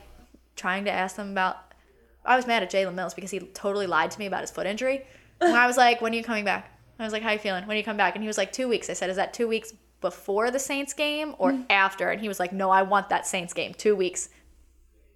trying 0.57 0.85
to 0.87 0.91
ask 0.91 1.17
them 1.17 1.31
about. 1.33 1.57
I 2.25 2.37
was 2.37 2.47
mad 2.47 2.63
at 2.63 2.71
Jalen 2.71 2.95
Mills 2.95 3.15
because 3.15 3.31
he 3.31 3.39
totally 3.41 3.87
lied 3.87 4.11
to 4.11 4.19
me 4.19 4.27
about 4.27 4.43
his 4.43 4.51
foot 4.51 4.67
injury. 4.67 5.05
And 5.41 5.57
I 5.57 5.67
was 5.69 5.77
like, 5.77 6.01
"When 6.03 6.13
are 6.13 6.17
you 6.17 6.25
coming 6.25 6.45
back?" 6.45 6.69
I 6.99 7.05
was 7.05 7.13
like, 7.13 7.23
"How 7.23 7.31
you 7.31 7.39
feeling? 7.39 7.65
When 7.67 7.77
are 7.77 7.79
you 7.79 7.85
coming 7.85 7.97
back?" 7.99 8.17
And 8.17 8.25
he 8.25 8.27
was 8.27 8.37
like, 8.37 8.51
two 8.53 8.67
weeks." 8.69 8.91
I 8.91 8.93
said, 8.95 9.09
"Is 9.09 9.17
that 9.17 9.33
two 9.33 9.47
weeks 9.47 9.73
before 10.01 10.51
the 10.51 10.59
Saints 10.59 10.93
game 10.95 11.37
or 11.39 11.53
Mm. 11.53 11.67
after?" 11.71 12.11
And 12.11 12.21
he 12.21 12.27
was 12.29 12.41
like, 12.41 12.53
"No, 12.53 12.71
I 12.71 12.83
want 12.83 13.09
that 13.11 13.25
Saints 13.27 13.53
game. 13.55 13.73
Two 13.73 13.95
weeks." 13.95 14.29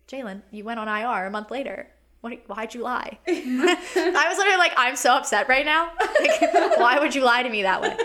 Jalen, 0.08 0.42
you 0.50 0.62
went 0.64 0.78
on 0.78 0.88
IR 0.88 1.26
a 1.26 1.30
month 1.30 1.50
later. 1.50 1.88
What, 2.22 2.34
why'd 2.46 2.72
you 2.72 2.82
lie? 2.82 3.18
I 3.28 4.26
was 4.28 4.38
literally 4.38 4.56
like, 4.58 4.72
I'm 4.76 4.94
so 4.96 5.12
upset 5.14 5.48
right 5.48 5.66
now. 5.66 5.90
Like, 6.20 6.40
why 6.78 6.98
would 7.00 7.14
you 7.14 7.22
lie 7.22 7.42
to 7.42 7.50
me 7.50 7.62
that 7.62 7.82
way? 7.82 7.96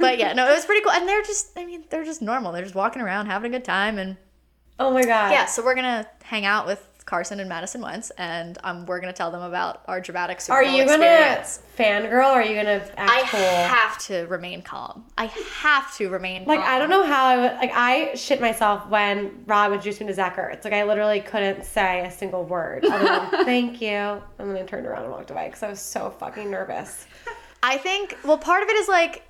But 0.00 0.18
yeah, 0.18 0.32
no, 0.32 0.48
it 0.50 0.54
was 0.54 0.64
pretty 0.66 0.82
cool. 0.82 0.90
And 0.92 1.08
they're 1.08 1.22
just, 1.22 1.52
I 1.56 1.64
mean, 1.64 1.84
they're 1.88 2.04
just 2.04 2.20
normal. 2.20 2.50
They're 2.52 2.64
just 2.64 2.74
walking 2.74 3.00
around, 3.00 3.26
having 3.26 3.54
a 3.54 3.58
good 3.58 3.64
time. 3.64 3.96
And 3.98 4.16
Oh 4.80 4.92
my 4.92 5.04
god. 5.04 5.30
yeah, 5.30 5.46
so 5.46 5.64
we're 5.64 5.76
going 5.76 5.84
to 6.02 6.08
hang 6.24 6.44
out 6.44 6.66
with 6.66 6.84
Carson 7.06 7.38
and 7.40 7.48
Madison 7.48 7.80
Wentz. 7.82 8.10
And 8.18 8.56
um, 8.64 8.86
we're 8.86 9.00
going 9.00 9.12
to 9.12 9.16
tell 9.16 9.30
them 9.30 9.42
about 9.42 9.82
our 9.86 10.00
dramatic 10.00 10.40
Super 10.40 10.56
Are 10.58 10.64
Bowl 10.64 10.72
you 10.72 10.86
gonna 10.86 11.04
experience. 11.04 11.60
fangirl? 11.78 12.32
Or 12.32 12.40
are 12.40 12.44
you 12.44 12.54
gonna 12.54 12.82
act 12.96 13.10
I 13.12 13.28
cool? 13.28 13.40
have 13.40 13.98
to 14.06 14.24
remain 14.26 14.62
calm. 14.62 15.04
I 15.18 15.26
have 15.60 15.94
to 15.96 16.08
remain 16.08 16.44
Like 16.46 16.60
calm. 16.60 16.68
I 16.68 16.78
don't 16.78 16.90
know 16.90 17.04
how 17.04 17.26
I 17.26 17.36
would 17.36 17.52
like 17.58 17.70
I 17.74 18.14
shit 18.14 18.40
myself 18.40 18.88
when 18.88 19.42
Rob 19.46 19.72
introduced 19.72 20.00
me 20.00 20.06
to 20.06 20.14
Zach 20.14 20.36
Ertz. 20.36 20.64
Like 20.64 20.72
I 20.72 20.84
literally 20.84 21.20
couldn't 21.20 21.64
say 21.64 22.06
a 22.06 22.10
single 22.10 22.44
word 22.44 22.84
other 22.84 23.04
than 23.36 23.44
thank 23.44 23.80
you, 23.82 23.88
and 23.88 24.22
then 24.38 24.56
I 24.56 24.62
turned 24.62 24.86
around 24.86 25.02
and 25.02 25.12
walked 25.12 25.30
away 25.30 25.46
because 25.48 25.62
I 25.62 25.68
was 25.68 25.80
so 25.80 26.10
fucking 26.10 26.50
nervous. 26.50 27.06
I 27.62 27.76
think 27.78 28.16
well 28.24 28.38
part 28.38 28.62
of 28.62 28.68
it 28.68 28.76
is 28.76 28.88
like 28.88 29.22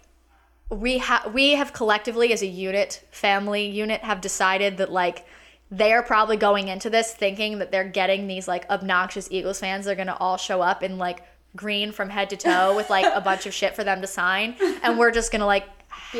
we 0.70 0.98
have 0.98 1.32
we 1.34 1.52
have 1.52 1.72
collectively 1.72 2.32
as 2.32 2.42
a 2.42 2.46
unit, 2.46 3.04
family 3.10 3.66
unit 3.66 4.00
have 4.02 4.20
decided 4.20 4.76
that 4.78 4.90
like 4.90 5.26
they're 5.76 6.02
probably 6.02 6.36
going 6.36 6.68
into 6.68 6.90
this 6.90 7.12
thinking 7.12 7.58
that 7.58 7.70
they're 7.70 7.88
getting 7.88 8.26
these 8.26 8.46
like 8.48 8.68
obnoxious 8.70 9.28
Eagles 9.30 9.60
fans. 9.60 9.86
They're 9.86 9.94
gonna 9.94 10.16
all 10.20 10.36
show 10.36 10.60
up 10.60 10.82
in 10.82 10.98
like 10.98 11.22
green 11.56 11.92
from 11.92 12.10
head 12.10 12.30
to 12.30 12.36
toe 12.36 12.74
with 12.76 12.90
like 12.90 13.06
a 13.14 13.20
bunch 13.20 13.46
of 13.46 13.54
shit 13.54 13.74
for 13.76 13.84
them 13.84 14.00
to 14.00 14.06
sign, 14.06 14.56
and 14.82 14.98
we're 14.98 15.10
just 15.10 15.30
gonna 15.32 15.46
like 15.46 15.66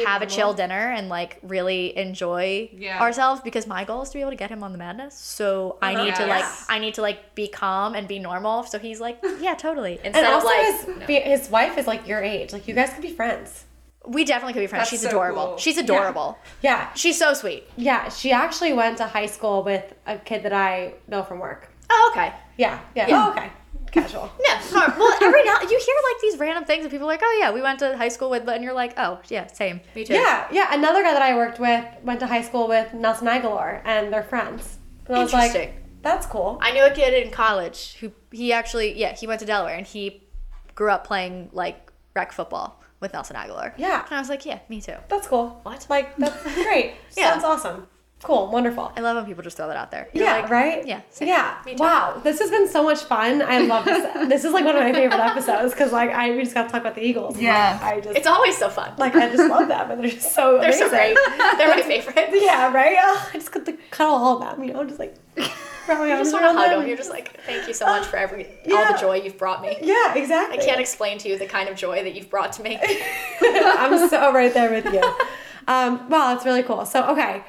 have 0.06 0.22
a 0.22 0.26
chill 0.26 0.54
dinner 0.54 0.90
and 0.90 1.08
like 1.08 1.38
really 1.42 1.96
enjoy 1.96 2.68
Yeah. 2.72 3.00
ourselves 3.00 3.40
because 3.42 3.66
my 3.66 3.84
goal 3.84 4.02
is 4.02 4.10
to 4.10 4.14
be 4.18 4.20
able 4.20 4.30
to 4.30 4.36
get 4.36 4.50
him 4.50 4.62
on 4.62 4.72
the 4.72 4.78
madness. 4.78 5.14
So 5.16 5.78
I 5.80 5.94
uh-huh. 5.94 6.04
need 6.04 6.14
to 6.16 6.26
like 6.26 6.44
I 6.68 6.78
need 6.78 6.94
to 6.94 7.02
like 7.02 7.34
be 7.34 7.48
calm 7.48 7.94
and 7.94 8.08
be 8.08 8.18
normal. 8.18 8.64
So 8.64 8.78
he's 8.78 9.00
like, 9.00 9.18
yeah, 9.40 9.54
totally. 9.54 9.94
Instead 10.04 10.16
And 10.16 10.26
of 10.26 10.34
also 10.34 10.46
like 10.46 11.08
his 11.08 11.40
his 11.42 11.50
wife 11.50 11.78
is 11.78 11.86
like 11.86 12.06
your 12.08 12.22
age. 12.22 12.52
Like 12.52 12.66
you 12.66 12.74
guys 12.74 12.90
could 12.90 13.02
be 13.02 13.12
friends. 13.12 13.64
We 14.06 14.24
definitely 14.24 14.52
could 14.52 14.60
be 14.60 14.66
friends. 14.66 14.82
That's 14.82 14.90
She's 14.90 15.02
so 15.02 15.08
adorable. 15.08 15.46
cool. 15.46 15.56
She's 15.56 15.78
adorable. 15.78 16.38
Yeah, 16.62 16.92
She's 16.94 17.18
so 17.18 17.32
sweet. 17.34 17.64
yeah. 17.76 18.08
She 18.10 18.32
actually 18.32 18.72
went 18.72 18.98
to 18.98 19.04
high 19.06 19.26
school 19.26 19.62
with 19.62 19.94
a 20.06 20.18
kid 20.18 20.42
that 20.42 20.52
I 20.52 20.94
know 21.08 21.22
from 21.22 21.38
work. 21.38 21.70
Oh, 21.90 22.10
okay. 22.12 22.32
Yeah, 22.56 22.80
yeah. 22.94 23.06
Oh, 23.10 23.30
okay. 23.30 23.50
Casual. 23.92 24.30
Yeah. 24.44 24.58
smart. 24.60 24.98
Well, 24.98 25.16
every 25.22 25.44
now 25.44 25.60
you 25.60 25.68
hear 25.68 25.78
like 25.78 26.20
these 26.20 26.36
random 26.38 26.64
things, 26.64 26.84
and 26.84 26.90
people 26.90 27.06
are 27.06 27.12
like, 27.12 27.20
"Oh 27.22 27.36
yeah, 27.40 27.52
we 27.52 27.62
went 27.62 27.78
to 27.78 27.96
high 27.96 28.08
school 28.08 28.28
with," 28.28 28.46
and 28.48 28.62
you're 28.64 28.72
like, 28.72 28.94
"Oh 28.98 29.20
yeah, 29.28 29.46
same. 29.46 29.80
Me 29.94 30.04
too." 30.04 30.14
Yeah, 30.14 30.48
yeah. 30.50 30.74
Another 30.74 31.02
guy 31.02 31.12
that 31.12 31.22
I 31.22 31.36
worked 31.36 31.60
with 31.60 31.84
went 32.02 32.18
to 32.20 32.26
high 32.26 32.42
school 32.42 32.66
with 32.66 32.92
Nelson 32.92 33.28
Agholor, 33.28 33.80
and 33.84 34.12
they're 34.12 34.22
friends. 34.24 34.78
And 35.06 35.16
I 35.16 35.22
was 35.22 35.32
like, 35.32 35.54
Interesting. 35.54 35.74
that's 36.02 36.26
cool. 36.26 36.58
I 36.60 36.72
knew 36.72 36.84
a 36.84 36.90
kid 36.90 37.14
in 37.24 37.30
college 37.30 37.96
who 38.00 38.10
he 38.32 38.52
actually 38.52 38.98
yeah 38.98 39.14
he 39.14 39.26
went 39.28 39.40
to 39.40 39.46
Delaware 39.46 39.76
and 39.76 39.86
he 39.86 40.24
grew 40.74 40.90
up 40.90 41.06
playing 41.06 41.50
like 41.52 41.92
rec 42.16 42.32
football 42.32 42.82
with 43.04 43.12
Nelson 43.12 43.36
Agholor. 43.36 43.72
Yeah. 43.76 44.04
And 44.04 44.14
I 44.14 44.18
was 44.18 44.28
like, 44.28 44.44
yeah, 44.46 44.58
me 44.68 44.80
too. 44.80 44.96
That's 45.08 45.26
cool. 45.28 45.60
What? 45.62 45.86
Like 45.88 46.16
that's 46.16 46.42
great. 46.64 46.94
Yeah. 47.16 47.30
Sounds 47.32 47.44
awesome. 47.44 47.86
Cool. 48.22 48.48
Wonderful. 48.50 48.90
I 48.96 49.00
love 49.02 49.16
when 49.16 49.26
people 49.26 49.42
just 49.42 49.58
throw 49.58 49.68
that 49.68 49.76
out 49.76 49.90
there. 49.90 50.08
You're 50.14 50.24
Yeah. 50.24 50.36
like, 50.40 50.48
right. 50.50 50.86
Yeah. 50.86 51.02
same. 51.10 51.28
Yeah. 51.28 51.58
Me 51.66 51.74
too. 51.74 51.82
Wow. 51.82 52.22
This 52.24 52.38
has 52.40 52.50
been 52.50 52.66
so 52.66 52.82
much 52.82 53.00
fun. 53.00 53.42
I 53.42 53.58
love 53.58 53.84
this. 53.84 54.02
this 54.30 54.44
is 54.46 54.52
like 54.54 54.64
one 54.64 54.74
of 54.76 54.82
my 54.82 54.92
favorite 54.92 55.20
episodes 55.20 55.74
because 55.74 55.92
like 55.92 56.10
I 56.10 56.30
we 56.30 56.40
just 56.42 56.54
got 56.54 56.62
to 56.64 56.68
talk 56.70 56.80
about 56.80 56.94
the 56.94 57.04
Eagles. 57.04 57.38
Yeah. 57.38 57.78
I 57.82 58.00
just 58.00 58.16
It's 58.16 58.26
always 58.26 58.56
so 58.56 58.70
fun. 58.70 58.94
like 58.96 59.14
I 59.14 59.28
just 59.28 59.50
love 59.50 59.68
them 59.68 59.90
and 59.90 60.02
they're 60.02 60.10
just 60.10 60.34
so 60.34 60.58
They're 60.60 60.72
so 60.72 60.88
great. 60.88 61.14
They're 61.58 61.68
my 61.68 61.82
favorite. 61.82 62.30
Yeah. 62.32 62.72
Right. 62.72 62.96
Oh, 62.98 63.28
I 63.34 63.34
just 63.34 63.52
got 63.52 63.66
to 63.66 63.74
cuddle 63.90 64.14
all 64.14 64.42
of 64.42 64.56
them. 64.56 64.64
You 64.66 64.72
know, 64.72 64.84
just 64.84 64.98
like. 64.98 65.14
Probably 65.84 66.10
You 66.10 66.16
just 66.16 66.32
want 66.32 66.44
to 66.44 66.52
hug 66.52 66.70
them. 66.70 66.86
You're 66.86 66.96
just 66.96 67.10
like, 67.10 67.40
thank 67.42 67.68
you 67.68 67.74
so 67.74 67.86
much 67.86 68.06
for 68.06 68.16
every 68.16 68.46
all 68.72 68.92
the 68.92 68.98
joy 68.98 69.16
you've 69.16 69.38
brought 69.38 69.62
me. 69.62 69.76
Yeah. 69.82 70.14
Exactly. 70.14 70.58
I 70.58 70.64
can't 70.64 70.80
explain 70.80 71.18
to 71.18 71.28
you 71.28 71.38
the 71.38 71.46
kind 71.46 71.68
of 71.68 71.76
joy 71.76 72.02
that 72.02 72.14
you've 72.14 72.30
brought 72.30 72.52
to 72.54 72.62
me. 72.62 72.78
I'm 73.42 74.08
so 74.08 74.32
right 74.32 74.52
there 74.52 74.70
with 74.70 74.92
you. 74.92 75.02
Um, 75.66 76.08
wow, 76.08 76.32
that's 76.34 76.44
really 76.44 76.62
cool. 76.62 76.84
So, 76.86 77.04
okay. 77.10 77.42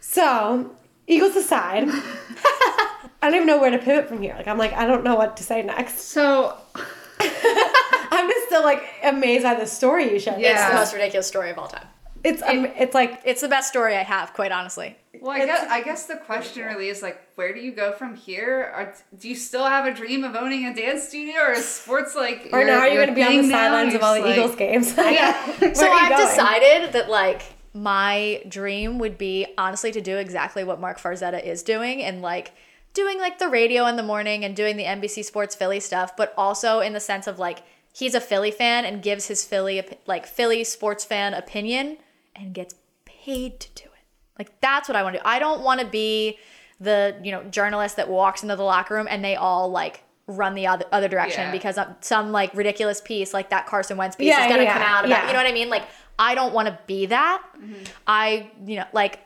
So, 0.00 0.70
Eagles 1.06 1.36
aside, 1.36 1.88
I 1.88 2.98
don't 3.22 3.34
even 3.34 3.46
know 3.46 3.58
where 3.60 3.70
to 3.70 3.78
pivot 3.78 4.08
from 4.08 4.22
here. 4.22 4.34
Like, 4.36 4.46
I'm 4.46 4.58
like, 4.58 4.72
I 4.72 4.86
don't 4.86 5.04
know 5.04 5.16
what 5.16 5.36
to 5.38 5.42
say 5.42 5.62
next. 5.62 6.00
So 6.00 6.56
I'm 7.20 8.28
just 8.28 8.46
still 8.46 8.62
like 8.62 8.82
amazed 9.02 9.42
by 9.44 9.54
the 9.54 9.66
story 9.66 10.12
you 10.12 10.18
shared. 10.18 10.40
Yeah. 10.40 10.52
It's 10.52 10.68
the 10.70 10.74
most 10.74 10.92
ridiculous 10.94 11.26
story 11.26 11.50
of 11.50 11.58
all 11.58 11.68
time. 11.68 11.86
It's 12.24 12.42
um, 12.42 12.66
it's 12.66 12.94
like 12.94 13.20
It's 13.24 13.40
the 13.40 13.48
best 13.48 13.68
story 13.68 13.96
I 13.96 14.02
have, 14.02 14.34
quite 14.34 14.52
honestly. 14.52 14.96
Well, 15.20 15.32
I 15.32 15.46
guess, 15.46 15.66
I 15.68 15.82
guess 15.82 16.06
the 16.06 16.16
question 16.16 16.64
really 16.64 16.88
is 16.88 17.02
like, 17.02 17.20
where 17.34 17.52
do 17.52 17.60
you 17.60 17.72
go 17.72 17.90
from 17.92 18.14
here? 18.14 18.72
Or 18.76 18.94
do 19.18 19.28
you 19.28 19.34
still 19.34 19.64
have 19.66 19.84
a 19.84 19.92
dream 19.92 20.22
of 20.22 20.36
owning 20.36 20.64
a 20.66 20.74
dance 20.74 21.08
studio, 21.08 21.40
or 21.40 21.52
a 21.52 21.60
sports 21.60 22.14
like? 22.14 22.48
or 22.52 22.64
now 22.64 22.84
you're 22.84 22.94
your 22.94 23.06
going 23.06 23.08
to 23.08 23.14
be 23.14 23.22
on 23.22 23.42
the 23.42 23.50
sidelines 23.50 23.94
of 23.94 24.02
all 24.02 24.14
the 24.14 24.20
like- 24.20 24.36
Eagles 24.36 24.54
games. 24.56 24.94
Yeah. 24.96 25.34
So 25.74 25.90
I've 25.90 26.10
going? 26.10 26.28
decided 26.28 26.92
that 26.92 27.08
like 27.08 27.42
my 27.74 28.42
dream 28.48 28.98
would 28.98 29.18
be 29.18 29.46
honestly 29.56 29.92
to 29.92 30.00
do 30.00 30.16
exactly 30.16 30.64
what 30.64 30.80
Marc 30.80 30.98
Farzetta 31.00 31.44
is 31.44 31.62
doing 31.62 32.02
and 32.02 32.22
like 32.22 32.52
doing 32.94 33.18
like 33.18 33.38
the 33.38 33.48
radio 33.48 33.86
in 33.86 33.96
the 33.96 34.02
morning 34.02 34.44
and 34.44 34.54
doing 34.56 34.76
the 34.76 34.84
NBC 34.84 35.24
Sports 35.24 35.54
Philly 35.54 35.80
stuff, 35.80 36.16
but 36.16 36.32
also 36.36 36.80
in 36.80 36.92
the 36.92 37.00
sense 37.00 37.26
of 37.26 37.38
like 37.38 37.62
he's 37.92 38.14
a 38.14 38.20
Philly 38.20 38.50
fan 38.50 38.84
and 38.84 39.02
gives 39.02 39.26
his 39.26 39.44
Philly 39.44 39.82
like 40.06 40.26
Philly 40.26 40.64
sports 40.64 41.04
fan 41.04 41.34
opinion 41.34 41.98
and 42.38 42.54
gets 42.54 42.74
paid 43.04 43.60
to 43.60 43.68
do 43.74 43.84
it. 43.84 44.04
Like 44.38 44.60
that's 44.60 44.88
what 44.88 44.96
I 44.96 45.02
want 45.02 45.16
to 45.16 45.20
do. 45.20 45.28
I 45.28 45.38
don't 45.38 45.62
want 45.62 45.80
to 45.80 45.86
be 45.86 46.38
the 46.80 47.18
you 47.22 47.32
know 47.32 47.42
journalist 47.44 47.96
that 47.96 48.08
walks 48.08 48.42
into 48.42 48.54
the 48.56 48.62
locker 48.62 48.94
room 48.94 49.08
and 49.10 49.24
they 49.24 49.36
all 49.36 49.70
like 49.70 50.02
run 50.26 50.54
the 50.54 50.66
other, 50.66 50.84
other 50.92 51.08
direction 51.08 51.40
Yeah. 51.40 51.52
because 51.52 51.78
of 51.78 51.88
some 52.00 52.32
like 52.32 52.54
ridiculous 52.54 53.00
piece 53.00 53.34
like 53.34 53.50
that 53.50 53.66
Carson 53.66 53.96
Wentz 53.96 54.14
piece 54.14 54.28
Yeah, 54.28 54.44
is 54.44 54.50
gonna 54.50 54.62
yeah, 54.62 54.74
come 54.74 54.82
out 54.82 55.04
about 55.04 55.26
you 55.26 55.32
know 55.32 55.38
what 55.38 55.46
I 55.46 55.52
mean 55.52 55.70
like 55.70 55.84
I 56.18 56.34
don't 56.34 56.52
want 56.52 56.68
to 56.68 56.78
be 56.86 57.06
that 57.06 57.42
mm-hmm. 57.56 57.82
I 58.06 58.50
you 58.64 58.76
know 58.76 58.84
like 58.92 59.20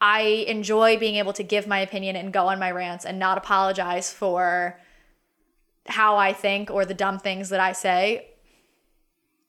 I 0.00 0.20
enjoy 0.48 0.98
being 0.98 1.16
able 1.16 1.32
to 1.34 1.42
give 1.42 1.66
my 1.66 1.80
opinion 1.80 2.16
and 2.16 2.32
go 2.32 2.46
on 2.48 2.58
my 2.58 2.70
rants 2.70 3.04
and 3.04 3.18
not 3.18 3.36
apologize 3.36 4.12
for 4.12 4.78
how 5.86 6.16
I 6.16 6.32
think 6.32 6.70
or 6.70 6.84
the 6.84 6.94
dumb 6.94 7.18
things 7.18 7.50
that 7.50 7.60
I 7.60 7.72
say 7.72 8.28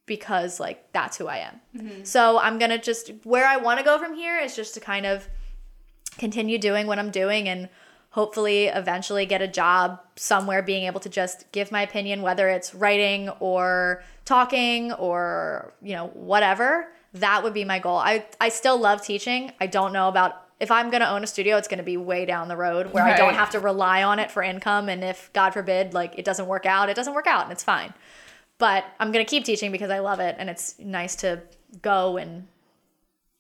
because 0.05 0.59
like 0.59 0.91
that's 0.93 1.17
who 1.17 1.27
I 1.27 1.37
am. 1.37 1.61
Mm-hmm. 1.75 2.03
So 2.03 2.39
I'm 2.39 2.57
going 2.59 2.71
to 2.71 2.77
just 2.77 3.11
where 3.23 3.47
I 3.47 3.57
want 3.57 3.79
to 3.79 3.85
go 3.85 3.97
from 3.97 4.13
here 4.13 4.37
is 4.39 4.55
just 4.55 4.73
to 4.75 4.79
kind 4.79 5.05
of 5.05 5.27
continue 6.17 6.57
doing 6.57 6.87
what 6.87 6.99
I'm 6.99 7.11
doing 7.11 7.49
and 7.49 7.69
hopefully 8.11 8.67
eventually 8.67 9.25
get 9.25 9.41
a 9.41 9.47
job 9.47 9.99
somewhere 10.15 10.61
being 10.61 10.85
able 10.85 11.01
to 11.01 11.09
just 11.09 11.51
give 11.51 11.71
my 11.71 11.81
opinion 11.81 12.21
whether 12.21 12.47
it's 12.47 12.73
writing 12.73 13.29
or 13.39 14.03
talking 14.23 14.93
or 14.93 15.73
you 15.81 15.93
know 15.93 16.07
whatever. 16.07 16.87
That 17.13 17.43
would 17.43 17.53
be 17.53 17.65
my 17.65 17.79
goal. 17.79 17.97
I 17.97 18.25
I 18.39 18.49
still 18.49 18.77
love 18.77 19.03
teaching. 19.03 19.51
I 19.59 19.67
don't 19.67 19.93
know 19.93 20.07
about 20.07 20.45
if 20.59 20.71
I'm 20.71 20.89
going 20.89 21.01
to 21.01 21.09
own 21.09 21.23
a 21.23 21.27
studio 21.27 21.57
it's 21.57 21.67
going 21.67 21.79
to 21.79 21.83
be 21.83 21.97
way 21.97 22.25
down 22.25 22.47
the 22.47 22.55
road 22.55 22.93
where 22.93 23.03
I 23.03 23.17
don't 23.17 23.33
have 23.33 23.49
to 23.51 23.59
rely 23.59 24.03
on 24.03 24.19
it 24.19 24.31
for 24.31 24.41
income 24.41 24.87
and 24.87 25.03
if 25.03 25.29
god 25.33 25.51
forbid 25.51 25.93
like 25.93 26.17
it 26.17 26.23
doesn't 26.23 26.47
work 26.47 26.65
out 26.65 26.89
it 26.89 26.95
doesn't 26.95 27.13
work 27.13 27.27
out 27.27 27.43
and 27.43 27.51
it's 27.51 27.63
fine 27.63 27.93
but 28.57 28.85
I'm 28.99 29.11
going 29.11 29.25
to 29.25 29.29
keep 29.29 29.43
teaching 29.43 29.71
because 29.71 29.89
I 29.89 29.99
love 29.99 30.19
it 30.19 30.35
and 30.39 30.49
it's 30.49 30.75
nice 30.79 31.15
to 31.17 31.41
go 31.81 32.17
and 32.17 32.47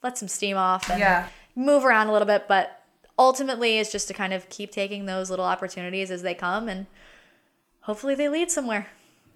let 0.03 0.17
some 0.17 0.27
steam 0.27 0.57
off 0.57 0.89
and 0.89 0.99
Yeah. 0.99 1.27
move 1.55 1.85
around 1.85 2.07
a 2.07 2.11
little 2.13 2.25
bit 2.27 2.47
but 2.47 2.81
ultimately 3.17 3.79
it's 3.79 3.91
just 3.91 4.07
to 4.09 4.13
kind 4.13 4.33
of 4.33 4.47
keep 4.49 4.71
taking 4.71 5.05
those 5.05 5.29
little 5.29 5.45
opportunities 5.45 6.11
as 6.11 6.21
they 6.21 6.33
come 6.33 6.67
and 6.67 6.85
hopefully 7.81 8.13
they 8.15 8.27
lead 8.29 8.51
somewhere. 8.51 8.87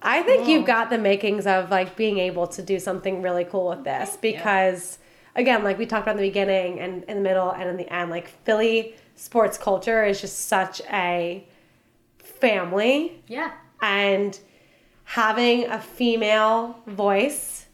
I 0.01 0.21
think 0.23 0.47
you've 0.47 0.65
got 0.65 0.89
the 0.89 0.97
makings 0.97 1.45
of 1.45 1.69
like 1.71 1.95
being 1.95 2.19
able 2.19 2.47
to 2.47 2.61
do 2.61 2.79
something 2.79 3.21
really 3.21 3.43
cool 3.45 3.69
with 3.69 3.83
this 3.83 4.17
because 4.17 4.97
again, 5.35 5.63
like 5.63 5.77
we 5.77 5.85
talked 5.85 6.03
about 6.03 6.15
in 6.17 6.21
the 6.23 6.27
beginning 6.29 6.79
and 6.79 7.03
in 7.05 7.17
the 7.17 7.21
middle 7.23 7.51
and 7.51 7.69
in 7.69 7.77
the 7.77 7.91
end, 7.93 8.09
like 8.09 8.27
Philly 8.45 8.95
sports 9.15 9.57
culture 9.57 10.03
is 10.05 10.21
just 10.21 10.47
such 10.47 10.81
a 10.91 11.45
family. 12.19 13.21
Yeah. 13.27 13.51
And 13.81 14.37
having 15.09 15.65
a 15.65 15.79
female 15.81 16.79
voice 16.85 17.65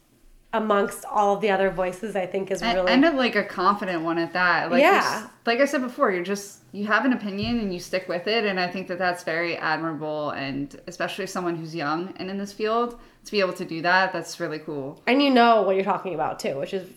amongst 0.54 1.04
all 1.04 1.34
of 1.34 1.42
the 1.42 1.50
other 1.50 1.68
voices 1.68 2.16
I 2.16 2.24
think 2.24 2.50
is 2.50 2.62
And, 2.62 2.78
really 2.78 2.90
and 2.90 3.04
of 3.04 3.12
like 3.12 3.36
a 3.36 3.44
confident 3.44 4.02
one 4.02 4.16
at 4.16 4.32
that. 4.32 4.70
Like 4.70 4.80
Yeah. 4.80 5.26
like 5.44 5.60
I 5.60 5.66
said 5.66 5.82
before, 5.82 6.10
you're 6.10 6.24
just 6.24 6.60
you 6.72 6.86
have 6.86 7.04
an 7.04 7.12
opinion 7.12 7.58
and 7.58 7.74
you 7.74 7.80
stick 7.80 8.08
with 8.08 8.26
it, 8.26 8.44
and 8.44 8.58
I 8.58 8.68
think 8.68 8.88
that 8.88 8.98
that's 8.98 9.22
very 9.22 9.54
admirable, 9.56 10.30
and 10.30 10.80
especially 10.86 11.26
someone 11.26 11.56
who's 11.56 11.74
young 11.74 12.14
and 12.16 12.30
in 12.30 12.38
this 12.38 12.54
field 12.54 12.98
to 13.26 13.32
be 13.32 13.40
able 13.40 13.52
to 13.54 13.66
do 13.66 13.82
that, 13.82 14.14
that's 14.14 14.40
really 14.40 14.58
cool. 14.58 15.02
and 15.06 15.22
you 15.22 15.30
know 15.30 15.60
what 15.62 15.76
you're 15.76 15.84
talking 15.84 16.14
about 16.14 16.40
too, 16.40 16.56
which 16.58 16.72
is 16.72 16.88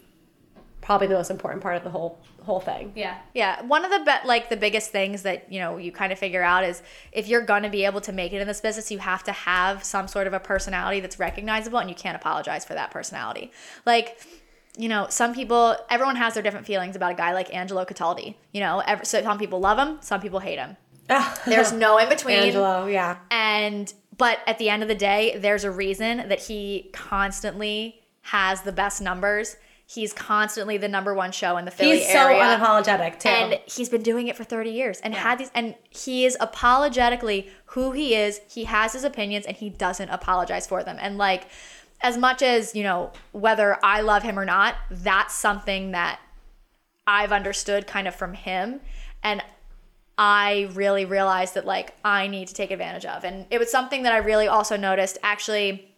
probably 0.89 1.05
the 1.05 1.13
most 1.13 1.29
important 1.29 1.61
part 1.61 1.75
of 1.75 1.83
the 1.83 1.89
whole 1.91 2.17
whole 2.41 2.59
thing. 2.59 2.91
Yeah. 2.95 3.19
Yeah. 3.35 3.61
One 3.61 3.85
of 3.85 3.91
the 3.91 3.99
be- 3.99 4.27
like 4.27 4.49
the 4.49 4.57
biggest 4.57 4.89
things 4.89 5.21
that, 5.21 5.53
you 5.53 5.59
know, 5.59 5.77
you 5.77 5.91
kind 5.91 6.11
of 6.11 6.17
figure 6.17 6.41
out 6.41 6.63
is 6.63 6.81
if 7.11 7.27
you're 7.27 7.43
going 7.43 7.61
to 7.61 7.69
be 7.69 7.85
able 7.85 8.01
to 8.01 8.11
make 8.11 8.33
it 8.33 8.41
in 8.41 8.47
this 8.47 8.59
business, 8.59 8.89
you 8.89 8.97
have 8.97 9.23
to 9.25 9.31
have 9.31 9.83
some 9.83 10.07
sort 10.07 10.25
of 10.25 10.33
a 10.33 10.39
personality 10.39 10.99
that's 10.99 11.19
recognizable 11.19 11.77
and 11.77 11.91
you 11.91 11.95
can't 11.95 12.15
apologize 12.15 12.65
for 12.65 12.73
that 12.73 12.89
personality. 12.89 13.51
Like, 13.85 14.19
you 14.79 14.89
know, 14.89 15.05
some 15.11 15.35
people, 15.35 15.75
everyone 15.91 16.15
has 16.15 16.33
their 16.33 16.41
different 16.41 16.65
feelings 16.65 16.95
about 16.95 17.11
a 17.11 17.15
guy 17.15 17.33
like 17.35 17.53
Angelo 17.53 17.85
Cataldi. 17.85 18.33
You 18.51 18.61
know, 18.61 18.79
ev 18.79 19.05
so 19.05 19.21
some 19.21 19.37
people 19.37 19.59
love 19.59 19.77
him, 19.77 19.99
some 20.01 20.19
people 20.19 20.39
hate 20.39 20.57
him. 20.57 20.75
There's 21.45 21.71
no 21.71 21.99
in 21.99 22.09
between. 22.09 22.37
Angelo, 22.37 22.87
yeah. 22.87 23.17
And 23.29 23.93
but 24.17 24.39
at 24.47 24.57
the 24.57 24.69
end 24.69 24.81
of 24.81 24.89
the 24.89 24.95
day, 24.95 25.37
there's 25.37 25.65
a 25.65 25.71
reason 25.71 26.29
that 26.29 26.39
he 26.39 26.89
constantly 26.93 28.01
has 28.23 28.63
the 28.63 28.71
best 28.71 29.03
numbers. 29.03 29.55
He's 29.91 30.13
constantly 30.13 30.77
the 30.77 30.87
number 30.87 31.15
one 31.15 31.31
show 31.31 31.57
in 31.57 31.65
the 31.65 31.71
Philly 31.71 31.97
He's 31.97 32.11
so 32.11 32.19
unapologetic 32.19 33.17
too. 33.17 33.29
And 33.29 33.59
he's 33.65 33.89
been 33.89 34.03
doing 34.03 34.27
it 34.27 34.37
for 34.37 34.43
30 34.43 34.69
years 34.69 34.99
and 34.99 35.15
had 35.15 35.39
these 35.39 35.49
and 35.55 35.73
he 35.89 36.25
is 36.25 36.37
apologetically 36.39 37.49
who 37.65 37.93
he 37.93 38.13
is. 38.13 38.39
He 38.47 38.65
has 38.65 38.93
his 38.93 39.03
opinions 39.03 39.47
and 39.47 39.57
he 39.57 39.71
doesn't 39.71 40.09
apologize 40.09 40.67
for 40.67 40.83
them. 40.83 40.97
And 41.01 41.17
like 41.17 41.47
as 42.01 42.19
much 42.19 42.43
as, 42.43 42.75
you 42.75 42.83
know, 42.83 43.11
whether 43.31 43.83
I 43.83 44.01
love 44.01 44.21
him 44.21 44.37
or 44.37 44.45
not, 44.45 44.75
that's 44.91 45.33
something 45.33 45.89
that 45.93 46.19
I've 47.07 47.31
understood 47.31 47.87
kind 47.87 48.07
of 48.07 48.13
from 48.13 48.35
him 48.35 48.81
and 49.23 49.43
I 50.19 50.69
really 50.73 51.05
realized 51.05 51.55
that 51.55 51.65
like 51.65 51.95
I 52.05 52.27
need 52.27 52.47
to 52.49 52.53
take 52.53 52.69
advantage 52.69 53.05
of. 53.05 53.23
And 53.23 53.47
it 53.49 53.57
was 53.57 53.71
something 53.71 54.03
that 54.03 54.13
I 54.13 54.17
really 54.17 54.47
also 54.47 54.77
noticed 54.77 55.17
actually 55.23 55.95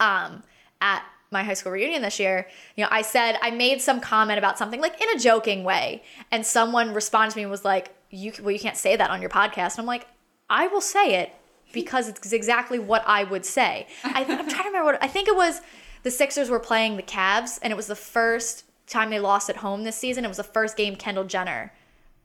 um, 0.00 0.42
at 0.80 1.04
my 1.34 1.42
high 1.42 1.52
school 1.52 1.72
reunion 1.72 2.00
this 2.00 2.18
year, 2.18 2.48
you 2.76 2.82
know, 2.82 2.88
I 2.90 3.02
said 3.02 3.38
I 3.42 3.50
made 3.50 3.82
some 3.82 4.00
comment 4.00 4.38
about 4.38 4.56
something 4.56 4.80
like 4.80 4.98
in 5.02 5.10
a 5.10 5.18
joking 5.18 5.64
way, 5.64 6.02
and 6.30 6.46
someone 6.46 6.94
responded 6.94 7.32
to 7.32 7.36
me 7.36 7.42
and 7.42 7.50
was 7.50 7.64
like, 7.64 7.94
"You 8.10 8.32
well, 8.40 8.52
you 8.52 8.58
can't 8.58 8.78
say 8.78 8.96
that 8.96 9.10
on 9.10 9.20
your 9.20 9.28
podcast." 9.30 9.72
And 9.72 9.80
I'm 9.80 9.86
like, 9.86 10.06
"I 10.48 10.68
will 10.68 10.80
say 10.80 11.16
it 11.16 11.32
because 11.74 12.08
it's 12.08 12.32
exactly 12.32 12.78
what 12.78 13.04
I 13.06 13.24
would 13.24 13.44
say." 13.44 13.86
I, 14.02 14.24
I'm 14.24 14.48
trying 14.48 14.62
to 14.62 14.68
remember 14.68 14.84
what 14.92 15.02
I 15.02 15.08
think 15.08 15.28
it 15.28 15.36
was. 15.36 15.60
The 16.04 16.10
Sixers 16.10 16.48
were 16.48 16.60
playing 16.60 16.96
the 16.96 17.02
Cavs, 17.02 17.58
and 17.60 17.70
it 17.70 17.76
was 17.76 17.86
the 17.88 17.96
first 17.96 18.64
time 18.86 19.10
they 19.10 19.20
lost 19.20 19.50
at 19.50 19.56
home 19.56 19.84
this 19.84 19.96
season. 19.96 20.24
It 20.24 20.28
was 20.28 20.36
the 20.38 20.44
first 20.44 20.76
game 20.76 20.96
Kendall 20.96 21.24
Jenner 21.24 21.72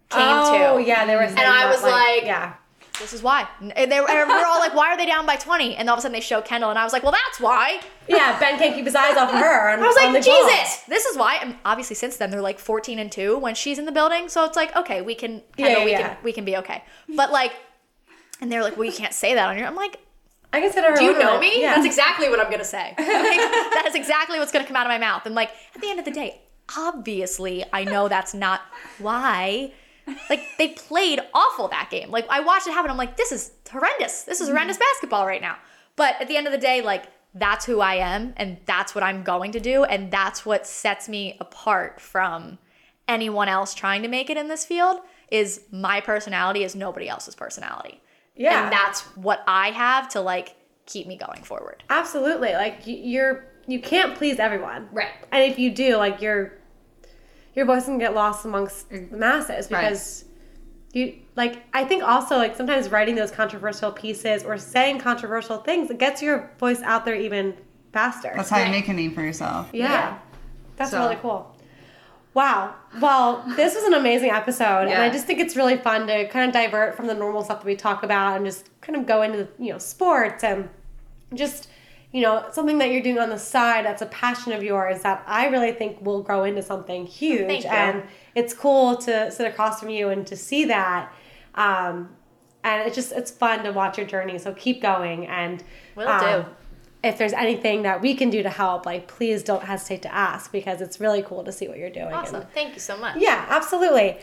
came 0.09 0.21
oh, 0.21 0.77
to. 0.77 0.83
yeah, 0.83 1.05
they 1.05 1.15
were 1.15 1.27
saying 1.27 1.37
I 1.39 1.69
was 1.69 1.83
like- 1.83 2.23
yeah. 2.23 2.53
This 2.99 3.13
is 3.13 3.23
why. 3.23 3.47
And 3.61 3.91
they 3.91 3.99
were, 3.99 4.09
and 4.09 4.29
we're 4.29 4.45
all 4.45 4.59
like, 4.59 4.75
"Why 4.75 4.89
are 4.89 4.97
they 4.97 5.05
down 5.05 5.25
by 5.25 5.35
20?" 5.37 5.75
And 5.75 5.89
all 5.89 5.95
of 5.95 5.99
a 5.99 6.01
sudden 6.01 6.13
they 6.13 6.19
show 6.19 6.41
Kendall, 6.41 6.69
and 6.69 6.77
I 6.77 6.83
was 6.83 6.93
like, 6.93 7.01
"Well, 7.03 7.11
that's 7.13 7.39
why." 7.39 7.79
Yeah, 8.07 8.37
Ben 8.39 8.57
can't 8.59 8.75
keep 8.75 8.85
his 8.85 8.95
eyes 8.95 9.15
off 9.17 9.29
of 9.29 9.39
her. 9.39 9.69
I 9.69 9.77
was 9.77 9.95
like, 9.95 10.13
Jesus, 10.23 10.83
this 10.87 11.05
is 11.05 11.17
why. 11.17 11.37
And 11.41 11.55
obviously, 11.63 11.95
since 11.95 12.17
then 12.17 12.31
they're 12.31 12.41
like 12.41 12.59
14 12.59 12.97
and 12.99 13.11
two 13.11 13.37
when 13.37 13.55
she's 13.55 13.77
in 13.79 13.85
the 13.85 13.91
building. 13.91 14.29
So 14.29 14.45
it's 14.45 14.55
like, 14.55 14.75
okay, 14.75 15.01
we 15.01 15.13
can, 15.15 15.41
Kendall, 15.57 15.79
Yeah, 15.79 15.85
we 15.85 15.91
yeah. 15.91 16.07
can, 16.15 16.17
we 16.23 16.33
can 16.33 16.43
be 16.45 16.57
okay. 16.57 16.83
But 17.15 17.31
like, 17.31 17.53
and 18.41 18.51
they're 18.51 18.63
like, 18.63 18.77
well, 18.77 18.85
you 18.85 18.91
can't 18.93 19.13
say 19.13 19.35
that 19.35 19.47
on 19.47 19.57
your. 19.57 19.67
I'm 19.67 19.75
like, 19.75 19.97
I 20.51 20.59
consider 20.61 20.89
her. 20.89 20.95
do 20.95 21.03
you 21.03 21.19
know 21.19 21.39
me? 21.39 21.61
Yeah. 21.61 21.75
That's 21.75 21.85
exactly 21.85 22.29
what 22.29 22.39
I'm 22.39 22.49
gonna 22.51 22.63
say. 22.63 22.95
Like, 22.97 23.05
that 23.07 23.85
is 23.87 23.95
exactly 23.95 24.39
what's 24.39 24.51
gonna 24.51 24.65
come 24.65 24.75
out 24.75 24.85
of 24.87 24.89
my 24.89 24.97
mouth. 24.97 25.25
And 25.25 25.35
like, 25.35 25.51
at 25.75 25.81
the 25.81 25.89
end 25.89 25.99
of 25.99 26.05
the 26.05 26.11
day, 26.11 26.41
obviously, 26.77 27.63
I 27.71 27.83
know 27.83 28.07
that's 28.07 28.33
not 28.33 28.61
why. 28.97 29.71
Like 30.29 30.43
they 30.57 30.69
played 30.69 31.19
awful 31.33 31.67
that 31.69 31.89
game. 31.89 32.11
Like 32.11 32.27
I 32.29 32.39
watched 32.41 32.67
it 32.67 32.73
happen. 32.73 32.91
I'm 32.91 32.97
like, 32.97 33.17
this 33.17 33.31
is 33.31 33.51
horrendous. 33.69 34.23
This 34.23 34.39
is 34.39 34.47
mm-hmm. 34.47 34.55
horrendous 34.55 34.77
basketball 34.77 35.25
right 35.25 35.41
now. 35.41 35.57
But 35.95 36.15
at 36.21 36.27
the 36.27 36.37
end 36.37 36.47
of 36.47 36.53
the 36.53 36.59
day, 36.59 36.81
like 36.81 37.05
that's 37.33 37.65
who 37.65 37.79
I 37.79 37.95
am, 37.95 38.33
and 38.37 38.57
that's 38.65 38.95
what 38.95 39.03
I'm 39.03 39.23
going 39.23 39.51
to 39.51 39.59
do, 39.59 39.83
and 39.83 40.09
that's 40.09 40.45
what 40.45 40.65
sets 40.65 41.07
me 41.07 41.37
apart 41.39 42.01
from 42.01 42.57
anyone 43.07 43.47
else 43.47 43.73
trying 43.73 44.01
to 44.01 44.07
make 44.07 44.29
it 44.29 44.37
in 44.37 44.47
this 44.47 44.65
field. 44.65 44.99
Is 45.29 45.61
my 45.71 46.01
personality 46.01 46.63
is 46.63 46.75
nobody 46.75 47.07
else's 47.07 47.35
personality. 47.35 48.01
Yeah. 48.35 48.63
And 48.63 48.71
that's 48.71 49.01
what 49.15 49.43
I 49.47 49.69
have 49.71 50.09
to 50.09 50.21
like 50.21 50.55
keep 50.85 51.05
me 51.05 51.17
going 51.17 51.43
forward. 51.43 51.83
Absolutely. 51.89 52.53
Like 52.53 52.81
you're 52.85 53.45
you 53.67 53.79
can't 53.79 54.15
please 54.15 54.39
everyone. 54.39 54.89
Right. 54.91 55.11
And 55.31 55.51
if 55.51 55.59
you 55.59 55.69
do, 55.69 55.97
like 55.97 56.21
your 56.21 56.58
your 57.59 57.65
voice 57.65 57.85
can 57.85 57.97
get 57.97 58.15
lost 58.15 58.45
amongst 58.45 58.89
mm. 58.89 59.11
the 59.11 59.17
masses 59.17 59.69
Right. 59.69 59.81
because 59.81 60.23
you 60.93 61.19
like 61.35 61.61
I 61.73 61.83
think 61.83 62.01
also 62.03 62.37
like 62.37 62.55
sometimes 62.55 62.89
writing 62.89 63.15
those 63.15 63.31
controversial 63.31 63.91
pieces 63.91 64.43
or 64.43 64.57
saying 64.57 64.99
controversial 64.99 65.57
things, 65.57 65.91
it 65.91 65.99
gets 65.99 66.21
your 66.21 66.49
voice 66.57 66.81
out 66.81 67.03
there 67.05 67.15
even 67.15 67.55
faster. 67.91 68.31
That's 68.33 68.49
how 68.49 68.63
you 68.63 68.71
make 68.71 68.87
a 68.87 68.93
name 68.93 69.13
for 69.13 69.21
yourself. 69.21 69.69
yeah. 69.73 70.17
That's 70.77 70.91
So- 70.91 70.99
really 70.99 71.17
cool. 71.17 71.55
Wow. 72.33 72.75
Well, 73.01 73.43
this 73.55 73.75
was 73.75 73.83
an 73.85 73.95
amazing 73.95 74.29
episode, 74.29 74.87
and 74.87 75.01
I 75.01 75.09
just 75.09 75.25
think 75.25 75.39
it's 75.39 75.55
really 75.55 75.77
fun 75.77 76.07
to 76.07 76.27
kind 76.29 76.47
of 76.47 76.53
divert 76.53 76.95
from 76.95 77.07
the 77.07 77.15
normal 77.15 77.43
stuff 77.43 77.59
that 77.61 77.65
we 77.65 77.75
talk 77.75 78.03
about 78.03 78.37
and 78.37 78.45
just 78.45 78.69
kind 78.81 78.95
of 78.95 79.05
go 79.05 79.23
into 79.23 79.47
you 79.57 79.73
know 79.73 79.79
sports 79.79 80.43
and 80.43 80.69
just 81.33 81.67
you 82.11 82.21
know 82.21 82.45
something 82.51 82.79
that 82.79 82.89
you're 82.91 83.03
doing 83.03 83.19
on 83.19 83.29
the 83.29 83.37
side 83.37 83.85
that's 83.85 84.01
a 84.01 84.07
passion 84.07 84.51
of 84.51 84.63
yours 84.63 85.01
that 85.03 85.23
I 85.27 85.47
really 85.47 85.71
think 85.71 86.01
will 86.01 86.23
grow 86.23 86.43
into 86.43 86.63
something 86.63 87.05
huge. 87.05 87.47
Thank 87.47 87.63
you. 87.65 87.69
And 87.69 88.03
it's 88.35 88.53
cool 88.53 88.97
to 88.97 89.31
sit 89.31 89.45
across 89.45 89.79
from 89.79 89.89
you 89.89 90.09
and 90.09 90.25
to 90.27 90.35
see 90.35 90.65
that. 90.65 91.13
Um, 91.55 92.09
and 92.63 92.85
it's 92.85 92.95
just 92.95 93.11
it's 93.11 93.31
fun 93.31 93.63
to 93.63 93.71
watch 93.71 93.97
your 93.97 94.07
journey. 94.07 94.37
So 94.39 94.53
keep 94.53 94.81
going 94.81 95.27
and 95.27 95.63
Will 95.95 96.07
um, 96.07 96.41
do. 96.43 96.49
If 97.01 97.17
there's 97.17 97.31
anything 97.31 97.83
that 97.83 98.01
we 98.01 98.13
can 98.13 98.29
do 98.29 98.43
to 98.43 98.49
help, 98.49 98.85
like 98.85 99.07
please 99.07 99.43
don't 99.43 99.63
hesitate 99.63 100.01
to 100.01 100.13
ask 100.13 100.51
because 100.51 100.81
it's 100.81 100.99
really 100.99 101.21
cool 101.21 101.43
to 101.43 101.51
see 101.51 101.67
what 101.67 101.77
you're 101.77 101.89
doing. 101.89 102.11
Awesome. 102.11 102.41
And- 102.41 102.51
Thank 102.53 102.73
you 102.73 102.79
so 102.79 102.97
much. 102.97 103.17
yeah, 103.17 103.45
absolutely. 103.49 104.17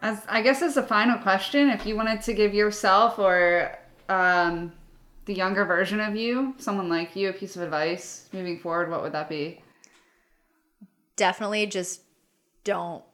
As 0.00 0.22
I 0.28 0.42
guess 0.42 0.62
as 0.62 0.76
a 0.76 0.82
final 0.82 1.18
question, 1.18 1.70
if 1.70 1.84
you 1.84 1.96
wanted 1.96 2.22
to 2.22 2.32
give 2.32 2.54
yourself 2.54 3.18
or 3.18 3.76
um, 4.08 4.72
the 5.28 5.34
younger 5.34 5.66
version 5.66 6.00
of 6.00 6.16
you, 6.16 6.54
someone 6.56 6.88
like 6.88 7.14
you, 7.14 7.28
a 7.28 7.32
piece 7.34 7.54
of 7.54 7.60
advice 7.60 8.28
moving 8.32 8.58
forward, 8.58 8.90
what 8.90 9.02
would 9.02 9.12
that 9.12 9.28
be? 9.28 9.60
Definitely 11.16 11.66
just 11.66 12.00
don't 12.64 13.04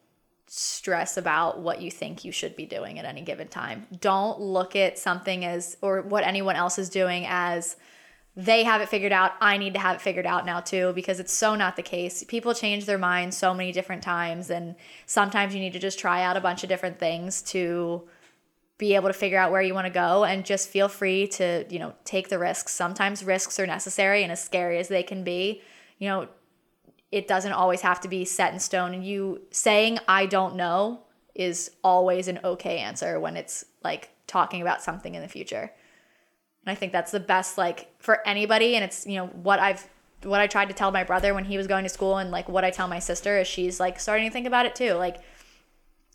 stress 0.46 1.16
about 1.16 1.58
what 1.58 1.82
you 1.82 1.90
think 1.90 2.24
you 2.24 2.30
should 2.30 2.54
be 2.54 2.66
doing 2.66 3.00
at 3.00 3.04
any 3.04 3.20
given 3.20 3.48
time. 3.48 3.88
Don't 4.00 4.40
look 4.40 4.76
at 4.76 4.96
something 4.96 5.44
as 5.44 5.76
or 5.82 6.02
what 6.02 6.22
anyone 6.22 6.54
else 6.54 6.78
is 6.78 6.88
doing 6.88 7.26
as 7.26 7.76
they 8.36 8.62
have 8.62 8.80
it 8.80 8.88
figured 8.88 9.12
out. 9.12 9.32
I 9.40 9.56
need 9.56 9.74
to 9.74 9.80
have 9.80 9.96
it 9.96 10.00
figured 10.00 10.26
out 10.26 10.46
now 10.46 10.60
too 10.60 10.92
because 10.94 11.18
it's 11.18 11.32
so 11.32 11.56
not 11.56 11.74
the 11.74 11.82
case. 11.82 12.22
People 12.22 12.54
change 12.54 12.84
their 12.86 12.98
minds 12.98 13.36
so 13.36 13.52
many 13.52 13.72
different 13.72 14.04
times 14.04 14.50
and 14.50 14.76
sometimes 15.06 15.52
you 15.52 15.60
need 15.60 15.72
to 15.72 15.80
just 15.80 15.98
try 15.98 16.22
out 16.22 16.36
a 16.36 16.40
bunch 16.40 16.62
of 16.62 16.68
different 16.68 17.00
things 17.00 17.42
to 17.42 18.06
be 18.78 18.94
able 18.94 19.09
to 19.09 19.14
figure 19.14 19.38
out 19.38 19.52
where 19.52 19.62
you 19.62 19.72
want 19.74 19.86
to 19.86 19.92
go 19.92 20.24
and 20.24 20.44
just 20.44 20.68
feel 20.68 20.88
free 20.88 21.28
to, 21.28 21.64
you 21.70 21.78
know, 21.78 21.94
take 22.05 22.28
the 22.28 22.38
risks. 22.38 22.72
Sometimes 22.72 23.24
risks 23.24 23.59
are 23.60 23.66
necessary 23.66 24.22
and 24.22 24.32
as 24.32 24.42
scary 24.42 24.78
as 24.78 24.88
they 24.88 25.02
can 25.02 25.22
be, 25.22 25.62
you 25.98 26.09
know, 26.09 26.28
it 27.12 27.28
doesn't 27.28 27.52
always 27.52 27.82
have 27.82 28.01
to 28.01 28.09
be 28.09 28.24
set 28.24 28.52
in 28.52 28.59
stone 28.59 28.92
and 28.92 29.06
you 29.06 29.40
saying 29.52 29.98
I 30.09 30.26
don't 30.26 30.56
know 30.56 31.02
is 31.34 31.70
always 31.84 32.26
an 32.26 32.40
okay 32.42 32.78
answer 32.78 33.20
when 33.20 33.36
it's 33.36 33.64
like 33.84 34.10
talking 34.26 34.60
about 34.60 34.82
something 34.82 35.14
in 35.14 35.22
the 35.22 35.28
future. 35.28 35.70
And 36.66 36.72
I 36.72 36.74
think 36.74 36.90
that's 36.90 37.12
the 37.12 37.20
best 37.20 37.56
like 37.56 37.94
for 38.01 38.26
anybody 38.26 38.74
and 38.74 38.84
it's, 38.84 39.06
you 39.06 39.16
know, 39.16 39.26
what 39.28 39.60
I've 39.60 39.88
what 40.24 40.40
I 40.40 40.46
tried 40.46 40.68
to 40.68 40.74
tell 40.74 40.90
my 40.90 41.05
brother 41.05 41.34
when 41.34 41.44
he 41.44 41.56
was 41.56 41.66
going 41.66 41.84
to 41.84 41.88
school 41.88 42.16
and 42.16 42.30
like 42.30 42.48
what 42.48 42.64
I 42.64 42.70
tell 42.70 42.88
my 42.88 42.98
sister 42.98 43.38
is 43.38 43.46
she's 43.46 43.78
like 43.78 44.01
starting 44.01 44.26
to 44.26 44.32
think 44.32 44.46
about 44.46 44.66
it 44.66 44.74
too. 44.74 44.94
Like 44.94 45.18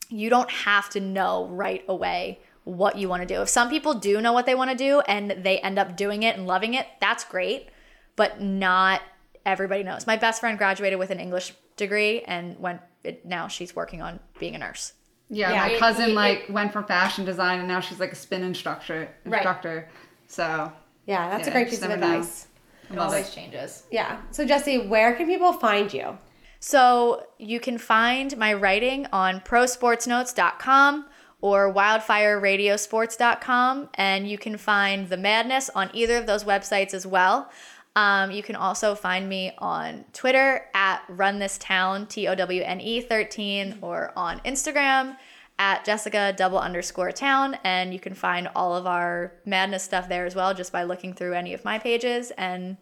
you 0.10 0.30
don't 0.30 0.49
have 0.49 0.90
to 0.90 0.99
know 0.99 1.48
right 1.48 1.84
away 1.88 2.40
what 2.70 2.98
you 2.98 3.10
want 3.10 3.22
to 3.22 3.28
do. 3.28 3.41
If 3.41 3.50
some 3.50 3.70
people 3.70 3.94
do 3.96 4.22
know 4.22 4.32
what 4.34 4.46
they 4.46 4.56
want 4.56 4.70
to 4.72 4.78
do 4.78 5.02
and 5.02 5.32
they 5.44 5.60
end 5.60 5.80
up 5.80 5.98
doing 5.98 6.24
it 6.24 6.38
and 6.38 6.46
loving 6.46 6.74
it, 6.76 6.86
that's 7.02 7.24
great, 7.24 7.70
but 8.16 8.40
not 8.41 9.02
everybody 9.46 9.84
knows. 9.84 10.06
My 10.06 10.18
best 10.18 10.40
friend 10.40 10.58
graduated 10.58 11.00
with 11.00 11.10
an 11.10 11.20
English 11.20 11.54
degree 11.78 12.22
and 12.22 12.60
went 12.60 12.82
it, 13.04 13.26
now 13.26 13.48
she's 13.48 13.76
working 13.76 14.02
on 14.02 14.20
being 14.40 14.56
a 14.56 14.58
nurse. 14.58 14.94
Yeah, 15.30 15.52
Yeah, 15.52 15.60
my 15.68 15.70
it- 15.72 15.80
cousin 15.80 16.10
it- 16.12 16.14
like 16.14 16.46
went 16.50 16.74
for 16.74 16.84
fashion 16.84 17.24
design 17.26 17.60
and 17.60 17.68
now 17.68 17.80
she's 17.80 18.00
like 18.00 18.12
a 18.12 18.16
spin 18.16 18.44
instructor. 18.44 19.10
Right. 19.26 19.38
Instructor. 19.40 19.90
So 20.28 20.72
Yeah, 21.06 21.30
that's 21.30 21.48
a 21.48 21.52
great 21.52 21.70
piece 21.70 21.82
of 21.82 21.90
advice. 21.91 22.48
It 22.90 22.96
Love 22.96 23.08
always 23.10 23.30
it. 23.30 23.34
changes. 23.34 23.84
Yeah. 23.91 24.20
So 24.32 24.46
Jesse, 24.46 24.80
where 24.88 25.14
can 25.16 25.28
people 25.28 25.54
find 25.54 25.91
you? 25.94 26.18
So 26.60 27.24
you 27.38 27.60
can 27.62 27.78
find 27.78 28.36
my 28.38 28.54
writing 28.54 29.08
on 29.14 29.40
prosportsnotes.com 29.41 31.06
or 31.41 31.74
wildfireradiosports.com, 31.74 33.90
and 33.94 34.30
you 34.30 34.38
can 34.38 34.57
find 34.57 35.07
the 35.10 35.18
madness 35.18 35.70
on 35.74 35.90
either 35.94 36.18
of 36.18 36.26
those 36.26 36.44
websites 36.44 36.94
as 36.94 37.07
well. 37.07 37.49
Um, 37.95 38.32
you 38.32 38.44
can 38.44 38.56
also 38.56 38.95
find 38.95 39.28
me 39.28 39.52
on 39.57 40.06
Twitter 40.14 40.68
at 40.74 41.03
Run 41.10 41.40
This 41.40 41.57
Town 41.57 42.07
T 42.07 42.28
O 42.28 42.36
W 42.36 42.61
N 42.61 42.80
E 42.80 43.02
13 43.02 43.80
or 43.82 44.14
on 44.16 44.40
Instagram 44.41 45.18
at 45.57 45.84
Jessica 45.84 46.34
double 46.36 46.60
underscore 46.60 47.11
town. 47.11 47.57
And 47.64 47.94
you 47.94 47.99
can 47.99 48.14
find 48.14 48.48
all 48.56 48.76
of 48.76 48.88
our 48.88 49.34
madness 49.45 49.84
stuff 49.84 50.07
there 50.07 50.26
as 50.26 50.36
well 50.36 50.53
just 50.53 50.72
by 50.72 50.84
looking 50.84 51.14
through 51.14 51.34
any 51.34 51.53
of 51.53 51.66
my 51.66 51.80
pages 51.80 52.32
and 52.38 52.78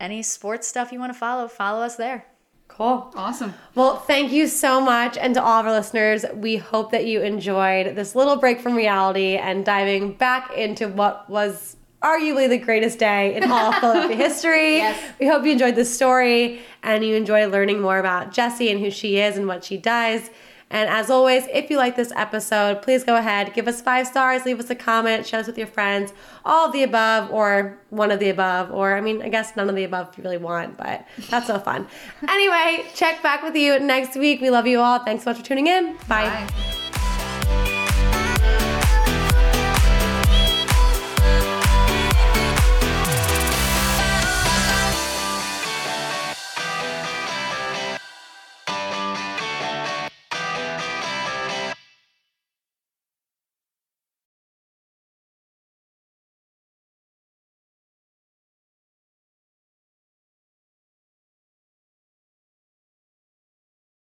any 0.00 0.22
sports 0.22 0.66
stuff 0.66 0.90
you 0.90 0.98
want 0.98 1.12
to 1.12 1.18
follow, 1.18 1.46
follow 1.46 1.82
us 1.82 1.96
there. 1.96 2.26
Cool. 2.68 3.12
awesome. 3.14 3.54
Well, 3.76 3.98
thank 3.98 4.32
you 4.32 4.48
so 4.48 4.80
much. 4.80 5.16
And 5.16 5.34
to 5.34 5.42
all 5.42 5.60
of 5.60 5.66
our 5.66 5.72
listeners, 5.72 6.24
we 6.34 6.56
hope 6.56 6.90
that 6.90 7.06
you 7.06 7.20
enjoyed 7.22 7.94
this 7.94 8.16
little 8.16 8.36
break 8.36 8.60
from 8.60 8.74
reality 8.74 9.36
and 9.36 9.64
diving 9.64 10.14
back 10.14 10.50
into 10.56 10.88
what 10.88 11.30
was 11.30 11.76
arguably 12.02 12.48
the 12.48 12.58
greatest 12.58 12.98
day 12.98 13.34
in 13.36 13.50
all 13.50 13.72
of 13.72 13.74
Philadelphia 13.80 14.16
history. 14.16 14.76
Yes. 14.78 15.12
We 15.20 15.26
hope 15.26 15.44
you 15.44 15.52
enjoyed 15.52 15.76
this 15.76 15.94
story 15.94 16.62
and 16.82 17.04
you 17.04 17.14
enjoy 17.14 17.46
learning 17.48 17.80
more 17.80 17.98
about 17.98 18.32
Jessie 18.32 18.70
and 18.70 18.80
who 18.80 18.90
she 18.90 19.18
is 19.18 19.36
and 19.36 19.46
what 19.46 19.62
she 19.64 19.76
does. 19.76 20.28
And 20.74 20.90
as 20.90 21.08
always, 21.08 21.46
if 21.52 21.70
you 21.70 21.76
like 21.76 21.94
this 21.94 22.12
episode, 22.16 22.82
please 22.82 23.04
go 23.04 23.14
ahead, 23.14 23.54
give 23.54 23.68
us 23.68 23.80
five 23.80 24.08
stars, 24.08 24.44
leave 24.44 24.58
us 24.58 24.70
a 24.70 24.74
comment, 24.74 25.24
share 25.24 25.38
this 25.38 25.46
with 25.46 25.56
your 25.56 25.68
friends, 25.68 26.12
all 26.44 26.66
of 26.66 26.72
the 26.72 26.82
above, 26.82 27.30
or 27.30 27.78
one 27.90 28.10
of 28.10 28.18
the 28.18 28.28
above, 28.28 28.72
or 28.72 28.96
I 28.96 29.00
mean, 29.00 29.22
I 29.22 29.28
guess 29.28 29.54
none 29.54 29.68
of 29.70 29.76
the 29.76 29.84
above 29.84 30.08
if 30.10 30.18
you 30.18 30.24
really 30.24 30.36
want, 30.36 30.76
but 30.76 31.06
that's 31.30 31.46
so 31.46 31.60
fun. 31.60 31.86
anyway, 32.28 32.84
check 32.92 33.22
back 33.22 33.44
with 33.44 33.54
you 33.54 33.78
next 33.78 34.16
week. 34.16 34.40
We 34.40 34.50
love 34.50 34.66
you 34.66 34.80
all. 34.80 34.98
Thanks 34.98 35.22
so 35.22 35.30
much 35.30 35.38
for 35.38 35.44
tuning 35.44 35.68
in. 35.68 35.92
Bye. 36.08 36.26
Bye. 36.48 36.83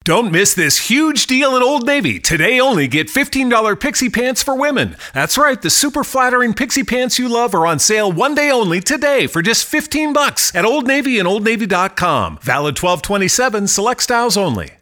Don't 0.07 0.31
miss 0.31 0.55
this 0.55 0.87
huge 0.89 1.27
deal 1.27 1.57
at 1.57 1.63
Old 1.63 1.85
Navy. 1.85 2.21
Today 2.21 2.61
only 2.61 2.87
get 2.87 3.09
$15 3.09 3.81
pixie 3.81 4.09
pants 4.09 4.41
for 4.41 4.55
women. 4.55 4.97
That's 5.13 5.37
right, 5.37 5.61
the 5.61 5.69
super 5.69 6.05
flattering 6.05 6.55
pixie 6.55 6.85
pants 6.85 7.19
you 7.19 7.29
love 7.29 7.57
are 7.57 7.67
on 7.67 7.81
sale 7.81 8.13
one 8.13 8.37
day 8.37 8.49
only 8.49 8.81
today 8.81 9.27
for 9.27 9.43
just 9.43 9.65
15 9.65 10.13
bucks 10.13 10.55
at 10.55 10.65
Old 10.65 10.87
Navy 10.87 11.19
and 11.19 11.27
OldNavy.com. 11.27 12.39
Valid 12.41 12.81
1227, 12.81 13.67
select 13.67 14.01
styles 14.01 14.37
only. 14.37 14.77